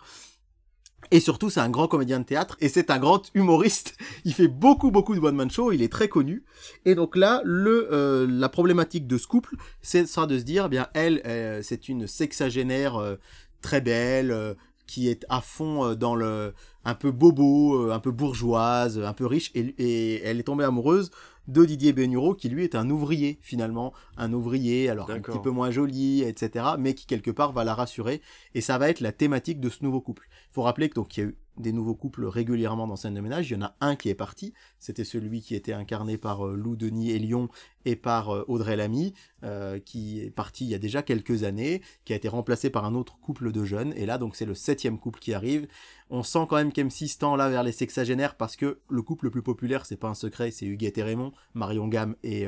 Et 1.10 1.20
surtout, 1.20 1.50
c'est 1.50 1.60
un 1.60 1.68
grand 1.68 1.88
comédien 1.88 2.20
de 2.20 2.24
théâtre 2.24 2.56
et 2.60 2.68
c'est 2.68 2.90
un 2.90 2.98
grand 2.98 3.22
humoriste. 3.34 3.96
Il 4.24 4.32
fait 4.32 4.48
beaucoup, 4.48 4.90
beaucoup 4.90 5.14
de 5.14 5.20
one-man 5.20 5.50
show. 5.50 5.72
Il 5.72 5.82
est 5.82 5.92
très 5.92 6.08
connu. 6.08 6.44
Et 6.84 6.94
donc 6.94 7.16
là, 7.16 7.42
le, 7.44 7.88
euh, 7.92 8.26
la 8.28 8.48
problématique 8.48 9.06
de 9.06 9.18
ce 9.18 9.26
couple, 9.26 9.56
c'est 9.82 10.06
sera 10.06 10.26
de 10.26 10.38
se 10.38 10.44
dire, 10.44 10.66
eh 10.66 10.68
bien, 10.68 10.88
elle, 10.94 11.20
euh, 11.26 11.60
c'est 11.62 11.88
une 11.88 12.06
sexagénaire 12.06 12.96
euh, 12.96 13.16
très 13.60 13.80
belle, 13.80 14.30
euh, 14.30 14.54
qui 14.86 15.08
est 15.08 15.24
à 15.28 15.40
fond 15.40 15.94
dans 15.94 16.14
le, 16.14 16.52
un 16.84 16.94
peu 16.94 17.12
bobo, 17.12 17.90
un 17.90 18.00
peu 18.00 18.10
bourgeoise, 18.10 18.98
un 18.98 19.12
peu 19.14 19.26
riche, 19.26 19.50
et 19.54 20.20
elle 20.22 20.38
est 20.38 20.42
tombée 20.42 20.64
amoureuse 20.64 21.10
de 21.48 21.64
Didier 21.64 21.92
Bénureau, 21.92 22.34
qui 22.34 22.48
lui 22.48 22.64
est 22.64 22.74
un 22.74 22.88
ouvrier 22.90 23.38
finalement, 23.42 23.92
un 24.16 24.32
ouvrier, 24.32 24.88
alors 24.88 25.10
un 25.10 25.20
petit 25.20 25.38
peu 25.38 25.50
moins 25.50 25.70
joli, 25.70 26.22
etc., 26.22 26.64
mais 26.78 26.94
qui 26.94 27.06
quelque 27.06 27.30
part 27.30 27.52
va 27.52 27.64
la 27.64 27.74
rassurer, 27.74 28.20
et 28.54 28.60
ça 28.60 28.78
va 28.78 28.88
être 28.88 29.00
la 29.00 29.12
thématique 29.12 29.60
de 29.60 29.68
ce 29.68 29.82
nouveau 29.82 30.00
couple. 30.00 30.28
Il 30.50 30.54
faut 30.54 30.62
rappeler 30.62 30.88
que 30.88 30.94
donc 30.94 31.16
il 31.16 31.20
y 31.20 31.22
a 31.24 31.26
eu 31.26 31.36
des 31.56 31.72
nouveaux 31.72 31.94
couples 31.94 32.24
régulièrement 32.24 32.86
dans 32.86 32.96
scène 32.96 33.14
de 33.14 33.20
ménage. 33.20 33.50
Il 33.50 33.54
y 33.54 33.56
en 33.56 33.62
a 33.62 33.76
un 33.80 33.96
qui 33.96 34.08
est 34.08 34.14
parti. 34.14 34.52
C'était 34.78 35.04
celui 35.04 35.40
qui 35.42 35.54
était 35.54 35.72
incarné 35.72 36.18
par 36.18 36.46
euh, 36.46 36.56
Lou 36.56 36.76
Denis 36.76 37.10
et 37.10 37.18
Lyon 37.18 37.48
et 37.84 37.96
par 37.96 38.30
euh, 38.30 38.44
Audrey 38.48 38.76
Lamy, 38.76 39.14
euh, 39.44 39.78
qui 39.78 40.20
est 40.20 40.30
parti 40.30 40.64
il 40.64 40.70
y 40.70 40.74
a 40.74 40.78
déjà 40.78 41.02
quelques 41.02 41.44
années, 41.44 41.82
qui 42.04 42.12
a 42.12 42.16
été 42.16 42.28
remplacé 42.28 42.70
par 42.70 42.84
un 42.84 42.94
autre 42.94 43.18
couple 43.20 43.52
de 43.52 43.64
jeunes. 43.64 43.92
Et 43.96 44.06
là, 44.06 44.18
donc, 44.18 44.36
c'est 44.36 44.46
le 44.46 44.54
septième 44.54 44.98
couple 44.98 45.20
qui 45.20 45.34
arrive. 45.34 45.66
On 46.10 46.22
sent 46.22 46.46
quand 46.48 46.56
même 46.56 46.70
qu'M6 46.70 47.18
tend 47.18 47.36
là 47.36 47.48
vers 47.48 47.62
les 47.62 47.72
sexagénaires 47.72 48.36
parce 48.36 48.56
que 48.56 48.80
le 48.88 49.02
couple 49.02 49.26
le 49.26 49.30
plus 49.30 49.42
populaire, 49.42 49.86
c'est 49.86 49.96
pas 49.96 50.08
un 50.08 50.14
secret, 50.14 50.50
c'est 50.50 50.66
Huguette 50.66 50.98
et 50.98 51.02
Raymond, 51.02 51.32
Marion 51.54 51.88
Gamme 51.88 52.16
et, 52.22 52.46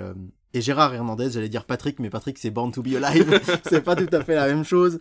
et 0.55 0.63
Gérard 0.63 0.95
Hernandez. 0.95 1.31
J'allais 1.33 1.51
dire 1.51 1.67
Patrick, 1.67 1.99
mais 1.99 2.09
Patrick, 2.09 2.39
c'est 2.39 2.51
Born 2.51 2.73
to 2.73 2.83
be 2.83 2.95
Alive. 2.95 3.41
c'est 3.69 3.83
pas 3.83 3.97
tout 3.97 4.09
à 4.13 4.25
fait 4.25 4.37
la 4.37 4.47
même 4.47 4.65
chose. 4.65 4.99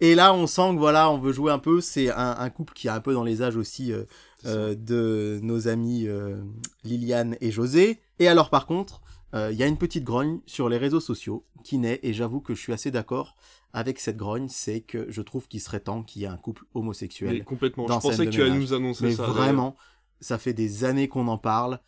Et 0.00 0.14
là, 0.14 0.32
on 0.32 0.46
sent 0.46 0.70
que 0.74 0.78
voilà, 0.78 1.10
on 1.10 1.18
veut 1.18 1.32
jouer 1.32 1.52
un 1.52 1.58
peu. 1.58 1.80
C'est 1.80 2.10
un, 2.10 2.36
un 2.38 2.50
couple 2.50 2.72
qui 2.72 2.86
est 2.86 2.90
un 2.90 3.00
peu 3.00 3.12
dans 3.12 3.24
les 3.24 3.42
âges 3.42 3.56
aussi 3.56 3.92
euh, 3.92 4.04
euh, 4.46 4.74
de 4.74 5.40
nos 5.42 5.68
amis 5.68 6.06
euh, 6.06 6.40
Liliane 6.84 7.36
et 7.40 7.50
José. 7.50 8.00
Et 8.18 8.28
alors, 8.28 8.48
par 8.48 8.66
contre, 8.66 9.02
il 9.34 9.56
y 9.56 9.62
a 9.62 9.66
une 9.66 9.78
petite 9.78 10.04
grogne 10.04 10.40
sur 10.44 10.68
les 10.68 10.76
réseaux 10.76 11.00
sociaux 11.00 11.46
qui 11.64 11.78
naît, 11.78 12.00
et 12.02 12.12
j'avoue 12.12 12.40
que 12.40 12.54
je 12.54 12.60
suis 12.60 12.74
assez 12.74 12.90
d'accord 12.90 13.34
avec 13.72 13.98
cette 13.98 14.18
grogne, 14.18 14.48
c'est 14.50 14.80
que 14.80 15.06
je 15.10 15.22
trouve 15.22 15.48
qu'il 15.48 15.60
serait 15.60 15.80
temps 15.80 16.02
qu'il 16.02 16.20
y 16.22 16.24
ait 16.26 16.28
un 16.28 16.36
couple 16.36 16.64
homosexuel. 16.74 17.38
Mais 17.38 17.40
complètement. 17.40 17.86
dans 17.86 17.98
Je 17.98 18.08
pensais 18.08 18.26
que 18.26 18.30
tu 18.30 18.42
allais 18.42 18.58
nous 18.58 18.74
annoncer 18.74 19.06
Mais 19.06 19.14
ça. 19.14 19.22
vraiment, 19.24 19.74
ça 20.20 20.36
fait 20.36 20.52
des 20.52 20.84
années 20.84 21.08
qu'on 21.08 21.28
en 21.28 21.38
parle, 21.38 21.80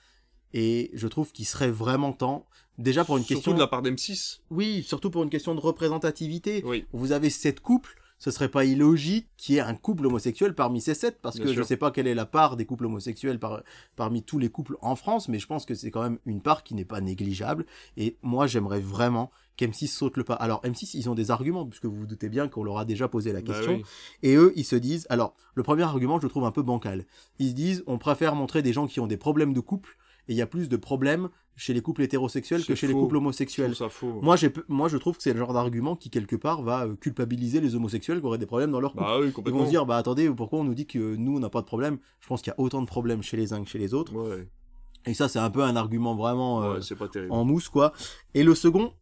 et 0.52 0.90
je 0.94 1.08
trouve 1.08 1.32
qu'il 1.32 1.46
serait 1.46 1.70
vraiment 1.70 2.12
temps, 2.12 2.46
déjà 2.78 3.04
pour 3.04 3.16
une 3.16 3.22
Surtout 3.24 3.34
question... 3.36 3.54
de 3.54 3.58
la 3.58 3.66
part 3.66 3.82
d'M6. 3.82 4.40
Oui, 4.50 4.82
surtout 4.82 5.10
pour 5.10 5.22
une 5.22 5.30
question 5.30 5.54
de 5.54 5.60
représentativité. 5.60 6.62
Oui. 6.66 6.84
Vous 6.92 7.12
avez 7.12 7.30
sept 7.30 7.60
couples, 7.60 7.96
ce 8.18 8.30
serait 8.30 8.48
pas 8.48 8.64
illogique 8.64 9.26
qu'il 9.36 9.56
y 9.56 9.58
ait 9.58 9.62
un 9.62 9.74
couple 9.74 10.06
homosexuel 10.06 10.54
parmi 10.54 10.80
ces 10.80 10.94
sept, 10.94 11.18
parce 11.20 11.36
Bien 11.36 11.44
que 11.46 11.52
sûr. 11.52 11.62
je 11.62 11.66
sais 11.66 11.76
pas 11.76 11.90
quelle 11.90 12.06
est 12.06 12.14
la 12.14 12.26
part 12.26 12.56
des 12.56 12.64
couples 12.64 12.86
homosexuels 12.86 13.38
par- 13.38 13.62
parmi 13.96 14.22
tous 14.22 14.38
les 14.38 14.48
couples 14.48 14.76
en 14.80 14.96
France, 14.96 15.28
mais 15.28 15.38
je 15.38 15.46
pense 15.46 15.66
que 15.66 15.74
c'est 15.74 15.90
quand 15.90 16.02
même 16.02 16.18
une 16.24 16.40
part 16.40 16.62
qui 16.62 16.74
n'est 16.74 16.84
pas 16.84 17.00
négligeable. 17.00 17.66
Et 17.96 18.16
moi, 18.22 18.46
j'aimerais 18.46 18.80
vraiment 18.80 19.30
qu'M6 19.58 19.88
saute 19.88 20.16
le 20.16 20.24
pas. 20.24 20.34
Alors, 20.34 20.62
M6, 20.62 20.96
ils 20.96 21.08
ont 21.10 21.14
des 21.14 21.30
arguments, 21.30 21.66
puisque 21.66 21.84
vous 21.84 21.96
vous 21.96 22.06
doutez 22.06 22.28
bien 22.28 22.48
qu'on 22.48 22.64
leur 22.64 22.78
a 22.78 22.84
déjà 22.84 23.08
posé 23.08 23.32
la 23.32 23.40
Bah 23.40 23.52
question. 23.52 23.74
oui. 23.74 23.84
Et 24.22 24.34
eux, 24.36 24.52
ils 24.56 24.64
se 24.64 24.74
disent, 24.76 25.06
alors, 25.10 25.34
le 25.54 25.62
premier 25.62 25.82
argument, 25.82 26.18
je 26.18 26.24
le 26.24 26.30
trouve 26.30 26.44
un 26.44 26.50
peu 26.50 26.62
bancal. 26.62 27.04
Ils 27.38 27.50
se 27.50 27.54
disent, 27.54 27.84
on 27.86 27.98
préfère 27.98 28.34
montrer 28.36 28.62
des 28.62 28.72
gens 28.72 28.86
qui 28.86 29.00
ont 29.00 29.06
des 29.06 29.16
problèmes 29.16 29.52
de 29.52 29.60
couple, 29.60 29.96
et 30.28 30.32
il 30.32 30.36
y 30.36 30.42
a 30.42 30.46
plus 30.46 30.68
de 30.68 30.76
problèmes 30.76 31.28
chez 31.56 31.72
les 31.72 31.80
couples 31.82 32.02
hétérosexuels 32.02 32.64
que 32.64 32.74
chez 32.74 32.86
les 32.86 32.94
couples 32.94 33.16
homosexuels. 33.16 33.72
trouve 33.74 33.88
ça 33.88 33.94
faux. 33.94 34.20
Moi, 34.22 34.36
moi, 34.68 34.88
je 34.88 34.96
trouve 34.96 35.16
que 35.16 35.22
c'est 35.22 35.32
le 35.32 35.38
genre 35.38 35.52
d'argument 35.52 35.94
qui, 35.94 36.10
quelque 36.10 36.36
part, 36.36 36.62
va 36.62 36.86
euh, 36.86 36.96
culpabiliser 36.96 37.60
les 37.60 37.76
homosexuels 37.76 38.20
qui 38.20 38.26
auraient 38.26 38.38
des 38.38 38.46
problèmes 38.46 38.72
dans 38.72 38.80
leur 38.80 38.92
couple. 38.92 39.04
Bah 39.04 39.18
oui, 39.20 39.32
Ils 39.46 39.52
vont 39.52 39.64
se 39.64 39.70
dire, 39.70 39.86
bah 39.86 39.96
attendez, 39.96 40.28
pourquoi 40.30 40.60
on 40.60 40.64
nous 40.64 40.74
dit 40.74 40.86
que 40.86 41.14
nous, 41.16 41.36
on 41.36 41.40
n'a 41.40 41.50
pas 41.50 41.60
de 41.60 41.66
problème? 41.66 41.98
Je 42.20 42.26
pense 42.26 42.42
qu'il 42.42 42.52
y 42.52 42.60
a 42.60 42.60
autant 42.60 42.80
de 42.80 42.86
problèmes 42.86 43.22
chez 43.22 43.36
les 43.36 43.52
uns 43.52 43.62
que 43.62 43.68
chez 43.68 43.78
les 43.78 43.94
autres. 43.94 44.14
Ouais, 44.14 44.48
Et 45.06 45.14
ça, 45.14 45.28
c'est 45.28 45.38
un 45.38 45.50
peu 45.50 45.62
un 45.62 45.76
argument 45.76 46.16
vraiment 46.16 46.62
euh, 46.62 46.80
ouais, 46.80 46.96
pas 46.96 47.08
en 47.30 47.44
mousse, 47.44 47.68
quoi. 47.68 47.92
Et 48.34 48.42
le 48.42 48.54
second, 48.54 48.92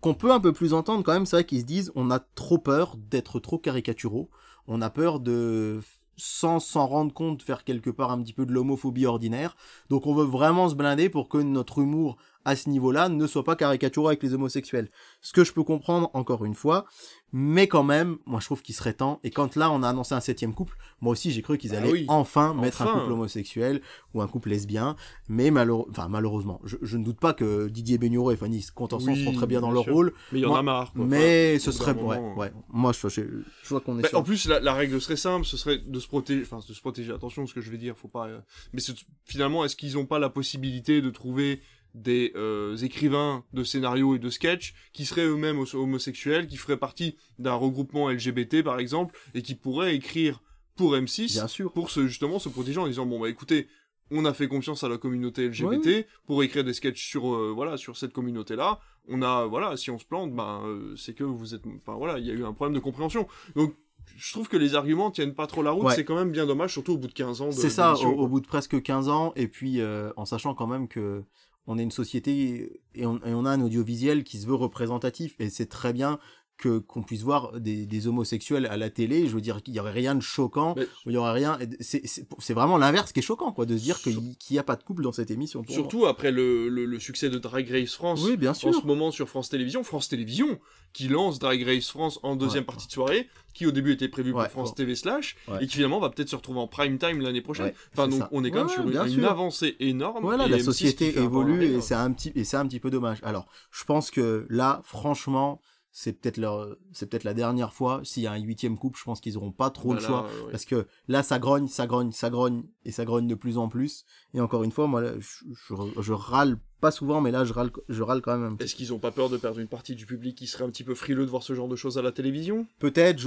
qu'on 0.00 0.14
peut 0.14 0.32
un 0.32 0.40
peu 0.40 0.52
plus 0.52 0.72
entendre 0.72 1.04
quand 1.04 1.12
même, 1.12 1.26
c'est 1.26 1.36
vrai 1.36 1.44
qu'ils 1.44 1.60
se 1.60 1.66
disent, 1.66 1.92
on 1.94 2.10
a 2.10 2.18
trop 2.18 2.58
peur 2.58 2.96
d'être 2.96 3.40
trop 3.40 3.58
caricaturaux. 3.58 4.30
On 4.66 4.80
a 4.80 4.88
peur 4.88 5.20
de, 5.20 5.80
sans 6.16 6.60
s'en 6.60 6.86
rendre 6.86 7.12
compte, 7.12 7.42
faire 7.42 7.64
quelque 7.64 7.90
part 7.90 8.10
un 8.10 8.22
petit 8.22 8.32
peu 8.32 8.46
de 8.46 8.52
l'homophobie 8.52 9.06
ordinaire. 9.06 9.56
Donc 9.88 10.06
on 10.06 10.14
veut 10.14 10.24
vraiment 10.24 10.68
se 10.68 10.74
blinder 10.74 11.08
pour 11.08 11.28
que 11.28 11.38
notre 11.38 11.78
humour 11.78 12.16
à 12.44 12.56
ce 12.56 12.70
niveau-là 12.70 13.08
ne 13.08 13.26
soit 13.26 13.44
pas 13.44 13.56
caricaturé 13.56 14.08
avec 14.08 14.22
les 14.22 14.34
homosexuels. 14.34 14.90
Ce 15.20 15.32
que 15.32 15.44
je 15.44 15.52
peux 15.52 15.64
comprendre, 15.64 16.10
encore 16.14 16.44
une 16.44 16.54
fois, 16.54 16.86
mais 17.32 17.66
quand 17.68 17.82
même, 17.84 18.18
moi 18.26 18.40
je 18.40 18.46
trouve 18.46 18.62
qu'il 18.62 18.74
serait 18.74 18.92
temps. 18.94 19.20
Et 19.24 19.30
quand 19.30 19.56
là 19.56 19.70
on 19.70 19.82
a 19.82 19.88
annoncé 19.88 20.14
un 20.14 20.20
septième 20.20 20.54
couple, 20.54 20.76
moi 21.00 21.12
aussi 21.12 21.30
j'ai 21.30 21.42
cru 21.42 21.58
qu'ils 21.58 21.70
Bah 21.70 21.78
allaient 21.78 21.92
oui. 21.92 22.04
enfin 22.08 22.54
mettre 22.54 22.82
un 22.82 22.92
couple 23.00 23.12
homosexuel 23.12 23.80
ou 24.14 24.22
un 24.22 24.26
couple 24.28 24.48
lesbien. 24.50 24.96
Mais 25.28 25.50
malheure- 25.50 25.86
enfin, 25.90 26.08
malheureusement, 26.08 26.60
je, 26.64 26.76
je 26.82 26.96
ne 26.96 27.04
doute 27.04 27.20
pas 27.20 27.32
que 27.32 27.68
Didier 27.68 27.98
Bénureau 27.98 28.30
et 28.32 28.36
Fanny 28.36 28.64
Contenson 28.74 29.12
Oui, 29.12 29.22
seront 29.24 29.34
très 29.36 29.46
bien 29.46 29.60
dans 29.60 29.68
bien 29.68 29.74
leur 29.74 29.84
sûr. 29.84 29.92
rôle. 29.94 30.12
Mais 30.32 30.40
il 30.40 30.42
y 30.42 30.46
en 30.46 30.54
a 30.54 30.62
marre. 30.62 30.92
quoi. 30.92 31.04
mais 31.04 31.54
Enfin, 31.56 31.64
ce 31.64 31.72
serait 31.72 31.94
d'un 31.94 32.02
ouais, 32.02 32.18
ouais. 32.36 32.52
Moi 32.68 32.92
je, 32.92 33.08
je, 33.08 33.20
je 33.62 33.68
vois 33.68 33.80
qu'on 33.80 33.98
est 33.98 34.02
Bah, 34.02 34.08
sur. 34.08 34.18
en 34.18 34.22
plus, 34.22 34.46
la, 34.48 34.60
la 34.60 34.74
règle 34.74 35.00
serait 35.00 35.16
simple, 35.16 35.44
ce 35.46 35.56
serait 35.56 35.78
de 35.78 35.98
se 36.00 36.08
protéger, 36.08 36.42
enfin, 36.42 36.58
de 36.66 36.72
se 36.74 36.80
protéger. 36.80 37.12
Attention, 37.12 37.46
ce 37.46 37.54
que 37.54 37.60
je 37.60 37.70
vais 37.70 37.78
dire, 37.78 37.96
faut 37.96 38.08
pas. 38.08 38.26
euh, 38.26 38.40
Mais 38.72 38.80
finalement, 39.24 39.64
est-ce 39.64 39.76
qu'ils 39.76 39.96
ont 39.98 40.06
pas 40.06 40.18
la 40.18 40.30
possibilité 40.30 41.00
de 41.00 41.10
trouver 41.10 41.60
des 41.94 42.32
euh, 42.36 42.76
écrivains 42.76 43.44
de 43.52 43.64
scénarios 43.64 44.16
et 44.16 44.18
de 44.18 44.30
sketchs 44.30 44.74
qui 44.92 45.04
seraient 45.06 45.26
eux-mêmes 45.26 45.64
homosexuels, 45.74 46.46
qui 46.46 46.56
feraient 46.56 46.76
partie 46.76 47.16
d'un 47.38 47.54
regroupement 47.54 48.10
LGBT 48.10 48.62
par 48.62 48.78
exemple, 48.78 49.18
et 49.34 49.42
qui 49.42 49.54
pourraient 49.54 49.94
écrire 49.94 50.42
pour 50.76 50.94
M6 50.94 51.32
Bien 51.32 51.48
sûr. 51.48 51.72
pour 51.72 51.90
se, 51.90 52.06
justement 52.06 52.38
se 52.38 52.48
protéger 52.48 52.78
en 52.78 52.86
disant 52.86 53.06
bon 53.06 53.20
bah 53.20 53.28
écoutez, 53.28 53.68
on 54.10 54.24
a 54.24 54.32
fait 54.32 54.48
confiance 54.48 54.82
à 54.82 54.88
la 54.88 54.98
communauté 54.98 55.48
LGBT 55.48 56.06
pour 56.26 56.42
écrire 56.42 56.64
des 56.64 56.72
sketchs 56.72 57.06
sur 57.08 57.34
euh, 57.34 57.52
voilà 57.54 57.76
sur 57.76 57.96
cette 57.96 58.12
communauté 58.12 58.56
là. 58.56 58.80
On 59.08 59.22
a 59.22 59.46
voilà 59.46 59.76
si 59.76 59.90
on 59.90 59.98
se 59.98 60.04
plante, 60.04 60.34
ben 60.34 60.62
euh, 60.64 60.94
c'est 60.96 61.14
que 61.14 61.24
vous 61.24 61.54
êtes, 61.54 61.62
enfin 61.66 61.96
voilà, 61.96 62.18
il 62.18 62.26
y 62.26 62.30
a 62.30 62.34
eu 62.34 62.44
un 62.44 62.52
problème 62.52 62.74
de 62.74 62.80
compréhension. 62.80 63.26
Donc 63.56 63.74
je 64.16 64.32
trouve 64.32 64.48
que 64.48 64.56
les 64.56 64.74
arguments 64.74 65.10
tiennent 65.10 65.34
pas 65.34 65.46
trop 65.46 65.62
la 65.62 65.70
route, 65.70 65.84
Ouais. 65.84 65.94
c'est 65.94 66.04
quand 66.04 66.16
même 66.16 66.32
bien 66.32 66.46
dommage, 66.46 66.72
surtout 66.72 66.92
au 66.94 66.98
bout 66.98 67.06
de 67.08 67.12
15 67.12 67.40
ans. 67.42 67.52
C'est 67.52 67.70
ça, 67.70 67.94
au, 67.94 68.26
bout 68.26 68.40
de 68.40 68.46
presque 68.46 68.80
15 68.82 69.08
ans, 69.08 69.32
et 69.36 69.46
puis 69.48 69.80
euh, 69.80 70.12
en 70.16 70.24
sachant 70.24 70.54
quand 70.54 70.66
même 70.66 70.88
que 70.88 71.22
on 71.70 71.78
est 71.78 71.84
une 71.84 71.92
société 71.92 72.80
et 72.96 73.06
on, 73.06 73.20
a 73.22 73.50
un 73.50 73.60
audiovisuel 73.60 74.24
qui 74.24 74.38
se 74.38 74.46
veut 74.48 74.56
représentatif, 74.56 75.36
et 75.38 75.50
c'est 75.50 75.68
très 75.68 75.92
bien 75.92 76.18
que 76.60 76.78
qu'on 76.78 77.02
puisse 77.02 77.22
voir 77.22 77.58
des, 77.58 77.86
des 77.86 78.06
homosexuels 78.06 78.66
à 78.66 78.76
la 78.76 78.90
télé. 78.90 79.26
Je 79.26 79.34
veux 79.34 79.40
dire 79.40 79.62
qu'il 79.62 79.74
y 79.74 79.80
aurait 79.80 79.90
rien 79.92 80.14
de 80.14 80.20
choquant, 80.20 80.74
Mais- 80.76 80.86
il 81.06 81.12
y 81.12 81.16
aurait 81.16 81.32
rien. 81.32 81.58
C'est 81.80 82.54
vraiment 82.54 82.78
l'inverse 82.78 83.12
qui 83.12 83.20
est 83.20 83.22
choquant, 83.22 83.52
quoi, 83.52 83.66
de 83.66 83.76
se 83.76 83.82
dire 83.82 83.98
qu'il 84.00 84.20
n'y 84.50 84.58
a 84.58 84.62
pas 84.62 84.76
de 84.76 84.82
couple 84.82 85.02
dans 85.02 85.12
cette 85.12 85.30
émission. 85.30 85.62
pour 85.62 85.70
moi. 85.74 85.80
Surtout 85.82 86.06
après 86.06 86.30
le, 86.30 86.68
le, 86.68 86.84
le 86.84 86.98
succès 87.00 87.30
de 87.30 87.38
Drag 87.38 87.68
Race 87.70 87.94
France. 87.94 88.22
Oui, 88.24 88.36
bien 88.36 88.50
En 88.50 88.54
sûr. 88.54 88.74
ce 88.74 88.86
moment 88.86 89.10
sur 89.10 89.28
France 89.28 89.48
Télévisions, 89.48 89.82
France 89.82 90.08
Télévisions, 90.08 90.58
qui 90.92 91.08
lance 91.08 91.38
Drag 91.38 91.62
Race 91.64 91.88
France 91.88 92.18
en 92.22 92.36
deuxième 92.36 92.62
Ouais. 92.62 92.66
partie 92.66 92.86
de 92.86 92.92
soirée, 92.92 93.28
qui 93.54 93.66
au 93.66 93.70
début 93.70 93.92
était 93.92 94.08
prévu 94.08 94.32
pour 94.32 94.40
Ouais, 94.40 94.48
France 94.48 94.70
ouais. 94.70 94.74
TV 94.76 94.94
slash, 94.94 95.36
Ouais. 95.48 95.64
et 95.64 95.66
qui 95.66 95.74
finalement 95.76 95.98
va 96.00 96.10
peut-être 96.10 96.28
se 96.28 96.36
retrouver 96.36 96.60
en 96.60 96.68
prime 96.68 96.98
time 96.98 97.20
l'année 97.20 97.40
prochaine. 97.40 97.72
Enfin, 97.92 98.06
donc 98.08 98.20
ça. 98.20 98.28
on 98.32 98.44
est 98.44 98.50
quand 98.50 98.64
même 98.64 98.68
sur 98.68 98.86
une, 98.88 99.24
avancée 99.24 99.76
énorme. 99.80 100.22
Voilà, 100.22 100.46
la 100.46 100.56
M6 100.56 100.58
qui 100.58 100.64
société 100.64 101.18
en 101.18 101.22
évolue 101.24 101.64
et 101.64 101.80
c'est 101.80 101.94
un 101.94 102.12
petit 102.12 102.32
et 102.34 102.44
c'est 102.44 102.56
un 102.56 102.66
petit 102.66 102.80
peu 102.80 102.90
dommage. 102.90 103.18
Alors, 103.22 103.46
je 103.70 103.84
pense 103.84 104.10
que 104.10 104.46
là, 104.50 104.82
franchement, 104.84 105.60
c'est 105.92 106.12
peut-être 106.12 106.36
leur, 106.36 106.76
c'est 106.92 107.06
peut-être 107.06 107.24
la 107.24 107.34
dernière 107.34 107.72
fois. 107.72 108.00
S'il 108.04 108.22
y 108.22 108.26
a 108.26 108.32
un 108.32 108.38
huitième 108.38 108.78
couple, 108.78 108.98
je 108.98 109.04
pense 109.04 109.20
qu'ils 109.20 109.36
auront 109.36 109.52
pas 109.52 109.70
trop 109.70 109.92
le 109.92 110.00
là, 110.00 110.06
choix 110.06 110.22
ouais. 110.22 110.50
parce 110.52 110.64
que 110.64 110.86
là, 111.08 111.22
ça 111.22 111.38
grogne, 111.38 111.66
ça 111.66 111.86
grogne, 111.86 112.12
ça 112.12 112.30
grogne 112.30 112.64
et 112.84 112.92
ça 112.92 113.04
grogne 113.04 113.26
de 113.26 113.34
plus 113.34 113.58
en 113.58 113.68
plus. 113.68 114.04
Et 114.34 114.40
encore 114.40 114.62
une 114.62 114.72
fois, 114.72 114.86
moi, 114.86 115.00
là, 115.00 115.12
je, 115.18 115.44
je, 115.52 115.74
je 116.00 116.12
râle 116.12 116.58
pas 116.80 116.90
souvent, 116.90 117.20
mais 117.20 117.30
là, 117.30 117.44
je 117.44 117.52
râle, 117.52 117.70
je 117.88 118.02
râle 118.02 118.20
quand 118.22 118.36
même. 118.38 118.56
Est-ce 118.60 118.74
qu'ils 118.74 118.92
ont 118.92 118.98
pas 118.98 119.10
peur 119.10 119.28
de 119.28 119.36
perdre 119.36 119.58
une 119.60 119.68
partie 119.68 119.94
du 119.94 120.06
public 120.06 120.36
qui 120.36 120.46
serait 120.46 120.64
un 120.64 120.70
petit 120.70 120.84
peu 120.84 120.94
frileux 120.94 121.24
de 121.26 121.30
voir 121.30 121.42
ce 121.42 121.54
genre 121.54 121.68
de 121.68 121.76
choses 121.76 121.98
à 121.98 122.02
la 122.02 122.12
télévision? 122.12 122.66
Peut-être, 122.78 123.22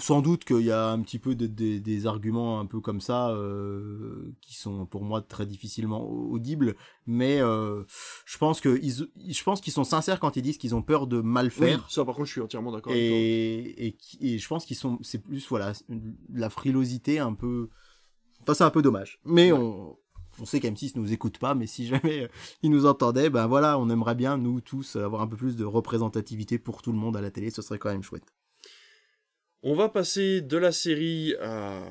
sans 0.00 0.20
doute 0.22 0.44
qu'il 0.44 0.60
y 0.62 0.70
a 0.70 0.90
un 0.90 1.00
petit 1.02 1.18
peu 1.18 1.34
de- 1.34 1.46
de- 1.46 1.78
des 1.78 2.06
arguments 2.06 2.60
un 2.60 2.66
peu 2.66 2.80
comme 2.80 3.00
ça 3.00 3.30
euh, 3.30 4.32
qui 4.40 4.54
sont 4.56 4.86
pour 4.86 5.02
moi 5.04 5.20
très 5.22 5.46
difficilement 5.46 6.08
audibles, 6.08 6.76
mais 7.06 7.40
euh, 7.40 7.82
je 8.24 8.38
pense 8.38 8.60
que 8.60 8.78
ils, 8.82 9.08
je 9.32 9.42
pense 9.44 9.60
qu'ils 9.60 9.72
sont 9.72 9.84
sincères 9.84 10.20
quand 10.20 10.36
ils 10.36 10.42
disent 10.42 10.58
qu'ils 10.58 10.74
ont 10.74 10.82
peur 10.82 11.06
de 11.06 11.20
mal 11.20 11.46
Oui, 11.46 11.50
faire. 11.52 11.86
ça 11.90 12.04
par 12.04 12.14
contre 12.14 12.26
je 12.28 12.32
suis 12.32 12.40
entièrement 12.40 12.72
d'accord. 12.72 12.92
Et, 12.94 13.86
et, 13.88 13.96
et 14.20 14.38
je 14.38 14.48
pense 14.48 14.64
qu'ils 14.64 14.76
sont, 14.76 14.98
c'est 15.02 15.18
plus 15.22 15.46
voilà 15.48 15.72
la 16.32 16.50
frilosité 16.50 17.18
un 17.18 17.34
peu. 17.34 17.68
Enfin, 18.42 18.54
c'est 18.54 18.64
un 18.64 18.70
peu 18.70 18.82
dommage. 18.82 19.20
Mais 19.24 19.52
on, 19.52 19.96
on 20.40 20.44
sait 20.44 20.58
qu'M6 20.58 20.92
nous 20.96 21.12
écoute 21.12 21.38
pas, 21.38 21.54
mais 21.54 21.66
si 21.66 21.86
jamais 21.86 22.22
euh, 22.22 22.28
ils 22.62 22.70
nous 22.70 22.86
entendaient, 22.86 23.30
ben 23.30 23.46
voilà, 23.46 23.78
on 23.78 23.88
aimerait 23.90 24.14
bien 24.14 24.36
nous 24.36 24.60
tous 24.60 24.96
avoir 24.96 25.22
un 25.22 25.26
peu 25.26 25.36
plus 25.36 25.56
de 25.56 25.64
représentativité 25.64 26.58
pour 26.58 26.82
tout 26.82 26.92
le 26.92 26.98
monde 26.98 27.16
à 27.16 27.20
la 27.20 27.30
télé. 27.30 27.50
Ce 27.50 27.62
serait 27.62 27.78
quand 27.78 27.90
même 27.90 28.02
chouette. 28.02 28.32
On 29.66 29.74
va 29.74 29.88
passer 29.88 30.42
de 30.42 30.58
la 30.58 30.72
série 30.72 31.34
à... 31.40 31.82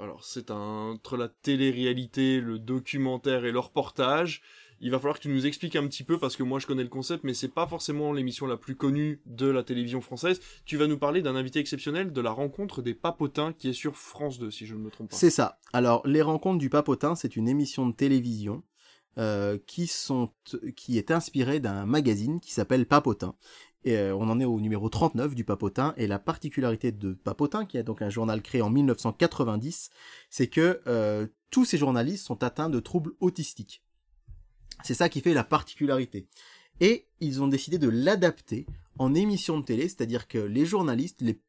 Alors 0.00 0.24
c'est 0.24 0.50
entre 0.50 1.16
la 1.16 1.28
télé-réalité, 1.28 2.40
le 2.40 2.58
documentaire 2.58 3.44
et 3.44 3.52
le 3.52 3.60
reportage. 3.60 4.42
Il 4.82 4.90
va 4.90 4.98
falloir 4.98 5.16
que 5.16 5.22
tu 5.22 5.28
nous 5.28 5.46
expliques 5.46 5.76
un 5.76 5.86
petit 5.86 6.02
peu 6.02 6.18
parce 6.18 6.36
que 6.36 6.42
moi 6.42 6.58
je 6.58 6.66
connais 6.66 6.82
le 6.82 6.88
concept 6.88 7.22
mais 7.22 7.34
c'est 7.34 7.48
pas 7.48 7.68
forcément 7.68 8.12
l'émission 8.12 8.46
la 8.46 8.56
plus 8.56 8.74
connue 8.74 9.22
de 9.26 9.46
la 9.46 9.62
télévision 9.62 10.00
française. 10.00 10.40
Tu 10.64 10.76
vas 10.76 10.88
nous 10.88 10.98
parler 10.98 11.22
d'un 11.22 11.36
invité 11.36 11.60
exceptionnel 11.60 12.12
de 12.12 12.20
la 12.20 12.32
rencontre 12.32 12.82
des 12.82 12.92
papotins 12.92 13.52
qui 13.52 13.68
est 13.68 13.72
sur 13.72 13.96
France 13.96 14.40
2 14.40 14.50
si 14.50 14.66
je 14.66 14.74
ne 14.74 14.80
me 14.80 14.90
trompe 14.90 15.10
pas. 15.10 15.16
C'est 15.16 15.30
ça. 15.30 15.60
Alors, 15.72 16.06
Les 16.06 16.20
Rencontres 16.20 16.58
du 16.58 16.68
Papotin, 16.68 17.14
c'est 17.14 17.36
une 17.36 17.48
émission 17.48 17.86
de 17.86 17.92
télévision 17.92 18.64
euh, 19.18 19.58
qui, 19.66 19.86
sont, 19.86 20.30
qui 20.74 20.98
est 20.98 21.10
inspirée 21.10 21.60
d'un 21.60 21.86
magazine 21.86 22.40
qui 22.40 22.52
s'appelle 22.52 22.86
Papotin. 22.86 23.36
Et 23.84 23.96
euh, 23.96 24.16
on 24.16 24.28
en 24.30 24.40
est 24.40 24.44
au 24.44 24.58
numéro 24.60 24.88
39 24.88 25.34
du 25.34 25.44
Papotin. 25.44 25.94
Et 25.96 26.06
la 26.06 26.18
particularité 26.18 26.92
de 26.92 27.12
Papotin, 27.12 27.66
qui 27.66 27.76
est 27.76 27.82
donc 27.82 28.02
un 28.02 28.10
journal 28.10 28.42
créé 28.42 28.62
en 28.62 28.70
1990, 28.70 29.90
c'est 30.30 30.46
que 30.48 30.80
euh, 30.86 31.26
tous 31.50 31.64
ces 31.64 31.78
journalistes 31.78 32.26
sont 32.26 32.42
atteints 32.42 32.70
de 32.70 32.80
troubles 32.80 33.12
autistiques. 33.20 33.81
C'est 34.82 34.94
ça 34.94 35.08
qui 35.08 35.20
fait 35.20 35.34
la 35.34 35.44
particularité. 35.44 36.26
Et 36.80 37.06
ils 37.20 37.42
ont 37.42 37.48
décidé 37.48 37.78
de 37.78 37.88
l'adapter 37.88 38.66
en 38.98 39.14
émission 39.14 39.58
de 39.60 39.64
télé, 39.64 39.82
c'est-à-dire 39.88 40.26
que 40.28 40.38
les 40.38 40.66
journalistes, 40.66 41.20
les 41.22 41.40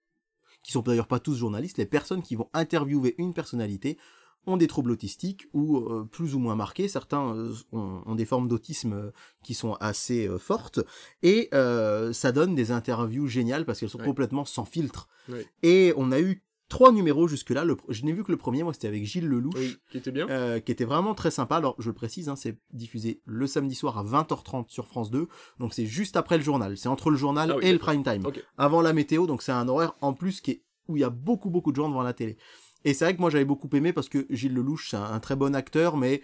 qui 0.64 0.72
sont 0.72 0.82
d'ailleurs 0.82 1.08
pas 1.08 1.20
tous 1.20 1.36
journalistes, 1.36 1.78
les 1.78 1.86
personnes 1.86 2.22
qui 2.22 2.36
vont 2.36 2.50
interviewer 2.54 3.16
une 3.18 3.34
personnalité 3.34 3.98
ont 4.46 4.56
des 4.58 4.68
troubles 4.68 4.92
autistiques 4.92 5.48
ou 5.54 5.78
euh, 5.78 6.08
plus 6.10 6.36
ou 6.36 6.40
moins 6.40 6.56
marqués. 6.56 6.88
Certains 6.88 7.36
euh, 7.36 7.54
ont, 7.72 8.02
ont 8.06 8.16
des 8.16 8.26
formes 8.26 8.48
d'autisme 8.48 8.94
euh, 8.94 9.12
qui 9.44 9.54
sont 9.56 9.74
assez 9.76 10.30
fortes 10.40 10.80
et 11.22 11.50
ça 11.52 12.32
donne 12.32 12.56
des 12.56 12.72
interviews 12.72 13.28
géniales 13.28 13.66
parce 13.66 13.80
qu'elles 13.80 13.90
sont 13.90 14.00
Ouais. 14.00 14.06
complètement 14.06 14.46
sans 14.46 14.66
filtre. 14.66 15.08
Ouais. 15.30 15.46
Et 15.64 15.94
on 15.98 16.12
a 16.12 16.20
eu 16.22 16.44
trois 16.74 16.92
numéros 16.92 17.28
jusque-là. 17.28 17.64
Le 17.66 17.78
Je 17.90 18.04
n'ai 18.04 18.12
vu 18.14 18.24
que 18.24 18.32
le 18.32 18.38
premier, 18.38 18.64
moi 18.64 18.74
c'était 18.74 18.88
avec 18.88 19.06
Gilles 19.06 19.28
Lelouch. 19.28 19.54
Oui, 19.56 19.78
qui 19.92 19.98
était 20.00 20.12
bien. 20.12 20.28
Euh, 20.30 20.60
qui 20.60 20.72
était 20.72 20.86
vraiment 20.86 21.14
très 21.14 21.30
sympa. 21.32 21.58
Alors, 21.58 21.76
je 21.80 21.88
le 21.90 21.94
précise, 21.94 22.30
hein, 22.30 22.36
c'est 22.36 22.58
diffusé 22.72 23.22
le 23.26 23.46
samedi 23.48 23.76
soir 23.76 23.98
à 24.00 24.04
20h30 24.04 24.66
sur 24.70 24.88
France 24.88 25.12
2. 25.12 25.28
Donc, 25.60 25.74
c'est 25.74 25.86
juste 25.86 26.18
après 26.18 26.38
le 26.38 26.44
journal. 26.44 26.76
C'est 26.78 26.90
entre 26.90 27.12
le 27.12 27.18
journal 27.18 27.52
Ah 27.52 27.58
oui, 27.58 27.66
et 27.66 27.72
le 27.72 27.78
prime 27.80 28.04
time. 28.04 28.24
Avant 28.58 28.82
la 28.82 28.92
météo, 28.94 29.28
donc 29.28 29.44
c'est 29.44 29.52
un 29.52 29.68
horaire 29.68 29.94
en 30.02 30.14
plus 30.14 30.42
qui 30.42 30.52
est, 30.52 30.62
où 30.88 30.98
il 30.98 31.02
y 31.02 31.04
a 31.04 31.10
beaucoup, 31.10 31.50
beaucoup 31.52 31.72
de 31.72 31.76
gens 31.78 31.88
devant 31.90 32.02
la 32.04 32.14
télé. 32.14 32.38
Et 32.86 32.94
c'est 32.94 33.06
vrai 33.06 33.16
que 33.16 33.22
moi, 33.22 33.30
j'avais 33.30 33.46
beaucoup 33.46 33.70
aimé 33.74 33.94
parce 33.94 34.10
que 34.10 34.26
Gilles 34.30 34.54
Lelouch, 34.54 34.90
c'est 34.90 34.98
un, 34.98 35.04
un 35.04 35.20
très 35.20 35.36
bon 35.36 35.56
acteur, 35.56 35.96
mais 35.96 36.22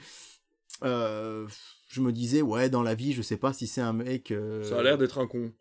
euh, 0.83 1.47
je 1.89 2.01
me 2.01 2.11
disais, 2.11 2.41
ouais, 2.41 2.69
dans 2.69 2.83
la 2.83 2.95
vie, 2.95 3.13
je 3.13 3.21
sais 3.21 3.37
pas 3.37 3.53
si 3.53 3.67
c'est 3.67 3.81
un 3.81 3.93
mec... 3.93 4.31
euh, 4.31 4.63
Ça 4.63 4.79
a 4.79 4.83
l'air 4.83 4.97
d'être 4.97 5.17
un 5.19 5.27
con. 5.27 5.51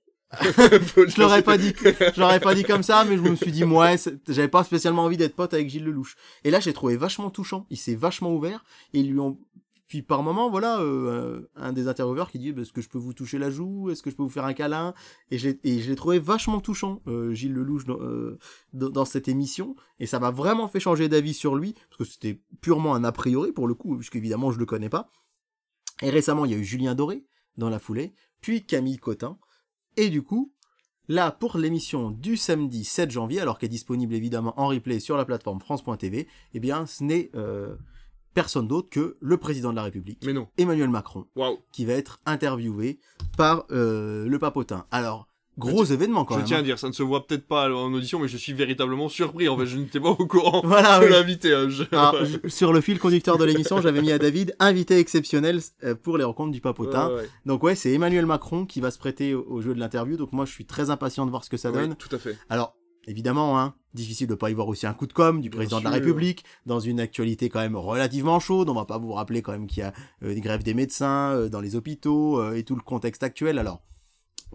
Je 0.42 1.20
l'aurais 1.20 1.42
pas 1.42 1.56
dit, 1.58 1.72
je 2.14 2.20
l'aurais 2.20 2.40
pas 2.40 2.54
dit 2.54 2.64
comme 2.64 2.82
ça, 2.82 3.04
mais 3.04 3.16
je 3.16 3.22
me 3.22 3.34
suis 3.34 3.50
dit, 3.52 3.64
c'est- 3.96 4.20
j'avais 4.32 4.48
pas 4.48 4.62
spécialement 4.64 5.04
envie 5.04 5.16
d'être 5.16 5.34
pote 5.34 5.54
avec 5.54 5.68
Gilles 5.70 5.84
Lelouch. 5.84 6.16
Et 6.44 6.50
là, 6.50 6.60
j'ai 6.60 6.72
trouvé 6.72 6.96
vachement 6.96 7.30
touchant. 7.30 7.66
Il 7.70 7.78
s'est 7.78 7.94
vachement 7.94 8.34
ouvert 8.34 8.64
et 8.92 9.00
ils 9.00 9.10
lui 9.10 9.18
ont, 9.20 9.38
Puis 9.86 10.02
par 10.02 10.22
moment, 10.22 10.50
voilà, 10.50 10.80
euh, 10.80 11.48
un 11.56 11.72
des 11.72 11.88
intervieweurs 11.88 12.30
qui 12.30 12.38
dit 12.38 12.52
bah, 12.52 12.60
est-ce 12.60 12.74
que 12.74 12.82
je 12.82 12.90
peux 12.90 12.98
vous 12.98 13.14
toucher 13.14 13.38
la 13.38 13.48
joue? 13.50 13.88
Est-ce 13.88 14.02
que 14.02 14.10
je 14.10 14.16
peux 14.16 14.22
vous 14.22 14.28
faire 14.28 14.44
un 14.44 14.52
câlin? 14.52 14.92
Et 15.30 15.38
je 15.38 15.48
l'ai- 15.62 15.94
trouvé 15.96 16.18
vachement 16.18 16.60
touchant, 16.60 17.00
euh, 17.06 17.32
Gilles 17.32 17.54
Lelouch, 17.54 17.86
dans, 17.86 17.98
euh, 18.02 18.38
dans 18.74 19.06
cette 19.06 19.28
émission. 19.28 19.76
Et 19.98 20.04
ça 20.04 20.20
m'a 20.20 20.30
vraiment 20.30 20.68
fait 20.68 20.78
changer 20.78 21.08
d'avis 21.08 21.32
sur 21.32 21.56
lui, 21.56 21.72
parce 21.88 21.96
que 22.00 22.04
c'était 22.04 22.38
purement 22.60 22.94
un 22.94 23.02
a 23.02 23.12
priori 23.12 23.50
pour 23.52 23.66
le 23.66 23.72
coup, 23.72 23.96
puisqu'évidemment 23.96 24.52
je 24.52 24.58
le 24.58 24.66
connais 24.66 24.90
pas. 24.90 25.10
Et 26.02 26.10
récemment, 26.10 26.44
il 26.44 26.50
y 26.52 26.54
a 26.54 26.58
eu 26.58 26.64
Julien 26.64 26.94
Doré 26.94 27.24
dans 27.56 27.70
la 27.70 27.78
foulée, 27.78 28.12
puis 28.42 28.66
Camille 28.66 28.98
Cotin. 28.98 29.38
Et 29.98 30.10
du 30.10 30.22
coup, 30.22 30.52
là, 31.08 31.32
pour 31.32 31.58
l'émission 31.58 32.12
du 32.12 32.36
samedi 32.36 32.84
7 32.84 33.10
janvier, 33.10 33.40
alors 33.40 33.58
qu'elle 33.58 33.66
est 33.66 33.70
disponible 33.70 34.14
évidemment 34.14 34.54
en 34.56 34.68
replay 34.68 35.00
sur 35.00 35.16
la 35.16 35.24
plateforme 35.24 35.58
France.tv, 35.58 36.28
eh 36.54 36.60
bien, 36.60 36.86
ce 36.86 37.02
n'est 37.02 37.32
euh, 37.34 37.74
personne 38.32 38.68
d'autre 38.68 38.90
que 38.90 39.16
le 39.20 39.36
président 39.38 39.70
de 39.70 39.74
la 39.74 39.82
République, 39.82 40.22
Mais 40.24 40.32
non. 40.32 40.46
Emmanuel 40.56 40.88
Macron, 40.88 41.26
qui 41.72 41.84
va 41.84 41.94
être 41.94 42.20
interviewé 42.26 43.00
par 43.36 43.66
euh, 43.72 44.28
le 44.28 44.38
papotin. 44.38 44.86
Alors, 44.92 45.26
gros 45.58 45.84
Je 45.84 45.92
événement 45.92 46.24
quand 46.24 46.34
je 46.34 46.38
même. 46.38 46.46
tiens 46.46 46.56
à 46.56 46.60
hein. 46.60 46.62
dire, 46.62 46.78
ça 46.78 46.88
ne 46.88 46.92
se 46.92 47.02
voit 47.02 47.26
peut-être 47.26 47.46
pas 47.46 47.68
en 47.70 47.92
audition, 47.92 48.20
mais 48.20 48.28
je 48.28 48.36
suis 48.36 48.52
véritablement 48.52 49.08
surpris. 49.08 49.48
En 49.48 49.58
fait, 49.58 49.66
je 49.66 49.76
n'étais 49.76 50.00
pas 50.00 50.10
au 50.10 50.26
courant 50.26 50.62
Voilà, 50.64 51.00
de 51.00 51.04
oui. 51.06 51.10
l'invité. 51.10 51.52
hein, 51.52 51.68
je- 51.68 51.84
je- 52.44 52.48
sur 52.48 52.72
le 52.72 52.80
fil 52.80 52.98
conducteur 52.98 53.36
de 53.38 53.44
l'émission, 53.44 53.80
j'avais 53.80 54.00
mis 54.00 54.12
à 54.12 54.18
David 54.18 54.54
invité 54.60 54.98
exceptionnel 54.98 55.60
euh, 55.84 55.94
pour 55.94 56.16
les 56.16 56.24
rencontres 56.24 56.52
du 56.52 56.60
papotin. 56.60 57.08
Ouais, 57.08 57.14
ouais. 57.16 57.28
Donc 57.44 57.62
ouais, 57.62 57.74
c'est 57.74 57.92
Emmanuel 57.92 58.24
Macron 58.26 58.64
qui 58.66 58.80
va 58.80 58.90
se 58.90 58.98
prêter 58.98 59.34
au, 59.34 59.60
jeu 59.60 59.74
de 59.74 59.80
l'interview. 59.80 60.16
Donc 60.16 60.32
moi, 60.32 60.44
je 60.44 60.52
suis 60.52 60.64
très 60.64 60.90
impatient 60.90 61.26
de 61.26 61.30
voir 61.30 61.44
ce 61.44 61.50
que 61.50 61.56
ça 61.56 61.70
Oui, 61.70 61.76
donne. 61.78 61.96
tout 61.96 62.14
à 62.14 62.18
fait. 62.18 62.36
Alors, 62.48 62.74
évidemment, 63.06 63.58
hein, 63.58 63.74
difficile 63.94 64.26
de 64.28 64.34
pas 64.34 64.50
y 64.50 64.54
voir 64.54 64.68
aussi 64.68 64.86
un 64.86 64.92
coup 64.92 65.06
de 65.06 65.12
com 65.12 65.40
du 65.40 65.48
Bien 65.48 65.56
président 65.58 65.78
de 65.80 65.84
la. 65.84 65.90
République 65.90 66.44
dans 66.66 66.78
une 66.78 67.00
actualité 67.00 67.48
quand 67.48 67.60
même 67.60 67.74
relativement 67.74 68.38
chaude. 68.38 68.68
On 68.68 68.74
va 68.74 68.84
pas 68.84 68.98
vous 68.98 69.12
rappeler 69.12 69.42
quand 69.42 69.52
même 69.52 69.66
qu'il 69.66 69.78
y 69.82 69.82
a 69.86 69.92
euh, 70.22 70.34
des 70.34 70.40
grèves 70.40 70.62
des 70.62 70.74
médecins 70.74 71.32
euh, 71.32 71.48
dans 71.48 71.60
les 71.60 71.74
hôpitaux 71.74 72.38
euh, 72.40 72.54
et 72.54 72.62
tout 72.64 72.76
le 72.76 72.82
contexte 72.82 73.22
actuel. 73.22 73.58
Alors, 73.58 73.80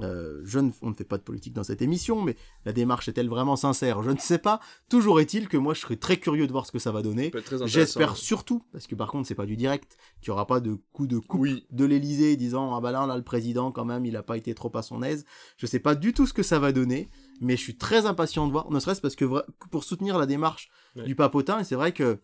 euh, 0.01 0.41
je 0.43 0.59
ne, 0.59 0.71
on 0.81 0.89
ne 0.89 0.95
fait 0.95 1.03
pas 1.03 1.17
de 1.17 1.23
politique 1.23 1.53
dans 1.53 1.63
cette 1.63 1.81
émission, 1.81 2.21
mais 2.21 2.35
la 2.65 2.73
démarche 2.73 3.07
est-elle 3.07 3.29
vraiment 3.29 3.55
sincère? 3.55 4.01
Je 4.01 4.09
ne 4.11 4.17
sais 4.17 4.39
pas. 4.39 4.59
Toujours 4.89 5.19
est-il 5.19 5.47
que 5.47 5.57
moi, 5.57 5.73
je 5.73 5.81
serais 5.81 5.97
très 5.97 6.17
curieux 6.17 6.47
de 6.47 6.51
voir 6.51 6.65
ce 6.65 6.71
que 6.71 6.79
ça 6.79 6.91
va 6.91 7.01
donner. 7.01 7.31
J'espère 7.65 8.17
surtout, 8.17 8.63
parce 8.71 8.87
que 8.87 8.95
par 8.95 9.09
contre, 9.11 9.27
c'est 9.27 9.35
pas 9.35 9.45
du 9.45 9.55
direct, 9.55 9.97
qu'il 10.21 10.29
y 10.29 10.31
aura 10.31 10.47
pas 10.47 10.59
de 10.59 10.77
coup 10.93 11.05
de 11.07 11.19
coupe 11.19 11.41
Oui. 11.41 11.65
de 11.69 11.85
l'Elysée 11.85 12.35
disant 12.37 12.75
ah 12.75 12.81
bah 12.81 12.91
là, 12.91 13.05
là 13.05 13.15
le 13.17 13.23
président 13.23 13.71
quand 13.71 13.85
même 13.85 14.05
il 14.05 14.15
a 14.15 14.23
pas 14.23 14.37
été 14.37 14.53
trop 14.55 14.75
à 14.75 14.81
son 14.81 15.03
aise. 15.03 15.25
Je 15.57 15.65
sais 15.67 15.79
pas 15.79 15.93
du 15.95 16.13
tout 16.13 16.25
ce 16.25 16.33
que 16.33 16.43
ça 16.43 16.57
va 16.59 16.71
donner, 16.71 17.09
mais 17.39 17.55
je 17.55 17.61
suis 17.61 17.77
très 17.77 18.05
impatient 18.05 18.47
de 18.47 18.51
voir, 18.51 18.71
ne 18.71 18.79
serait-ce 18.79 19.01
parce 19.01 19.15
que 19.15 19.25
pour 19.69 19.83
soutenir 19.83 20.17
la 20.17 20.25
démarche 20.25 20.69
Ouais. 20.95 21.03
du 21.05 21.15
papotin, 21.15 21.59
et 21.59 21.63
c'est 21.63 21.73
vrai 21.75 21.91
que 21.91 22.19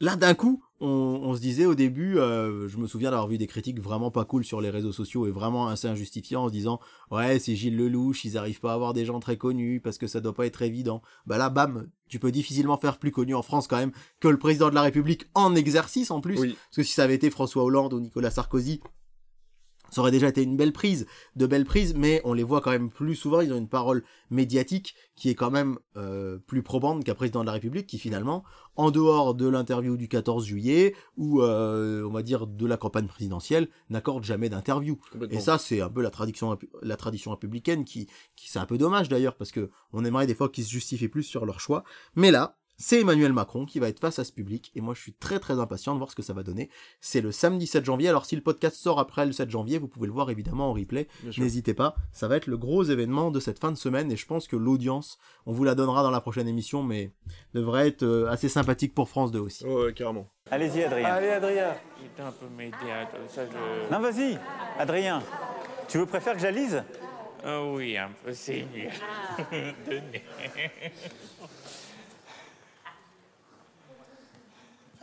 là 0.00 0.14
d'un 0.16 0.34
coup, 0.34 0.62
on, 0.80 1.20
on 1.24 1.34
se 1.34 1.40
disait 1.40 1.66
au 1.66 1.74
début, 1.74 2.18
euh, 2.18 2.68
je 2.68 2.76
me 2.78 2.86
souviens 2.86 3.10
d'avoir 3.10 3.28
vu 3.28 3.38
des 3.38 3.46
critiques 3.46 3.80
vraiment 3.80 4.10
pas 4.10 4.24
cool 4.24 4.44
sur 4.44 4.60
les 4.60 4.70
réseaux 4.70 4.92
sociaux 4.92 5.26
et 5.26 5.30
vraiment 5.30 5.68
assez 5.68 5.88
injustifiants 5.88 6.44
en 6.44 6.48
se 6.48 6.52
disant 6.52 6.80
ouais 7.10 7.38
c'est 7.38 7.56
Gilles 7.56 7.76
Lelouch, 7.76 8.24
ils 8.24 8.38
arrivent 8.38 8.60
pas 8.60 8.72
à 8.72 8.74
avoir 8.74 8.94
des 8.94 9.04
gens 9.04 9.20
très 9.20 9.36
connus 9.36 9.80
parce 9.80 9.98
que 9.98 10.06
ça 10.06 10.20
doit 10.20 10.34
pas 10.34 10.46
être 10.46 10.62
évident. 10.62 11.02
Bah 11.26 11.38
là 11.38 11.50
bam, 11.50 11.88
tu 12.08 12.18
peux 12.18 12.30
difficilement 12.30 12.76
faire 12.76 12.98
plus 12.98 13.10
connu 13.10 13.34
en 13.34 13.42
France 13.42 13.66
quand 13.66 13.78
même 13.78 13.92
que 14.20 14.28
le 14.28 14.38
président 14.38 14.70
de 14.70 14.74
la 14.74 14.82
République 14.82 15.26
en 15.34 15.54
exercice 15.54 16.10
en 16.10 16.20
plus. 16.20 16.38
Oui. 16.38 16.48
Parce 16.48 16.76
que 16.76 16.82
si 16.82 16.92
ça 16.92 17.04
avait 17.04 17.14
été 17.14 17.30
François 17.30 17.64
Hollande 17.64 17.92
ou 17.92 18.00
Nicolas 18.00 18.30
Sarkozy, 18.30 18.80
ça 19.90 20.00
aurait 20.00 20.10
déjà 20.10 20.28
été 20.28 20.42
une 20.42 20.56
belle 20.56 20.72
prise, 20.72 21.06
de 21.36 21.46
belles 21.46 21.64
prises, 21.64 21.94
mais 21.94 22.20
on 22.24 22.32
les 22.32 22.42
voit 22.42 22.60
quand 22.60 22.70
même 22.70 22.90
plus 22.90 23.14
souvent, 23.14 23.40
ils 23.40 23.52
ont 23.52 23.58
une 23.58 23.68
parole 23.68 24.04
médiatique 24.30 24.94
qui 25.16 25.30
est 25.30 25.34
quand 25.34 25.50
même 25.50 25.78
euh, 25.96 26.38
plus 26.38 26.62
probante 26.62 27.04
qu'un 27.04 27.14
président 27.14 27.40
de 27.40 27.46
la 27.46 27.52
République 27.52 27.86
qui 27.86 27.98
finalement, 27.98 28.44
en 28.76 28.90
dehors 28.90 29.34
de 29.34 29.48
l'interview 29.48 29.96
du 29.96 30.08
14 30.08 30.44
juillet, 30.44 30.94
ou 31.16 31.42
euh, 31.42 32.04
on 32.04 32.12
va 32.12 32.22
dire 32.22 32.46
de 32.46 32.66
la 32.66 32.76
campagne 32.76 33.06
présidentielle, 33.06 33.68
n'accorde 33.90 34.24
jamais 34.24 34.48
d'interview. 34.48 34.98
Et 35.30 35.40
ça, 35.40 35.58
c'est 35.58 35.80
un 35.80 35.88
peu 35.88 36.02
la 36.02 36.10
tradition, 36.10 36.56
la 36.82 36.96
tradition 36.96 37.32
républicaine 37.32 37.84
qui, 37.84 38.06
qui 38.36 38.48
c'est 38.48 38.58
un 38.58 38.66
peu 38.66 38.78
dommage 38.78 39.08
d'ailleurs, 39.08 39.36
parce 39.36 39.50
que 39.50 39.70
on 39.92 40.04
aimerait 40.04 40.26
des 40.26 40.34
fois 40.34 40.48
qu'ils 40.48 40.64
se 40.64 40.70
justifient 40.70 41.08
plus 41.08 41.24
sur 41.24 41.44
leur 41.44 41.60
choix. 41.60 41.82
Mais 42.14 42.30
là, 42.30 42.56
c'est 42.78 43.00
Emmanuel 43.00 43.32
Macron 43.32 43.66
qui 43.66 43.80
va 43.80 43.88
être 43.88 43.98
face 43.98 44.18
à 44.18 44.24
ce 44.24 44.32
public, 44.32 44.70
et 44.74 44.80
moi 44.80 44.94
je 44.94 45.02
suis 45.02 45.12
très 45.12 45.40
très 45.40 45.58
impatient 45.58 45.94
de 45.94 45.98
voir 45.98 46.10
ce 46.10 46.16
que 46.16 46.22
ça 46.22 46.32
va 46.32 46.44
donner. 46.44 46.70
C'est 47.00 47.20
le 47.20 47.32
samedi 47.32 47.66
7 47.66 47.84
janvier, 47.84 48.08
alors 48.08 48.24
si 48.24 48.36
le 48.36 48.42
podcast 48.42 48.76
sort 48.76 49.00
après 49.00 49.26
le 49.26 49.32
7 49.32 49.50
janvier, 49.50 49.78
vous 49.78 49.88
pouvez 49.88 50.06
le 50.06 50.12
voir 50.12 50.30
évidemment 50.30 50.70
en 50.70 50.72
replay, 50.72 51.08
n'hésitez 51.36 51.74
pas, 51.74 51.96
ça 52.12 52.28
va 52.28 52.36
être 52.36 52.46
le 52.46 52.56
gros 52.56 52.84
événement 52.84 53.30
de 53.30 53.40
cette 53.40 53.58
fin 53.58 53.72
de 53.72 53.76
semaine, 53.76 54.10
et 54.12 54.16
je 54.16 54.26
pense 54.26 54.46
que 54.46 54.56
l'audience, 54.56 55.18
on 55.44 55.52
vous 55.52 55.64
la 55.64 55.74
donnera 55.74 56.02
dans 56.02 56.12
la 56.12 56.20
prochaine 56.20 56.48
émission, 56.48 56.82
mais 56.82 57.10
devrait 57.52 57.88
être 57.88 58.04
euh, 58.04 58.30
assez 58.30 58.48
sympathique 58.48 58.94
pour 58.94 59.08
France 59.08 59.32
2 59.32 59.40
aussi. 59.40 59.66
Ouais, 59.66 59.92
carrément. 59.92 60.30
Allez-y, 60.50 60.84
Adrien. 60.84 61.06
Allez, 61.06 61.28
Adrien. 61.30 61.74
Putain, 62.00 62.28
un 62.28 62.32
peu 62.32 62.46
ça, 63.28 63.42
je... 63.44 63.92
Non, 63.92 64.00
vas-y, 64.00 64.38
Adrien. 64.78 65.22
Tu 65.88 65.98
veux 65.98 66.06
préfères 66.06 66.34
que 66.34 66.40
j'alise? 66.40 66.84
Ah 67.44 67.64
oui, 67.64 67.96
un 67.96 68.10
peu, 68.24 68.32
c'est 68.32 68.64
mieux. 68.74 68.88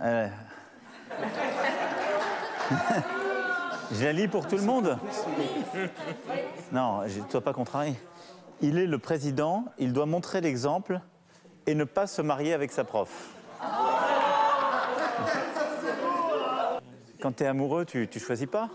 Euh. 0.01 0.27
J'allie 3.91 4.27
pour 4.27 4.47
tout 4.47 4.55
le 4.57 4.63
monde 4.63 4.97
Non, 6.71 7.01
je 7.07 7.19
ne 7.21 7.29
sois 7.29 7.41
pas 7.41 7.53
contrarié. 7.53 7.95
Il 8.61 8.77
est 8.79 8.87
le 8.87 8.97
président, 8.97 9.65
il 9.77 9.93
doit 9.93 10.05
montrer 10.05 10.41
l'exemple 10.41 10.99
et 11.67 11.75
ne 11.75 11.83
pas 11.83 12.07
se 12.07 12.21
marier 12.21 12.53
avec 12.53 12.71
sa 12.71 12.83
prof. 12.83 13.29
Quand 17.21 17.31
tu 17.33 17.43
es 17.43 17.47
amoureux, 17.47 17.85
tu, 17.85 18.07
tu 18.07 18.19
choisis 18.19 18.47
pas? 18.47 18.69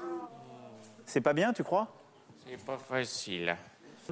C'est 1.07 1.21
pas 1.21 1.33
bien, 1.33 1.53
tu 1.53 1.65
crois? 1.65 1.89
C'est 2.49 2.65
pas 2.65 2.79
facile. 2.79 3.57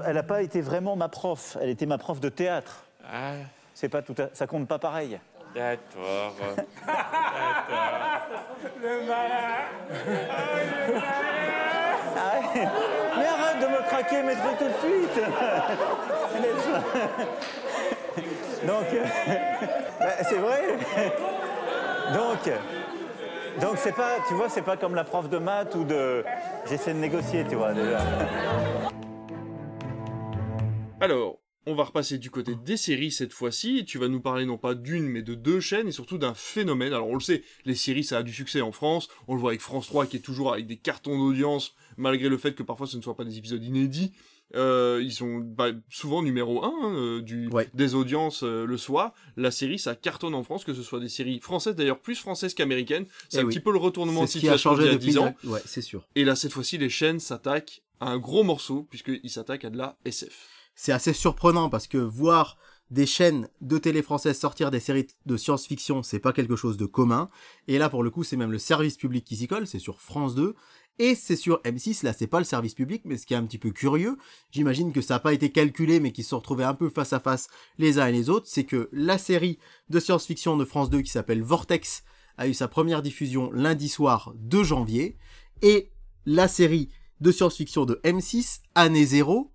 Elle 0.04 0.14
n'a 0.14 0.22
pas 0.22 0.42
été 0.42 0.60
vraiment 0.60 0.94
ma 0.96 1.08
prof, 1.08 1.56
elle 1.60 1.70
était 1.70 1.86
ma 1.86 1.98
prof 1.98 2.20
de 2.20 2.28
théâtre. 2.28 2.84
Ah, 3.10 3.32
C'est 3.74 3.88
pas 3.88 4.02
tout 4.02 4.14
à- 4.18 4.28
ça 4.34 4.46
compte 4.46 4.66
pas 4.68 4.78
pareil. 4.78 5.18
D'accord. 5.54 6.34
Ah 12.20 12.40
ouais. 12.54 12.66
Mais 13.16 13.26
arrête 13.26 13.60
de 13.60 13.66
me 13.66 13.82
craquer 13.88 14.22
mes 14.22 14.34
trucs 14.34 14.58
tout 14.58 14.64
de 14.64 14.78
suite. 14.80 15.20
Donc, 18.66 18.86
bah, 20.00 20.06
c'est 20.22 20.38
vrai 20.38 20.62
Donc, 22.14 22.50
donc 23.60 23.76
c'est 23.76 23.94
pas, 23.94 24.16
tu 24.26 24.34
vois, 24.34 24.48
c'est 24.48 24.62
pas 24.62 24.76
comme 24.76 24.94
la 24.94 25.04
prof 25.04 25.28
de 25.28 25.38
maths 25.38 25.74
ou 25.74 25.84
de... 25.84 26.24
J'essaie 26.68 26.92
de 26.92 26.98
négocier, 26.98 27.44
tu 27.48 27.56
vois, 27.56 27.72
déjà. 27.72 27.98
Alors, 31.00 31.36
on 31.66 31.74
va 31.74 31.84
repasser 31.84 32.18
du 32.18 32.30
côté 32.30 32.54
des 32.64 32.76
séries 32.76 33.10
cette 33.12 33.32
fois-ci. 33.32 33.84
Tu 33.84 33.98
vas 33.98 34.08
nous 34.08 34.20
parler 34.20 34.46
non 34.46 34.56
pas 34.58 34.74
d'une, 34.74 35.06
mais 35.06 35.22
de 35.22 35.34
deux 35.34 35.60
chaînes 35.60 35.88
et 35.88 35.92
surtout 35.92 36.16
d'un 36.18 36.34
phénomène. 36.34 36.92
Alors, 36.92 37.08
on 37.08 37.14
le 37.14 37.20
sait, 37.20 37.42
les 37.66 37.74
séries, 37.74 38.04
ça 38.04 38.18
a 38.18 38.22
du 38.22 38.32
succès 38.32 38.60
en 38.62 38.72
France. 38.72 39.08
On 39.26 39.34
le 39.34 39.40
voit 39.40 39.50
avec 39.50 39.60
France 39.60 39.86
3 39.88 40.06
qui 40.06 40.16
est 40.16 40.20
toujours 40.20 40.52
avec 40.52 40.66
des 40.66 40.76
cartons 40.78 41.18
d'audience, 41.18 41.74
malgré 41.96 42.28
le 42.28 42.38
fait 42.38 42.54
que 42.54 42.62
parfois 42.62 42.86
ce 42.86 42.96
ne 42.96 43.02
soit 43.02 43.16
pas 43.16 43.24
des 43.24 43.36
épisodes 43.38 43.62
inédits. 43.62 44.12
Euh, 44.54 45.00
ils 45.02 45.12
sont 45.12 45.40
bah, 45.40 45.72
souvent 45.90 46.22
numéro 46.22 46.64
1 46.64 47.20
du, 47.20 47.48
Ouais. 47.48 47.68
des 47.74 47.94
audiences 47.94 48.42
euh, 48.44 48.64
le 48.64 48.78
soir. 48.78 49.12
La 49.36 49.50
série, 49.50 49.78
ça 49.78 49.94
cartonne 49.94 50.34
en 50.34 50.42
France, 50.42 50.64
que 50.64 50.72
ce 50.72 50.82
soit 50.82 51.00
des 51.00 51.10
séries 51.10 51.38
françaises, 51.38 51.74
d'ailleurs 51.74 52.00
plus 52.00 52.14
françaises 52.14 52.54
qu'américaines. 52.54 53.04
C'est 53.28 53.38
Eh 53.38 53.40
un 53.42 53.44
oui. 53.44 53.52
petit 53.52 53.60
peu 53.60 53.72
le 53.72 53.78
retournement 53.78 54.22
de 54.22 54.26
situation 54.28 54.70
d'il 54.70 54.76
changé 54.78 54.86
y 54.86 54.90
a 54.90 54.94
depuis 54.94 55.08
10 55.10 55.18
ans. 55.18 55.34
la- 55.44 55.50
Ouais, 55.50 55.60
c'est 55.66 55.82
sûr. 55.82 56.08
Et 56.14 56.24
là, 56.24 56.34
cette 56.34 56.52
fois-ci, 56.52 56.78
les 56.78 56.88
chaînes 56.88 57.20
s'attaquent 57.20 57.82
à 58.00 58.08
un 58.10 58.16
gros 58.16 58.42
morceau, 58.42 58.86
puisqu'ils 58.88 59.28
s'attaquent 59.28 59.66
à 59.66 59.70
de 59.70 59.76
la 59.76 59.98
SF. 60.06 60.48
C'est 60.78 60.92
assez 60.92 61.12
surprenant 61.12 61.68
parce 61.68 61.88
que 61.88 61.98
voir 61.98 62.56
des 62.92 63.04
chaînes 63.04 63.48
de 63.60 63.78
télé 63.78 64.00
françaises 64.00 64.38
sortir 64.38 64.70
des 64.70 64.78
séries 64.78 65.08
de 65.26 65.36
science-fiction, 65.36 66.04
c'est 66.04 66.20
pas 66.20 66.32
quelque 66.32 66.54
chose 66.54 66.76
de 66.76 66.86
commun. 66.86 67.30
Et 67.66 67.78
là, 67.78 67.88
pour 67.88 68.04
le 68.04 68.10
coup, 68.10 68.22
c'est 68.22 68.36
même 68.36 68.52
le 68.52 68.60
service 68.60 68.96
public 68.96 69.24
qui 69.24 69.36
s'y 69.36 69.48
colle, 69.48 69.66
c'est 69.66 69.80
sur 69.80 70.00
France 70.00 70.36
2. 70.36 70.54
Et 71.00 71.16
c'est 71.16 71.34
sur 71.34 71.60
M6, 71.64 72.04
là, 72.04 72.12
c'est 72.12 72.28
pas 72.28 72.38
le 72.38 72.44
service 72.44 72.74
public, 72.74 73.02
mais 73.04 73.16
ce 73.16 73.26
qui 73.26 73.34
est 73.34 73.36
un 73.36 73.44
petit 73.44 73.58
peu 73.58 73.72
curieux, 73.72 74.16
j'imagine 74.52 74.92
que 74.92 75.00
ça 75.00 75.14
n'a 75.14 75.20
pas 75.20 75.32
été 75.32 75.50
calculé, 75.50 75.98
mais 75.98 76.12
qu'ils 76.12 76.22
se 76.22 76.30
sont 76.30 76.38
retrouvés 76.38 76.64
un 76.64 76.74
peu 76.74 76.88
face 76.88 77.12
à 77.12 77.18
face 77.18 77.48
les 77.78 77.98
uns 77.98 78.06
et 78.06 78.12
les 78.12 78.30
autres, 78.30 78.46
c'est 78.48 78.64
que 78.64 78.88
la 78.92 79.18
série 79.18 79.58
de 79.90 79.98
science-fiction 79.98 80.56
de 80.56 80.64
France 80.64 80.90
2 80.90 81.02
qui 81.02 81.10
s'appelle 81.10 81.42
Vortex 81.42 82.04
a 82.36 82.46
eu 82.46 82.54
sa 82.54 82.68
première 82.68 83.02
diffusion 83.02 83.50
lundi 83.50 83.88
soir 83.88 84.32
2 84.36 84.62
janvier, 84.62 85.18
et 85.60 85.90
la 86.24 86.46
série 86.46 86.88
de 87.20 87.32
science-fiction 87.32 87.84
de 87.84 88.00
M6, 88.04 88.60
Année 88.76 89.06
0, 89.06 89.52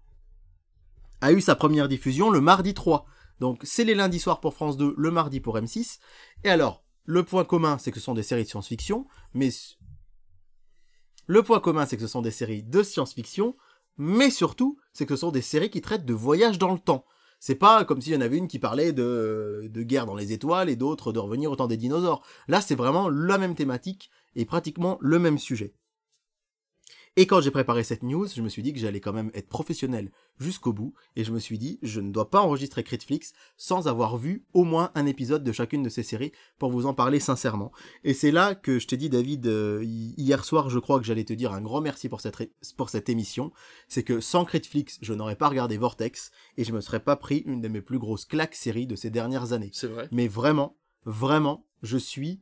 a 1.24 1.32
eu 1.32 1.40
sa 1.40 1.56
première 1.56 1.88
diffusion 1.88 2.30
le 2.30 2.42
mardi 2.42 2.74
3. 2.74 3.06
Donc 3.40 3.62
c'est 3.64 3.86
les 3.86 3.96
lundis 3.96 4.20
soirs 4.20 4.42
pour 4.42 4.54
France 4.54 4.76
2, 4.76 4.94
le 4.98 5.12
mardi 5.12 5.40
pour 5.40 5.58
M6. 5.58 6.00
Et 6.44 6.50
alors, 6.50 6.84
le 7.06 7.24
point 7.24 7.46
commun, 7.46 7.78
c'est 7.78 7.92
que 7.92 8.00
ce 8.00 8.04
sont 8.04 8.14
des 8.14 8.24
séries 8.24 8.44
de 8.44 8.50
science-fiction, 8.50 9.08
mais 9.34 9.50
le 11.26 11.42
point 11.42 11.62
commun, 11.62 11.86
c'est 11.86 11.96
que 11.96 12.02
ce 12.02 12.10
sont 12.10 12.22
des 12.22 12.32
séries 12.32 12.64
de 12.64 12.84
science-fiction, 12.84 13.56
mais 13.98 14.30
surtout, 14.30 14.78
c'est 14.92 15.06
que 15.06 15.16
ce 15.16 15.22
sont 15.22 15.32
des 15.32 15.42
séries 15.42 15.70
qui 15.70 15.80
traitent 15.80 16.06
de 16.06 16.14
voyage 16.14 16.60
dans 16.60 16.74
le 16.74 16.80
temps. 16.80 17.06
C'est 17.40 17.56
pas 17.56 17.86
comme 17.86 18.02
s'il 18.02 18.14
y 18.14 18.18
en 18.18 18.22
avait 18.22 18.38
une 18.38 18.50
qui 18.50 18.60
parlait 18.60 18.92
de 18.92 19.70
guerre 19.76 20.06
dans 20.06 20.16
les 20.16 20.34
étoiles 20.34 20.70
et 20.70 20.76
d'autres 20.76 21.14
de 21.14 21.20
revenir 21.20 21.52
au 21.52 21.56
temps 21.56 21.68
des 21.68 21.78
dinosaures. 21.78 22.22
Là, 22.50 22.60
c'est 22.60 22.76
vraiment 22.76 23.08
la 23.10 23.38
même 23.38 23.56
thématique 23.56 24.10
et 24.36 24.44
pratiquement 24.44 24.98
le 25.00 25.20
même 25.20 25.38
sujet. 25.38 25.74
Et 27.16 27.28
quand 27.28 27.42
j'ai 27.42 27.52
préparé 27.52 27.84
cette 27.84 28.02
news, 28.02 28.28
je 28.28 28.42
me 28.42 28.50
suis 28.50 28.64
dit 28.64 28.74
que 28.74 28.80
j'allais 28.80 29.00
quand 29.00 29.14
même 29.14 29.30
être 29.36 29.48
professionnel 29.48 30.12
jusqu'au 30.40 30.74
bout, 30.74 30.96
et 31.16 31.24
je 31.24 31.32
me 31.32 31.38
suis 31.38 31.60
dit, 31.60 31.78
je 31.84 32.02
ne 32.02 32.12
dois 32.12 32.32
pas 32.32 32.42
enregistrer 32.42 32.84
Critflix 32.84 33.34
sans 33.56 33.88
avoir 33.88 34.18
vu 34.18 34.46
au 34.54 34.64
moins 34.64 34.92
un 34.96 35.06
épisode 35.06 35.44
de 35.44 35.52
chacune 35.52 35.84
de 35.84 35.90
ces 35.90 36.02
séries 36.02 36.32
pour 36.58 36.72
vous 36.72 36.88
en 36.88 36.96
parler 36.96 37.20
sincèrement. 37.20 37.72
Et 38.04 38.16
c'est 38.16 38.32
là 38.32 38.56
que 38.56 38.80
je 38.80 38.88
t'ai 38.88 38.98
dit, 38.98 39.10
David, 39.10 39.46
euh, 39.46 39.84
hier 39.84 40.44
soir, 40.44 40.72
je 40.72 40.80
crois 40.80 41.00
que 41.00 41.06
j'allais 41.06 41.24
te 41.24 41.34
dire 41.34 41.54
un 41.54 41.62
grand 41.62 41.82
merci 41.82 42.10
pour 42.10 42.20
cette, 42.20 42.52
pour 42.78 42.90
cette 42.90 43.10
émission. 43.10 43.52
C'est 43.88 44.04
que 44.04 44.20
sans 44.20 44.44
Critflix, 44.44 44.98
je 45.04 45.14
n'aurais 45.14 45.36
pas 45.36 45.50
regardé 45.50 45.78
Vortex, 45.78 46.32
et 46.58 46.64
je 46.64 46.74
me 46.74 46.82
serais 46.82 47.04
pas 47.04 47.16
pris 47.16 47.44
une 47.46 47.62
de 47.62 47.68
mes 47.68 47.82
plus 47.82 48.00
grosses 48.00 48.26
claques 48.26 48.56
séries 48.56 48.88
de 48.88 48.96
ces 48.96 49.12
dernières 49.12 49.54
années. 49.54 49.72
C'est 49.74 49.88
vrai. 49.88 50.10
Mais 50.12 50.28
vraiment, 50.28 50.78
vraiment, 51.06 51.68
je 51.84 51.98
suis 51.98 52.42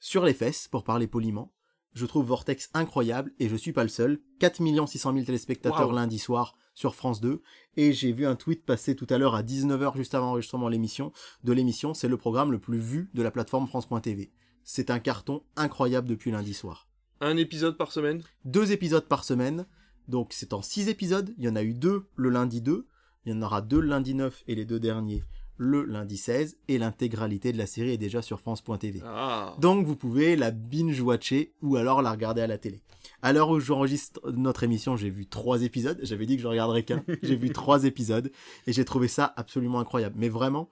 sur 0.00 0.24
les 0.24 0.34
fesses, 0.34 0.68
pour 0.68 0.84
parler 0.84 1.06
poliment. 1.06 1.52
Je 1.94 2.06
trouve 2.06 2.26
Vortex 2.26 2.70
incroyable 2.74 3.32
et 3.38 3.48
je 3.48 3.56
suis 3.56 3.72
pas 3.72 3.82
le 3.82 3.88
seul. 3.88 4.20
4 4.40 4.86
600 4.86 5.12
000 5.12 5.24
téléspectateurs 5.24 5.88
Wow. 5.88 5.94
lundi 5.94 6.18
soir 6.18 6.56
sur 6.74 6.94
France 6.94 7.20
2 7.20 7.42
et 7.76 7.92
j'ai 7.92 8.12
vu 8.12 8.24
un 8.26 8.36
tweet 8.36 8.64
passer 8.64 8.94
tout 8.94 9.06
à 9.10 9.18
l'heure 9.18 9.34
à 9.34 9.42
19h 9.42 9.96
juste 9.96 10.14
avant 10.14 10.26
l'enregistrement 10.26 10.66
de 10.66 10.72
l'émission. 10.72 11.12
De 11.44 11.52
l'émission, 11.52 11.94
c'est 11.94 12.08
le 12.08 12.16
programme 12.16 12.52
le 12.52 12.60
plus 12.60 12.78
vu 12.78 13.10
de 13.14 13.22
la 13.22 13.30
plateforme 13.30 13.66
France.tv. 13.66 14.30
C'est 14.62 14.90
un 14.90 14.98
carton 15.00 15.42
incroyable 15.56 16.06
depuis 16.08 16.30
lundi 16.30 16.54
soir. 16.54 16.86
Un 17.20 17.36
épisode 17.36 17.76
par 17.76 17.90
semaine? 17.90 18.22
Deux 18.44 18.70
épisodes 18.70 19.08
par 19.08 19.24
semaine, 19.24 19.66
donc 20.06 20.32
c'est 20.32 20.52
en 20.52 20.62
six 20.62 20.88
épisodes. 20.88 21.34
Il 21.38 21.44
y 21.44 21.48
en 21.48 21.56
a 21.56 21.62
eu 21.64 21.74
deux 21.74 22.06
le 22.14 22.28
lundi 22.30 22.60
2, 22.60 22.86
il 23.24 23.32
y 23.32 23.36
en 23.36 23.42
aura 23.42 23.60
deux 23.60 23.80
le 23.80 23.88
lundi 23.88 24.14
9 24.14 24.44
et 24.46 24.54
les 24.54 24.64
deux 24.64 24.78
derniers 24.78 25.24
le 25.58 25.84
lundi 25.84 26.16
16 26.16 26.56
et 26.68 26.78
l'intégralité 26.78 27.52
de 27.52 27.58
la 27.58 27.66
série 27.66 27.90
est 27.90 27.98
déjà 27.98 28.22
sur 28.22 28.40
France.tv. 28.40 29.02
Ah. 29.04 29.56
Donc 29.60 29.84
vous 29.84 29.96
pouvez 29.96 30.36
la 30.36 30.50
binge-watcher 30.50 31.52
ou 31.62 31.76
alors 31.76 32.00
la 32.00 32.12
regarder 32.12 32.40
à 32.40 32.46
la 32.46 32.58
télé. 32.58 32.80
À 33.22 33.32
l'heure 33.32 33.50
où 33.50 33.58
j'enregistre 33.60 34.20
notre 34.30 34.62
émission, 34.62 34.96
j'ai 34.96 35.10
vu 35.10 35.26
trois 35.26 35.62
épisodes. 35.62 35.98
J'avais 36.02 36.26
dit 36.26 36.36
que 36.36 36.42
je 36.42 36.48
regarderais 36.48 36.84
qu'un. 36.84 37.02
j'ai 37.22 37.36
vu 37.36 37.50
trois 37.50 37.84
épisodes 37.84 38.30
et 38.66 38.72
j'ai 38.72 38.84
trouvé 38.84 39.08
ça 39.08 39.32
absolument 39.36 39.80
incroyable. 39.80 40.14
Mais 40.18 40.28
vraiment, 40.28 40.68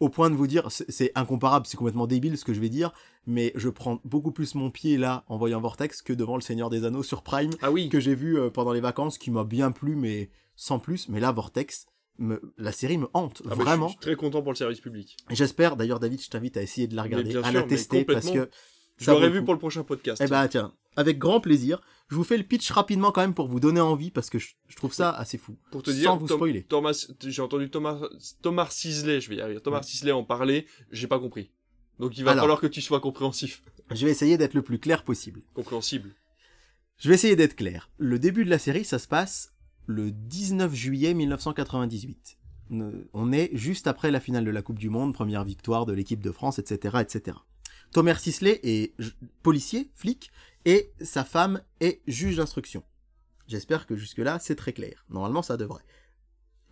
au 0.00 0.08
point 0.08 0.28
de 0.28 0.34
vous 0.34 0.46
dire, 0.46 0.66
c'est 0.70 1.12
incomparable, 1.14 1.66
c'est 1.66 1.76
complètement 1.76 2.06
débile 2.06 2.36
ce 2.36 2.44
que 2.44 2.52
je 2.52 2.60
vais 2.60 2.68
dire, 2.68 2.92
mais 3.26 3.52
je 3.54 3.68
prends 3.68 4.00
beaucoup 4.04 4.32
plus 4.32 4.54
mon 4.54 4.70
pied 4.70 4.98
là 4.98 5.24
en 5.28 5.38
voyant 5.38 5.60
Vortex 5.60 6.02
que 6.02 6.12
devant 6.12 6.34
le 6.36 6.42
Seigneur 6.42 6.68
des 6.68 6.84
Anneaux 6.84 7.02
sur 7.02 7.22
Prime 7.22 7.52
Ah 7.62 7.70
oui. 7.70 7.88
que 7.88 8.00
j'ai 8.00 8.14
vu 8.14 8.38
euh, 8.38 8.50
pendant 8.50 8.72
les 8.72 8.80
vacances, 8.80 9.16
qui 9.16 9.30
m'a 9.30 9.44
bien 9.44 9.70
plu, 9.70 9.96
mais 9.96 10.30
sans 10.54 10.78
plus. 10.78 11.08
Mais 11.08 11.20
là, 11.20 11.32
Vortex, 11.32 11.86
me- 12.18 12.40
la 12.58 12.72
série 12.72 12.98
me 12.98 13.08
hante, 13.14 13.42
Ah 13.44 13.50
bah, 13.50 13.54
vraiment. 13.56 13.86
Je 13.88 13.92
suis 13.92 14.00
très 14.00 14.16
content 14.16 14.42
pour 14.42 14.52
le 14.52 14.56
service 14.56 14.80
public. 14.80 15.16
J'espère, 15.30 15.76
d'ailleurs, 15.76 16.00
David, 16.00 16.20
je 16.22 16.28
t'invite 16.30 16.56
à 16.56 16.62
essayer 16.62 16.86
de 16.86 16.94
la 16.96 17.02
regarder, 17.02 17.30
bien 17.30 17.42
à 17.42 17.50
sûr, 17.50 17.60
la 17.60 17.62
tester, 17.64 18.04
parce 18.04 18.30
que 18.30 18.48
Je 18.98 19.10
l'aurais 19.10 19.30
vu 19.30 19.44
pour 19.44 19.52
le 19.54 19.58
prochain 19.60 19.82
podcast. 19.84 20.22
Eh 20.24 20.28
ben 20.28 20.48
tiens, 20.48 20.72
avec 20.96 21.18
grand 21.18 21.40
plaisir. 21.40 21.82
Je 22.08 22.14
vous 22.14 22.24
fais 22.24 22.36
le 22.38 22.44
pitch 22.44 22.70
rapidement 22.70 23.10
quand 23.10 23.20
même 23.20 23.34
pour 23.34 23.48
vous 23.48 23.58
donner 23.60 23.80
envie 23.80 24.10
parce 24.12 24.30
que 24.30 24.38
je, 24.38 24.54
je 24.68 24.76
trouve 24.76 24.94
ça 24.94 25.10
assez 25.10 25.38
fou. 25.38 25.56
Pour 25.72 25.82
te 25.82 25.90
sans 25.90 25.96
dire, 25.96 26.16
vous 26.16 26.28
Tom- 26.28 26.38
spoiler. 26.38 26.62
Thomas, 26.62 27.06
j'ai 27.20 27.42
entendu 27.42 27.68
Thomas, 27.68 28.00
Thomas 28.42 28.68
Sisley, 28.70 29.20
je 29.20 29.28
vais 29.28 29.36
y 29.36 29.40
arriver. 29.40 29.60
Thomas 29.60 29.78
Ouais. 29.78 29.82
Sisley 29.82 30.12
en 30.12 30.22
parler, 30.24 30.66
j'ai 30.92 31.08
pas 31.08 31.18
compris. 31.18 31.50
Donc 31.98 32.16
il 32.16 32.22
va 32.24 32.30
Alors. 32.30 32.44
falloir 32.44 32.60
que 32.60 32.66
tu 32.68 32.80
sois 32.80 33.00
compréhensif, 33.00 33.62
Je 33.92 34.04
vais 34.06 34.12
essayer 34.12 34.38
d'être 34.38 34.54
le 34.54 34.62
plus 34.62 34.78
clair 34.78 35.02
possible. 35.02 35.42
compréhensible. 35.52 36.14
Je 36.98 37.08
vais 37.08 37.16
essayer 37.16 37.36
d'être 37.36 37.56
clair. 37.56 37.90
Le 37.98 38.18
début 38.20 38.44
de 38.44 38.50
la 38.50 38.58
série, 38.58 38.84
ça 38.84 38.98
se 39.00 39.08
passe 39.08 39.52
le 39.86 40.10
19 40.10 40.74
juillet 40.74 41.14
1998. 41.14 42.38
Ne- 42.70 43.08
On 43.12 43.32
est 43.32 43.50
juste 43.52 43.86
après 43.86 44.10
la 44.10 44.20
finale 44.20 44.44
de 44.44 44.50
la 44.50 44.62
Coupe 44.62 44.78
du 44.78 44.90
Monde, 44.90 45.14
première 45.14 45.44
victoire 45.44 45.86
de 45.86 45.92
l'équipe 45.92 46.22
de 46.22 46.32
France, 46.32 46.58
etc., 46.58 46.98
etc. 47.00 47.36
Thomas 47.92 48.16
Sisley 48.16 48.60
est 48.64 48.92
policier, 49.42 49.90
flic, 49.94 50.30
et 50.64 50.90
sa 51.00 51.24
femme 51.24 51.60
est 51.80 52.00
juge 52.08 52.36
d'instruction. 52.36 52.82
J'espère 53.46 53.86
que 53.86 53.94
jusque-là, 53.96 54.38
c'est 54.40 54.56
très 54.56 54.72
clair. 54.72 55.04
Normalement, 55.08 55.42
ça 55.42 55.56
devrait. 55.56 55.84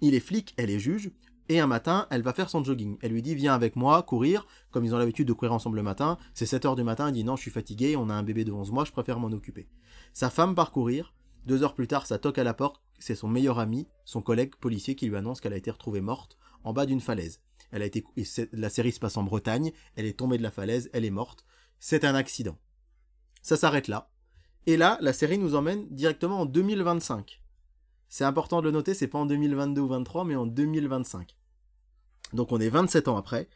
Il 0.00 0.14
est 0.14 0.20
flic, 0.20 0.54
elle 0.56 0.70
est 0.70 0.80
juge, 0.80 1.12
et 1.48 1.60
un 1.60 1.68
matin, 1.68 2.08
elle 2.10 2.22
va 2.22 2.32
faire 2.32 2.50
son 2.50 2.64
jogging. 2.64 2.96
Elle 3.00 3.12
lui 3.12 3.22
dit, 3.22 3.36
viens 3.36 3.54
avec 3.54 3.76
moi, 3.76 4.02
courir, 4.02 4.46
comme 4.72 4.84
ils 4.84 4.92
ont 4.94 4.98
l'habitude 4.98 5.28
de 5.28 5.32
courir 5.32 5.52
ensemble 5.52 5.76
le 5.76 5.82
matin. 5.84 6.18
C'est 6.34 6.46
7 6.46 6.64
heures 6.64 6.74
du 6.76 6.82
matin, 6.82 7.06
elle 7.06 7.14
dit, 7.14 7.22
non, 7.22 7.36
je 7.36 7.42
suis 7.42 7.50
fatigué, 7.52 7.94
on 7.96 8.08
a 8.10 8.14
un 8.14 8.22
bébé 8.24 8.44
de 8.44 8.50
11 8.50 8.72
mois, 8.72 8.84
je 8.84 8.90
préfère 8.90 9.20
m'en 9.20 9.28
occuper. 9.30 9.68
Sa 10.12 10.30
femme 10.30 10.56
part 10.56 10.72
courir, 10.72 11.14
deux 11.46 11.62
heures 11.62 11.74
plus 11.74 11.86
tard, 11.86 12.06
ça 12.06 12.18
toque 12.18 12.38
à 12.38 12.44
la 12.44 12.54
porte, 12.54 12.80
c'est 12.98 13.14
son 13.14 13.28
meilleur 13.28 13.58
ami, 13.58 13.86
son 14.04 14.22
collègue 14.22 14.54
policier 14.56 14.94
qui 14.94 15.06
lui 15.06 15.16
annonce 15.16 15.40
qu'elle 15.40 15.52
a 15.52 15.58
été 15.58 15.70
retrouvée 15.70 16.00
morte 16.00 16.38
en 16.62 16.72
bas 16.72 16.86
d'une 16.86 17.00
falaise. 17.00 17.40
La 17.72 18.70
série 18.70 18.92
se 18.92 19.00
passe 19.00 19.16
en 19.16 19.24
Bretagne, 19.24 19.72
elle 19.96 20.06
est 20.06 20.18
tombée 20.18 20.38
de 20.38 20.42
la 20.42 20.50
falaise, 20.50 20.90
elle 20.92 21.04
est 21.04 21.10
morte. 21.10 21.44
C'est 21.80 22.04
un 22.04 22.14
accident. 22.14 22.56
Ça 23.42 23.56
s'arrête 23.56 23.88
là. 23.88 24.10
Et 24.66 24.76
là, 24.76 24.96
la 25.00 25.12
série 25.12 25.38
nous 25.38 25.54
emmène 25.54 25.86
directement 25.90 26.40
en 26.40 26.46
2025. 26.46 27.42
C'est 28.08 28.24
important 28.24 28.60
de 28.60 28.66
le 28.66 28.70
noter, 28.70 28.94
c'est 28.94 29.08
pas 29.08 29.18
en 29.18 29.26
2022 29.26 29.80
ou 29.80 29.88
23, 29.88 30.24
mais 30.24 30.36
en 30.36 30.46
2025. 30.46 31.36
Donc 32.32 32.52
on 32.52 32.60
est 32.60 32.68
27 32.68 33.08
ans 33.08 33.16
après. 33.16 33.48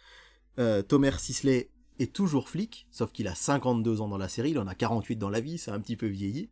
Euh, 0.59 0.82
Thomas 0.82 1.12
Sisley 1.12 1.70
est 1.98 2.12
toujours 2.12 2.48
flic, 2.48 2.86
sauf 2.90 3.12
qu'il 3.12 3.28
a 3.28 3.35
52 3.35 4.01
ans 4.01 4.09
dans 4.09 4.19
la 4.19 4.28
série, 4.28 4.51
il 4.51 4.59
en 4.59 4.66
a 4.66 4.74
48 4.74 5.16
dans 5.16 5.31
la 5.31 5.40
vie, 5.40 5.59
c'est 5.59 5.70
un 5.70 5.81
petit 5.81 5.97
peu 5.97 6.06
vieilli. 6.06 6.51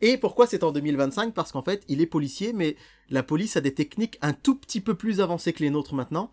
Et 0.00 0.16
pourquoi 0.18 0.46
c'est 0.46 0.64
en 0.64 0.72
2025 0.72 1.34
Parce 1.34 1.52
qu'en 1.52 1.62
fait, 1.62 1.84
il 1.88 2.00
est 2.00 2.06
policier, 2.06 2.52
mais 2.52 2.76
la 3.08 3.22
police 3.22 3.56
a 3.56 3.60
des 3.60 3.74
techniques 3.74 4.18
un 4.22 4.32
tout 4.32 4.54
petit 4.56 4.80
peu 4.80 4.94
plus 4.94 5.20
avancées 5.20 5.52
que 5.52 5.62
les 5.62 5.70
nôtres 5.70 5.94
maintenant, 5.94 6.30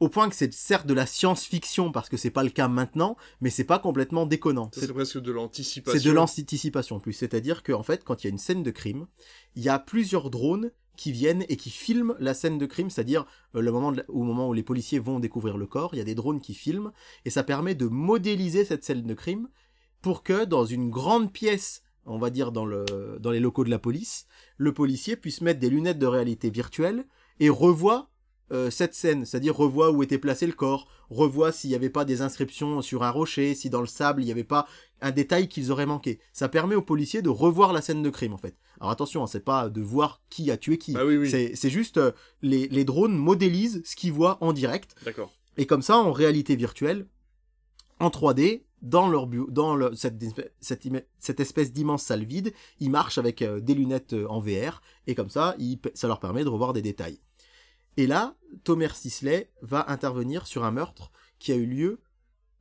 au 0.00 0.08
point 0.08 0.28
que 0.28 0.34
c'est 0.34 0.52
certes 0.52 0.86
de 0.86 0.94
la 0.94 1.06
science-fiction, 1.06 1.92
parce 1.92 2.08
que 2.08 2.16
c'est 2.16 2.30
pas 2.30 2.42
le 2.42 2.50
cas 2.50 2.66
maintenant, 2.68 3.16
mais 3.40 3.50
c'est 3.50 3.64
pas 3.64 3.78
complètement 3.78 4.26
déconnant. 4.26 4.68
C'est- 4.86 4.92
presque 4.92 5.18
de 5.20 5.30
l'anticipation. 5.32 5.98
c'est 6.00 6.04
de 6.08 6.12
l'anticipation 6.14 7.00
plus, 7.00 7.12
c'est-à-dire 7.12 7.62
qu'en 7.62 7.82
fait, 7.84 8.02
quand 8.04 8.22
il 8.22 8.26
y 8.26 8.28
a 8.28 8.30
une 8.30 8.38
scène 8.38 8.62
de 8.62 8.70
crime, 8.70 9.06
il 9.54 9.62
y 9.62 9.68
a 9.68 9.78
plusieurs 9.78 10.30
drones 10.30 10.72
qui 10.96 11.10
viennent 11.12 11.44
et 11.48 11.56
qui 11.56 11.70
filment 11.70 12.14
la 12.20 12.34
scène 12.34 12.58
de 12.58 12.66
crime, 12.66 12.90
c'est-à-dire 12.90 13.24
euh, 13.54 13.60
le 13.60 13.72
moment 13.72 13.92
de 13.92 13.98
la- 13.98 14.04
au 14.10 14.22
moment 14.24 14.48
où 14.48 14.52
les 14.52 14.62
policiers 14.62 14.98
vont 14.98 15.20
découvrir 15.20 15.56
le 15.56 15.66
corps, 15.66 15.90
il 15.94 15.98
y 15.98 16.00
a 16.00 16.04
des 16.04 16.14
drones 16.14 16.40
qui 16.40 16.54
filment 16.54 16.90
et 17.24 17.30
ça 17.30 17.42
permet 17.44 17.74
de 17.74 17.86
modéliser 17.86 18.64
cette 18.64 18.84
scène 18.84 19.02
de 19.04 19.14
crime 19.14 19.48
pour 20.02 20.22
que 20.22 20.44
dans 20.44 20.64
une 20.66 20.90
grande 20.90 21.32
pièce, 21.32 21.82
on 22.06 22.18
va 22.18 22.30
dire 22.30 22.52
dans 22.52 22.66
le 22.66 22.84
dans 23.20 23.30
les 23.30 23.40
locaux 23.40 23.64
de 23.64 23.70
la 23.70 23.78
police, 23.78 24.26
le 24.56 24.72
policier 24.72 25.16
puisse 25.16 25.40
mettre 25.40 25.60
des 25.60 25.70
lunettes 25.70 25.98
de 25.98 26.06
réalité 26.06 26.50
virtuelle 26.50 27.06
et 27.40 27.48
revoit 27.48 28.10
euh, 28.52 28.70
cette 28.70 28.94
scène, 28.94 29.24
c'est-à-dire 29.24 29.56
revoit 29.56 29.90
où 29.90 30.02
était 30.02 30.18
placé 30.18 30.46
le 30.46 30.52
corps, 30.52 30.86
revoit 31.08 31.50
s'il 31.50 31.70
n'y 31.70 31.76
avait 31.76 31.90
pas 31.90 32.04
des 32.04 32.20
inscriptions 32.20 32.82
sur 32.82 33.02
un 33.02 33.10
rocher, 33.10 33.54
si 33.54 33.70
dans 33.70 33.80
le 33.80 33.86
sable 33.86 34.22
il 34.22 34.26
n'y 34.26 34.32
avait 34.32 34.44
pas 34.44 34.66
un 35.00 35.10
détail 35.10 35.48
qu'ils 35.48 35.72
auraient 35.72 35.86
manqué. 35.86 36.20
Ça 36.32 36.48
permet 36.48 36.74
aux 36.74 36.82
policiers 36.82 37.22
de 37.22 37.30
revoir 37.30 37.72
la 37.72 37.80
scène 37.80 38.02
de 38.02 38.10
crime 38.10 38.34
en 38.34 38.38
fait. 38.38 38.56
Alors 38.80 38.90
attention, 38.90 39.22
hein, 39.22 39.26
c'est 39.26 39.44
pas 39.44 39.70
de 39.70 39.80
voir 39.80 40.20
qui 40.28 40.50
a 40.50 40.56
tué 40.56 40.76
qui. 40.76 40.94
Ah 40.96 41.06
oui, 41.06 41.16
oui. 41.16 41.30
C'est 41.30 41.52
c'est 41.54 41.70
juste 41.70 41.96
euh, 41.96 42.12
les, 42.42 42.68
les 42.68 42.84
drones 42.84 43.16
modélisent 43.16 43.82
ce 43.84 43.96
qu'ils 43.96 44.12
voient 44.12 44.36
en 44.42 44.52
direct 44.52 44.94
D'accord. 45.04 45.32
et 45.56 45.66
comme 45.66 45.82
ça 45.82 45.96
en 45.96 46.12
réalité 46.12 46.54
virtuelle, 46.54 47.06
en 48.04 48.10
3D, 48.10 48.62
dans 48.82 49.08
leur 49.08 49.26
bu- 49.26 49.46
dans 49.48 49.78
cette, 49.94 51.40
espèce 51.40 51.72
d'immense 51.72 52.02
salle 52.02 52.24
vide, 52.24 52.52
ils 52.80 52.90
marchent 52.90 53.18
avec 53.18 53.40
euh, 53.42 53.60
des 53.60 53.74
lunettes 53.74 54.12
euh, 54.12 54.26
en 54.28 54.40
VR 54.40 54.82
et 55.06 55.14
comme 55.14 55.30
ça, 55.30 55.56
ça 55.94 56.06
leur 56.08 56.20
permet 56.20 56.44
de 56.44 56.48
revoir 56.50 56.72
des 56.74 56.82
détails. 56.82 57.18
Et 57.96 58.06
là, 58.06 58.34
Thomas 58.64 58.88
Sisley 58.94 59.50
va 59.62 59.90
intervenir 59.90 60.46
sur 60.46 60.64
un 60.64 60.70
meurtre 60.70 61.12
qui 61.38 61.52
a 61.52 61.54
eu 61.56 61.66
lieu 61.66 62.00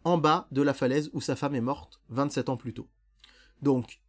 en 0.06 0.18
bas 0.18 0.48
de 0.52 0.62
la 0.62 0.74
falaise 0.74 1.10
où 1.14 1.22
sa 1.22 1.36
femme 1.36 1.56
est 1.56 1.62
morte 1.62 2.02
27 2.10 2.50
ans 2.50 2.58
plus 2.58 2.74
tôt. 2.74 2.88
Donc, 3.62 4.02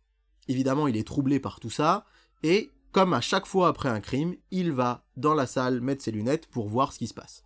évidemment, 0.48 0.86
il 0.86 0.97
est 0.97 1.06
troublé 1.06 1.40
par 1.40 1.61
tout 1.61 1.70
ça, 1.70 2.05
et 2.43 2.70
comme 2.93 3.12
à 3.15 3.20
chaque 3.20 3.47
fois 3.47 3.69
après 3.69 3.89
un 3.89 4.01
crime, 4.01 4.36
il 4.51 4.70
va 4.73 5.05
dans 5.16 5.35
la 5.35 5.47
salle 5.47 5.81
mettre 5.81 6.02
ses 6.05 6.11
lunettes 6.12 6.47
pour 6.48 6.69
voir 6.69 6.93
ce 6.93 6.98
qui 6.98 7.06
se 7.06 7.15
passe. 7.15 7.44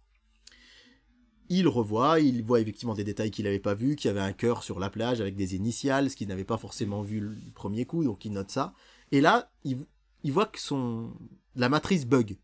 Il 1.51 1.67
revoit, 1.69 2.21
il 2.21 2.43
voit 2.43 2.61
effectivement 2.61 2.95
des 2.95 3.05
détails 3.05 3.31
qu'il 3.31 3.45
n'avait 3.45 3.59
pas 3.59 3.75
vus, 3.75 3.97
qu'il 3.97 4.09
y 4.09 4.11
avait 4.11 4.21
un 4.21 4.33
cœur 4.33 4.63
sur 4.63 4.79
la 4.79 4.91
plage 4.91 5.21
avec 5.21 5.35
des 5.35 5.55
initiales, 5.55 6.11
ce 6.11 6.17
qu'il 6.17 6.29
n'avait 6.29 6.45
pas 6.45 6.59
forcément 6.59 7.03
vu 7.03 7.21
le 7.21 7.37
premier 7.55 7.87
coup, 7.87 8.05
donc 8.05 8.25
il 8.25 8.33
note 8.33 8.51
ça. 8.51 8.75
Et 9.13 9.21
là, 9.21 9.51
il, 9.65 9.87
il 10.25 10.33
voit 10.33 10.47
que 10.47 10.61
son 10.61 11.13
la 11.57 11.69
matrice 11.69 12.07
bug. 12.07 12.37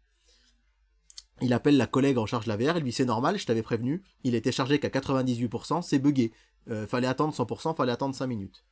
Il 1.40 1.52
appelle 1.52 1.76
la 1.76 1.86
collègue 1.86 2.18
en 2.18 2.26
charge 2.26 2.44
de 2.46 2.50
la 2.50 2.56
VR, 2.56 2.76
il 2.76 2.82
lui 2.82 2.90
dit 2.90 2.92
c'est 2.92 3.04
normal, 3.04 3.38
je 3.38 3.46
t'avais 3.46 3.62
prévenu, 3.62 4.02
il 4.22 4.34
était 4.34 4.52
chargé 4.52 4.78
qu'à 4.78 4.88
98%, 4.88 5.82
c'est 5.82 5.98
buggé. 5.98 6.32
Euh, 6.70 6.86
fallait 6.86 7.06
attendre 7.06 7.34
100%, 7.34 7.76
fallait 7.76 7.92
attendre 7.92 8.14
5 8.14 8.26
minutes. 8.26 8.64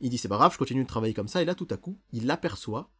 Il 0.00 0.10
dit 0.10 0.18
c'est 0.18 0.28
pas 0.28 0.36
grave, 0.36 0.52
je 0.52 0.58
continue 0.58 0.82
de 0.82 0.88
travailler 0.88 1.14
comme 1.14 1.28
ça, 1.28 1.40
et 1.40 1.44
là 1.44 1.54
tout 1.54 1.68
à 1.70 1.76
coup, 1.76 1.98
il 2.12 2.30
aperçoit 2.30 2.90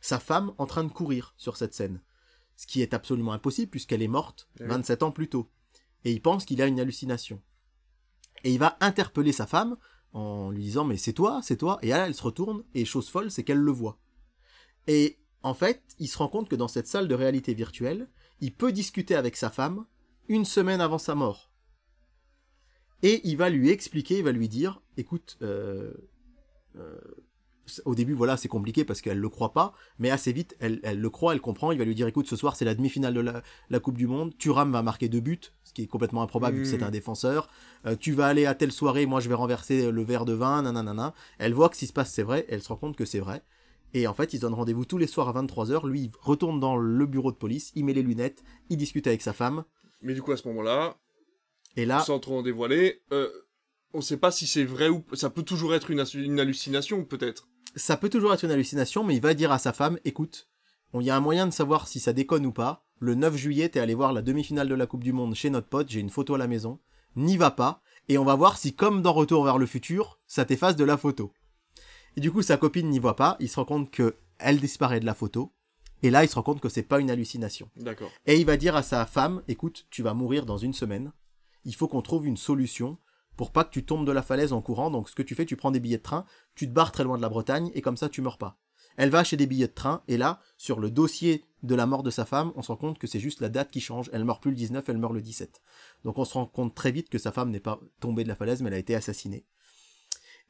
sa 0.00 0.18
femme 0.18 0.52
en 0.58 0.66
train 0.66 0.84
de 0.84 0.92
courir 0.92 1.34
sur 1.36 1.56
cette 1.56 1.74
scène. 1.74 2.00
Ce 2.56 2.66
qui 2.66 2.80
est 2.80 2.94
absolument 2.94 3.32
impossible 3.32 3.70
puisqu'elle 3.70 4.02
est 4.02 4.08
morte 4.08 4.48
Oui. 4.60 4.66
27 4.66 5.02
ans 5.02 5.10
plus 5.10 5.28
tôt. 5.28 5.50
Et 6.04 6.12
il 6.12 6.20
pense 6.20 6.44
qu'il 6.44 6.60
a 6.62 6.66
une 6.66 6.80
hallucination. 6.80 7.40
Et 8.44 8.52
il 8.52 8.58
va 8.58 8.76
interpeller 8.80 9.32
sa 9.32 9.46
femme 9.46 9.76
en 10.12 10.50
lui 10.50 10.62
disant 10.62 10.84
mais 10.84 10.96
c'est 10.96 11.12
toi, 11.12 11.40
c'est 11.42 11.56
toi. 11.56 11.78
Et 11.82 11.88
là 11.88 12.06
elle 12.06 12.14
se 12.14 12.22
retourne 12.22 12.64
et 12.74 12.84
chose 12.84 13.08
folle 13.08 13.30
c'est 13.30 13.44
qu'elle 13.44 13.58
le 13.58 13.72
voit. 13.72 13.98
Et 14.86 15.18
en 15.42 15.54
fait 15.54 15.82
il 15.98 16.08
se 16.08 16.18
rend 16.18 16.28
compte 16.28 16.48
que 16.48 16.56
dans 16.56 16.68
cette 16.68 16.86
salle 16.86 17.08
de 17.08 17.14
réalité 17.14 17.54
virtuelle 17.54 18.08
il 18.40 18.52
peut 18.52 18.72
discuter 18.72 19.14
avec 19.14 19.36
sa 19.36 19.50
femme 19.50 19.86
une 20.28 20.44
semaine 20.44 20.80
avant 20.80 20.98
sa 20.98 21.14
mort. 21.14 21.52
Et 23.02 23.20
il 23.24 23.36
va 23.36 23.50
lui 23.50 23.70
expliquer, 23.70 24.18
il 24.18 24.24
va 24.24 24.32
lui 24.32 24.48
dire, 24.48 24.80
écoute, 24.96 25.36
euh, 25.42 25.92
euh, 26.76 27.00
au 27.84 27.94
début, 27.94 28.12
voilà, 28.14 28.36
c'est 28.36 28.48
compliqué 28.48 28.84
parce 28.84 29.00
qu'elle 29.00 29.18
le 29.18 29.28
croit 29.28 29.52
pas, 29.52 29.72
mais 29.98 30.10
assez 30.10 30.32
vite, 30.32 30.56
elle, 30.60 30.80
elle 30.82 31.00
le 31.00 31.10
croit, 31.10 31.32
elle 31.34 31.40
comprend. 31.40 31.72
Il 31.72 31.78
va 31.78 31.84
lui 31.84 31.94
dire, 31.94 32.06
écoute, 32.06 32.26
ce 32.28 32.36
soir, 32.36 32.56
c'est 32.56 32.64
la 32.64 32.74
demi-finale 32.74 33.14
de 33.14 33.20
la, 33.20 33.42
la 33.70 33.80
Coupe 33.80 33.96
du 33.96 34.06
Monde. 34.06 34.36
Thuram 34.38 34.72
va 34.72 34.82
marquer 34.82 35.08
deux 35.08 35.20
buts, 35.20 35.40
ce 35.64 35.72
qui 35.72 35.82
est 35.82 35.86
complètement 35.86 36.22
improbable 36.22 36.56
vu 36.56 36.62
que 36.62 36.68
c'est 36.68 36.78
Mhm. 36.78 36.84
un 36.88 36.90
défenseur. 36.90 37.48
Euh, 37.86 37.96
tu 37.98 38.12
vas 38.12 38.26
aller 38.26 38.46
à 38.46 38.54
telle 38.54 38.72
soirée, 38.72 39.06
moi, 39.06 39.20
je 39.20 39.28
vais 39.28 39.34
renverser 39.34 39.90
le 39.90 40.02
verre 40.04 40.24
de 40.24 40.32
vin, 40.32 40.62
nanana. 40.62 41.14
Elle 41.38 41.54
voit 41.54 41.68
que 41.68 41.76
ce 41.76 41.80
qui 41.80 41.86
se 41.86 41.92
passe, 41.92 42.12
c'est 42.12 42.22
vrai, 42.22 42.46
elle 42.48 42.62
se 42.62 42.68
rend 42.68 42.76
compte 42.76 42.96
que 42.96 43.04
c'est 43.04 43.20
vrai. 43.20 43.42
Et 43.94 44.06
en 44.06 44.14
fait, 44.14 44.32
ils 44.32 44.36
se 44.38 44.42
donnent 44.42 44.54
rendez-vous 44.54 44.84
tous 44.86 44.98
les 44.98 45.06
soirs 45.06 45.28
à 45.28 45.32
23h. 45.32 45.86
Lui, 45.86 46.00
il 46.04 46.10
retourne 46.20 46.58
dans 46.60 46.76
le 46.76 47.06
bureau 47.06 47.30
de 47.30 47.36
police, 47.36 47.72
il 47.74 47.84
met 47.84 47.92
les 47.92 48.02
lunettes, 48.02 48.42
il 48.70 48.76
discute 48.78 49.06
avec 49.06 49.20
sa 49.22 49.32
femme. 49.34 49.64
Mais 50.00 50.14
du 50.14 50.22
coup, 50.22 50.32
à 50.32 50.36
ce 50.36 50.48
moment-là, 50.48 50.96
Et 51.76 51.84
là, 51.84 52.00
sans 52.00 52.18
trop 52.18 52.38
en 52.38 52.42
dévoiler, 52.42 53.02
euh, 53.12 53.28
on 53.94 54.00
sait 54.00 54.16
pas 54.16 54.30
si 54.30 54.46
c'est 54.46 54.64
vrai 54.64 54.88
ou 54.88 55.04
ça 55.12 55.28
peut 55.28 55.42
toujours 55.42 55.74
être 55.74 55.90
une 55.90 56.40
hallucination, 56.40 57.04
peut-être. 57.04 57.48
Ça 57.74 57.96
peut 57.96 58.08
toujours 58.08 58.32
être 58.32 58.44
une 58.44 58.50
hallucination, 58.50 59.04
mais 59.04 59.16
il 59.16 59.22
va 59.22 59.34
dire 59.34 59.52
à 59.52 59.58
sa 59.58 59.72
femme, 59.72 59.98
écoute, 60.04 60.48
il 60.94 61.02
y 61.02 61.10
a 61.10 61.16
un 61.16 61.20
moyen 61.20 61.46
de 61.46 61.52
savoir 61.52 61.88
si 61.88 62.00
ça 62.00 62.12
déconne 62.12 62.46
ou 62.46 62.52
pas. 62.52 62.84
Le 62.98 63.14
9 63.14 63.36
juillet, 63.36 63.68
t'es 63.68 63.80
allé 63.80 63.94
voir 63.94 64.12
la 64.12 64.22
demi-finale 64.22 64.68
de 64.68 64.74
la 64.74 64.86
Coupe 64.86 65.04
du 65.04 65.12
Monde 65.12 65.34
chez 65.34 65.50
notre 65.50 65.68
pote, 65.68 65.88
j'ai 65.88 66.00
une 66.00 66.10
photo 66.10 66.34
à 66.34 66.38
la 66.38 66.46
maison. 66.46 66.78
N'y 67.16 67.36
va 67.36 67.50
pas, 67.50 67.82
et 68.08 68.18
on 68.18 68.24
va 68.24 68.34
voir 68.34 68.56
si, 68.56 68.74
comme 68.74 69.02
dans 69.02 69.12
Retour 69.12 69.44
vers 69.44 69.58
le 69.58 69.66
futur, 69.66 70.20
ça 70.26 70.44
t'efface 70.44 70.76
de 70.76 70.84
la 70.84 70.96
photo. 70.96 71.32
Et 72.16 72.20
du 72.20 72.30
coup, 72.30 72.42
sa 72.42 72.56
copine 72.56 72.88
n'y 72.88 72.98
voit 72.98 73.16
pas, 73.16 73.36
il 73.40 73.48
se 73.48 73.56
rend 73.56 73.64
compte 73.64 73.90
que 73.90 74.16
elle 74.38 74.60
disparaît 74.60 75.00
de 75.00 75.06
la 75.06 75.14
photo, 75.14 75.52
et 76.02 76.10
là, 76.10 76.24
il 76.24 76.28
se 76.28 76.34
rend 76.34 76.42
compte 76.42 76.60
que 76.60 76.68
c'est 76.68 76.82
pas 76.82 77.00
une 77.00 77.10
hallucination. 77.10 77.70
D'accord. 77.76 78.10
Et 78.26 78.38
il 78.38 78.46
va 78.46 78.56
dire 78.56 78.74
à 78.76 78.82
sa 78.82 79.06
femme, 79.06 79.42
écoute, 79.48 79.86
tu 79.90 80.02
vas 80.02 80.14
mourir 80.14 80.46
dans 80.46 80.58
une 80.58 80.72
semaine. 80.72 81.12
Il 81.64 81.74
faut 81.74 81.86
qu'on 81.86 82.02
trouve 82.02 82.26
une 82.26 82.36
solution 82.36 82.98
pour 83.42 83.50
pas 83.50 83.64
que 83.64 83.72
tu 83.72 83.84
tombes 83.84 84.06
de 84.06 84.12
la 84.12 84.22
falaise 84.22 84.52
en 84.52 84.62
courant. 84.62 84.88
Donc 84.88 85.08
ce 85.08 85.16
que 85.16 85.22
tu 85.22 85.34
fais, 85.34 85.44
tu 85.44 85.56
prends 85.56 85.72
des 85.72 85.80
billets 85.80 85.96
de 85.96 86.02
train, 86.04 86.26
tu 86.54 86.68
te 86.68 86.72
barres 86.72 86.92
très 86.92 87.02
loin 87.02 87.16
de 87.16 87.22
la 87.22 87.28
Bretagne 87.28 87.72
et 87.74 87.82
comme 87.82 87.96
ça 87.96 88.08
tu 88.08 88.22
meurs 88.22 88.38
pas. 88.38 88.56
Elle 88.96 89.10
va 89.10 89.18
acheter 89.18 89.36
des 89.36 89.48
billets 89.48 89.66
de 89.66 89.72
train 89.72 90.04
et 90.06 90.16
là, 90.16 90.38
sur 90.56 90.78
le 90.78 90.92
dossier 90.92 91.44
de 91.64 91.74
la 91.74 91.84
mort 91.84 92.04
de 92.04 92.10
sa 92.12 92.24
femme, 92.24 92.52
on 92.54 92.62
se 92.62 92.68
rend 92.68 92.76
compte 92.76 93.00
que 93.00 93.08
c'est 93.08 93.18
juste 93.18 93.40
la 93.40 93.48
date 93.48 93.72
qui 93.72 93.80
change. 93.80 94.10
Elle 94.12 94.24
meurt 94.24 94.40
plus 94.40 94.52
le 94.52 94.56
19, 94.56 94.88
elle 94.88 94.98
meurt 94.98 95.12
le 95.12 95.20
17. 95.20 95.60
Donc 96.04 96.18
on 96.18 96.24
se 96.24 96.34
rend 96.34 96.46
compte 96.46 96.76
très 96.76 96.92
vite 96.92 97.08
que 97.08 97.18
sa 97.18 97.32
femme 97.32 97.50
n'est 97.50 97.58
pas 97.58 97.80
tombée 97.98 98.22
de 98.22 98.28
la 98.28 98.36
falaise, 98.36 98.62
mais 98.62 98.68
elle 98.68 98.74
a 98.74 98.78
été 98.78 98.94
assassinée. 98.94 99.44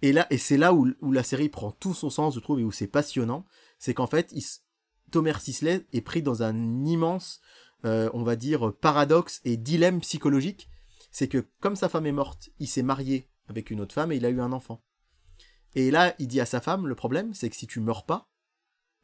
Et 0.03 0.13
là, 0.13 0.27
et 0.29 0.37
c'est 0.37 0.59
là 0.59 0.75
où, 0.75 0.93
la 1.13 1.23
série 1.23 1.49
prend 1.49 1.71
tout 1.71 1.95
son 1.95 2.11
sens, 2.11 2.35
je 2.35 2.41
trouve, 2.41 2.61
et 2.61 2.65
où 2.65 2.73
c'est 2.73 2.89
passionnant, 2.89 3.47
c'est 3.79 3.95
qu'en 3.95 4.07
fait, 4.07 4.35
Thomas 5.11 5.39
Sisley 5.39 5.87
est 5.95 6.03
pris 6.03 6.21
dans 6.21 6.43
un 6.43 6.85
immense, 6.85 7.41
euh, 7.87 8.11
on 8.13 8.23
va 8.23 8.37
dire, 8.37 8.75
paradoxe 8.83 9.41
et 9.47 9.57
dilemme 9.57 10.01
psychologique. 10.01 10.69
C'est 11.13 11.29
que 11.29 11.47
comme 11.61 11.77
sa 11.77 11.89
femme 11.89 12.07
est 12.07 12.13
morte, 12.13 12.51
il 12.59 12.67
s'est 12.67 12.83
marié 12.83 13.29
avec 13.47 13.71
une 13.71 13.81
autre 13.81 13.95
femme 13.95 14.11
et 14.13 14.17
il 14.17 14.27
a 14.27 14.31
eu 14.31 14.41
un 14.41 14.53
enfant. 14.53 14.83
Et 15.75 15.91
là, 15.91 16.15
il 16.19 16.27
dit 16.27 16.41
à 16.41 16.47
sa 16.47 16.61
femme, 16.61 16.87
le 16.87 16.95
problème, 16.95 17.33
c'est 17.35 17.49
que 17.49 17.57
si 17.57 17.67
tu 17.67 17.81
meurs 17.81 18.05
pas, 18.05 18.29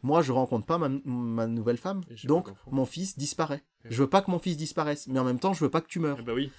moi, 0.02 0.22
je 0.22 0.32
rencontre 0.32 0.66
pas 0.66 0.78
ma, 0.78 0.88
ma 1.04 1.46
nouvelle 1.46 1.76
femme, 1.76 2.02
Et 2.10 2.26
donc 2.26 2.48
mon 2.70 2.86
fils 2.86 3.18
disparaît. 3.18 3.64
Ouais. 3.84 3.90
Je 3.90 4.02
veux 4.02 4.08
pas 4.08 4.22
que 4.22 4.30
mon 4.30 4.38
fils 4.38 4.56
disparaisse, 4.56 5.06
mais 5.08 5.18
en 5.18 5.24
même 5.24 5.40
temps, 5.40 5.54
je 5.54 5.64
veux 5.64 5.70
pas 5.70 5.80
que 5.80 5.88
tu 5.88 5.98
meurs. 5.98 6.18
Eh 6.20 6.24
bah 6.24 6.34
oui. 6.34 6.50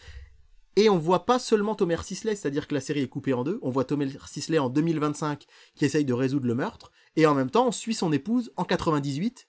Et 0.76 0.90
on 0.90 0.98
voit 0.98 1.26
pas 1.26 1.40
seulement 1.40 1.76
Thomas 1.76 2.04
Sisley, 2.04 2.36
c'est-à-dire 2.36 2.68
que 2.68 2.74
la 2.74 2.82
série 2.82 3.02
est 3.02 3.08
coupée 3.08 3.34
en 3.34 3.44
deux. 3.44 3.60
On 3.62 3.70
voit 3.70 3.86
Thomas 3.86 4.06
Sisley 4.28 4.60
en 4.60 4.70
2025 4.70 5.46
qui 5.76 5.86
essaye 5.86 6.06
de 6.06 6.14
résoudre 6.14 6.48
le 6.48 6.56
meurtre, 6.56 6.92
et 7.16 7.26
en 7.26 7.34
même 7.34 7.50
temps, 7.50 7.68
on 7.68 7.72
suit 7.72 7.96
son 7.96 8.12
épouse 8.12 8.52
en 8.56 8.66
98 8.66 9.48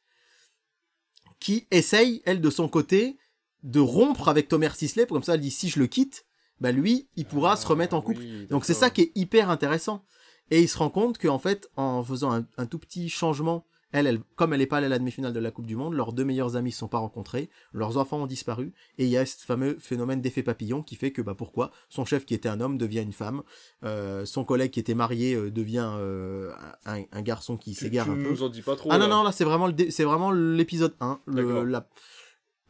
qui 1.41 1.67
essaye, 1.71 2.23
elle, 2.27 2.41
de 2.41 2.51
son 2.51 2.69
côté, 2.69 3.19
de 3.63 3.81
rompre 3.81 4.29
avec 4.29 4.49
Thomas 4.49 4.71
Sisley. 4.75 5.07
Comme 5.07 5.23
ça, 5.23 5.35
elle 5.35 5.41
dit 5.41 5.51
si 5.51 5.69
je 5.69 5.79
le 5.79 5.87
quitte, 5.87 6.27
bah 6.61 6.73
lui, 6.73 7.09
il 7.17 7.25
pourra 7.25 7.57
se 7.57 7.67
remettre 7.67 7.95
en 7.95 8.03
couple. 8.03 8.21
Ah 8.23 8.27
Oui, 8.41 8.47
Donc 8.49 8.65
c'est 8.65 8.75
ça 8.75 8.91
qui 8.91 9.03
est 9.03 9.13
hyper 9.15 9.51
intéressant. 9.51 10.05
Et 10.51 10.61
il 10.63 10.69
se 10.69 10.79
rend 10.79 10.91
compte 10.91 11.17
qu'en 11.19 11.39
fait, 11.39 11.69
en 11.77 12.03
faisant 12.03 12.33
un, 12.33 12.45
un 12.59 12.67
tout 12.67 12.79
petit 12.79 13.09
changement, 13.09 13.65
elle, 13.93 14.07
elle, 14.07 14.21
comme 14.37 14.53
elle 14.53 14.61
n'est 14.61 14.67
pas 14.67 14.77
allée 14.79 14.87
à 14.87 14.91
la 14.91 14.99
demi-finale 15.01 15.33
de 15.33 15.41
la 15.41 15.51
Coupe 15.51 15.67
du 15.67 15.75
Monde, 15.75 15.95
leurs 15.95 16.13
deux 16.13 16.25
meilleurs 16.25 16.55
amis 16.57 16.71
ne 16.71 16.73
se 16.73 16.79
sont 16.79 16.89
pas 16.89 16.99
rencontrés, 16.99 17.51
leurs 17.73 17.97
enfants 17.99 18.19
ont 18.23 18.27
disparu, 18.27 18.73
et 18.99 19.05
il 19.05 19.11
y 19.11 19.17
a 19.17 19.27
ce 19.27 19.45
fameux 19.45 19.79
phénomène 19.81 20.21
d'effet 20.21 20.43
papillon 20.45 20.83
qui 20.83 20.95
fait 20.97 21.11
que, 21.13 21.23
bah 21.23 21.35
pourquoi, 21.37 21.73
son 21.89 22.05
chef 22.05 22.25
qui 22.25 22.35
était 22.35 22.49
un 22.49 22.61
homme 22.61 22.79
devient 22.79 23.01
une 23.03 23.13
femme, 23.13 23.43
euh, 23.85 24.25
son 24.27 24.45
collègue 24.45 24.71
qui 24.71 24.79
était 24.81 24.95
marié 24.95 25.35
euh, 25.35 25.51
devient 25.51 25.89
euh, 25.99 26.53
un, 26.87 27.03
un 27.11 27.23
garçon 27.23 27.57
qui 27.57 27.75
s'égare 27.75 28.09
un 28.11 28.15
peu. 28.15 28.31
nous 28.31 28.43
en 28.45 28.49
dis 28.49 28.63
pas 28.63 28.77
trop. 28.77 28.91
Ah 28.93 28.99
là. 28.99 29.07
non, 29.09 29.17
non, 29.19 29.23
là 29.25 29.33
c'est 29.33 29.45
vraiment 29.45 29.67
le 29.67 29.73
dé- 29.73 29.91
c'est 29.91 30.05
vraiment 30.05 30.31
l'épisode 30.31 30.95
1, 31.01 31.21
le- 31.27 31.65
la, 31.65 31.89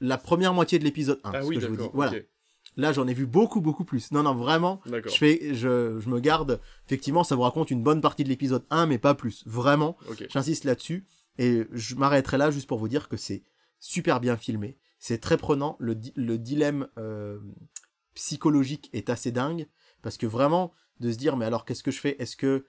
la 0.00 0.18
première 0.18 0.54
moitié 0.54 0.78
de 0.78 0.84
l'épisode 0.84 1.20
1, 1.24 1.30
Ah 1.34 1.42
ce 1.42 1.46
oui, 1.46 1.54
que 1.56 1.60
je 1.60 1.66
vous 1.66 1.72
dis. 1.76 1.78
d'accord. 1.82 1.94
Voilà. 1.94 2.12
Là 2.76 2.92
j'en 2.92 3.06
ai 3.08 3.14
vu 3.14 3.26
beaucoup, 3.26 3.60
beaucoup 3.60 3.84
plus. 3.84 4.12
Non, 4.12 4.22
non, 4.22 4.34
vraiment, 4.34 4.80
je 5.10 5.16
fais, 5.18 5.54
je, 5.54 5.98
je 5.98 6.08
me 6.08 6.20
garde. 6.20 6.60
Effectivement, 6.86 7.24
ça 7.24 7.34
vous 7.34 7.42
raconte 7.42 7.70
une 7.70 7.82
bonne 7.82 8.00
partie 8.00 8.22
de 8.24 8.28
l'épisode 8.28 8.64
1, 8.70 8.86
mais 8.86 8.98
pas 8.98 9.14
plus. 9.14 9.42
Vraiment, 9.46 9.96
j'insiste 10.30 10.64
là-dessus. 10.64 11.04
Et 11.38 11.64
je 11.72 11.94
m'arrêterai 11.96 12.38
là 12.38 12.50
juste 12.50 12.68
pour 12.68 12.78
vous 12.78 12.88
dire 12.88 13.08
que 13.08 13.16
c'est 13.16 13.42
super 13.80 14.20
bien 14.20 14.36
filmé. 14.36 14.78
C'est 14.98 15.18
très 15.18 15.36
prenant. 15.36 15.76
Le, 15.80 15.94
di- 15.94 16.12
le 16.14 16.38
dilemme 16.38 16.86
euh, 16.98 17.38
psychologique 18.14 18.90
est 18.92 19.10
assez 19.10 19.32
dingue. 19.32 19.66
Parce 20.02 20.16
que 20.16 20.26
vraiment, 20.26 20.72
de 21.00 21.10
se 21.12 21.16
dire, 21.18 21.36
mais 21.36 21.44
alors 21.44 21.64
qu'est-ce 21.64 21.82
que 21.82 21.90
je 21.90 22.00
fais? 22.00 22.16
Est-ce 22.18 22.36
que 22.36 22.66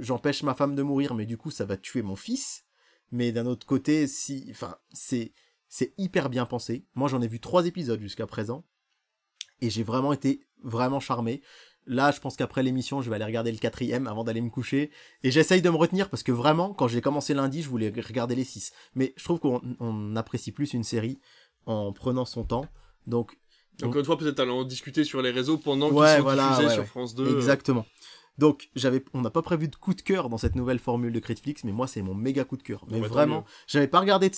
j'empêche 0.00 0.42
ma 0.42 0.54
femme 0.54 0.74
de 0.74 0.82
mourir, 0.82 1.14
mais 1.14 1.26
du 1.26 1.36
coup, 1.36 1.50
ça 1.50 1.64
va 1.64 1.76
tuer 1.76 2.02
mon 2.02 2.16
fils? 2.16 2.64
Mais 3.12 3.30
d'un 3.32 3.46
autre 3.46 3.66
côté, 3.66 4.06
si, 4.06 4.46
enfin, 4.50 4.76
c'est, 4.92 5.32
c'est 5.76 5.92
hyper 5.98 6.30
bien 6.30 6.46
pensé. 6.46 6.86
Moi, 6.94 7.08
j'en 7.08 7.20
ai 7.20 7.26
vu 7.26 7.40
trois 7.40 7.66
épisodes 7.66 8.00
jusqu'à 8.00 8.28
présent. 8.28 8.64
Et 9.60 9.70
j'ai 9.70 9.82
vraiment 9.82 10.12
été 10.12 10.46
vraiment 10.62 11.00
charmé. 11.00 11.42
Là, 11.84 12.12
je 12.12 12.20
pense 12.20 12.36
qu'après 12.36 12.62
l'émission, 12.62 13.02
je 13.02 13.10
vais 13.10 13.16
aller 13.16 13.24
regarder 13.24 13.50
le 13.50 13.58
quatrième 13.58 14.06
avant 14.06 14.22
d'aller 14.22 14.40
me 14.40 14.50
coucher. 14.50 14.92
Et 15.24 15.32
j'essaye 15.32 15.62
de 15.62 15.70
me 15.70 15.74
retenir 15.74 16.10
parce 16.10 16.22
que 16.22 16.30
vraiment, 16.30 16.72
quand 16.72 16.86
j'ai 16.86 17.00
commencé 17.00 17.34
lundi, 17.34 17.60
je 17.60 17.68
voulais 17.68 17.88
regarder 18.06 18.36
les 18.36 18.44
six. 18.44 18.70
Mais 18.94 19.14
je 19.16 19.24
trouve 19.24 19.40
qu'on 19.40 19.60
on 19.80 20.14
apprécie 20.14 20.52
plus 20.52 20.74
une 20.74 20.84
série 20.84 21.18
en 21.66 21.92
prenant 21.92 22.24
son 22.24 22.44
temps. 22.44 22.66
Donc, 23.08 23.36
Encore 23.82 23.98
une 23.98 24.04
fois, 24.04 24.16
peut-être 24.16 24.38
aller 24.38 24.52
en 24.52 24.62
discuter 24.62 25.02
sur 25.02 25.22
les 25.22 25.32
réseaux 25.32 25.58
pendant 25.58 25.88
qu'ils 25.88 25.98
Ouais, 25.98 26.18
sont 26.18 26.22
voilà, 26.22 26.50
diffusés 26.50 26.68
ouais, 26.68 26.74
sur. 26.74 26.84
France 26.86 27.16
2. 27.16 27.36
exactement. 27.36 27.84
Donc, 28.36 28.68
j'avais, 28.74 29.04
on 29.14 29.20
n'a 29.20 29.30
pas 29.30 29.42
prévu 29.42 29.68
de 29.68 29.76
coup 29.76 29.94
de 29.94 30.00
cœur 30.00 30.28
dans 30.28 30.38
cette 30.38 30.56
nouvelle 30.56 30.80
formule 30.80 31.12
de 31.12 31.20
Critflix, 31.20 31.62
mais 31.62 31.70
moi, 31.70 31.86
c'est 31.86 32.02
mon 32.02 32.14
méga 32.14 32.44
coup 32.44 32.56
de 32.56 32.62
cœur. 32.64 32.84
Mais 32.90 33.00
bah, 33.00 33.06
vraiment, 33.06 33.44
j'avais 33.68 33.86
pas 33.86 34.00
regardé 34.00 34.28
de- 34.28 34.34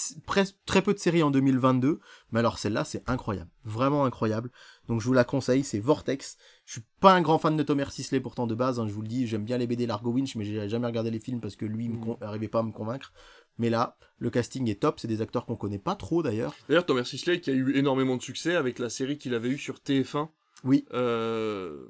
très 0.67 0.83
peu 0.83 0.93
de 0.93 0.99
séries 0.99 1.23
en 1.23 1.31
2022, 1.31 2.01
mais 2.31 2.41
alors 2.41 2.59
celle-là, 2.59 2.85
c'est 2.85 3.03
incroyable. 3.09 3.51
Vraiment 3.65 4.05
incroyable. 4.05 4.51
Donc, 4.89 5.01
je 5.01 5.07
vous 5.07 5.15
la 5.15 5.25
conseille, 5.25 5.65
c'est 5.65 5.79
Vortex. 5.79 6.37
Je 6.67 6.73
suis 6.73 6.83
pas 7.01 7.15
un 7.15 7.23
grand 7.23 7.39
fan 7.39 7.57
de 7.57 7.63
Thomas 7.63 7.89
Sisley 7.91 8.21
pourtant 8.21 8.47
de 8.47 8.55
base, 8.55 8.79
hein, 8.81 8.87
je 8.87 8.93
vous 8.93 9.03
le 9.03 9.09
dis, 9.09 9.27
j'aime 9.27 9.45
bien 9.45 9.57
les 9.57 9.67
BD 9.67 9.87
Largo 9.87 10.11
Winch, 10.11 10.37
mais 10.37 10.45
j'ai 10.45 10.69
jamais 10.69 10.87
regardé 10.87 11.11
les 11.11 11.21
films 11.21 11.41
parce 11.41 11.57
que 11.57 11.65
lui, 11.65 11.89
Mhm. 11.89 12.01
con- 12.01 12.19
arrivait 12.21 12.49
pas 12.49 12.59
à 12.59 12.63
me 12.65 12.73
convaincre. 12.73 13.13
Mais 13.59 13.71
là, 13.71 13.97
le 14.19 14.29
casting 14.29 14.69
est 14.69 14.81
top, 14.83 15.01
c'est 15.01 15.09
des 15.09 15.23
acteurs 15.23 15.47
qu'on 15.47 15.57
connaît 15.57 15.79
pas 15.79 15.95
trop 15.95 16.23
d'ailleurs. 16.23 16.55
D'ailleurs, 16.69 16.85
Thomas 16.85 17.05
Sisley 17.05 17.41
qui 17.41 17.49
a 17.51 17.55
eu 17.55 17.75
énormément 17.77 18.17
de 18.19 18.23
succès 18.23 18.55
avec 18.55 18.79
la 18.79 18.91
série 18.91 19.17
qu'il 19.17 19.33
avait 19.33 19.49
eue 19.49 19.57
sur 19.59 19.77
TF1. 19.81 20.29
Oui. 20.65 20.85
Euh... 20.93 21.87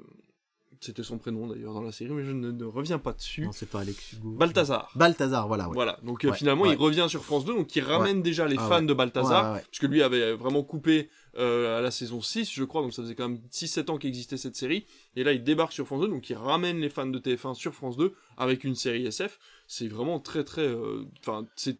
C'était 0.79 1.03
son 1.03 1.17
prénom 1.17 1.47
d'ailleurs 1.47 1.73
dans 1.73 1.81
la 1.81 1.91
série, 1.91 2.11
mais 2.11 2.23
je 2.23 2.31
ne, 2.31 2.51
ne 2.51 2.63
reviens 2.65 2.99
pas 2.99 3.13
dessus. 3.13 3.41
Non, 3.45 3.51
c'est 3.51 3.69
pas 3.69 3.79
Alex 3.81 4.13
Hugo. 4.13 4.31
Balthazar. 4.31 4.91
Balthazar, 4.95 5.47
voilà, 5.47 5.67
ouais. 5.67 5.73
Voilà, 5.73 5.97
donc 6.03 6.23
euh, 6.23 6.29
Ouais, 6.29 6.37
finalement 6.37 6.63
ouais. 6.63 6.73
il 6.73 6.77
revient 6.77 7.07
sur 7.09 7.23
France 7.23 7.45
2, 7.45 7.53
donc 7.55 7.75
il 7.75 7.81
ramène 7.81 8.21
déjà 8.21 8.47
les 8.47 8.55
Ah 8.59 8.67
fans 8.67 8.81
de 8.83 8.93
Balthazar, 8.93 9.59
puisque 9.71 9.83
lui 9.91 10.03
avait 10.03 10.33
vraiment 10.33 10.63
coupé 10.63 11.09
euh, 11.39 11.77
à 11.79 11.81
la 11.81 11.89
saison 11.91 12.21
6, 12.21 12.51
je 12.51 12.63
crois, 12.63 12.81
donc 12.81 12.93
ça 12.93 13.01
faisait 13.01 13.15
quand 13.15 13.27
même 13.29 13.39
6-7 13.51 13.89
ans 13.91 13.97
qu'existait 13.97 14.37
cette 14.37 14.55
série, 14.55 14.85
et 15.15 15.23
là 15.23 15.33
il 15.33 15.43
débarque 15.43 15.73
sur 15.73 15.85
France 15.87 16.01
2, 16.01 16.07
donc 16.07 16.29
il 16.29 16.35
ramène 16.35 16.79
les 16.79 16.89
fans 16.89 17.05
de 17.07 17.19
TF1 17.19 17.53
sur 17.55 17.73
France 17.73 17.97
2 17.97 18.13
avec 18.37 18.63
une 18.63 18.75
série 18.75 19.05
SF, 19.07 19.39
c'est 19.67 19.87
vraiment 19.87 20.19
très 20.19 20.43
très... 20.43 20.61
euh, 20.67 21.05
Enfin, 21.21 21.47
c'est... 21.55 21.79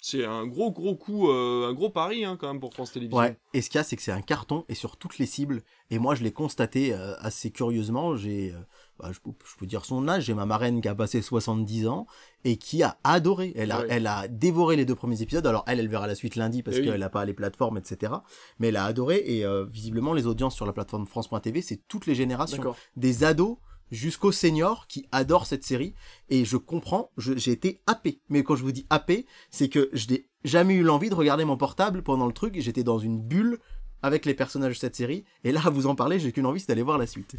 C'est 0.00 0.24
un 0.24 0.46
gros 0.46 0.70
gros 0.70 0.94
coup, 0.94 1.28
euh, 1.28 1.68
un 1.68 1.72
gros 1.74 1.90
pari 1.90 2.24
hein, 2.24 2.36
quand 2.38 2.46
même 2.46 2.60
pour 2.60 2.72
France 2.72 2.92
Télévisions. 2.92 3.18
Ouais, 3.18 3.36
et 3.52 3.60
ce 3.62 3.68
qu'il 3.68 3.78
y 3.78 3.80
a, 3.80 3.84
c'est 3.84 3.96
que 3.96 4.02
c'est 4.02 4.12
un 4.12 4.20
carton 4.22 4.64
et 4.68 4.74
sur 4.74 4.96
toutes 4.96 5.18
les 5.18 5.26
cibles. 5.26 5.62
Et 5.90 5.98
moi, 5.98 6.14
je 6.14 6.22
l'ai 6.22 6.30
constaté 6.30 6.92
euh, 6.94 7.14
assez 7.18 7.50
curieusement. 7.50 8.14
J'ai, 8.14 8.52
euh, 8.52 8.58
bah, 9.00 9.10
je, 9.12 9.18
peux- 9.18 9.32
je 9.44 9.56
peux 9.58 9.66
dire 9.66 9.84
son 9.84 10.06
âge. 10.06 10.26
J'ai 10.26 10.34
ma 10.34 10.46
marraine 10.46 10.80
qui 10.80 10.86
a 10.86 10.94
passé 10.94 11.20
70 11.20 11.88
ans 11.88 12.06
et 12.44 12.58
qui 12.58 12.84
a 12.84 12.96
adoré. 13.02 13.52
Elle 13.56 13.72
a, 13.72 13.80
Ouais. 13.80 13.86
elle 13.90 14.06
a 14.06 14.28
dévoré 14.28 14.76
les 14.76 14.84
deux 14.84 14.94
premiers 14.94 15.20
épisodes. 15.20 15.46
Alors 15.48 15.64
elle, 15.66 15.80
elle 15.80 15.88
verra 15.88 16.06
la 16.06 16.14
suite 16.14 16.36
lundi 16.36 16.62
parce 16.62 16.76
Eh 16.76 16.80
oui. 16.82 16.86
qu'elle 16.86 17.00
n'a 17.00 17.10
pas 17.10 17.24
les 17.24 17.34
plateformes, 17.34 17.78
etc. 17.78 18.12
Mais 18.60 18.68
elle 18.68 18.76
a 18.76 18.84
adoré 18.84 19.16
et 19.26 19.44
visiblement 19.68 20.12
les 20.14 20.26
audiences 20.28 20.54
sur 20.54 20.64
la 20.66 20.72
plateforme 20.72 21.06
France.tv, 21.06 21.60
c'est 21.60 21.88
toutes 21.88 22.06
les 22.06 22.14
générations 22.14 22.62
des 22.96 23.24
ados 23.24 23.56
jusqu'aux 23.90 24.32
seniors 24.32 24.86
qui 24.86 25.06
adorent 25.12 25.46
cette 25.46 25.64
série 25.64 25.94
et 26.28 26.44
je 26.44 26.56
comprends, 26.56 27.10
j'ai 27.16 27.52
été 27.52 27.80
happé. 27.86 28.20
Mais 28.28 28.42
quand 28.42 28.56
je 28.56 28.62
vous 28.62 28.72
dis 28.72 28.86
happé, 28.90 29.26
c'est 29.50 29.68
que 29.68 29.90
je 29.92 30.08
n'ai 30.08 30.26
jamais 30.44 30.74
eu 30.74 30.82
l'envie 30.82 31.10
de 31.10 31.14
regarder 31.14 31.44
mon 31.44 31.56
portable 31.56 32.02
pendant 32.02 32.26
le 32.26 32.32
truc 32.32 32.56
et 32.56 32.60
j'étais 32.60 32.84
dans 32.84 32.98
une 32.98 33.20
bulle 33.20 33.58
avec 34.02 34.26
les 34.26 34.34
personnages 34.34 34.74
de 34.74 34.78
cette 34.78 34.96
série 34.96 35.24
et 35.42 35.52
là 35.52 35.60
à 35.64 35.70
vous 35.70 35.86
en 35.86 35.94
parler, 35.94 36.20
j'ai 36.20 36.32
qu'une 36.32 36.46
envie, 36.46 36.60
c'est 36.60 36.68
d'aller 36.68 36.82
voir 36.82 36.98
la 36.98 37.06
suite. 37.06 37.34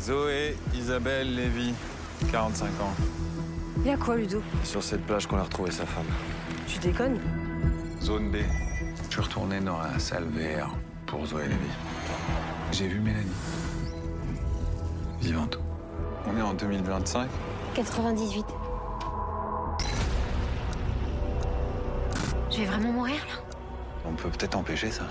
Zoé 0.00 0.56
Isabelle 0.74 1.34
Lévy, 1.34 1.72
45 2.32 2.66
ans. 2.66 2.94
Y'a 3.84 3.96
quoi, 3.96 4.16
Ludo? 4.16 4.42
Sur 4.64 4.82
cette 4.82 5.06
plage 5.06 5.26
qu'on 5.26 5.38
a 5.38 5.42
retrouvé 5.44 5.70
sa 5.70 5.86
femme. 5.86 6.06
Tu 6.66 6.78
déconnes? 6.80 7.18
Zone 8.02 8.30
B. 8.30 8.36
Je 9.06 9.12
suis 9.12 9.22
retourné 9.22 9.60
dans 9.60 9.78
la 9.78 9.98
salle 9.98 10.24
VR 10.24 10.76
pour 11.06 11.24
Zoé 11.26 11.44
Lévy. 11.44 11.70
J'ai 12.72 12.88
vu 12.88 13.00
Mélanie. 13.00 13.30
Vivante. 15.20 15.58
On 16.26 16.36
est 16.36 16.42
en 16.42 16.54
2025 16.54 17.28
98. 17.74 18.44
Je 22.50 22.56
vais 22.58 22.64
vraiment 22.64 22.92
mourir 22.92 23.16
là 23.28 23.42
On 24.04 24.12
peut 24.14 24.28
peut-être 24.28 24.56
empêcher 24.56 24.90
ça. 24.90 25.04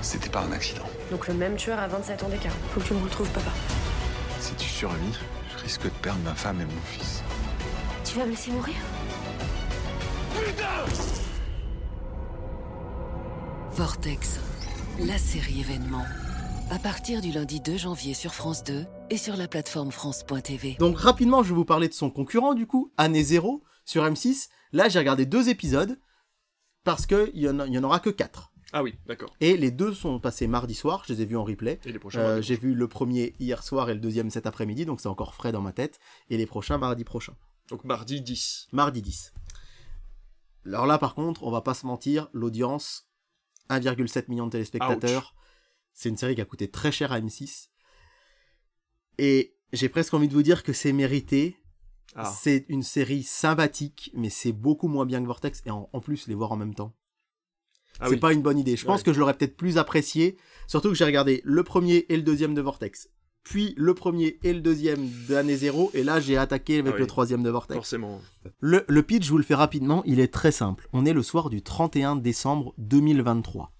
C'était 0.00 0.30
pas 0.30 0.40
un 0.40 0.52
accident. 0.52 0.84
Donc 1.10 1.28
le 1.28 1.34
même 1.34 1.56
tueur 1.56 1.78
à 1.78 1.88
27 1.88 2.24
ans 2.24 2.28
d'écart. 2.28 2.52
Faut 2.72 2.80
que 2.80 2.86
tu 2.86 2.94
me 2.94 3.02
retrouves, 3.02 3.28
papa. 3.30 3.50
Si 4.40 4.54
tu 4.54 4.68
survis, 4.68 5.18
je 5.56 5.62
risque 5.62 5.84
de 5.84 5.88
perdre 5.90 6.20
ma 6.24 6.34
femme 6.34 6.60
et 6.60 6.64
mon 6.64 6.80
fils. 6.84 7.22
Tu 8.04 8.18
vas 8.18 8.24
me 8.24 8.30
laisser 8.30 8.50
mourir? 8.50 8.74
Vortex, 13.74 14.38
la 15.00 15.18
série 15.18 15.60
événement. 15.60 16.04
À 16.70 16.78
partir 16.78 17.20
du 17.20 17.32
lundi 17.32 17.60
2 17.60 17.76
janvier 17.76 18.14
sur 18.14 18.34
France 18.34 18.62
2 18.64 18.84
et 19.10 19.16
sur 19.16 19.36
la 19.36 19.48
plateforme 19.48 19.90
France.tv. 19.90 20.76
Donc 20.78 20.98
rapidement, 20.98 21.42
je 21.42 21.48
vais 21.50 21.54
vous 21.54 21.64
parler 21.64 21.88
de 21.88 21.94
son 21.94 22.10
concurrent 22.10 22.54
du 22.54 22.66
coup, 22.66 22.92
Année 22.96 23.22
Zéro, 23.22 23.62
sur 23.84 24.04
M6. 24.04 24.48
Là, 24.72 24.88
j'ai 24.88 24.98
regardé 24.98 25.26
deux 25.26 25.48
épisodes, 25.48 25.98
parce 26.84 27.06
qu'il 27.06 27.30
y, 27.34 27.48
en 27.48 27.58
y 27.66 27.78
en 27.78 27.84
aura 27.84 28.00
que 28.00 28.10
quatre. 28.10 28.52
Ah 28.72 28.82
oui, 28.82 28.94
d'accord. 29.06 29.34
Et 29.40 29.56
les 29.56 29.70
deux 29.70 29.92
sont 29.92 30.18
passés 30.18 30.46
mardi 30.46 30.74
soir, 30.74 31.02
je 31.06 31.12
les 31.12 31.22
ai 31.22 31.24
vus 31.26 31.36
en 31.36 31.44
replay. 31.44 31.78
Et 31.84 31.92
les 31.92 31.98
prochains 31.98 32.20
Euh, 32.20 32.28
mardi 32.34 32.46
j'ai 32.46 32.56
vu 32.56 32.74
le 32.74 32.88
premier 32.88 33.34
hier 33.38 33.62
soir 33.62 33.90
et 33.90 33.94
le 33.94 34.00
deuxième 34.00 34.30
cet 34.30 34.46
après-midi, 34.46 34.86
donc 34.86 35.00
c'est 35.00 35.08
encore 35.08 35.34
frais 35.34 35.52
dans 35.52 35.60
ma 35.60 35.72
tête. 35.72 36.00
Et 36.30 36.36
les 36.38 36.46
prochains 36.46 36.78
mardi 36.78 37.04
prochain. 37.04 37.34
Donc 37.68 37.84
mardi 37.84 38.20
10. 38.22 38.68
Mardi 38.72 39.02
10. 39.02 39.34
Alors 40.64 40.86
là, 40.86 40.96
par 40.96 41.14
contre, 41.14 41.42
on 41.42 41.50
va 41.50 41.60
pas 41.60 41.74
se 41.74 41.86
mentir, 41.86 42.28
l'audience, 42.32 43.08
1,7 43.80 44.24
million 44.28 44.46
de 44.46 44.52
téléspectateurs. 44.52 45.34
C'est 45.94 46.08
une 46.08 46.16
série 46.16 46.34
qui 46.34 46.40
a 46.40 46.44
coûté 46.44 46.70
très 46.70 46.90
cher 46.92 47.12
à 47.12 47.20
M6. 47.20 47.68
Et 49.18 49.56
j'ai 49.72 49.88
presque 49.88 50.14
envie 50.14 50.28
de 50.28 50.32
vous 50.32 50.42
dire 50.42 50.62
que 50.62 50.72
c'est 50.72 50.92
mérité. 50.92 51.56
Ah. 52.14 52.24
C'est 52.24 52.64
une 52.68 52.82
série 52.82 53.22
sympathique, 53.22 54.10
mais 54.14 54.30
c'est 54.30 54.52
beaucoup 54.52 54.88
moins 54.88 55.06
bien 55.06 55.20
que 55.22 55.26
Vortex. 55.26 55.62
Et 55.66 55.70
en, 55.70 55.88
en 55.92 56.00
plus, 56.00 56.26
les 56.28 56.34
voir 56.34 56.52
en 56.52 56.56
même 56.56 56.74
temps. 56.74 56.94
Ah 58.00 58.06
c'est 58.08 58.14
oui. 58.14 58.20
pas 58.20 58.32
une 58.32 58.42
bonne 58.42 58.58
idée. 58.58 58.76
Je 58.76 58.84
pense 58.86 59.00
Ouais. 59.00 59.04
que 59.04 59.12
je 59.12 59.20
l'aurais 59.20 59.34
peut-être 59.34 59.56
plus 59.56 59.76
apprécié. 59.78 60.36
Surtout 60.66 60.88
que 60.88 60.94
j'ai 60.94 61.04
regardé 61.04 61.40
le 61.44 61.62
premier 61.62 62.06
et 62.08 62.16
le 62.16 62.22
deuxième 62.22 62.54
de 62.54 62.60
Vortex. 62.60 63.08
Puis 63.44 63.74
le 63.76 63.94
premier 63.94 64.38
et 64.44 64.52
le 64.52 64.60
deuxième 64.60 65.08
d'année 65.28 65.56
zéro. 65.56 65.90
Et 65.94 66.04
là, 66.04 66.20
j'ai 66.20 66.36
attaqué 66.36 66.78
avec 66.78 66.92
Ah 66.92 66.94
oui. 66.96 67.00
le 67.00 67.06
troisième 67.06 67.42
de 67.42 67.50
Vortex. 67.50 67.74
Forcément. 67.76 68.20
Le, 68.60 68.84
le 68.88 69.02
pitch, 69.02 69.24
je 69.26 69.30
vous 69.30 69.38
le 69.38 69.42
fais 69.44 69.54
rapidement, 69.54 70.02
il 70.06 70.20
est 70.20 70.32
très 70.32 70.52
simple. 70.52 70.88
On 70.92 71.04
est 71.04 71.12
le 71.12 71.22
soir 71.22 71.50
du 71.50 71.60
31 71.62 72.16
décembre 72.16 72.72
2023. 72.78 73.72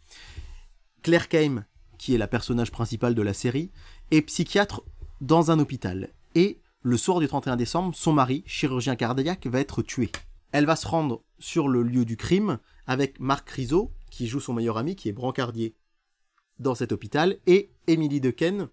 Claire 1.02 1.28
Kame, 1.28 1.64
qui 1.98 2.14
est 2.14 2.18
la 2.18 2.26
personnage 2.28 2.70
principale 2.72 3.14
de 3.14 3.22
la 3.22 3.34
série, 3.34 3.70
est 4.10 4.22
psychiatre 4.22 4.82
dans 5.20 5.50
un 5.50 5.58
hôpital. 5.58 6.10
Et 6.34 6.58
le 6.82 6.96
soir 6.96 7.20
du 7.20 7.28
31 7.28 7.56
décembre, 7.56 7.94
son 7.94 8.12
mari, 8.12 8.42
chirurgien 8.46 8.96
cardiaque, 8.96 9.46
va 9.46 9.60
être 9.60 9.82
tué. 9.82 10.10
Elle 10.50 10.66
va 10.66 10.76
se 10.76 10.86
rendre 10.88 11.22
sur 11.38 11.68
le 11.68 11.82
lieu 11.82 12.04
du 12.04 12.16
crime 12.16 12.58
avec 12.86 13.20
Marc 13.20 13.48
Rizzo, 13.50 13.92
qui 14.10 14.26
joue 14.26 14.40
son 14.40 14.52
meilleur 14.52 14.76
ami, 14.78 14.96
qui 14.96 15.08
est 15.08 15.12
brancardier 15.12 15.76
dans 16.58 16.74
cet 16.74 16.92
hôpital, 16.92 17.38
et 17.46 17.70
Emily 17.86 18.20
Dequesne, 18.20 18.68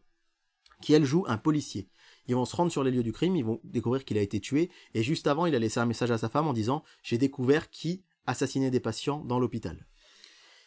qui 0.81 0.93
elle 0.93 1.05
joue 1.05 1.25
un 1.27 1.37
policier. 1.37 1.89
Ils 2.27 2.35
vont 2.35 2.45
se 2.45 2.55
rendre 2.55 2.71
sur 2.71 2.83
les 2.83 2.91
lieux 2.91 3.03
du 3.03 3.11
crime, 3.11 3.35
ils 3.35 3.45
vont 3.45 3.59
découvrir 3.63 4.05
qu'il 4.05 4.17
a 4.17 4.21
été 4.21 4.39
tué, 4.39 4.69
et 4.93 5.03
juste 5.03 5.27
avant, 5.27 5.45
il 5.45 5.55
a 5.55 5.59
laissé 5.59 5.79
un 5.79 5.85
message 5.85 6.11
à 6.11 6.17
sa 6.17 6.29
femme 6.29 6.47
en 6.47 6.53
disant 6.53 6.83
J'ai 7.01 7.17
découvert 7.17 7.69
qui 7.69 8.03
assassinait 8.27 8.71
des 8.71 8.79
patients 8.79 9.23
dans 9.25 9.39
l'hôpital. 9.39 9.87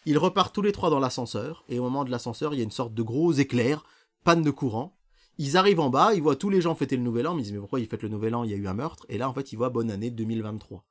Ils 0.04 0.18
repartent 0.18 0.54
tous 0.54 0.62
les 0.62 0.72
trois 0.72 0.90
dans 0.90 0.98
l'ascenseur, 0.98 1.64
et 1.68 1.78
au 1.78 1.82
moment 1.82 2.04
de 2.04 2.10
l'ascenseur, 2.10 2.52
il 2.52 2.58
y 2.58 2.60
a 2.60 2.64
une 2.64 2.72
sorte 2.72 2.94
de 2.94 3.02
gros 3.02 3.32
éclair, 3.32 3.84
panne 4.24 4.42
de 4.42 4.50
courant. 4.50 4.98
Ils 5.38 5.56
arrivent 5.56 5.80
en 5.80 5.88
bas, 5.88 6.14
ils 6.14 6.22
voient 6.22 6.36
tous 6.36 6.50
les 6.50 6.60
gens 6.60 6.74
fêter 6.74 6.96
le 6.96 7.02
nouvel 7.02 7.26
an, 7.26 7.38
ils 7.38 7.44
disent 7.44 7.52
Mais 7.52 7.60
pourquoi 7.60 7.80
ils 7.80 7.86
fêtent 7.86 8.02
le 8.02 8.08
nouvel 8.08 8.34
an? 8.34 8.42
Il 8.42 8.50
y 8.50 8.54
a 8.54 8.56
eu 8.56 8.66
un 8.66 8.74
meurtre, 8.74 9.06
et 9.08 9.16
là, 9.16 9.28
en 9.28 9.32
fait, 9.32 9.52
ils 9.52 9.56
voient 9.56 9.70
Bonne 9.70 9.90
année 9.90 10.10
2023. 10.10 10.84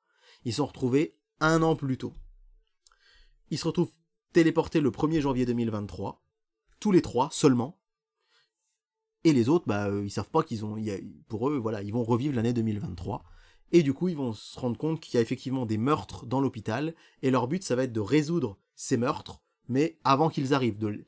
Ils 0.46 0.54
sont 0.54 0.66
retrouvés 0.66 1.18
un 1.42 1.62
an 1.62 1.76
plus 1.76 1.98
tôt. 1.98 2.14
Ils 3.50 3.58
se 3.58 3.68
retrouvent 3.68 3.92
téléportés 4.32 4.80
le 4.80 4.92
1er 4.92 5.20
janvier 5.20 5.46
2023, 5.46 6.24
tous 6.80 6.94
les 6.94 7.02
trois 7.02 7.28
seulement, 7.32 7.81
et 9.24 9.34
les 9.34 9.50
autres, 9.50 9.66
bah, 9.68 9.88
euh, 9.88 10.04
ils 10.06 10.10
savent 10.12 10.30
pas 10.30 10.44
qu'ils 10.44 10.66
ont, 10.66 10.78
il 10.78 10.86
y 10.86 10.92
a- 10.92 10.98
pour 11.28 11.50
eux, 11.50 11.58
voilà, 11.58 11.82
ils 11.82 11.94
vont 11.94 12.04
revivre 12.04 12.36
l'année 12.36 12.54
2023. 12.54 13.24
Et 13.72 13.84
du 13.84 13.94
coup, 13.94 14.10
ils 14.10 14.18
vont 14.18 14.34
se 14.34 14.60
rendre 14.60 14.78
compte 14.78 15.00
qu'il 15.00 15.16
y 15.16 15.18
a 15.18 15.22
effectivement 15.22 15.66
des 15.66 15.78
meurtres 15.78 16.26
dans 16.26 16.42
l'hôpital. 16.42 16.94
Et 17.22 17.32
leur 17.32 17.48
but, 17.48 17.64
ça 17.64 17.76
va 17.76 17.84
être 17.84 17.94
de 17.94 18.00
résoudre 18.02 18.58
ces 18.76 18.98
meurtres, 18.98 19.42
mais 19.70 19.98
avant 20.04 20.30
qu'ils 20.30 20.54
arrivent. 20.54 20.78
De, 20.78 21.06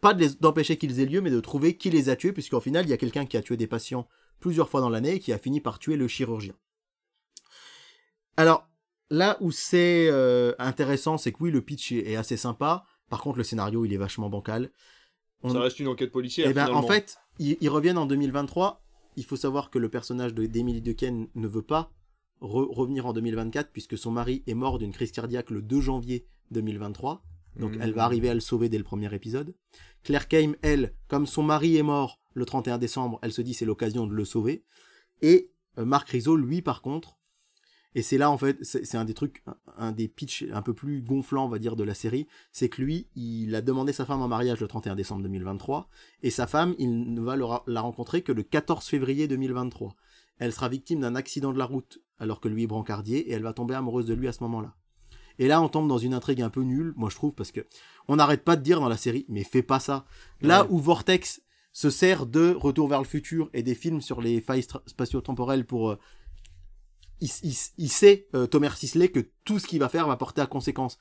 pas 0.00 0.14
de 0.14 0.26
d'empêcher 0.40 0.76
qu'ils 0.76 1.00
aient 1.00 1.06
lieu, 1.06 1.20
mais 1.20 1.30
de 1.30 1.40
trouver 1.40 1.76
qui 1.76 1.90
les 1.90 2.08
a 2.08 2.16
tués, 2.16 2.32
puisqu'en 2.32 2.60
final, 2.60 2.84
il 2.86 2.90
y 2.90 2.92
a 2.92 2.96
quelqu'un 2.96 3.26
qui 3.26 3.36
a 3.36 3.42
tué 3.42 3.56
des 3.56 3.66
patients 3.66 4.06
plusieurs 4.38 4.68
fois 4.68 4.80
dans 4.80 4.90
l'année 4.90 5.14
et 5.14 5.18
qui 5.18 5.32
a 5.32 5.38
fini 5.38 5.60
par 5.60 5.78
tuer 5.78 5.96
le 5.96 6.06
chirurgien. 6.06 6.54
Alors, 8.36 8.68
là 9.10 9.36
où 9.40 9.50
c'est 9.50 10.08
euh, 10.10 10.52
intéressant, 10.58 11.18
c'est 11.18 11.32
que 11.32 11.38
oui, 11.40 11.50
le 11.50 11.62
pitch 11.62 11.92
est, 11.92 12.16
assez 12.16 12.36
sympa. 12.36 12.84
Par 13.08 13.20
contre, 13.22 13.38
le 13.38 13.44
scénario, 13.44 13.84
il 13.84 13.92
est 13.92 13.96
vachement 13.98 14.28
bancal. 14.28 14.70
On- 15.42 15.52
Ça 15.52 15.60
reste 15.60 15.78
une 15.80 15.88
enquête 15.88 16.10
policière. 16.10 16.48
eh 16.50 16.52
ben, 16.52 16.68
en 16.72 16.82
fait, 16.82 17.18
ils, 17.38 17.56
ils 17.60 17.68
reviennent 17.68 17.98
en 17.98 18.06
2023. 18.06 18.82
Il 19.16 19.24
faut 19.24 19.36
savoir 19.36 19.70
que 19.70 19.78
le 19.78 19.88
personnage 19.88 20.34
de 20.34 20.46
d'Emily 20.46 20.82
Dequesne 20.82 21.28
ne 21.34 21.46
veut 21.48 21.62
pas 21.62 21.90
re- 22.40 22.72
revenir 22.74 23.06
en 23.06 23.12
2024 23.12 23.70
puisque 23.72 23.96
son 23.96 24.10
mari 24.10 24.42
est 24.46 24.54
mort 24.54 24.78
d'une 24.78 24.92
crise 24.92 25.12
cardiaque 25.12 25.50
le 25.50 25.62
2 25.62 25.80
janvier 25.80 26.26
2023. 26.50 27.22
Donc 27.58 27.72
elle 27.80 27.92
va 27.94 28.04
arriver 28.04 28.28
à 28.28 28.34
le 28.34 28.40
sauver 28.40 28.68
dès 28.68 28.76
le 28.76 28.84
premier 28.84 29.12
épisode. 29.14 29.54
Claire 30.02 30.28
Kame, 30.28 30.56
elle, 30.60 30.94
comme 31.08 31.26
son 31.26 31.42
mari 31.42 31.76
est 31.76 31.82
mort 31.82 32.20
le 32.34 32.44
31 32.44 32.76
décembre, 32.76 33.18
elle 33.22 33.32
se 33.32 33.40
dit 33.40 33.54
c'est 33.54 33.64
l'occasion 33.64 34.06
de 34.06 34.12
le 34.12 34.24
sauver. 34.26 34.62
Et 35.22 35.50
euh, 35.78 35.86
Marc 35.86 36.10
Rizzo, 36.10 36.36
lui, 36.36 36.60
par 36.60 36.82
contre, 36.82 37.15
et 37.96 38.02
c'est 38.02 38.18
là 38.18 38.30
en 38.30 38.36
fait, 38.36 38.58
c'est 38.62 38.94
un 38.96 39.04
des 39.06 39.14
trucs, 39.14 39.42
un, 39.78 39.90
des 39.90 40.06
pitchs 40.06 40.44
un 40.52 40.60
peu 40.60 40.74
plus 40.74 41.00
gonflants, 41.00 41.46
on 41.46 41.48
va 41.48 41.58
dire, 41.58 41.76
de 41.76 41.82
la 41.82 41.94
série, 41.94 42.26
c'est 42.52 42.68
que 42.68 42.82
lui, 42.82 43.08
il 43.16 43.54
a 43.54 43.62
demandé 43.62 43.92
sa 43.94 44.04
femme 44.04 44.20
en 44.20 44.28
mariage 44.28 44.60
le 44.60 44.68
31 44.68 44.94
décembre 44.94 45.22
2023, 45.22 45.88
et 46.22 46.30
sa 46.30 46.46
femme, 46.46 46.74
il 46.78 47.14
ne 47.14 47.20
va 47.22 47.36
le 47.36 47.46
la 47.66 47.80
rencontrer 47.80 48.20
que 48.20 48.32
le 48.32 48.42
14 48.42 48.84
février 48.86 49.26
2023. 49.28 49.96
Elle 50.38 50.52
sera 50.52 50.68
victime 50.68 51.00
d'un 51.00 51.14
accident 51.14 51.52
de 51.54 51.58
la 51.58 51.64
route 51.64 51.98
alors 52.18 52.40
que 52.40 52.48
lui 52.48 52.64
est 52.64 52.66
brancardier, 52.66 53.30
et 53.30 53.32
elle 53.32 53.42
va 53.42 53.54
tomber 53.54 53.74
amoureuse 53.74 54.04
de 54.06 54.12
lui 54.14 54.28
à 54.28 54.32
ce 54.32 54.42
moment-là. 54.42 54.74
Et 55.38 55.48
là, 55.48 55.60
on 55.62 55.68
tombe 55.68 55.88
dans 55.88 55.98
une 55.98 56.12
intrigue 56.14 56.42
un 56.42 56.50
peu 56.50 56.62
nulle, 56.62 56.92
moi 56.96 57.08
je 57.10 57.16
trouve, 57.16 57.32
parce 57.32 57.50
que 57.50 57.60
on 58.08 58.16
n'arrête 58.16 58.44
pas 58.44 58.56
de 58.56 58.62
dire 58.62 58.80
dans 58.80 58.88
la 58.90 58.96
série, 58.98 59.24
mais 59.28 59.42
fais 59.42 59.62
pas 59.62 59.80
ça. 59.80 60.04
Là 60.42 60.64
Ouais. 60.64 60.68
où 60.70 60.78
Vortex 60.78 61.40
se 61.72 61.88
sert 61.90 62.26
de 62.26 62.54
Retour 62.54 62.88
vers 62.88 63.00
le 63.00 63.06
futur 63.06 63.48
et 63.54 63.62
des 63.62 63.74
films 63.74 64.00
sur 64.02 64.20
les 64.20 64.40
failles 64.42 64.66
spatio-temporelles 64.86 65.64
pour 65.66 65.90
euh, 65.90 65.98
il, 67.20 67.30
il- 67.42 67.56
il 67.78 67.88
sait, 67.90 68.26
euh, 68.34 68.46
Thomas 68.46 68.70
Sisley, 68.76 69.08
que 69.08 69.20
tout 69.44 69.58
ce 69.58 69.66
qu'il 69.66 69.78
va 69.80 69.88
faire 69.88 70.06
va 70.06 70.16
porter 70.16 70.40
à 70.40 70.46
conséquence. 70.46 70.98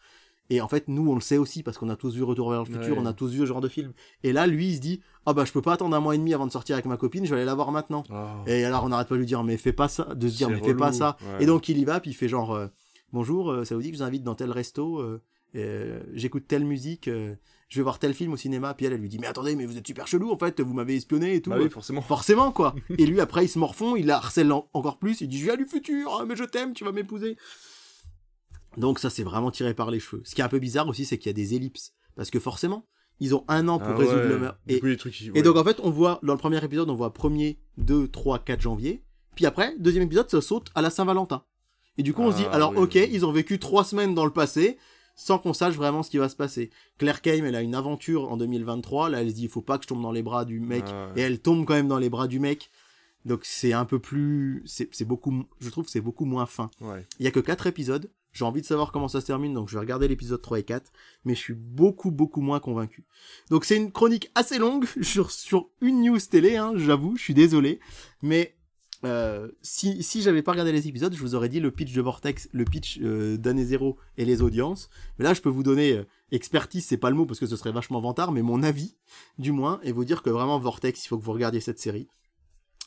Et 0.52 0.62
en 0.62 0.68
fait, 0.68 0.88
nous, 0.88 1.10
on 1.10 1.16
le 1.16 1.22
sait 1.22 1.38
aussi, 1.38 1.64
parce 1.64 1.78
qu'on 1.80 1.90
a 1.90 1.96
tous 1.96 2.14
vu 2.16 2.22
Retour 2.22 2.52
vers 2.52 2.60
le 2.60 2.66
futur, 2.66 2.96
Ouais. 2.98 3.02
on 3.02 3.06
a 3.08 3.14
tous 3.14 3.30
vu 3.32 3.40
ce 3.40 3.46
genre 3.48 3.62
de 3.62 3.68
film. 3.68 3.94
Et 4.24 4.32
là, 4.32 4.46
lui, 4.46 4.68
il 4.70 4.76
se 4.76 4.80
dit, 4.82 5.02
ah 5.26 5.34
bah, 5.34 5.44
je 5.44 5.52
peux 5.52 5.62
pas 5.64 5.74
attendre 5.74 5.96
un 5.96 6.00
mois 6.00 6.14
et 6.14 6.20
demi 6.20 6.36
avant 6.36 6.46
de 6.46 6.52
sortir 6.52 6.76
avec 6.76 6.86
ma 6.86 6.98
copine, 6.98 7.26
je 7.26 7.32
vais 7.32 7.38
aller 7.38 7.46
la 7.48 7.56
voir 7.56 7.72
maintenant. 7.72 8.04
Ah. 8.12 8.44
Et 8.46 8.64
alors, 8.64 8.84
on 8.84 8.90
n'arrête 8.90 9.08
pas 9.08 9.16
de 9.16 9.20
lui 9.22 9.26
dire, 9.26 9.44
mais 9.44 9.58
fais 9.58 9.74
pas 9.74 9.88
ça, 9.88 10.04
de 10.14 10.28
se 10.28 10.38
dire, 10.38 10.50
mais 10.52 10.62
fais 10.62 10.76
pas 10.76 10.92
ça. 10.94 11.18
ouais. 11.22 11.44
Et 11.44 11.46
donc, 11.48 11.68
il 11.68 11.80
y 11.80 11.84
va, 11.86 12.00
puis 12.00 12.12
il 12.12 12.14
fait 12.14 12.28
genre, 12.28 12.54
euh, 12.54 12.68
bonjour, 13.12 13.50
euh, 13.52 13.66
ça 13.66 13.74
vous 13.76 13.82
dit 13.82 13.90
que 13.90 13.98
je 13.98 14.04
vous 14.04 14.08
invite 14.08 14.22
dans 14.24 14.36
tel 14.36 14.52
resto, 14.52 15.00
euh, 15.56 16.04
j'écoute 16.14 16.46
telle 16.48 16.64
musique, 16.66 17.10
je 17.68 17.78
vais 17.80 17.84
voir 17.84 17.98
tel 18.00 18.14
film 18.14 18.34
au 18.34 18.38
cinéma, 18.38 18.74
puis 18.74 18.86
elle, 18.86 18.94
elle 18.94 19.00
lui 19.02 19.10
dit, 19.10 19.18
mais 19.20 19.28
attendez, 19.28 19.56
mais 19.56 19.66
vous 19.66 19.78
êtes 19.78 19.88
super 19.88 20.08
chelou, 20.08 20.32
en 20.32 20.38
fait, 20.38 20.62
vous 20.62 20.74
m'avez 20.74 20.96
espionné 20.96 21.36
et 21.36 21.42
tout. 21.42 21.50
Bah 21.50 21.58
oui, 21.60 21.70
forcément. 21.70 22.02
Forcément, 22.02 22.52
quoi. 22.52 22.76
et 22.98 23.06
lui, 23.06 23.20
après, 23.20 23.46
il 23.46 23.50
se 23.50 23.58
morfond, 23.60 23.96
il 23.96 24.06
la 24.06 24.18
harcèle 24.18 24.52
en- 24.52 24.70
encore 24.74 24.98
plus, 25.00 25.22
il 25.22 25.28
dit, 25.28 25.40
je 25.40 25.46
viens 25.46 25.58
du 25.58 25.66
futur, 25.66 26.20
hein, 26.20 26.26
mais 26.28 26.36
je 26.36 26.44
t'aime, 26.44 26.74
tu 26.74 26.84
vas 26.84 26.92
m'épouser. 26.92 27.38
Donc 28.78 29.00
ça, 29.00 29.10
c'est 29.10 29.24
vraiment 29.24 29.52
tiré 29.52 29.74
par 29.74 29.90
les 29.90 30.00
cheveux. 30.00 30.22
Ce 30.26 30.36
qui 30.36 30.42
est 30.42 30.44
un 30.44 30.50
peu 30.50 30.60
bizarre 30.60 30.88
aussi, 30.88 31.06
c'est 31.06 31.18
qu'il 31.18 31.28
y 31.30 31.32
a 31.32 31.34
des 31.34 31.56
ellipses. 31.56 31.94
Parce 32.16 32.30
que 32.30 32.40
forcément, 32.40 32.86
ils 33.20 33.34
ont 33.34 33.46
un 33.48 33.68
an 33.68 33.80
pour 33.80 33.90
Ah 33.90 33.96
résoudre 33.98 34.22
ouais. 34.22 34.28
le 34.30 34.38
meurtre. 34.40 34.60
Et, 34.68 34.80
coup, 34.80 35.42
donc, 35.42 35.56
en 35.56 35.64
fait, 35.64 35.78
on 35.82 35.90
voit, 35.90 36.20
dans 36.24 36.34
le 36.34 36.40
premier 36.40 36.64
épisode, 36.64 36.90
on 36.90 36.96
voit 36.96 37.10
1er, 37.10 37.58
2, 37.78 38.08
3, 38.10 38.40
4 38.40 38.62
janvier. 38.62 39.04
Puis 39.36 39.46
après, 39.46 39.76
deuxième 39.80 40.04
épisode, 40.04 40.30
ça 40.30 40.42
saute 40.42 40.70
à 40.76 40.82
la 40.82 40.90
Saint-Valentin. 40.90 41.44
Et 41.98 42.04
du 42.04 42.14
coup, 42.14 42.22
on 42.22 42.32
se 42.32 42.38
dit, 42.38 42.44
Ah, 42.50 42.56
alors, 42.56 42.72
oui, 42.72 42.78
ok, 42.80 42.92
oui. 42.96 43.10
ils 43.12 43.26
ont 43.26 43.32
vécu 43.32 43.58
trois 43.60 43.86
semaines 43.86 44.14
dans 44.14 44.26
le 44.26 44.32
passé, 44.32 44.78
sans 45.16 45.40
qu'on 45.40 45.54
sache 45.54 45.76
vraiment 45.76 46.04
ce 46.04 46.10
qui 46.10 46.18
va 46.18 46.30
se 46.30 46.36
passer. 46.36 46.70
Claire 46.98 47.22
Kame, 47.22 47.46
elle 47.46 47.56
a 47.56 47.62
une 47.62 47.76
aventure 47.76 48.32
en 48.32 48.38
2023. 48.38 49.10
Là, 49.10 49.22
elle 49.22 49.30
se 49.30 49.36
dit, 49.36 49.44
il 49.44 49.50
faut 49.50 49.62
pas 49.62 49.78
que 49.78 49.84
je 49.84 49.88
tombe 49.88 50.02
dans 50.02 50.12
les 50.12 50.24
bras 50.24 50.46
du 50.46 50.60
mec. 50.60 50.84
Ah 50.88 51.08
ouais. 51.08 51.22
Et 51.22 51.24
elle 51.24 51.40
tombe 51.40 51.66
quand 51.66 51.74
même 51.74 51.88
dans 51.88 52.00
les 52.00 52.10
bras 52.10 52.28
du 52.28 52.40
mec. 52.40 52.70
Donc, 53.24 53.42
c'est 53.44 53.74
un 53.74 53.86
peu 53.86 54.00
plus, 54.00 54.62
c'est 54.66 55.06
beaucoup, 55.06 55.46
je 55.60 55.70
trouve 55.70 55.86
que 55.86 55.92
c'est 55.92 56.02
beaucoup 56.02 56.26
moins 56.26 56.46
fin. 56.46 56.70
Ouais. 56.82 57.06
Il 57.20 57.26
y 57.26 57.28
a 57.28 57.32
que 57.32 57.40
4 57.40 57.68
épisodes. 57.68 58.12
J'ai 58.34 58.44
envie 58.44 58.60
de 58.60 58.66
savoir 58.66 58.92
comment 58.92 59.08
ça 59.08 59.22
se 59.22 59.28
termine, 59.28 59.54
donc 59.54 59.70
je 59.70 59.76
vais 59.76 59.80
regarder 59.80 60.10
l'épisode 60.10 60.42
3 60.42 60.60
et 60.60 60.64
4. 60.64 60.92
Mais 61.24 61.36
je 61.36 61.40
suis 61.40 61.54
beaucoup, 61.54 62.12
beaucoup 62.12 62.42
moins 62.42 62.60
convaincu. 62.60 63.06
Donc 63.50 63.64
c'est 63.64 63.78
une 63.78 63.94
chronique 63.94 64.30
assez 64.36 64.58
longue 64.58 64.86
sur, 65.02 65.32
sur 65.32 65.70
une 65.80 66.04
news 66.04 66.20
télé, 66.20 66.58
hein, 66.58 66.74
j'avoue, 66.76 67.16
je 67.16 67.24
suis 67.24 67.34
désolé. 67.34 67.80
Mais 68.22 68.55
euh, 69.06 69.50
si, 69.62 70.02
si 70.02 70.22
j'avais 70.24 70.42
pas 70.42 70.52
regardé 70.52 70.72
les 70.72 70.88
épisodes, 70.88 71.14
je 71.14 71.20
vous 71.20 71.36
aurais 71.36 71.50
dit 71.50 71.60
le 71.60 71.70
pitch 71.70 71.94
de 71.94 72.02
Vortex, 72.02 72.50
le 72.52 72.66
pitch 72.66 73.00
euh, 73.02 73.38
zéro 73.64 73.98
et 74.18 74.26
les 74.26 74.42
audiences. 74.42 74.90
Mais 75.18 75.26
là, 75.26 75.34
je 75.34 75.42
peux 75.42 75.50
vous 75.50 75.64
donner 75.64 75.94
euh, 75.94 76.06
expertise, 76.32 76.86
c'est 76.86 76.98
pas 76.98 77.12
le 77.12 77.16
mot 77.16 77.26
parce 77.26 77.40
que 77.40 77.46
ce 77.46 77.56
serait 77.56 77.72
vachement 77.72 78.02
vantard, 78.02 78.32
mais 78.32 78.42
mon 78.42 78.64
avis, 78.64 78.98
du 79.38 79.52
moins, 79.52 79.80
et 79.84 79.92
vous 79.92 80.06
dire 80.06 80.24
que 80.24 80.32
vraiment 80.32 80.58
Vortex, 80.58 81.06
il 81.06 81.08
faut 81.08 81.20
que 81.20 81.24
vous 81.24 81.34
regardiez 81.34 81.62
cette 81.62 81.80
série. 81.80 82.08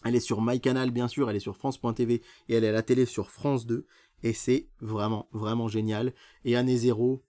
Elle 0.04 0.16
est 0.16 0.20
sur 0.20 0.42
MyCanal, 0.42 0.90
bien 0.90 1.08
sûr, 1.08 1.30
elle 1.30 1.36
est 1.36 1.40
sur 1.40 1.56
France.tv 1.56 2.22
et 2.48 2.54
elle 2.54 2.64
est 2.64 2.68
à 2.68 2.72
la 2.72 2.82
télé 2.82 3.06
sur 3.06 3.30
France 3.30 3.66
2. 3.66 3.86
Et 4.24 4.32
c'est 4.32 4.68
vraiment, 4.80 5.28
vraiment 5.32 5.68
génial. 5.68 6.12
Et 6.44 6.56
année 6.56 6.76
zéro, 6.76 7.24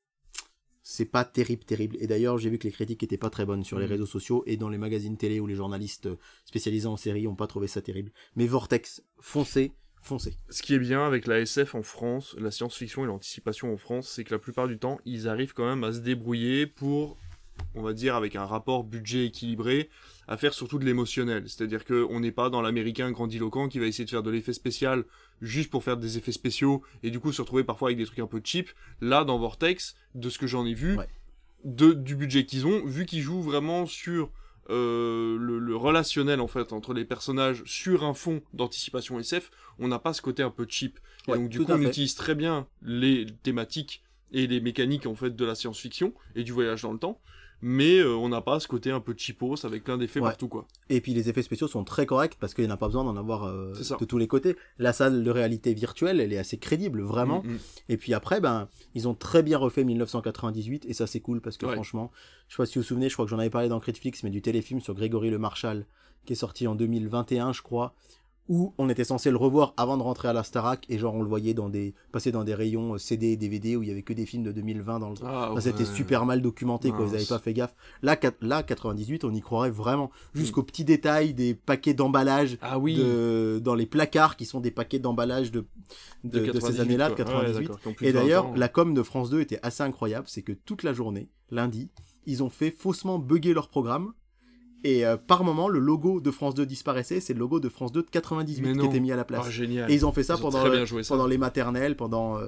c'est 0.91 1.05
pas 1.05 1.23
terrible, 1.23 1.63
terrible. 1.65 1.97
Et 1.99 2.07
d'ailleurs, 2.07 2.39
j'ai 2.39 2.49
vu 2.49 2.57
que 2.57 2.63
les 2.63 2.71
critiques 2.71 3.03
étaient 3.03 3.15
pas 3.17 3.29
très 3.29 3.45
bonnes 3.45 3.63
sur 3.63 3.77
les 3.77 3.85
Mhm. 3.85 3.91
réseaux 3.91 4.05
sociaux 4.07 4.43
et 4.47 4.57
dans 4.57 4.69
les 4.69 4.79
magazines 4.79 5.17
télé 5.17 5.39
où 5.39 5.45
les 5.45 5.53
journalistes 5.53 6.07
euh, 6.07 6.15
spécialisés 6.45 6.87
en 6.87 6.97
série 6.97 7.27
ont 7.27 7.35
pas 7.35 7.45
trouvé 7.45 7.67
ça 7.67 7.79
terrible. 7.83 8.11
Mais 8.35 8.47
Vortex, 8.47 9.03
foncez, 9.19 9.71
foncez. 10.01 10.33
Ce 10.49 10.63
qui 10.63 10.73
est 10.73 10.79
bien 10.79 11.05
avec 11.05 11.27
la 11.27 11.39
SF 11.41 11.75
en 11.75 11.83
France, 11.83 12.35
la 12.39 12.49
science-fiction 12.49 13.03
et 13.03 13.07
l'anticipation 13.07 13.71
en 13.71 13.77
France, 13.77 14.09
c'est 14.09 14.23
que 14.23 14.33
la 14.33 14.39
plupart 14.39 14.67
du 14.67 14.79
temps, 14.79 14.99
ils 15.05 15.27
arrivent 15.27 15.53
quand 15.53 15.67
même 15.69 15.83
à 15.83 15.93
se 15.93 15.99
débrouiller 15.99 16.65
pour, 16.65 17.17
on 17.75 17.83
va 17.83 17.93
dire, 17.93 18.15
avec 18.15 18.35
un 18.35 18.45
rapport 18.45 18.83
budget 18.83 19.25
équilibré, 19.27 19.89
à 20.29 20.37
faire 20.37 20.53
surtout 20.53 20.77
de 20.79 20.85
l'émotionnel. 20.85 21.43
C'est-à-dire 21.47 21.83
qu'on 21.83 22.19
n'est 22.21 22.31
pas 22.31 22.49
dans 22.49 22.61
l'américain 22.61 23.09
grandiloquent 23.11 23.67
qui 23.67 23.79
va 23.79 23.87
essayer 23.87 24.05
de 24.05 24.09
faire 24.11 24.23
de 24.23 24.29
l'effet 24.29 24.53
spécial 24.53 25.03
juste 25.41 25.69
pour 25.71 25.83
faire 25.83 25.97
des 25.97 26.17
effets 26.19 26.31
spéciaux 26.31 26.83
et 27.03 27.09
du 27.09 27.19
coup 27.19 27.33
se 27.33 27.41
retrouver 27.41 27.63
parfois 27.63 27.89
avec 27.89 27.97
des 27.97 28.05
trucs 28.05 28.19
un 28.19 28.27
peu 28.27 28.39
cheap. 28.43 28.69
Là, 29.01 29.23
dans 29.25 29.37
Vortex, 29.39 29.95
de 30.15 30.29
ce 30.29 30.37
que 30.37 30.45
j'en 30.47 30.65
ai 30.65 30.73
vu, 30.75 30.95
Ouais. 30.97 31.07
de, 31.65 31.93
du 31.93 32.15
budget 32.15 32.45
qu'ils 32.45 32.65
ont, 32.67 32.85
vu 32.85 33.05
qu'ils 33.07 33.21
jouent 33.21 33.41
vraiment 33.41 33.85
sur 33.87 34.29
euh, 34.69 35.35
le, 35.39 35.57
le 35.57 35.75
relationnel 35.75 36.39
en 36.41 36.47
fait 36.47 36.73
entre 36.73 36.93
les 36.93 37.05
personnages 37.05 37.63
sur 37.65 38.03
un 38.03 38.13
fond 38.13 38.41
d'anticipation 38.53 39.19
SF, 39.19 39.49
on 39.79 39.87
n'a 39.87 39.97
pas 39.97 40.13
ce 40.13 40.21
côté 40.21 40.43
un 40.43 40.51
peu 40.51 40.67
cheap. 40.69 40.99
Et 41.27 41.31
donc 41.31 41.49
du 41.49 41.59
coup 41.59 41.71
on 41.71 41.77
fait. 41.79 41.85
utilise 41.87 42.13
très 42.13 42.35
bien 42.35 42.67
les 42.83 43.25
thématiques 43.43 44.03
et 44.31 44.45
les 44.45 44.61
mécaniques 44.61 45.07
en 45.07 45.15
fait 45.15 45.35
de 45.35 45.43
la 45.43 45.55
science-fiction 45.55 46.13
et 46.35 46.43
du 46.43 46.51
voyage 46.51 46.83
dans 46.83 46.93
le 46.93 46.99
temps, 46.99 47.19
mais 47.61 47.97
euh, 47.99 48.15
on 48.15 48.29
n'a 48.29 48.41
pas 48.41 48.59
ce 48.59 48.67
côté 48.67 48.91
un 48.91 48.99
peu 48.99 49.13
cheapos 49.17 49.65
avec 49.65 49.83
plein 49.83 49.97
d'effets 49.97 50.19
Ouais. 50.19 50.29
partout 50.29 50.47
quoi. 50.47 50.65
Et 50.89 51.01
puis 51.01 51.13
les 51.13 51.29
effets 51.29 51.41
spéciaux 51.41 51.67
sont 51.67 51.83
très 51.83 52.05
corrects 52.05 52.37
parce 52.39 52.53
qu'il 52.53 52.63
n'y 52.65 52.71
en 52.71 52.73
a 52.73 52.77
pas 52.77 52.87
besoin 52.87 53.03
d'en 53.03 53.15
avoir 53.17 53.45
euh, 53.45 53.73
de 53.99 54.05
tous 54.05 54.17
les 54.17 54.27
côtés. 54.27 54.55
La 54.77 54.93
salle 54.93 55.23
de 55.23 55.31
réalité 55.31 55.73
virtuelle, 55.73 56.19
elle 56.19 56.31
est 56.33 56.37
assez 56.37 56.57
crédible, 56.57 57.01
vraiment. 57.01 57.41
Mm, 57.43 57.53
mm. 57.53 57.59
Et 57.89 57.97
puis 57.97 58.13
après, 58.13 58.39
ben, 58.41 58.67
ils 58.95 59.07
ont 59.07 59.13
très 59.13 59.43
bien 59.43 59.57
refait 59.57 59.83
1998 59.83 60.85
et 60.87 60.93
ça 60.93 61.07
c'est 61.07 61.19
cool 61.19 61.41
parce 61.41 61.57
que 61.57 61.65
Ouais. 61.65 61.73
franchement, 61.73 62.11
je 62.47 62.55
sais 62.55 62.57
pas 62.57 62.65
si 62.65 62.75
vous 62.77 62.81
vous 62.83 62.87
souvenez, 62.87 63.09
je 63.09 63.13
crois 63.13 63.25
que 63.25 63.31
j'en 63.31 63.39
avais 63.39 63.49
parlé 63.49 63.69
dans 63.69 63.79
Critiflix, 63.79 64.23
mais 64.23 64.29
du 64.29 64.41
téléfilm 64.41 64.81
sur 64.81 64.93
Grégory 64.93 65.29
Le 65.29 65.37
Marchal 65.39 65.85
qui 66.25 66.33
est 66.33 66.35
sorti 66.35 66.67
en 66.67 66.75
2021, 66.75 67.53
je 67.53 67.61
crois, 67.61 67.93
où 68.49 68.73
on 68.77 68.89
était 68.89 69.03
censé 69.03 69.29
le 69.31 69.37
revoir 69.37 69.73
avant 69.77 69.95
de 69.95 70.01
rentrer 70.03 70.27
à 70.27 70.33
la 70.33 70.43
Starac 70.43 70.85
et 70.89 70.97
genre 70.97 71.13
on 71.15 71.21
le 71.21 71.29
voyait 71.29 71.53
dans 71.53 71.69
des 71.69 71.93
passer 72.11 72.31
dans 72.31 72.43
des 72.43 72.55
rayons 72.55 72.97
CD 72.97 73.27
et 73.27 73.37
DVD 73.37 73.75
où 73.75 73.83
il 73.83 73.89
y 73.89 73.91
avait 73.91 74.01
que 74.01 74.11
des 74.11 74.25
films 74.25 74.43
de 74.43 74.51
2020 74.51 74.99
dans 74.99 75.09
le 75.09 75.15
Ah, 75.23 75.49
Enfin, 75.51 75.61
c'était 75.61 75.83
ouais. 75.87 75.95
super 75.95 76.25
mal 76.25 76.41
documenté, 76.41 76.89
quoi. 76.89 77.05
Ils 77.07 77.15
avaient 77.15 77.25
pas 77.25 77.39
fait 77.39 77.53
gaffe. 77.53 77.75
Là, 78.01 78.17
là, 78.41 78.63
98, 78.63 79.23
on 79.23 79.33
y 79.33 79.39
croirait 79.41 79.69
vraiment. 79.69 80.09
Jusqu'aux 80.33 80.63
petits 80.63 80.83
détails 80.83 81.33
des 81.33 81.53
paquets 81.53 81.93
d'emballage 81.93 82.57
Ah 82.61 82.79
oui. 82.79 82.95
de, 82.97 83.61
dans 83.63 83.75
les 83.75 83.85
placards 83.85 84.35
qui 84.35 84.45
sont 84.45 84.59
des 84.59 84.71
paquets 84.71 84.99
d'emballage 84.99 85.51
de, 85.51 85.65
de, 86.23 86.39
de 86.39 86.45
ces 86.45 86.51
98, 86.53 86.81
années-là, 86.81 87.09
de 87.11 87.15
quoi. 87.15 87.25
Ouais, 87.25 87.31
98. 87.31 87.61
d'accord, 87.61 87.79
qui 87.81 87.87
ont 87.87 87.93
plus 87.93 88.07
Et 88.07 88.11
de 88.11 88.17
20 88.17 88.21
d'ailleurs, 88.23 88.55
la 88.57 88.67
com 88.67 88.93
de 88.95 89.03
France 89.03 89.29
2 89.29 89.41
était 89.41 89.59
assez 89.61 89.83
incroyable. 89.83 90.25
C'est 90.27 90.41
que 90.41 90.53
toute 90.53 90.81
la 90.83 90.93
journée, 90.93 91.29
lundi, 91.51 91.89
ils 92.25 92.41
ont 92.43 92.49
fait 92.49 92.71
faussement 92.71 93.19
bugger 93.19 93.53
leur 93.53 93.69
programme. 93.69 94.13
Et 94.83 95.05
euh, 95.05 95.17
par 95.17 95.43
moment, 95.43 95.67
le 95.67 95.79
logo 95.79 96.21
de 96.21 96.31
France 96.31 96.55
2 96.55 96.65
disparaissait. 96.65 97.19
C'est 97.19 97.33
le 97.33 97.39
logo 97.39 97.59
de 97.59 97.69
France 97.69 97.91
2 97.91 98.01
de 98.03 98.07
98 98.09 98.61
Mais 98.61 98.77
qui 98.77 98.85
était 98.85 98.99
mis 98.99 99.11
à 99.11 99.15
la 99.15 99.25
place. 99.25 99.43
Ah, 99.47 99.49
génial. 99.49 99.91
Et 99.91 99.95
ils 99.95 100.05
ont 100.05 100.11
fait 100.11 100.23
ça 100.23 100.35
Ils 100.37 100.41
pendant, 100.41 100.63
le- 100.63 100.71
bien 100.71 100.85
joué 100.85 101.03
ça. 101.03 101.13
pendant 101.15 101.27
les 101.27 101.37
maternelles, 101.37 101.95
pendant 101.95 102.37
euh, 102.37 102.47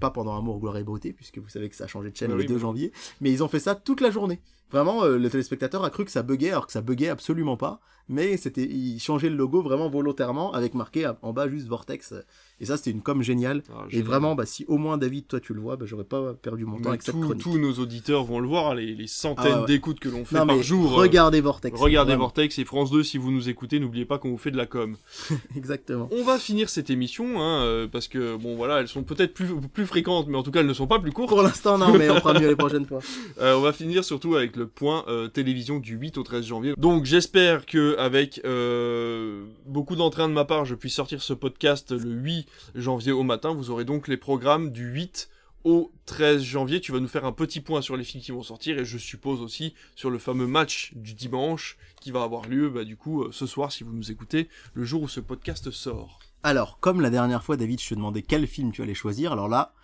pas 0.00 0.10
pendant 0.10 0.36
Amour, 0.36 0.58
Gloire 0.60 0.76
et 0.76 0.84
Beauté, 0.84 1.12
puisque 1.12 1.38
vous 1.38 1.48
savez 1.48 1.68
que 1.68 1.76
ça 1.76 1.84
a 1.84 1.86
changé 1.88 2.10
de 2.10 2.16
chaîne 2.16 2.28
Bah 2.28 2.34
le 2.36 2.40
oui, 2.42 2.46
2 2.46 2.54
bah 2.54 2.56
oui. 2.56 2.60
janvier. 2.62 2.92
Mais 3.20 3.30
ils 3.30 3.42
ont 3.42 3.48
fait 3.48 3.60
ça 3.60 3.74
toute 3.74 4.00
la 4.00 4.10
journée. 4.10 4.40
Vraiment, 4.70 5.04
euh, 5.04 5.18
le 5.18 5.28
téléspectateur 5.30 5.84
a 5.84 5.90
cru 5.90 6.04
que 6.04 6.10
ça 6.10 6.22
buguait, 6.22 6.50
alors 6.50 6.66
que 6.66 6.72
ça 6.72 6.80
buguait 6.80 7.08
absolument 7.08 7.56
pas. 7.56 7.80
Mais 8.08 8.36
c'était, 8.36 8.64
ils 8.64 8.98
changeaient 8.98 9.28
le 9.30 9.36
logo 9.36 9.62
vraiment 9.62 9.88
volontairement, 9.88 10.52
avec 10.52 10.74
marqué 10.74 11.10
en 11.22 11.32
bas 11.32 11.48
juste 11.48 11.68
Vortex. 11.68 12.14
Et 12.62 12.64
ça, 12.64 12.76
c'était 12.78 12.92
une 12.92 13.02
com 13.02 13.22
géniale. 13.22 13.62
Ah, 13.74 13.84
et 13.90 14.00
vraiment, 14.02 14.34
bah, 14.34 14.46
si 14.46 14.64
au 14.68 14.78
moins 14.78 14.96
David, 14.96 15.26
toi 15.26 15.40
tu 15.40 15.52
le 15.52 15.60
vois, 15.60 15.76
bah, 15.76 15.84
j'aurais 15.86 16.04
pas 16.04 16.32
perdu 16.32 16.64
mon 16.64 16.80
temps 16.80 16.90
avec 16.90 17.02
cette 17.02 17.14
tous- 17.14 17.20
chronique. 17.20 17.42
tous 17.42 17.58
nos 17.58 17.72
auditeurs 17.74 18.22
vont 18.24 18.38
le 18.40 18.46
voir, 18.48 18.74
les, 18.76 18.94
les 18.94 19.06
centaines 19.08 19.52
Ah 19.52 19.60
ouais. 19.62 19.66
d'écoutes 19.66 19.98
que 20.00 20.08
l'on 20.08 20.24
fait 20.24 20.38
Non, 20.38 20.46
par 20.46 20.62
jour. 20.62 20.92
euh, 20.92 20.96
regardez 21.02 21.40
Vortex. 21.40 21.78
Regardez 21.78 22.10
Vraiment. 22.12 22.24
Vortex 22.26 22.58
et 22.60 22.64
France 22.64 22.90
2 22.90 23.02
si 23.02 23.18
vous 23.18 23.30
nous 23.32 23.48
écoutez, 23.48 23.80
n'oubliez 23.80 24.04
pas 24.04 24.18
qu'on 24.18 24.30
vous 24.30 24.38
fait 24.38 24.52
de 24.52 24.56
la 24.56 24.66
com. 24.66 24.96
Exactement. 25.56 26.08
On 26.12 26.22
va 26.24 26.38
finir 26.38 26.68
cette 26.70 26.88
émission, 26.88 27.40
hein, 27.42 27.62
euh, 27.64 27.86
parce 27.90 28.06
que, 28.08 28.36
bon 28.36 28.54
voilà, 28.56 28.78
elles 28.80 28.88
sont 28.88 29.02
peut-être 29.02 29.34
plus, 29.34 29.48
plus 29.72 29.86
fréquentes, 29.86 30.28
mais 30.28 30.36
en 30.38 30.42
tout 30.44 30.52
cas 30.52 30.60
elles 30.60 30.66
ne 30.66 30.72
sont 30.72 30.86
pas 30.86 31.00
plus 31.00 31.10
courtes. 31.12 31.28
Pour 31.30 31.42
l'instant, 31.42 31.78
non, 31.78 31.92
mais 31.98 32.08
on 32.10 32.16
fera 32.20 32.38
mieux 32.38 32.48
les 32.48 32.56
prochaines 32.64 32.86
fois. 32.86 33.00
Euh, 33.40 33.56
on 33.56 33.60
va 33.60 33.72
finir 33.72 34.04
surtout 34.04 34.36
avec 34.36 34.54
le 34.56 34.68
point 34.68 35.04
euh, 35.08 35.26
télévision 35.26 35.80
du 35.80 35.96
8 35.96 36.16
au 36.18 36.22
13 36.22 36.44
janvier. 36.46 36.74
Donc 36.78 37.06
j'espère 37.06 37.66
que 37.66 37.96
avec 37.98 38.40
euh, 38.44 39.44
beaucoup 39.66 39.96
d'entrain 39.96 40.28
de 40.28 40.34
ma 40.34 40.44
part, 40.44 40.64
je 40.64 40.74
puisse 40.74 40.94
sortir 40.94 41.22
ce 41.22 41.32
podcast 41.32 41.90
le 41.92 42.10
8 42.10 42.46
janvier 42.74 43.12
au 43.12 43.22
matin. 43.22 43.54
Vous 43.54 43.70
aurez 43.70 43.84
donc 43.84 44.08
les 44.08 44.16
programmes 44.16 44.70
du 44.70 44.86
8 44.86 45.28
au 45.64 45.92
13 46.06 46.42
janvier. 46.42 46.80
Tu 46.80 46.92
vas 46.92 47.00
nous 47.00 47.08
faire 47.08 47.24
un 47.24 47.32
petit 47.32 47.60
point 47.60 47.82
sur 47.82 47.96
les 47.96 48.04
films 48.04 48.22
qui 48.22 48.32
vont 48.32 48.42
sortir 48.42 48.78
et 48.78 48.84
je 48.84 48.98
suppose 48.98 49.40
aussi 49.40 49.74
sur 49.94 50.10
le 50.10 50.18
fameux 50.18 50.46
match 50.46 50.92
du 50.94 51.14
dimanche 51.14 51.76
qui 52.00 52.10
va 52.10 52.22
avoir 52.22 52.48
lieu 52.48 52.68
bah, 52.68 52.84
du 52.84 52.96
coup 52.96 53.22
euh, 53.22 53.30
ce 53.32 53.46
soir 53.46 53.70
si 53.70 53.84
vous 53.84 53.92
nous 53.92 54.10
écoutez 54.10 54.48
le 54.74 54.84
jour 54.84 55.02
où 55.02 55.08
ce 55.08 55.20
podcast 55.20 55.70
sort. 55.70 56.18
Alors, 56.42 56.80
comme 56.80 57.00
la 57.00 57.10
dernière 57.10 57.44
fois, 57.44 57.56
David, 57.56 57.80
je 57.80 57.88
te 57.88 57.94
demandais 57.94 58.22
quel 58.22 58.48
film 58.48 58.72
tu 58.72 58.82
allais 58.82 58.94
choisir. 58.94 59.32
Alors 59.32 59.48
là, 59.48 59.74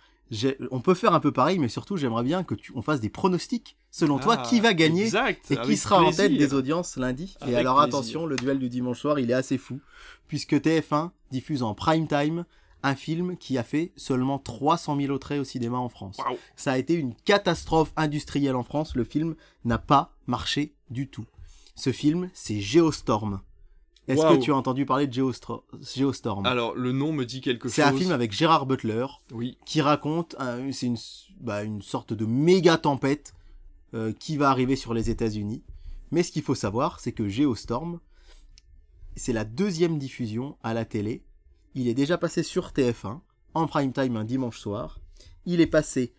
on 0.71 0.79
peut 0.79 0.93
faire 0.93 1.13
un 1.13 1.19
peu 1.19 1.31
pareil, 1.31 1.59
mais 1.59 1.69
surtout, 1.69 1.97
j'aimerais 1.97 2.23
bien 2.23 2.43
que 2.43 2.55
tu, 2.55 2.71
on 2.75 2.81
fasse 2.81 2.99
des 2.99 3.09
pronostics. 3.09 3.77
Selon 3.91 4.19
toi, 4.19 4.37
Ah, 4.39 4.43
qui 4.47 4.59
va 4.59 4.73
gagner 4.73 5.05
exact, 5.05 5.49
et 5.49 5.57
qui 5.57 5.75
sera 5.75 6.03
en 6.03 6.11
tête 6.11 6.37
des 6.37 6.53
audiences 6.53 6.97
lundi. 6.97 7.35
Avec 7.41 7.55
et 7.55 7.57
alors, 7.57 7.77
plaisir. 7.77 7.97
attention, 7.97 8.25
le 8.25 8.35
duel 8.35 8.59
du 8.59 8.69
dimanche 8.69 8.99
soir, 8.99 9.19
il 9.19 9.31
est 9.31 9.33
assez 9.33 9.57
fou, 9.57 9.79
puisque 10.27 10.53
TF1 10.53 11.11
diffuse 11.31 11.63
en 11.63 11.73
prime 11.73 12.07
time 12.07 12.45
un 12.83 12.95
film 12.95 13.35
qui 13.37 13.57
a 13.57 13.63
fait 13.63 13.91
seulement 13.97 14.39
300 14.39 14.97
000 14.99 15.13
entrées 15.13 15.39
au 15.39 15.43
cinéma 15.43 15.77
en 15.77 15.89
France. 15.89 16.17
Ça 16.55 16.73
a 16.73 16.77
été 16.77 16.93
une 16.93 17.13
catastrophe 17.13 17.91
industrielle 17.97 18.55
en 18.55 18.63
France. 18.63 18.95
Le 18.95 19.03
film 19.03 19.35
n'a 19.65 19.77
pas 19.77 20.15
marché 20.27 20.73
du 20.89 21.07
tout. 21.07 21.25
Ce 21.75 21.91
film, 21.91 22.29
c'est 22.33 22.59
Geostorm. 22.59 23.41
Est-ce 24.09 24.21
que 24.21 24.41
tu 24.41 24.51
as 24.51 24.55
entendu 24.55 24.85
parler 24.85 25.07
de 25.07 25.13
Geostorm? 25.13 26.45
Alors 26.45 26.75
le 26.75 26.91
nom 26.91 27.13
me 27.13 27.25
dit 27.25 27.41
quelque 27.41 27.63
chose. 27.69 27.73
c'est 27.75 27.83
un 27.83 27.93
film 27.93 28.11
avec 28.11 28.31
Gérard 28.31 28.65
Butler 28.65 29.05
Oui. 29.31 29.57
qui 29.65 29.81
raconte, 29.81 30.35
un- 30.39 30.71
c'est 30.71 30.87
une, 30.87 30.97
bah, 31.39 31.63
une 31.63 31.81
sorte 31.81 32.13
de 32.13 32.25
méga 32.25 32.77
tempête 32.77 33.33
euh, 33.93 34.11
qui 34.13 34.35
va 34.37 34.49
arriver 34.49 34.75
sur 34.75 34.93
les 34.93 35.09
États-Unis. 35.09 35.63
Mais 36.11 36.23
ce 36.23 36.31
qu'il 36.31 36.41
faut 36.43 36.55
savoir, 36.55 36.99
c'est 36.99 37.11
que 37.11 37.27
Geostorm, 37.29 37.99
c'est 39.15 39.33
la 39.33 39.45
deuxième 39.45 39.97
diffusion 39.99 40.57
à 40.63 40.73
la 40.73 40.85
télé. 40.85 41.23
Il 41.75 41.87
est 41.87 41.93
déjà 41.93 42.17
passé 42.17 42.41
sur 42.43 42.69
TF1 42.71 43.19
en 43.53 43.67
prime 43.67 43.93
time 43.93 44.15
un 44.17 44.23
dimanche 44.25 44.59
soir. 44.59 44.99
Il 45.45 45.61
est 45.61 45.67
passé 45.67 46.13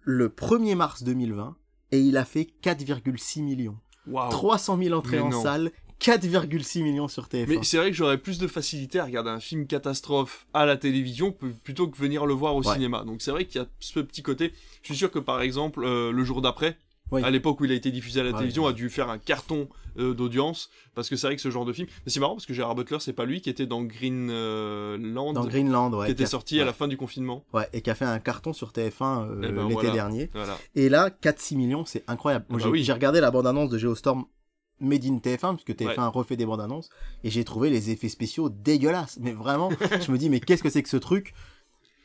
le 0.00 0.28
1er 0.28 0.74
mars 0.74 1.02
2020 1.02 1.56
et 1.92 2.00
il 2.00 2.16
a 2.16 2.24
fait 2.24 2.48
4,6 2.62 3.42
millions. 3.42 3.76
Waouh. 4.06 4.30
300 4.30 4.78
000 4.78 4.96
entrées 4.96 5.16
Mais 5.18 5.22
en 5.24 5.28
non. 5.30 5.42
salle, 5.42 5.70
4,6 6.00 6.82
millions 6.82 7.08
sur 7.08 7.24
TF1. 7.26 7.46
Mais 7.48 7.58
c'est 7.62 7.76
vrai 7.76 7.90
que 7.90 7.96
j'aurais 7.96 8.18
plus 8.18 8.38
de 8.38 8.46
facilité 8.46 8.98
à 9.00 9.04
regarder 9.04 9.30
un 9.30 9.40
film 9.40 9.66
catastrophe 9.66 10.46
à 10.54 10.64
la 10.66 10.76
télévision 10.76 11.34
plutôt 11.64 11.88
que 11.88 11.96
venir 11.98 12.24
le 12.26 12.34
voir 12.34 12.54
au 12.56 12.62
Ouais. 12.62 12.72
cinéma. 12.74 13.04
Donc 13.04 13.20
c'est 13.22 13.30
vrai 13.32 13.44
qu'il 13.46 13.60
y 13.60 13.64
a 13.64 13.68
ce 13.80 14.00
petit 14.00 14.22
côté. 14.22 14.52
Je 14.82 14.86
suis 14.88 14.96
sûr 14.96 15.10
que 15.10 15.18
par 15.18 15.40
exemple 15.40 15.82
euh, 15.84 16.12
le 16.12 16.24
jour 16.24 16.40
d'après, 16.40 16.76
Oui. 17.10 17.22
à 17.24 17.30
l'époque 17.30 17.60
où 17.60 17.64
il 17.64 17.72
a 17.72 17.74
été 17.74 17.90
diffusé 17.90 18.20
à 18.20 18.22
la 18.22 18.30
Ouais. 18.30 18.36
télévision, 18.36 18.66
a 18.66 18.72
dû 18.72 18.90
faire 18.90 19.08
un 19.10 19.18
carton 19.18 19.68
euh, 19.98 20.14
d'audience 20.14 20.70
parce 20.94 21.08
que 21.08 21.16
c'est 21.16 21.26
vrai 21.26 21.34
que 21.34 21.42
ce 21.42 21.50
genre 21.50 21.64
de 21.64 21.72
film. 21.72 21.88
Mais 22.06 22.12
c'est 22.12 22.20
marrant 22.20 22.34
parce 22.34 22.46
que 22.46 22.54
Gérard 22.54 22.76
Butler, 22.76 22.98
c'est 23.00 23.12
pas 23.12 23.24
lui 23.24 23.40
qui 23.40 23.50
était 23.50 23.66
dans 23.66 23.82
Greenland, 23.82 25.34
Dans 25.34 25.44
Greenland, 25.46 25.92
ouais. 25.94 26.06
qui 26.06 26.12
était 26.12 26.24
a- 26.24 26.26
sorti 26.26 26.56
à 26.56 26.60
ouais. 26.60 26.66
la 26.66 26.72
fin 26.72 26.86
du 26.86 26.96
confinement. 26.96 27.44
Ouais, 27.52 27.68
et 27.72 27.80
qui 27.82 27.90
a 27.90 27.94
fait 27.96 28.04
un 28.04 28.18
carton 28.20 28.52
sur 28.52 28.70
TF1 28.72 29.22
euh, 29.26 29.40
Eh 29.42 29.48
ben, 29.48 29.62
l'été 29.64 29.72
voilà. 29.74 29.90
dernier. 29.90 30.30
Voilà. 30.34 30.56
Et 30.76 30.88
là, 30.88 31.10
4-6 31.10 31.56
millions, 31.56 31.84
c'est 31.84 32.04
incroyable. 32.06 32.44
Moi, 32.48 32.58
Ah 32.60 32.64
bah 32.64 32.68
j'ai 32.68 32.70
oui. 32.72 32.84
j'ai 32.84 32.92
regardé 32.92 33.20
la 33.20 33.30
bande-annonce 33.32 33.70
de 33.70 33.78
Geostorm 33.78 34.24
Made 34.80 35.04
in 35.04 35.16
TF1, 35.18 35.56
puisque 35.56 35.78
TF1 35.80 35.96
Ouais. 35.98 36.06
refait 36.08 36.36
des 36.36 36.46
bandes 36.46 36.60
annonces, 36.60 36.90
et 37.24 37.30
j'ai 37.30 37.44
trouvé 37.44 37.70
les 37.70 37.90
effets 37.90 38.08
spéciaux 38.08 38.48
dégueulasses. 38.48 39.18
Mais 39.20 39.32
vraiment, 39.32 39.70
je 40.06 40.10
me 40.12 40.18
dis, 40.18 40.28
mais 40.30 40.40
qu'est-ce 40.40 40.62
que 40.62 40.70
c'est 40.70 40.82
que 40.82 40.88
ce 40.88 40.96
truc? 40.96 41.34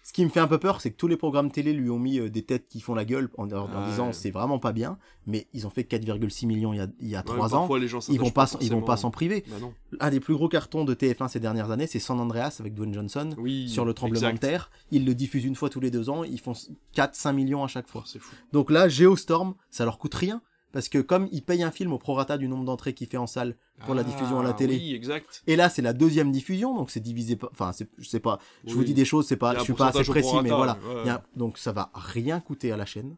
Ce 0.05 0.11
qui 0.11 0.25
me 0.25 0.29
fait 0.29 0.41
un 0.41 0.47
peu 0.47 0.57
peur, 0.57 0.81
c'est 0.81 0.91
que 0.91 0.97
tous 0.97 1.07
les 1.07 1.15
programmes 1.15 1.49
télé 1.49 1.71
lui 1.71 1.89
ont 1.89 1.97
mis 1.97 2.19
euh, 2.19 2.29
des 2.29 2.43
têtes 2.43 2.67
qui 2.67 2.81
font 2.81 2.93
la 2.93 3.05
gueule 3.05 3.29
en, 3.37 3.49
en 3.49 3.61
Ouais. 3.67 3.89
disant 3.89 4.11
c'est 4.11 4.31
vraiment 4.31 4.59
pas 4.59 4.73
bien, 4.73 4.97
mais 5.27 5.47
ils 5.53 5.65
ont 5.65 5.69
fait 5.69 5.83
4,6 5.83 6.45
millions 6.45 6.73
il 6.73 6.77
y 6.77 6.81
a, 6.81 6.87
il 6.99 7.07
y 7.07 7.15
a 7.15 7.19
Ouais, 7.19 7.23
3 7.23 7.55
ans. 7.55 7.73
les 7.77 7.87
gens 7.87 7.99
Ils 8.09 8.19
vont 8.19 8.29
pas, 8.29 8.45
pas 8.45 8.57
ils 8.59 8.69
vont 8.69 8.81
pas 8.81 8.97
s'en 8.97 9.11
priver. 9.11 9.45
Bah. 9.47 9.55
Un 10.01 10.09
des 10.09 10.19
plus 10.19 10.33
gros 10.33 10.49
cartons 10.49 10.83
de 10.83 10.93
TF1 10.93 11.29
ces 11.29 11.39
dernières 11.39 11.71
années, 11.71 11.87
c'est 11.87 11.99
San 11.99 12.19
Andreas 12.19 12.57
avec 12.59 12.73
Dwayne 12.73 12.93
Johnson 12.93 13.29
Oui. 13.37 13.69
sur 13.69 13.85
le 13.85 13.93
tremblement 13.93 14.19
exact. 14.27 14.33
de 14.33 14.39
terre. 14.49 14.71
Ils 14.91 15.05
le 15.05 15.15
diffusent 15.15 15.45
une 15.45 15.55
fois 15.55 15.69
tous 15.69 15.79
les 15.79 15.89
deux 15.89 16.09
ans, 16.09 16.25
ils 16.25 16.41
font 16.41 16.51
4-5 16.97 17.31
millions 17.31 17.63
à 17.63 17.67
chaque 17.69 17.87
fois. 17.87 18.03
Oh, 18.05 18.19
fou. 18.19 18.35
Donc 18.51 18.71
là, 18.71 18.89
Geostorm, 18.89 19.55
ça 19.69 19.85
leur 19.85 19.99
coûte 19.99 20.15
rien. 20.15 20.41
Parce 20.73 20.89
que 20.89 20.97
comme 20.97 21.29
ils 21.31 21.41
payent 21.43 21.63
un 21.63 21.71
film 21.71 21.93
au 21.93 21.97
prorata 21.99 22.37
du 22.37 22.47
nombre 22.49 22.65
d'entrées 22.65 22.93
qu'il 22.93 23.07
fait 23.07 23.15
en 23.17 23.27
salle 23.27 23.55
pour 23.85 23.93
la 23.95 24.03
diffusion 24.03 24.39
à 24.39 24.43
la 24.43 24.49
Ah, 24.49 24.53
télé. 24.53 24.75
Oui, 24.75 24.93
exact. 24.93 25.41
Et 25.47 25.55
là, 25.55 25.69
c'est 25.69 25.81
la 25.83 25.93
deuxième 25.93 26.31
diffusion, 26.31 26.75
donc 26.75 26.89
c'est 26.89 26.99
divisé 26.99 27.35
pas. 27.37 27.47
Enfin, 27.51 27.71
je 27.97 28.09
sais 28.09 28.19
pas. 28.19 28.39
Je 28.65 28.73
vous 28.73 28.83
dis 28.83 28.93
des 28.95 29.05
choses, 29.05 29.27
c'est 29.27 29.35
Il 29.35 29.37
pas. 29.37 29.55
Je 29.57 29.63
suis 29.63 29.73
pas 29.73 29.87
assez 29.89 30.03
précis, 30.03 30.35
mais 30.43 30.49
voilà. 30.49 30.73
ouais. 30.83 31.01
Il 31.05 31.09
a- 31.09 31.23
donc 31.35 31.57
ça 31.59 31.71
va 31.71 31.91
rien 31.93 32.39
coûter 32.41 32.71
à 32.71 32.77
la 32.77 32.85
chaîne. 32.85 33.15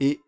Et 0.00 0.20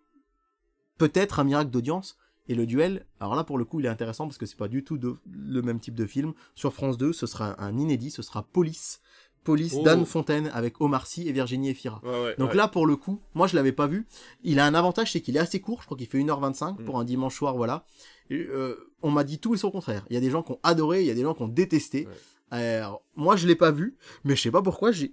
peut-être 0.98 1.40
un 1.40 1.44
miracle 1.44 1.70
d'audience. 1.70 2.16
Et 2.48 2.54
le 2.56 2.66
duel, 2.66 3.06
alors 3.20 3.36
là 3.36 3.44
pour 3.44 3.56
le 3.56 3.64
coup, 3.64 3.78
il 3.80 3.86
est 3.86 3.88
intéressant 3.88 4.26
parce 4.26 4.36
que 4.38 4.46
c'est 4.46 4.56
pas 4.58 4.66
du 4.68 4.82
tout 4.82 4.98
de- 4.98 5.16
le 5.30 5.62
même 5.62 5.78
type 5.78 5.94
de 5.94 6.06
film. 6.06 6.32
Sur 6.56 6.72
France 6.74 6.98
2, 6.98 7.12
ce 7.12 7.26
sera 7.26 7.60
un 7.62 7.78
inédit, 7.78 8.10
ce 8.10 8.20
sera 8.22 8.42
Police. 8.42 9.00
Police 9.44 9.74
Oh. 9.76 9.82
d'Anne 9.82 10.06
Fontaine 10.06 10.50
avec 10.54 10.80
Omar 10.80 11.06
Sy 11.06 11.28
et 11.28 11.32
Virginie 11.32 11.70
Efira. 11.70 12.00
Ouais, 12.04 12.10
ouais, 12.22 12.34
Donc 12.38 12.50
ouais. 12.50 12.56
là, 12.56 12.68
pour 12.68 12.86
le 12.86 12.96
coup, 12.96 13.20
moi 13.34 13.46
je 13.46 13.56
l'avais 13.56 13.72
pas 13.72 13.86
vu. 13.86 14.06
Il 14.44 14.58
a 14.60 14.66
un 14.66 14.74
avantage, 14.74 15.12
c'est 15.12 15.20
qu'il 15.20 15.36
est 15.36 15.40
assez 15.40 15.60
court. 15.60 15.80
Je 15.80 15.86
crois 15.86 15.96
qu'il 15.98 16.06
fait 16.06 16.18
1h25 16.18 16.80
Mm. 16.80 16.84
pour 16.84 16.98
un 16.98 17.04
dimanche 17.04 17.36
soir, 17.36 17.56
voilà. 17.56 17.84
Et, 18.30 18.36
euh, 18.50 18.76
on 19.02 19.10
m'a 19.10 19.24
dit 19.24 19.38
tout 19.38 19.54
et 19.54 19.58
son 19.58 19.70
contraire. 19.70 20.04
Il 20.10 20.14
y 20.14 20.16
a 20.16 20.20
des 20.20 20.30
gens 20.30 20.42
qui 20.42 20.52
ont 20.52 20.60
adoré, 20.62 21.00
il 21.00 21.06
y 21.06 21.10
a 21.10 21.14
des 21.14 21.22
gens 21.22 21.34
qui 21.34 21.42
ont 21.42 21.48
détesté. 21.48 22.06
Alors, 22.50 23.02
moi 23.16 23.34
je 23.36 23.46
l'ai 23.46 23.56
pas 23.56 23.70
vu, 23.70 23.96
mais 24.24 24.36
je 24.36 24.42
sais 24.42 24.50
pas 24.50 24.60
pourquoi. 24.60 24.92
je 24.92 25.08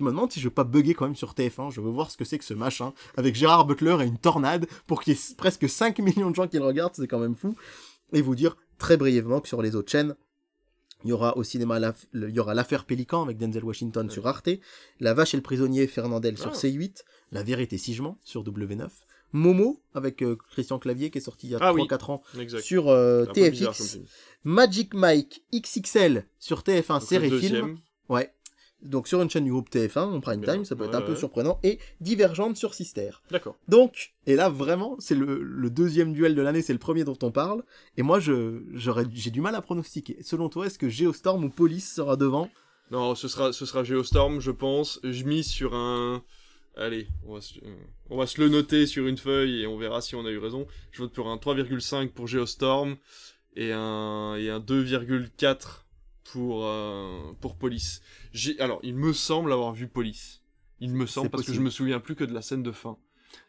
me 0.00 0.10
demande 0.10 0.30
si 0.30 0.38
je 0.38 0.44
veux 0.44 0.54
pas 0.54 0.64
bugger 0.64 0.92
quand 0.94 1.06
même 1.06 1.16
sur 1.16 1.32
TF1. 1.32 1.70
Je 1.72 1.80
veux 1.80 1.90
voir 1.90 2.10
ce 2.10 2.16
que 2.18 2.24
c'est 2.26 2.38
que 2.38 2.44
ce 2.44 2.52
machin 2.54 2.92
avec 3.16 3.34
Gérard 3.34 3.64
Butler 3.64 3.96
et 4.02 4.04
une 4.06 4.18
tornade 4.18 4.66
pour 4.86 5.02
qu'il 5.02 5.14
y 5.14 5.16
ait 5.16 5.34
presque 5.38 5.66
5 5.68 5.98
millions 6.00 6.30
de 6.30 6.34
gens 6.36 6.46
qui 6.46 6.58
le 6.58 6.64
regardent. 6.64 6.92
C'est 6.94 7.06
quand 7.08 7.18
même 7.18 7.34
fou. 7.36 7.54
Et 8.12 8.20
vous 8.20 8.34
dire 8.34 8.56
très 8.78 8.98
brièvement 8.98 9.40
que 9.40 9.48
sur 9.48 9.62
les 9.62 9.74
autres 9.76 9.90
chaînes, 9.90 10.14
il 11.04 11.10
y 11.10 11.12
aura 11.12 11.36
au 11.36 11.44
cinéma, 11.44 11.78
la- 11.78 11.94
le- 12.12 12.28
il 12.30 12.34
y 12.34 12.40
aura 12.40 12.54
l'affaire 12.54 12.84
Pélican 12.84 13.22
avec 13.22 13.36
Denzel 13.38 13.64
Washington 13.64 14.08
sur 14.10 14.26
Arte, 14.26 14.48
La 15.00 15.14
Vache 15.14 15.34
et 15.34 15.36
le 15.36 15.42
prisonnier 15.42 15.86
Fernandel 15.86 16.36
sur 16.38 16.50
Ah. 16.52 16.56
C8, 16.56 17.04
La 17.32 17.42
Vérité 17.42 17.78
si 17.78 17.94
je 17.94 18.02
mens 18.02 18.18
sur 18.24 18.42
W9, 18.44 18.88
Momo 19.32 19.80
avec 19.94 20.22
euh, 20.22 20.36
Christian 20.52 20.78
Clavier 20.78 21.10
qui 21.10 21.18
est 21.18 21.20
sorti 21.20 21.48
il 21.48 21.50
y 21.50 21.54
a 21.56 21.58
Ah 21.60 21.72
oui, 21.74 21.82
3-4 21.88 22.10
ans 22.10 22.22
exact. 22.38 22.62
sur 22.62 22.88
euh, 22.88 23.26
bizarre 23.50 23.74
TFX. 23.74 23.98
Magic 24.44 24.94
Mike 24.94 25.42
XXL 25.52 26.26
sur 26.38 26.60
TF1 26.62 26.88
Donc, 26.88 27.00
le 27.00 27.06
série 27.06 27.30
film, 27.40 27.78
ouais. 28.08 28.32
Donc 28.84 29.08
sur 29.08 29.20
une 29.22 29.30
chaîne 29.30 29.44
du 29.44 29.50
groupe 29.50 29.70
TF1 29.70 29.98
en 29.98 30.20
prime 30.20 30.40
Bien, 30.40 30.54
time, 30.54 30.64
ça 30.64 30.76
peut 30.76 30.84
être 30.84 30.90
ouais, 30.90 30.96
un 30.96 31.02
peu 31.02 31.16
surprenant 31.16 31.58
et 31.62 31.78
Divergente 32.00 32.56
sur 32.56 32.74
Sister. 32.74 33.10
D'accord. 33.30 33.56
Donc, 33.66 34.14
et 34.26 34.36
là 34.36 34.48
vraiment, 34.48 34.96
c'est 34.98 35.14
le, 35.14 35.42
le 35.42 35.70
deuxième 35.70 36.12
duel 36.12 36.34
de 36.34 36.42
l'année, 36.42 36.62
c'est 36.62 36.72
le 36.74 36.78
premier 36.78 37.04
dont 37.04 37.18
on 37.22 37.30
parle. 37.30 37.64
Et 37.96 38.02
moi, 38.02 38.20
je 38.20 38.62
j'aurais 38.72 39.06
j'ai 39.12 39.30
du 39.30 39.40
mal 39.40 39.54
à 39.54 39.62
pronostiquer. 39.62 40.18
Selon 40.22 40.48
toi, 40.48 40.66
est-ce 40.66 40.78
que 40.78 40.88
Geostorm 40.88 41.44
ou 41.44 41.50
Police 41.50 41.94
sera 41.94 42.16
devant? 42.16 42.50
Non, 42.90 43.14
ce 43.14 43.28
sera, 43.28 43.52
ce 43.52 43.66
sera 43.66 43.82
Geostorm, 43.82 44.40
je 44.40 44.50
pense. 44.50 45.00
Je 45.02 45.24
mise 45.24 45.48
sur 45.48 45.74
un. 45.74 46.22
Allez, 46.76 47.06
on 47.26 47.34
va, 47.34 47.40
se... 47.40 47.54
on 48.10 48.16
va 48.16 48.26
se 48.26 48.40
le 48.40 48.48
noter 48.48 48.86
sur 48.86 49.06
une 49.06 49.16
feuille 49.16 49.62
et 49.62 49.66
on 49.66 49.78
verra 49.78 50.00
si 50.00 50.14
on 50.16 50.26
a 50.26 50.30
eu 50.30 50.38
raison. 50.38 50.66
Je 50.90 51.02
vote 51.02 51.12
pour 51.12 51.28
un 51.28 51.36
3,5 51.36 52.10
pour 52.10 52.26
Geostorm 52.26 52.96
et 53.56 53.72
un, 53.72 54.34
et 54.36 54.50
un 54.50 54.58
2,4 54.58 55.83
pour, 56.32 56.64
euh, 56.64 57.32
pour 57.40 57.56
Police. 57.56 58.02
J'ai... 58.32 58.58
Alors, 58.60 58.80
il 58.82 58.94
me 58.94 59.12
semble 59.12 59.52
avoir 59.52 59.72
vu 59.72 59.86
Police. 59.88 60.42
Il 60.80 60.92
me 60.92 61.06
semble 61.06 61.30
parce 61.30 61.44
que 61.44 61.52
je 61.52 61.60
me 61.60 61.70
souviens 61.70 62.00
plus 62.00 62.14
que 62.16 62.24
de 62.24 62.32
la 62.32 62.42
scène 62.42 62.62
de 62.62 62.72
fin. 62.72 62.96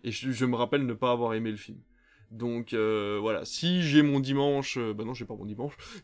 Et 0.04 0.12
je, 0.12 0.32
je 0.32 0.46
me 0.46 0.56
rappelle 0.56 0.86
ne 0.86 0.94
pas 0.94 1.12
avoir 1.12 1.34
aimé 1.34 1.52
le 1.52 1.58
film. 1.58 1.78
Donc 2.32 2.74
euh, 2.74 3.18
voilà, 3.22 3.46
si 3.46 3.84
j'ai 3.84 4.02
mon 4.02 4.20
dimanche, 4.20 4.78
euh, 4.78 4.94
bah 4.94 5.04
non 5.04 5.14
j'ai 5.14 5.26
pas 5.26 5.36
mon 5.36 5.46
dimanche, 5.46 5.74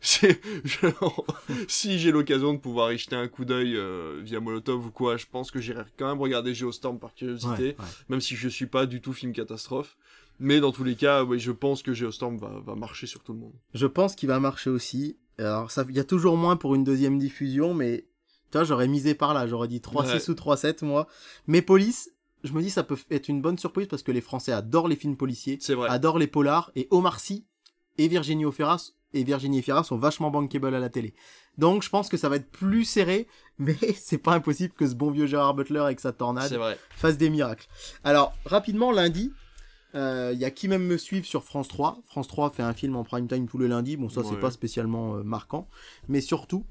si 1.68 1.98
j'ai 1.98 2.12
l'occasion 2.12 2.54
de 2.54 2.58
pouvoir 2.58 2.92
y 2.92 2.98
jeter 2.98 3.16
un 3.16 3.28
coup 3.28 3.44
d'œil 3.44 3.76
euh, 3.76 4.20
via 4.22 4.40
Molotov 4.40 4.86
ou 4.86 4.90
quoi, 4.90 5.16
je 5.16 5.26
pense 5.30 5.50
que 5.50 5.60
j'irai 5.60 5.82
quand 5.98 6.08
même 6.08 6.20
regarder 6.20 6.54
Geostorm 6.54 6.98
par 6.98 7.14
curiosité, 7.14 7.50
Ouais, 7.50 7.76
ouais. 7.78 7.84
même 8.08 8.20
si 8.20 8.36
je 8.36 8.48
suis 8.48 8.66
pas 8.66 8.86
du 8.86 9.00
tout 9.00 9.12
film 9.12 9.32
catastrophe. 9.32 9.96
Mais 10.40 10.60
dans 10.60 10.72
tous 10.72 10.82
les 10.84 10.96
cas, 10.96 11.22
oui, 11.22 11.38
je 11.38 11.52
pense 11.52 11.82
que 11.82 11.92
Geostorm 11.92 12.36
va, 12.36 12.60
va 12.64 12.74
marcher 12.74 13.06
sur 13.06 13.22
tout 13.22 13.32
le 13.32 13.38
monde. 13.38 13.52
Je 13.74 13.86
pense 13.86 14.16
qu'il 14.16 14.28
va 14.28 14.40
marcher 14.40 14.70
aussi. 14.70 15.16
Alors, 15.38 15.70
ça, 15.70 15.84
il 15.88 15.96
y 15.96 16.00
a 16.00 16.04
toujours 16.04 16.36
moins 16.36 16.56
pour 16.56 16.74
une 16.74 16.84
deuxième 16.84 17.18
diffusion, 17.18 17.74
mais 17.74 18.06
tu 18.50 18.58
vois, 18.58 18.64
j'aurais 18.64 18.88
misé 18.88 19.14
par 19.14 19.34
là. 19.34 19.46
J'aurais 19.46 19.68
dit 19.68 19.80
3-6 19.80 20.30
ou 20.30 20.34
3-7, 20.34 20.84
moi. 20.84 21.06
Mais 21.46 21.62
Police, 21.62 22.10
je 22.44 22.52
me 22.52 22.60
dis, 22.60 22.70
ça 22.70 22.82
peut 22.82 22.98
être 23.10 23.28
une 23.28 23.40
bonne 23.40 23.58
surprise 23.58 23.86
parce 23.88 24.02
que 24.02 24.12
les 24.12 24.20
Français 24.20 24.52
adorent 24.52 24.88
les 24.88 24.96
films 24.96 25.16
policiers, 25.16 25.58
C'est 25.60 25.74
vrai. 25.74 25.88
adorent 25.88 26.18
les 26.18 26.26
polars, 26.26 26.70
et 26.76 26.86
Omar 26.90 27.18
Sy 27.20 27.44
et 27.98 28.08
Virginie 28.08 28.44
Efira 28.46 28.76
et 29.14 29.24
Virginie 29.24 29.58
Efira 29.58 29.84
sont 29.84 29.96
vachement 29.98 30.30
bankable 30.30 30.74
à 30.74 30.80
la 30.80 30.88
télé. 30.88 31.14
Donc, 31.58 31.82
je 31.82 31.90
pense 31.90 32.08
que 32.08 32.16
ça 32.16 32.28
va 32.30 32.36
être 32.36 32.50
plus 32.50 32.84
serré, 32.84 33.26
mais 33.58 33.76
c'est 33.96 34.18
pas 34.18 34.32
impossible 34.32 34.72
que 34.74 34.86
ce 34.88 34.94
bon 34.94 35.10
vieux 35.10 35.26
Gérard 35.26 35.54
Butler 35.54 35.80
avec 35.80 36.00
sa 36.00 36.12
tornade 36.12 36.50
fasse 36.96 37.18
des 37.18 37.28
miracles. 37.30 37.66
Alors, 38.04 38.32
rapidement, 38.46 38.90
lundi, 38.90 39.32
euh, 39.94 40.30
il 40.32 40.40
y 40.40 40.44
a 40.44 40.50
qui 40.50 40.68
même 40.68 40.84
me 40.84 40.96
suivre 40.96 41.26
sur 41.26 41.44
France 41.44 41.68
3. 41.68 42.00
France 42.06 42.28
3 42.28 42.50
fait 42.50 42.62
un 42.62 42.72
film 42.72 42.96
en 42.96 43.04
prime 43.04 43.28
time 43.28 43.46
tous 43.46 43.58
les 43.58 43.68
lundis. 43.68 43.96
Bon, 43.96 44.08
ça, 44.08 44.22
c'est 44.24 44.40
pas 44.40 44.50
spécialement 44.50 45.16
euh, 45.16 45.22
marquant. 45.22 45.68
Mais 46.08 46.20
surtout, 46.20 46.64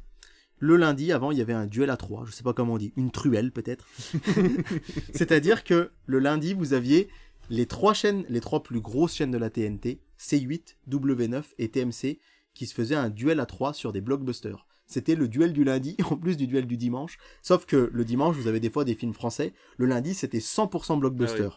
le 0.59 0.75
lundi, 0.75 1.11
avant, 1.11 1.31
il 1.31 1.37
y 1.37 1.41
avait 1.41 1.53
un 1.53 1.67
duel 1.67 1.89
à 1.89 1.97
3. 1.97 2.25
Je 2.25 2.31
sais 2.31 2.43
pas 2.43 2.53
comment 2.53 2.73
on 2.73 2.77
dit. 2.77 2.93
Une 2.95 3.11
truelle, 3.11 3.51
peut-être. 3.51 3.87
C'est-à-dire 5.13 5.63
que 5.63 5.91
le 6.05 6.19
lundi, 6.19 6.53
vous 6.53 6.73
aviez 6.73 7.09
les 7.49 7.65
trois 7.65 7.93
chaînes, 7.93 8.23
les 8.29 8.39
trois 8.39 8.63
plus 8.63 8.79
grosses 8.79 9.15
chaînes 9.15 9.31
de 9.31 9.37
la 9.37 9.49
TNT, 9.49 9.99
C8, 10.19 10.77
W9 10.89 11.43
et 11.57 11.69
TMC, 11.69 12.19
qui 12.53 12.65
se 12.65 12.73
faisaient 12.73 12.95
un 12.95 13.09
duel 13.09 13.39
à 13.39 13.45
3 13.45 13.73
sur 13.73 13.91
des 13.91 14.01
blockbusters. 14.01 14.65
C'était 14.87 15.15
le 15.15 15.27
duel 15.27 15.53
du 15.53 15.63
lundi, 15.63 15.95
en 16.09 16.17
plus 16.17 16.37
du 16.37 16.47
duel 16.47 16.65
du 16.65 16.77
dimanche. 16.77 17.17
Sauf 17.41 17.65
que 17.65 17.89
le 17.93 18.05
dimanche, 18.05 18.35
vous 18.35 18.47
avez 18.47 18.59
des 18.59 18.69
fois 18.69 18.83
des 18.83 18.95
films 18.95 19.13
français. 19.13 19.53
Le 19.77 19.85
lundi, 19.85 20.13
c'était 20.13 20.39
100% 20.39 20.99
blockbuster. 20.99 21.49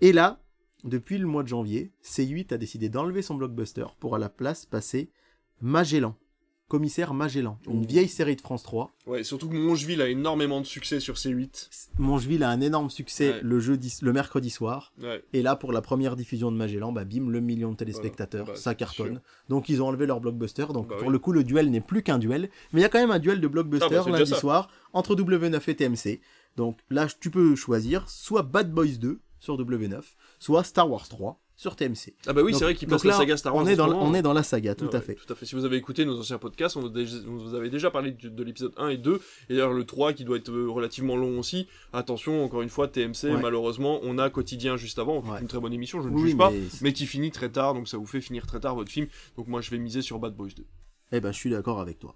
Et 0.00 0.12
là, 0.12 0.40
depuis 0.84 1.18
le 1.18 1.26
mois 1.26 1.42
de 1.42 1.48
janvier, 1.48 1.92
C8 2.04 2.52
a 2.52 2.58
décidé 2.58 2.88
d'enlever 2.88 3.22
son 3.22 3.34
blockbuster 3.34 3.86
pour 3.98 4.14
à 4.14 4.18
la 4.18 4.28
place 4.28 4.66
passer 4.66 5.10
Magellan. 5.60 6.14
Commissaire 6.68 7.14
Magellan. 7.14 7.58
Une 7.68 7.82
Oh. 7.82 7.84
vieille 7.88 8.06
série 8.06 8.36
de 8.36 8.40
France 8.40 8.62
3. 8.62 8.92
Ouais, 9.04 9.24
surtout 9.24 9.48
que 9.48 9.56
Mongeville 9.56 10.00
a 10.00 10.08
énormément 10.08 10.60
de 10.60 10.66
succès 10.66 11.00
sur 11.00 11.16
C8. 11.16 11.68
Mongeville 11.98 12.44
a 12.44 12.50
un 12.50 12.60
énorme 12.60 12.90
succès 12.90 13.30
Ouais. 13.32 13.40
le 13.42 13.58
jeudi, 13.58 13.92
le 14.02 14.12
mercredi 14.12 14.50
soir. 14.50 14.92
Ouais. 15.02 15.20
Et 15.32 15.42
là, 15.42 15.56
pour 15.56 15.72
la 15.72 15.82
première 15.82 16.14
diffusion 16.14 16.52
de 16.52 16.56
Magellan, 16.56 16.92
bah, 16.92 17.04
bim, 17.04 17.28
le 17.28 17.40
million 17.40 17.72
de 17.72 17.76
téléspectateurs, 17.76 18.44
Voilà. 18.44 18.56
Bah, 18.56 18.62
ça 18.62 18.76
cartonne. 18.76 19.14
sûr. 19.14 19.20
Donc 19.48 19.68
ils 19.68 19.82
ont 19.82 19.88
enlevé 19.88 20.06
leur 20.06 20.20
blockbuster. 20.20 20.66
Donc 20.72 20.86
Bah 20.86 20.94
pour 20.96 21.08
oui. 21.08 21.12
le 21.12 21.18
coup, 21.18 21.32
le 21.32 21.42
duel 21.42 21.72
n'est 21.72 21.80
plus 21.80 22.04
qu'un 22.04 22.18
duel. 22.20 22.50
Mais 22.72 22.78
il 22.80 22.82
y 22.82 22.86
a 22.86 22.88
quand 22.88 23.00
même 23.00 23.10
un 23.10 23.18
duel 23.18 23.40
de 23.40 23.48
blockbuster 23.48 23.86
Ah 23.90 24.04
bah, 24.04 24.18
lundi 24.18 24.32
soir 24.34 24.68
entre 24.92 25.16
W9 25.16 25.68
et 25.68 25.74
TMC. 25.74 26.20
Donc 26.56 26.78
là, 26.88 27.08
tu 27.18 27.32
peux 27.32 27.56
choisir 27.56 28.08
soit 28.08 28.42
Bad 28.44 28.72
Boys 28.72 28.96
2 29.00 29.18
sur 29.40 29.56
W9, 29.56 30.02
soit 30.40 30.64
Star 30.64 30.90
Wars 30.90 31.08
3 31.08 31.38
sur 31.54 31.76
TMC. 31.76 32.14
Ah 32.26 32.32
bah 32.32 32.40
oui, 32.42 32.54
c'est 32.54 32.64
vrai 32.64 32.74
qu'il 32.74 32.88
passe 32.88 33.04
la 33.04 33.10
là, 33.12 33.18
saga 33.18 33.36
Star 33.36 33.54
Wars 33.54 33.62
On 33.62 33.68
est, 33.68 33.76
dans, 33.76 33.92
on 33.92 34.14
est 34.14 34.22
dans 34.22 34.32
la 34.32 34.42
saga, 34.42 34.74
tout 34.74 34.86
Ouais, 34.86 34.94
à 34.96 35.02
fait. 35.02 35.14
Tout 35.14 35.30
à 35.30 35.36
fait. 35.36 35.44
Si 35.44 35.54
vous 35.54 35.66
avez 35.66 35.76
écouté 35.76 36.06
nos 36.06 36.18
anciens 36.18 36.38
podcasts, 36.38 36.78
on, 36.78 36.90
vous 36.90 37.54
avait 37.54 37.68
déjà 37.68 37.90
parlé 37.90 38.12
de, 38.12 38.30
de 38.30 38.42
l'épisode 38.42 38.72
1 38.78 38.88
et 38.88 38.96
2, 38.96 39.20
et 39.50 39.52
d'ailleurs 39.52 39.74
le 39.74 39.84
3 39.84 40.14
qui 40.14 40.24
doit 40.24 40.38
être 40.38 40.50
euh, 40.50 40.70
relativement 40.70 41.16
long 41.16 41.38
aussi. 41.38 41.68
Attention, 41.92 42.42
encore 42.42 42.62
une 42.62 42.70
fois, 42.70 42.88
TMC, 42.88 43.24
Ouais. 43.24 43.42
malheureusement, 43.42 44.00
on 44.04 44.16
a 44.16 44.30
quotidien 44.30 44.78
juste 44.78 44.98
avant, 44.98 45.20
Ouais. 45.20 45.42
une 45.42 45.48
très 45.48 45.60
bonne 45.60 45.74
émission, 45.74 46.00
je 46.00 46.08
ne 46.08 46.14
Oui, 46.14 46.30
juge 46.30 46.38
pas, 46.38 46.50
mais- 46.50 46.60
mais 46.80 46.92
qui 46.94 47.04
finit 47.04 47.30
très 47.30 47.50
tard, 47.50 47.74
donc 47.74 47.88
ça 47.88 47.98
vous 47.98 48.06
fait 48.06 48.22
finir 48.22 48.46
très 48.46 48.58
tard 48.60 48.74
votre 48.74 48.90
film. 48.90 49.06
Donc 49.36 49.46
moi 49.46 49.60
je 49.60 49.70
vais 49.70 49.78
miser 49.78 50.00
sur 50.00 50.18
Bad 50.18 50.34
Boys 50.34 50.48
2. 50.56 50.64
Eh 51.12 51.20
ben, 51.20 51.32
je 51.32 51.36
suis 51.38 51.50
d'accord 51.50 51.80
avec 51.80 51.98
toi. 51.98 52.14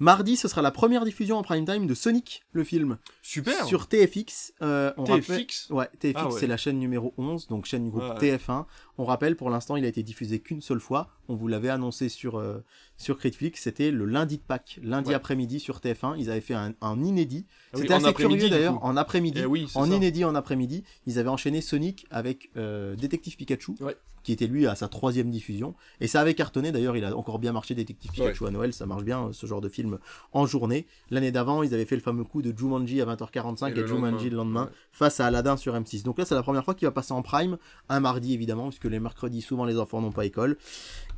Mardi, 0.00 0.36
ce 0.36 0.48
sera 0.48 0.60
la 0.60 0.72
première 0.72 1.04
diffusion 1.04 1.38
en 1.38 1.42
prime 1.44 1.64
time 1.64 1.86
de 1.86 1.94
Sonic, 1.94 2.42
le 2.52 2.64
film. 2.64 2.98
Super 3.22 3.64
Sur 3.64 3.86
TFX. 3.86 4.52
euh, 4.60 4.92
on 4.96 5.04
TFX? 5.04 5.68
rappelle- 5.70 5.76
Ouais, 5.76 5.88
TFX, 6.00 6.16
Ah 6.20 6.28
ouais. 6.28 6.40
c'est 6.40 6.46
la 6.48 6.56
chaîne 6.56 6.80
numéro 6.80 7.14
11, 7.16 7.46
donc 7.46 7.64
chaîne 7.64 7.84
du 7.84 7.90
groupe 7.90 8.02
Ouais, 8.02 8.10
ouais. 8.10 8.18
TF1. 8.36 8.66
On 8.98 9.04
rappelle, 9.04 9.36
pour 9.36 9.50
l'instant, 9.50 9.76
il 9.76 9.84
a 9.84 9.88
été 9.88 10.02
diffusé 10.02 10.40
qu'une 10.40 10.60
seule 10.62 10.80
fois. 10.80 11.10
On 11.28 11.36
vous 11.36 11.46
l'avait 11.46 11.68
annoncé 11.68 12.08
sur, 12.08 12.38
euh, 12.40 12.58
sur 12.96 13.18
Critflix. 13.18 13.60
C'était 13.62 13.92
le 13.92 14.04
lundi 14.04 14.38
de 14.38 14.42
Pâques, 14.42 14.80
lundi 14.82 15.10
Ouais. 15.10 15.14
après-midi 15.14 15.60
sur 15.60 15.78
TF1. 15.80 16.16
Ils 16.18 16.28
avaient 16.28 16.40
fait 16.40 16.54
un, 16.54 16.74
un 16.80 17.02
inédit. 17.04 17.46
Ah 17.48 17.76
oui, 17.76 17.82
C'était 17.82 17.94
en 17.94 18.04
assez 18.04 18.14
curieux 18.14 18.50
d'ailleurs, 18.50 18.84
en 18.84 18.96
après-midi. 18.96 19.40
Eh 19.42 19.46
oui, 19.46 19.68
en 19.76 19.86
ça. 19.86 19.94
inédit 19.94 20.24
en 20.24 20.34
après-midi, 20.34 20.82
ils 21.06 21.20
avaient 21.20 21.28
enchaîné 21.28 21.60
Sonic 21.60 22.04
avec 22.10 22.50
euh, 22.56 22.96
Détective 22.96 23.36
Pikachu, 23.36 23.74
Ouais. 23.80 23.96
Qui 24.24 24.32
était 24.32 24.48
lui 24.48 24.66
à 24.66 24.74
sa 24.74 24.88
troisième 24.88 25.30
diffusion. 25.30 25.74
Et 26.00 26.08
ça 26.08 26.20
avait 26.20 26.34
cartonné, 26.34 26.72
d'ailleurs, 26.72 26.96
il 26.96 27.04
a 27.04 27.16
encore 27.16 27.38
bien 27.38 27.52
marché 27.52 27.74
Détective 27.76 28.10
Pikachu 28.10 28.46
à 28.46 28.50
Noël, 28.50 28.72
ça 28.72 28.86
marche 28.86 29.04
bien, 29.04 29.30
ce 29.32 29.46
genre 29.46 29.60
de 29.60 29.68
film 29.68 29.98
en 30.32 30.46
journée. 30.46 30.86
L'année 31.10 31.30
d'avant, 31.30 31.62
ils 31.62 31.72
avaient 31.74 31.84
fait 31.84 31.94
le 31.94 32.02
fameux 32.02 32.24
coup 32.24 32.42
de 32.42 32.56
Jumanji 32.56 33.00
à 33.00 33.06
20h45 33.06 33.68
Et 33.68 33.70
et, 33.70 33.74
le 33.82 33.86
Jumanji 33.86 34.30
lendemain. 34.30 34.30
le 34.30 34.36
lendemain 34.36 34.64
Ouais. 34.64 34.70
face 34.92 35.20
à 35.20 35.26
Aladdin 35.26 35.56
sur 35.56 35.74
M6. 35.74 36.02
Donc 36.02 36.18
là, 36.18 36.24
c'est 36.24 36.34
la 36.34 36.42
première 36.42 36.64
fois 36.64 36.74
qu'il 36.74 36.88
va 36.88 36.92
passer 36.92 37.12
en 37.12 37.22
prime, 37.22 37.58
un 37.88 38.00
mardi 38.00 38.34
évidemment, 38.34 38.68
puisque 38.70 38.86
les 38.86 38.98
mercredis, 38.98 39.42
souvent 39.42 39.64
les 39.66 39.78
enfants 39.78 40.00
n'ont 40.00 40.10
pas 40.12 40.24
école. 40.24 40.56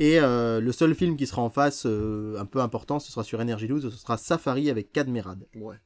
Et 0.01 0.19
euh, 0.21 0.61
le 0.61 0.73
seul 0.73 0.95
film 0.95 1.17
qui 1.17 1.27
sera 1.27 1.41
en 1.43 1.49
face, 1.51 1.85
euh, 1.87 2.37
un 2.39 2.45
peu 2.45 2.61
important, 2.61 2.99
ce 2.99 3.11
sera 3.13 3.23
sur 3.25 3.39
Energy 3.41 3.69
12, 3.69 3.91
ce 3.91 3.97
sera 3.97 4.17
Safari 4.19 4.69
avec 4.69 4.93
Cadmerade. 4.93 5.47
Ouais. 5.55 5.77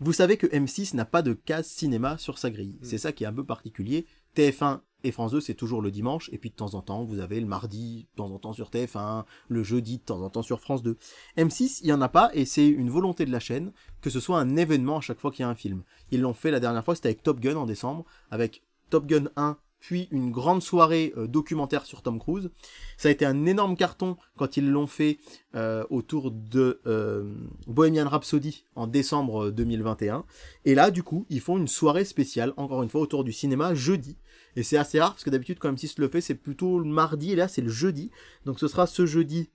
Vous 0.00 0.12
savez 0.12 0.36
que 0.36 0.46
M6 0.48 0.96
n'a 0.96 1.04
pas 1.04 1.22
de 1.22 1.32
case 1.32 1.66
cinéma 1.66 2.18
sur 2.18 2.38
sa 2.38 2.50
grille. 2.50 2.76
Mm. 2.80 2.84
C'est 2.84 2.98
ça 2.98 3.12
qui 3.12 3.22
est 3.24 3.26
un 3.26 3.32
peu 3.32 3.44
particulier. 3.44 4.06
TF1 4.36 4.80
et 5.04 5.12
France 5.12 5.32
2, 5.32 5.40
c'est 5.40 5.54
toujours 5.54 5.82
le 5.82 5.90
dimanche, 5.90 6.28
et 6.32 6.38
puis 6.38 6.50
de 6.50 6.54
temps 6.54 6.74
en 6.74 6.82
temps, 6.82 7.04
vous 7.04 7.20
avez 7.20 7.40
le 7.40 7.46
mardi, 7.46 8.06
de 8.12 8.16
temps 8.16 8.30
en 8.30 8.38
temps 8.38 8.52
sur 8.52 8.70
TF1, 8.70 9.24
le 9.48 9.62
jeudi, 9.62 9.98
de 9.98 10.02
temps 10.02 10.22
en 10.22 10.30
temps 10.30 10.42
sur 10.42 10.60
France 10.60 10.82
2. 10.82 10.96
M6, 11.36 11.80
il 11.82 11.88
y 11.88 11.92
en 11.92 12.00
a 12.00 12.08
pas, 12.08 12.30
et 12.34 12.44
c'est 12.44 12.66
une 12.66 12.90
volonté 12.90 13.24
de 13.24 13.32
la 13.32 13.40
chaîne 13.40 13.72
que 14.00 14.10
ce 14.10 14.20
soit 14.20 14.38
un 14.38 14.56
événement 14.56 14.98
à 14.98 15.00
chaque 15.00 15.20
fois 15.20 15.30
qu'il 15.30 15.42
y 15.42 15.46
a 15.46 15.48
un 15.48 15.54
film. 15.54 15.82
Ils 16.10 16.20
l'ont 16.20 16.34
fait 16.34 16.50
la 16.50 16.60
dernière 16.60 16.84
fois, 16.84 16.94
c'était 16.94 17.08
avec 17.08 17.22
Top 17.22 17.40
Gun 17.40 17.56
en 17.56 17.66
décembre, 17.66 18.04
avec 18.30 18.62
Top 18.90 19.06
Gun 19.06 19.28
1 19.36 19.56
puis 19.82 20.08
une 20.12 20.30
grande 20.30 20.62
soirée 20.62 21.12
euh, 21.18 21.26
documentaire 21.26 21.84
sur 21.84 22.02
Tom 22.02 22.18
Cruise. 22.18 22.50
Ça 22.96 23.08
a 23.08 23.10
été 23.10 23.26
un 23.26 23.44
énorme 23.46 23.76
carton 23.76 24.16
quand 24.38 24.56
ils 24.56 24.70
l'ont 24.70 24.86
fait 24.86 25.18
euh, 25.56 25.84
autour 25.90 26.30
de 26.30 26.80
euh, 26.86 27.34
Bohemian 27.66 28.08
Rhapsody 28.08 28.64
en 28.76 28.86
décembre 28.86 29.50
2021. 29.50 30.24
Et 30.64 30.76
là, 30.76 30.90
du 30.92 31.02
coup, 31.02 31.26
ils 31.28 31.40
font 31.40 31.58
une 31.58 31.66
soirée 31.66 32.04
spéciale, 32.04 32.54
encore 32.56 32.84
une 32.84 32.90
fois, 32.90 33.00
autour 33.00 33.24
du 33.24 33.32
cinéma, 33.32 33.74
jeudi. 33.74 34.16
Et 34.56 34.62
c'est 34.62 34.76
assez 34.76 35.00
rare, 35.00 35.12
parce 35.12 35.24
que 35.24 35.30
d'habitude, 35.30 35.58
quand 35.58 35.72
M6 35.72 35.94
le 35.98 36.08
fait, 36.08 36.20
c'est 36.20 36.34
plutôt 36.34 36.78
le 36.78 36.84
mardi, 36.84 37.32
et 37.32 37.36
là, 37.36 37.48
c'est 37.48 37.62
le 37.62 37.70
jeudi. 37.70 38.10
Donc 38.44 38.58
ce 38.60 38.68
sera 38.68 38.86
ce 38.86 39.06
jeudi 39.06 39.50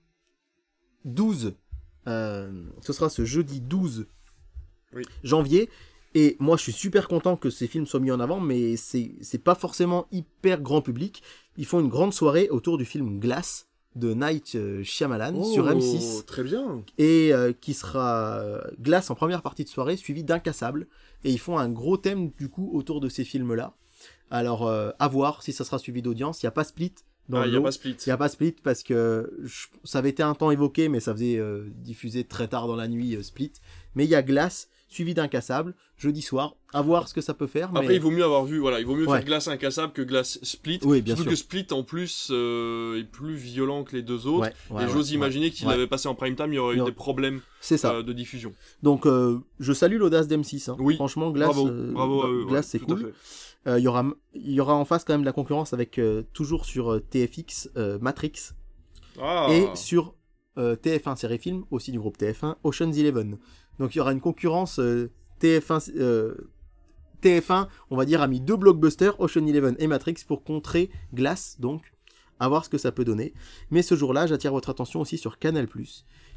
12... 1.05 1.53
euh, 2.07 2.63
ce 2.81 2.93
sera 2.93 3.09
ce 3.09 3.25
jeudi 3.25 3.61
12 3.61 4.07
Oui. 4.93 5.03
janvier. 5.23 5.69
Et 6.15 6.35
moi, 6.39 6.57
je 6.57 6.63
suis 6.63 6.71
super 6.71 7.07
content 7.07 7.35
que 7.35 7.49
ces 7.49 7.67
films 7.67 7.85
soient 7.85 7.99
mis 7.99 8.11
en 8.11 8.19
avant, 8.19 8.39
mais 8.39 8.75
c'est 8.75 9.11
c'est 9.21 9.37
pas 9.43 9.55
forcément 9.55 10.07
hyper 10.11 10.61
grand 10.61 10.81
public. 10.81 11.21
Ils 11.57 11.65
font 11.65 11.79
une 11.79 11.89
grande 11.89 12.13
soirée 12.13 12.49
autour 12.49 12.77
du 12.77 12.85
film 12.85 13.19
Glass 13.19 13.67
de 13.95 14.13
Night 14.13 14.53
euh, 14.55 14.83
Shyamalan 14.83 15.43
sur 15.43 15.65
Oh, 15.65 15.69
M6 15.73 16.23
Très 16.25 16.43
bien. 16.43 16.83
et 16.97 17.33
euh, 17.33 17.51
qui 17.51 17.73
sera 17.73 18.37
euh, 18.39 18.61
Glass 18.79 19.09
en 19.11 19.15
première 19.15 19.41
partie 19.41 19.63
de 19.63 19.69
soirée 19.69 19.97
suivi 19.97 20.23
d'Incassable 20.23 20.87
et 21.23 21.31
ils 21.31 21.39
font 21.39 21.57
un 21.57 21.67
gros 21.69 21.97
thème 21.97 22.29
du 22.37 22.47
coup 22.47 22.69
autour 22.73 23.01
de 23.01 23.09
ces 23.09 23.23
films 23.23 23.55
là 23.55 23.73
alors 24.31 24.67
euh, 24.67 24.91
à 24.99 25.07
voir 25.07 25.41
si 25.43 25.51
ça 25.53 25.63
sera 25.63 25.79
suivi 25.79 26.01
d'audience 26.01 26.41
il 26.41 26.45
y 26.45 26.47
a 26.47 26.51
pas 26.51 26.63
Split 26.63 26.93
dans 27.29 27.39
Ah, 27.41 27.45
il 27.47 27.51
y 27.51 27.55
a 27.55 27.57
lot. 27.57 27.63
pas 27.63 27.71
Split. 27.71 27.95
il 28.05 28.09
y 28.09 28.11
a 28.11 28.17
pas 28.17 28.29
Split 28.29 28.55
parce 28.63 28.83
que 28.83 29.31
je- 29.43 29.67
ça 29.83 29.99
avait 29.99 30.09
été 30.09 30.23
un 30.23 30.33
temps 30.33 30.51
évoqué 30.51 30.89
mais 30.89 30.99
ça 30.99 31.13
faisait 31.13 31.37
euh, 31.37 31.65
diffuser 31.75 32.23
très 32.23 32.47
tard 32.47 32.67
dans 32.67 32.75
la 32.75 32.87
nuit 32.87 33.15
euh, 33.15 33.23
Split 33.23 33.51
mais 33.95 34.05
il 34.05 34.09
y 34.09 34.15
a 34.15 34.21
Glass 34.23 34.69
suivi 34.89 35.13
d'Incassable 35.13 35.75
jeudi 35.97 36.21
soir 36.21 36.55
à 36.73 36.81
voir 36.81 37.07
ce 37.09 37.13
que 37.13 37.19
ça 37.21 37.33
peut 37.33 37.47
faire 37.47 37.69
Après, 37.75 37.95
il 37.95 37.99
vaut 38.01 38.11
mieux 38.11 38.23
avoir 38.23 38.45
vu, 38.45 38.59
voilà, 38.59 38.79
il 38.79 38.85
vaut 38.85 38.95
mieux 38.95 39.05
Ouais. 39.07 39.17
faire 39.17 39.25
glace 39.25 39.47
incassable 39.47 39.91
que 39.93 40.01
glace 40.01 40.37
split. 40.43 40.79
Oui, 40.83 41.01
bien 41.01 41.15
Surtout 41.15 41.23
sûr. 41.23 41.31
que 41.31 41.35
split, 41.35 41.67
en 41.71 41.83
plus, 41.83 42.27
euh, 42.31 42.99
est 42.99 43.03
plus 43.03 43.33
violent 43.35 43.83
que 43.83 43.95
les 43.95 44.01
deux 44.03 44.27
autres. 44.27 44.47
Ouais, 44.47 44.53
ouais, 44.77 44.85
et 44.85 44.87
j'ose 44.89 45.11
imaginer 45.11 45.49
qu'il 45.49 45.67
avait 45.69 45.87
passé 45.87 46.07
en 46.07 46.13
prime 46.15 46.35
time, 46.35 46.53
il 46.53 46.55
y 46.55 46.59
aurait 46.59 46.75
eu 46.75 46.79
Non. 46.79 46.85
des 46.85 46.91
problèmes 46.91 47.41
ça 47.61 47.95
euh, 47.95 48.03
de 48.03 48.13
diffusion. 48.13 48.53
donc 48.83 49.05
euh, 49.07 49.39
je 49.59 49.73
salue 49.73 49.97
l'audace 49.97 50.27
d'M6 50.27 50.69
hein. 50.71 50.75
Oui. 50.79 50.95
franchement 50.95 51.31
Glass 51.31 51.47
bravo, 51.49 51.69
bravo 51.91 52.23
à 52.23 52.29
eux, 52.29 52.45
Glass 52.45 52.65
ouais, 52.65 52.69
c'est 52.71 52.79
cool 52.79 53.13
Il 53.68 53.84
y, 53.84 53.88
aura, 53.88 54.06
y 54.34 54.60
aura 54.61 54.76
en 54.76 54.85
face 54.85 55.03
quand 55.03 55.14
même 55.14 55.22
de 55.22 55.26
la 55.26 55.34
concurrence 55.34 55.73
avec 55.73 55.99
euh, 55.99 56.23
toujours 56.34 56.65
sur 56.65 56.94
euh, 56.94 56.99
TFX 57.02 57.69
euh, 57.76 57.99
Matrix 57.99 58.53
Ah. 59.19 59.48
et 59.52 59.68
sur 59.76 60.15
euh, 60.57 60.76
TF1 60.76 61.15
série 61.18 61.38
film 61.38 61.65
aussi 61.72 61.91
du 61.91 61.99
groupe 61.99 62.18
TF1 62.18 62.56
Ocean's 62.64 62.98
Eleven. 62.98 63.38
Donc 63.80 63.94
il 63.94 63.98
y 63.98 64.02
aura 64.02 64.11
une 64.14 64.22
concurrence 64.22 64.80
euh, 64.80 65.11
TF1 65.41 65.91
euh, 65.98 66.35
TF1, 67.22 67.68
on 67.89 67.98
va 67.98 68.06
dire 68.06 68.22
a 68.22 68.27
mis 68.27 68.39
deux 68.39 68.56
blockbusters 68.57 69.19
Ocean 69.19 69.45
Eleven 69.45 69.76
et 69.80 69.88
Matrix 69.88 70.23
pour 70.27 70.44
contrer 70.44 70.89
Glass 71.14 71.60
donc 71.60 71.94
à 72.39 72.48
voir 72.48 72.64
ce 72.64 72.69
que 72.69 72.77
ça 72.77 72.91
peut 72.91 73.03
donner. 73.06 73.34
Mais 73.72 73.81
ce 73.81 73.95
jour-là, 73.95 74.27
j'attire 74.27 74.52
votre 74.52 74.69
attention 74.69 75.02
aussi 75.02 75.18
sur 75.18 75.39
Canal+, 75.39 75.68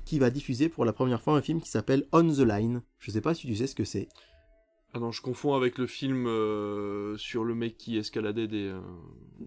qui 0.06 0.18
va 0.18 0.30
diffuser 0.30 0.70
pour 0.70 0.86
la 0.86 0.94
première 0.94 1.20
fois 1.20 1.34
un 1.36 1.42
film 1.42 1.60
qui 1.60 1.68
s'appelle 1.68 2.06
On 2.12 2.22
the 2.26 2.38
Line. 2.38 2.80
Je 2.98 3.10
sais 3.10 3.20
pas 3.20 3.34
si 3.34 3.46
tu 3.46 3.54
sais 3.54 3.66
ce 3.66 3.74
que 3.74 3.84
c'est. 3.84 4.08
Ah 4.92 4.98
non, 4.98 5.12
je 5.12 5.22
confonds 5.22 5.54
avec 5.54 5.78
le 5.78 5.86
film 5.86 6.26
euh, 6.26 7.16
sur 7.16 7.44
le 7.44 7.54
mec 7.54 7.76
qui 7.76 7.96
escaladait 7.96 8.48
des. 8.48 8.64
euh, 8.68 8.80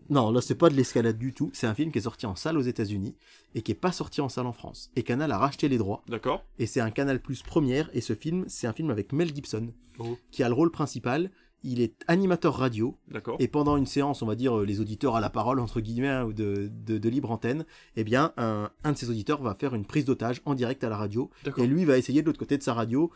Non, 0.09 0.31
là 0.31 0.39
c'est 0.41 0.55
pas 0.55 0.69
de 0.69 0.75
l'escalade 0.75 1.17
du 1.17 1.33
tout. 1.33 1.49
C'est 1.53 1.67
un 1.67 1.73
film 1.73 1.91
qui 1.91 1.97
est 1.97 2.01
sorti 2.03 2.25
en 2.25 2.35
salle 2.35 2.57
aux 2.57 2.61
États-Unis 2.61 3.15
et 3.53 3.61
qui 3.61 3.71
est 3.71 3.75
pas 3.75 3.91
sorti 3.91 4.21
en 4.21 4.29
salle 4.29 4.45
en 4.47 4.53
France. 4.53 4.89
Et 4.95 5.03
Canal 5.03 5.31
a 5.31 5.37
racheté 5.37 5.67
les 5.67 5.77
droits. 5.77 6.03
D'accord. 6.07 6.45
Et 6.59 6.65
c'est 6.65 6.79
un 6.81 6.91
Canal 6.91 7.21
Plus 7.21 7.41
première. 7.43 7.89
Et 7.93 8.01
ce 8.01 8.13
film, 8.15 8.45
c'est 8.47 8.67
un 8.67 8.73
film 8.73 8.89
avec 8.89 9.11
Mel 9.11 9.33
Gibson 9.33 9.73
Oh. 9.99 10.17
qui 10.31 10.41
a 10.41 10.47
le 10.47 10.55
rôle 10.55 10.71
principal. 10.71 11.29
Il 11.65 11.79
est 11.79 12.03
animateur 12.07 12.55
radio. 12.55 12.97
D'accord. 13.09 13.37
Et 13.39 13.47
pendant 13.47 13.77
une 13.77 13.85
séance, 13.85 14.21
on 14.21 14.25
va 14.25 14.35
dire 14.35 14.57
euh, 14.59 14.65
les 14.65 14.81
auditeurs 14.81 15.15
à 15.15 15.21
la 15.21 15.29
parole 15.29 15.59
entre 15.61 15.79
guillemets 15.79 16.09
hein, 16.09 16.25
ou 16.25 16.33
de, 16.33 16.69
de, 16.85 16.97
de 16.97 17.09
libre 17.09 17.31
antenne, 17.31 17.63
eh 17.95 18.03
bien 18.03 18.33
un, 18.35 18.69
un 18.83 18.91
de 18.91 18.97
ces 18.97 19.09
auditeurs 19.09 19.41
va 19.41 19.55
faire 19.55 19.73
une 19.75 19.85
prise 19.85 20.03
d'otage 20.03 20.41
en 20.45 20.55
direct 20.55 20.83
à 20.83 20.89
la 20.89 20.97
radio. 20.97 21.29
D'accord. 21.45 21.63
Et 21.63 21.67
lui 21.67 21.85
va 21.85 21.97
essayer 21.97 22.21
de 22.21 22.25
l'autre 22.27 22.39
côté 22.39 22.57
de 22.57 22.63
sa 22.63 22.73
radio, 22.73 23.11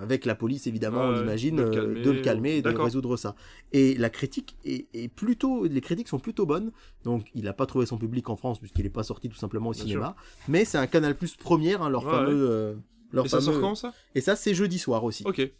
avec 0.00 0.24
la 0.24 0.34
police 0.34 0.66
évidemment, 0.66 1.08
Ouais, 1.08 1.16
on 1.18 1.22
imagine, 1.22 1.56
de 1.56 1.62
le 1.62 1.68
euh, 1.68 1.72
calmer, 1.72 2.02
de 2.02 2.10
le 2.10 2.20
calmer 2.22 2.56
et 2.56 2.62
de 2.62 2.68
résoudre 2.68 3.16
ça. 3.16 3.34
Et 3.72 3.94
la 3.96 4.10
critique 4.10 4.56
est, 4.64 4.86
est 4.94 5.08
plutôt, 5.08 5.64
les 5.66 5.80
critiques 5.80 6.08
sont 6.08 6.18
plutôt 6.18 6.46
bonnes. 6.46 6.72
Donc 7.04 7.26
il 7.34 7.44
n'a 7.44 7.52
pas 7.52 7.66
trouvé 7.66 7.84
son 7.86 7.98
public 7.98 8.28
en 8.30 8.36
France 8.36 8.58
puisqu'il 8.58 8.84
n'est 8.84 8.90
pas 8.90 9.02
sorti 9.02 9.28
tout 9.28 9.36
simplement 9.36 9.70
au 9.70 9.72
Bien 9.72 9.82
cinéma. 9.82 10.16
Mais 10.48 10.64
c'est 10.64 10.78
un 10.78 10.86
Canal 10.86 11.16
Plus 11.16 11.36
première, 11.36 11.82
hein, 11.82 11.90
leur 11.90 12.04
Ouais, 12.04 12.10
fameux. 12.10 12.48
euh, 12.50 12.74
leur 13.12 13.26
Et 13.26 13.28
ça 13.28 13.40
sort 13.40 13.60
quand 13.60 13.74
ça? 13.74 13.92
Et 14.14 14.20
ça 14.20 14.36
c'est 14.36 14.54
jeudi 14.54 14.78
soir 14.78 15.04
aussi. 15.04 15.24
Ok. 15.26 15.50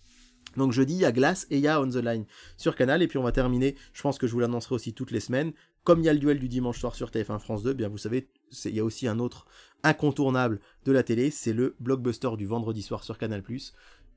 Donc 0.57 0.73
jeudi, 0.73 0.95
il 0.95 1.01
y 1.01 1.05
a 1.05 1.13
Glass 1.13 1.47
et 1.51 1.57
il 1.57 1.63
y 1.63 1.69
a 1.69 1.81
On 1.81 1.89
the 1.89 1.97
Line 1.97 2.25
sur 2.57 2.77
Canal. 2.77 3.03
Et 3.03 3.09
puis 3.09 3.19
on 3.19 3.23
va 3.23 3.33
terminer, 3.33 3.75
je 3.93 4.03
pense 4.03 4.19
que 4.19 4.27
je 4.27 4.33
vous 4.33 4.41
l'annoncerai 4.41 4.75
aussi 4.75 4.93
toutes 4.93 5.11
les 5.11 5.21
semaines. 5.21 5.53
Comme 5.85 6.01
il 6.01 6.05
y 6.05 6.09
a 6.09 6.13
le 6.13 6.19
duel 6.21 6.39
du 6.39 6.49
dimanche 6.49 6.79
soir 6.79 6.95
sur 6.95 7.11
TF1 7.11 7.39
France 7.41 7.63
2, 7.65 7.71
eh 7.71 7.75
bien 7.75 7.89
vous 7.89 7.99
savez, 7.99 8.29
il 8.67 8.75
y 8.75 8.81
a 8.81 8.85
aussi 8.85 9.09
un 9.09 9.19
autre 9.19 9.47
incontournable 9.83 10.61
de 10.85 10.93
la 10.93 11.03
télé, 11.03 11.31
c'est 11.31 11.53
le 11.53 11.75
blockbuster 11.81 12.31
du 12.37 12.47
vendredi 12.47 12.83
soir 12.83 13.03
sur 13.03 13.19
Canal+. 13.19 13.43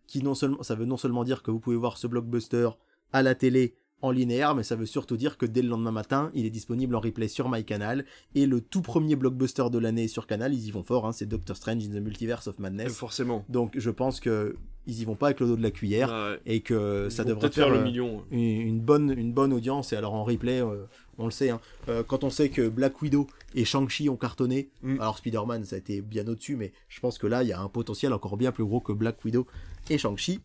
Qui 0.08 0.24
non 0.24 0.36
seulement, 0.36 0.62
ça 0.64 0.76
veut 0.76 0.86
non 0.86 0.98
seulement 0.98 1.24
dire 1.24 1.42
que 1.44 1.52
vous 1.52 1.60
pouvez 1.60 1.76
voir 1.78 1.98
ce 1.98 2.08
blockbuster 2.08 2.70
à 3.14 3.22
la 3.24 3.36
télé 3.36 3.76
en 4.02 4.12
linéaire, 4.12 4.54
mais 4.56 4.64
ça 4.64 4.76
veut 4.76 4.86
surtout 4.86 5.18
dire 5.18 5.38
que 5.38 5.46
dès 5.46 5.62
le 5.62 5.70
lendemain 5.70 5.92
matin, 5.92 6.30
il 6.36 6.46
est 6.46 6.50
disponible 6.52 6.96
en 6.96 7.00
replay 7.00 7.28
sur 7.28 7.50
MyCanal. 7.50 8.06
Et 8.36 8.46
le 8.46 8.62
tout 8.62 8.82
premier 8.82 9.16
blockbuster 9.16 9.66
de 9.72 9.80
l'année 9.80 10.08
sur 10.08 10.28
Canal, 10.28 10.54
ils 10.54 10.68
y 10.68 10.72
vont 10.72 10.84
fort, 10.84 11.08
hein, 11.08 11.12
c'est 11.12 11.26
Doctor 11.26 11.56
Strange 11.56 11.84
in 11.86 11.90
the 11.90 12.02
Multiverse 12.04 12.48
of 12.48 12.60
Madness. 12.60 12.94
forcément. 12.94 13.46
Donc 13.50 13.72
je 13.78 13.90
pense 13.90 14.20
que 14.20 14.58
ils 14.88 15.02
y 15.02 15.06
vont 15.06 15.16
pas 15.16 15.28
avec 15.28 15.40
le 15.40 15.48
dos 15.48 15.56
de 15.56 15.64
la 15.64 15.72
cuillère 15.72 16.10
Ouais. 16.10 16.40
et 16.46 16.60
que 16.60 17.06
Ils 17.08 17.12
ça 17.12 17.24
devrait 17.24 17.50
faire 17.50 17.72
le 17.72 17.78
euh, 17.80 17.84
million. 17.84 18.24
une, 18.30 18.40
une 18.40 18.80
bonne 18.80 19.10
une 19.18 19.34
bonne 19.34 19.52
audience 19.52 19.92
et 19.94 19.96
alors 19.96 20.14
en 20.14 20.24
replay 20.24 20.62
euh, 20.62 20.84
on 21.18 21.26
le 21.26 21.32
sait 21.32 21.50
hein, 21.50 21.60
euh, 21.90 22.04
quand 22.04 22.24
on 22.24 22.30
sait 22.30 22.50
que 22.50 22.70
Black 22.70 23.02
Widow 23.02 23.26
et 23.56 23.66
Shang-Chi 23.66 24.10
ont 24.10 24.16
cartonné 24.18 24.70
Mm. 24.84 25.00
alors 25.02 25.18
Spider-Man 25.18 25.64
ça 25.66 25.76
a 25.78 25.80
été 25.80 26.02
bien 26.02 26.28
au-dessus 26.28 26.56
mais 26.56 26.72
je 26.88 27.00
pense 27.00 27.18
que 27.18 27.26
là 27.26 27.42
il 27.42 27.50
y 27.50 27.54
a 27.54 27.60
un 27.60 27.68
potentiel 27.68 28.14
encore 28.14 28.38
bien 28.38 28.52
plus 28.52 28.64
gros 28.66 28.80
que 28.80 28.92
Black 28.94 29.26
Widow 29.26 29.48
et 29.90 29.98
Shang-Chi 29.98 30.42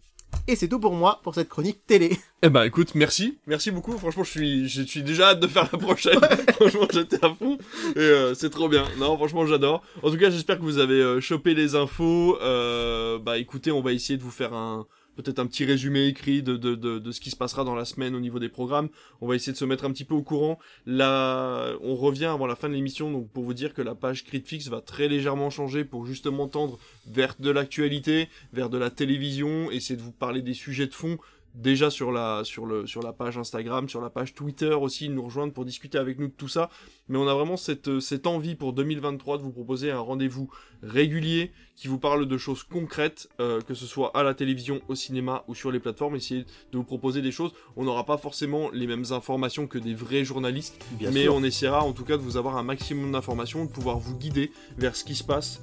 et 0.48 0.56
c'est 0.56 0.68
tout 0.68 0.80
pour 0.80 0.94
moi 0.94 1.20
pour 1.22 1.34
cette 1.34 1.48
chronique 1.48 1.86
télé 1.86 2.18
Eh 2.42 2.48
ben 2.48 2.64
écoute, 2.64 2.94
merci, 2.94 3.38
merci 3.46 3.70
beaucoup. 3.70 3.96
Franchement, 3.98 4.24
je 4.24 4.30
suis, 4.30 4.68
je 4.68 4.82
suis 4.82 5.02
déjà 5.02 5.30
hâte 5.30 5.40
de 5.40 5.46
faire 5.46 5.68
la 5.72 5.78
prochaine. 5.78 6.18
franchement, 6.54 6.86
j'étais 6.92 7.24
à 7.24 7.34
fond 7.34 7.58
et 7.94 7.98
euh, 7.98 8.34
c'est 8.34 8.50
trop 8.50 8.68
bien. 8.68 8.84
Non, 8.98 9.16
franchement, 9.16 9.46
j'adore. 9.46 9.82
En 10.02 10.10
tout 10.10 10.16
cas, 10.16 10.30
j'espère 10.30 10.58
que 10.58 10.62
vous 10.62 10.78
avez 10.78 11.00
euh, 11.00 11.20
chopé 11.20 11.54
les 11.54 11.74
infos. 11.74 12.38
Euh, 12.40 13.18
bah 13.18 13.38
écoutez, 13.38 13.70
on 13.70 13.80
va 13.80 13.92
essayer 13.92 14.16
de 14.16 14.22
vous 14.22 14.30
faire 14.30 14.54
un 14.54 14.86
peut-être 15.20 15.38
un 15.38 15.46
petit 15.46 15.64
résumé 15.64 16.06
écrit 16.06 16.42
de, 16.42 16.56
de, 16.56 16.74
de, 16.74 17.12
ce 17.12 17.20
qui 17.20 17.30
se 17.30 17.36
passera 17.36 17.64
dans 17.64 17.74
la 17.74 17.84
semaine 17.84 18.14
au 18.14 18.20
niveau 18.20 18.38
des 18.38 18.48
programmes. 18.48 18.88
On 19.20 19.28
va 19.28 19.34
essayer 19.34 19.52
de 19.52 19.58
se 19.58 19.64
mettre 19.64 19.84
un 19.84 19.92
petit 19.92 20.04
peu 20.04 20.14
au 20.14 20.22
courant. 20.22 20.58
Là, 20.86 21.72
on 21.82 21.94
revient 21.94 22.26
avant 22.26 22.46
la 22.46 22.56
fin 22.56 22.68
de 22.68 22.74
l'émission, 22.74 23.10
donc 23.10 23.28
pour 23.30 23.44
vous 23.44 23.54
dire 23.54 23.74
que 23.74 23.82
la 23.82 23.94
page 23.94 24.24
Critfix 24.24 24.68
va 24.68 24.80
très 24.80 25.08
légèrement 25.08 25.50
changer 25.50 25.84
pour 25.84 26.06
justement 26.06 26.48
tendre 26.48 26.78
vers 27.06 27.34
de 27.38 27.50
l'actualité, 27.50 28.28
vers 28.52 28.70
de 28.70 28.78
la 28.78 28.90
télévision, 28.90 29.70
essayer 29.70 29.96
de 29.96 30.02
vous 30.02 30.12
parler 30.12 30.42
des 30.42 30.54
sujets 30.54 30.86
de 30.86 30.94
fond 30.94 31.18
déjà 31.54 31.90
sur 31.90 32.12
la 32.12 32.42
sur 32.44 32.66
le 32.66 32.86
sur 32.86 33.02
la 33.02 33.12
page 33.12 33.38
Instagram, 33.38 33.88
sur 33.88 34.00
la 34.00 34.10
page 34.10 34.34
Twitter 34.34 34.72
aussi, 34.72 35.08
nous 35.08 35.22
rejoindre 35.22 35.52
pour 35.52 35.64
discuter 35.64 35.98
avec 35.98 36.18
nous 36.18 36.28
de 36.28 36.32
tout 36.32 36.48
ça. 36.48 36.70
Mais 37.08 37.18
on 37.18 37.26
a 37.26 37.34
vraiment 37.34 37.56
cette 37.56 37.88
euh, 37.88 38.00
cette 38.00 38.26
envie 38.26 38.54
pour 38.54 38.72
2023 38.72 39.38
de 39.38 39.42
vous 39.42 39.50
proposer 39.50 39.90
un 39.90 39.98
rendez-vous 40.00 40.48
régulier 40.82 41.52
qui 41.76 41.88
vous 41.88 41.98
parle 41.98 42.26
de 42.26 42.38
choses 42.38 42.62
concrètes, 42.62 43.28
euh, 43.40 43.60
que 43.60 43.74
ce 43.74 43.86
soit 43.86 44.16
à 44.16 44.22
la 44.22 44.34
télévision, 44.34 44.80
au 44.88 44.94
cinéma 44.94 45.44
ou 45.48 45.54
sur 45.54 45.70
les 45.72 45.80
plateformes. 45.80 46.16
Essayer 46.16 46.44
de 46.72 46.78
vous 46.78 46.84
proposer 46.84 47.22
des 47.22 47.32
choses. 47.32 47.52
On 47.76 47.84
n'aura 47.84 48.04
pas 48.04 48.18
forcément 48.18 48.70
les 48.72 48.86
mêmes 48.86 49.04
informations 49.10 49.66
que 49.66 49.78
des 49.78 49.94
vrais 49.94 50.24
journalistes, 50.24 50.84
Bien 50.92 51.10
mais 51.10 51.22
sûr. 51.22 51.34
on 51.34 51.42
essaiera 51.42 51.82
en 51.82 51.92
tout 51.92 52.04
cas 52.04 52.16
de 52.16 52.22
vous 52.22 52.36
avoir 52.36 52.56
un 52.56 52.62
maximum 52.62 53.12
d'informations, 53.12 53.64
de 53.64 53.70
pouvoir 53.70 53.98
vous 53.98 54.16
guider 54.16 54.52
vers 54.78 54.94
ce 54.94 55.04
qui 55.04 55.14
se 55.14 55.24
passe. 55.24 55.60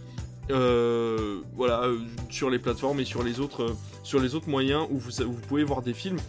Euh, 0.49 1.41
voilà, 1.55 1.83
euh, 1.83 1.99
sur 2.29 2.49
les 2.49 2.59
plateformes 2.59 2.99
et 2.99 3.05
sur 3.05 3.23
les 3.23 3.39
autres, 3.39 3.63
euh, 3.63 3.77
sur 4.03 4.19
les 4.19 4.35
autres 4.35 4.49
moyens 4.49 4.87
où 4.89 4.97
vous, 4.97 5.21
où 5.21 5.31
vous 5.31 5.41
pouvez 5.41 5.63
voir 5.63 5.81
des 5.81 5.93
films. 5.93 6.19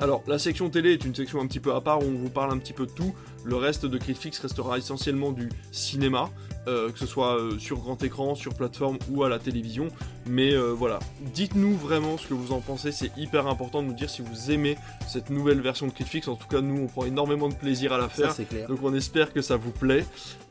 Alors, 0.00 0.22
la 0.26 0.38
section 0.38 0.70
télé 0.70 0.92
est 0.92 1.04
une 1.04 1.14
section 1.14 1.40
un 1.40 1.46
petit 1.46 1.60
peu 1.60 1.74
à 1.74 1.80
part 1.80 2.00
où 2.00 2.06
on 2.06 2.14
vous 2.14 2.30
parle 2.30 2.52
un 2.52 2.58
petit 2.58 2.72
peu 2.72 2.86
de 2.86 2.92
tout. 2.92 3.14
Le 3.44 3.56
reste 3.56 3.86
de 3.86 3.98
Critfix 3.98 4.38
restera 4.38 4.78
essentiellement 4.78 5.32
du 5.32 5.48
cinéma, 5.72 6.30
euh, 6.68 6.90
que 6.90 6.98
ce 6.98 7.06
soit 7.06 7.38
euh, 7.38 7.58
sur 7.58 7.78
grand 7.78 8.02
écran, 8.02 8.34
sur 8.34 8.54
plateforme 8.54 8.98
ou 9.10 9.24
à 9.24 9.28
la 9.28 9.38
télévision. 9.38 9.88
Mais 10.26 10.52
euh, 10.52 10.72
voilà, 10.72 10.98
dites-nous 11.34 11.74
vraiment 11.76 12.18
ce 12.18 12.26
que 12.26 12.34
vous 12.34 12.52
en 12.52 12.60
pensez. 12.60 12.92
C'est 12.92 13.16
hyper 13.16 13.46
important 13.46 13.82
de 13.82 13.88
nous 13.88 13.94
dire 13.94 14.10
si 14.10 14.22
vous 14.22 14.50
aimez 14.50 14.76
cette 15.08 15.30
nouvelle 15.30 15.60
version 15.60 15.86
de 15.86 15.92
Critfix. 15.92 16.28
En 16.28 16.36
tout 16.36 16.48
cas, 16.48 16.60
nous, 16.60 16.82
on 16.82 16.86
prend 16.86 17.04
énormément 17.04 17.48
de 17.48 17.54
plaisir 17.54 17.92
à 17.92 17.98
la 17.98 18.08
faire. 18.08 18.28
ça 18.28 18.36
c'est 18.36 18.44
clair 18.44 18.68
Donc 18.68 18.80
on 18.82 18.94
espère 18.94 19.32
que 19.32 19.40
ça 19.40 19.56
vous 19.56 19.72
plaît. 19.72 20.04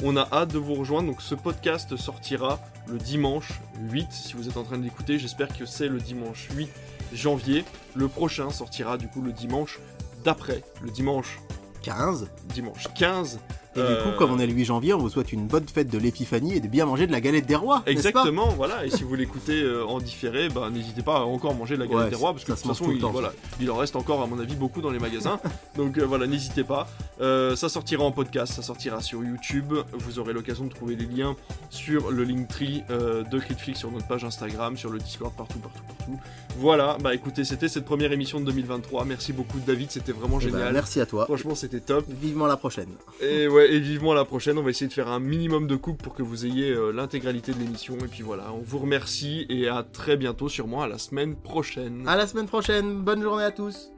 On 0.04 0.18
a 0.18 0.28
hâte 0.32 0.52
de 0.54 0.58
vous 0.58 0.74
rejoindre. 0.74 1.08
Donc 1.08 1.22
ce 1.22 1.36
podcast 1.36 1.96
sortira 1.96 2.60
le 2.88 2.98
dimanche 2.98 3.60
8. 3.92 4.08
Si 4.12 4.34
vous 4.34 4.48
êtes 4.48 4.58
en 4.58 4.64
train 4.64 4.78
de 4.78 4.84
l'écouter, 4.84 5.20
j'espère 5.20 5.56
que 5.56 5.66
c'est 5.66 5.88
le 5.88 6.00
dimanche 6.00 6.50
8 6.56 6.70
janvier. 7.14 7.64
Le 7.96 8.08
prochain 8.08 8.50
sortira 8.50 8.98
du 8.98 9.08
coup 9.08 9.22
le 9.22 9.32
dimanche 9.32 9.80
d'après, 10.24 10.64
le 10.82 10.90
dimanche 10.92 11.40
15 11.82 12.28
dimanche 12.54 12.90
15 12.94 13.40
Et 13.76 13.80
du 13.80 13.86
Euh, 13.86 14.04
coup, 14.04 14.18
comme 14.18 14.32
on 14.32 14.40
est 14.40 14.48
le 14.48 14.54
8 14.54 14.66
janvier, 14.66 14.94
on 14.94 14.98
vous 14.98 15.10
souhaite 15.10 15.32
une 15.32 15.46
bonne 15.48 15.68
fête 15.68 15.90
de 15.90 15.98
l'épiphanie 16.00 16.56
et 16.56 16.60
de 16.60 16.68
bien 16.68 16.86
manger 16.86 17.06
de 17.08 17.12
la 17.12 17.22
galette 17.22 17.46
des 17.46 17.56
rois. 17.56 17.84
n'est-ce 17.86 18.02
pas 18.02 18.10
Exactement, 18.10 18.48
voilà. 18.58 18.86
Et 18.86 18.90
si 18.90 19.04
vous 19.04 19.14
l'écoutez 19.16 19.62
euh, 19.62 19.86
en 19.86 20.00
différé, 20.00 20.50
bah, 20.50 20.70
n'hésitez 20.72 21.02
pas 21.04 21.18
à 21.18 21.22
encore 21.22 21.54
manger 21.54 21.76
de 21.76 21.82
la 21.82 21.88
galette 21.88 22.04
Ouais, 22.06 22.10
des 22.10 22.16
rois 22.16 22.32
parce 22.34 22.44
que 22.46 22.52
de 22.52 22.58
toute 22.58 22.66
façon, 22.68 22.92
il, 22.92 23.00
temps, 23.00 23.12
voilà, 23.12 23.32
il 23.62 23.70
en 23.70 23.76
reste 23.76 23.96
encore 23.96 24.22
à 24.24 24.28
mon 24.28 24.40
avis 24.40 24.56
beaucoup 24.56 24.82
dans 24.82 24.90
les 24.92 25.00
magasins. 25.00 25.40
Donc 25.78 25.98
euh, 25.98 26.06
voilà, 26.06 26.26
n'hésitez 26.28 26.64
pas. 26.64 26.88
Euh, 27.22 27.56
ça 27.56 27.70
sortira 27.70 28.04
en 28.04 28.12
podcast, 28.12 28.54
ça 28.54 28.62
sortira 28.64 29.02
sur 29.02 29.24
YouTube. 29.24 29.74
Vous 29.94 30.20
aurez 30.20 30.34
l'occasion 30.34 30.66
de 30.66 30.70
trouver 30.74 30.96
les 30.96 31.06
liens 31.06 31.36
sur 31.70 32.10
le 32.12 32.24
Linktree 32.24 32.84
euh, 32.90 33.24
de 33.24 33.40
Critflix 33.40 33.80
sur 33.80 33.92
notre 33.92 34.08
page 34.08 34.24
Instagram, 34.26 34.78
sur 34.78 34.90
le 34.90 35.00
Discord, 35.00 35.34
partout, 35.36 35.60
partout, 35.60 35.84
partout. 35.88 36.20
Voilà, 36.58 36.98
bah 37.02 37.14
écoutez, 37.14 37.44
c'était 37.46 37.68
cette 37.70 37.86
première 37.86 38.12
émission 38.12 38.40
de 38.40 38.46
2023. 38.46 39.06
Merci 39.06 39.32
beaucoup 39.34 39.60
David, 39.66 39.92
c'était 39.92 40.12
vraiment 40.12 40.40
Eh 40.42 40.46
ben, 40.46 40.52
génial. 40.58 40.74
merci 40.74 41.00
à 41.00 41.06
toi. 41.06 41.26
Franchement, 41.26 41.56
c'était 41.56 41.80
top. 41.80 42.06
Vivement 42.10 42.48
la 42.48 42.58
prochaine. 42.58 42.90
Et 43.22 43.48
et 43.66 43.80
vivement 43.80 44.14
la 44.14 44.26
prochaine. 44.26 44.58
On 44.58 44.64
va 44.64 44.70
essayer 44.70 44.88
de 44.88 44.94
faire 44.94 45.10
un 45.10 45.20
minimum 45.20 45.68
de 45.68 45.76
coupes 45.76 46.02
pour 46.02 46.14
que 46.14 46.24
vous 46.24 46.46
ayez 46.46 46.72
euh, 46.72 46.92
l'intégralité 46.92 47.54
de 47.54 47.60
l'émission. 47.60 47.98
Et 47.98 48.08
puis 48.08 48.24
voilà, 48.24 48.52
on 48.54 48.62
vous 48.62 48.80
remercie 48.80 49.46
et 49.50 49.68
à 49.68 49.84
très 49.84 50.18
bientôt, 50.18 50.50
sûrement 50.50 50.82
à 50.82 50.88
la 50.88 50.98
semaine 50.98 51.36
prochaine. 51.36 52.08
À 52.08 52.16
la 52.16 52.28
semaine 52.28 52.48
prochaine. 52.48 53.02
Bonne 53.02 53.22
journée 53.22 53.44
à 53.44 53.52
tous. 53.52 53.92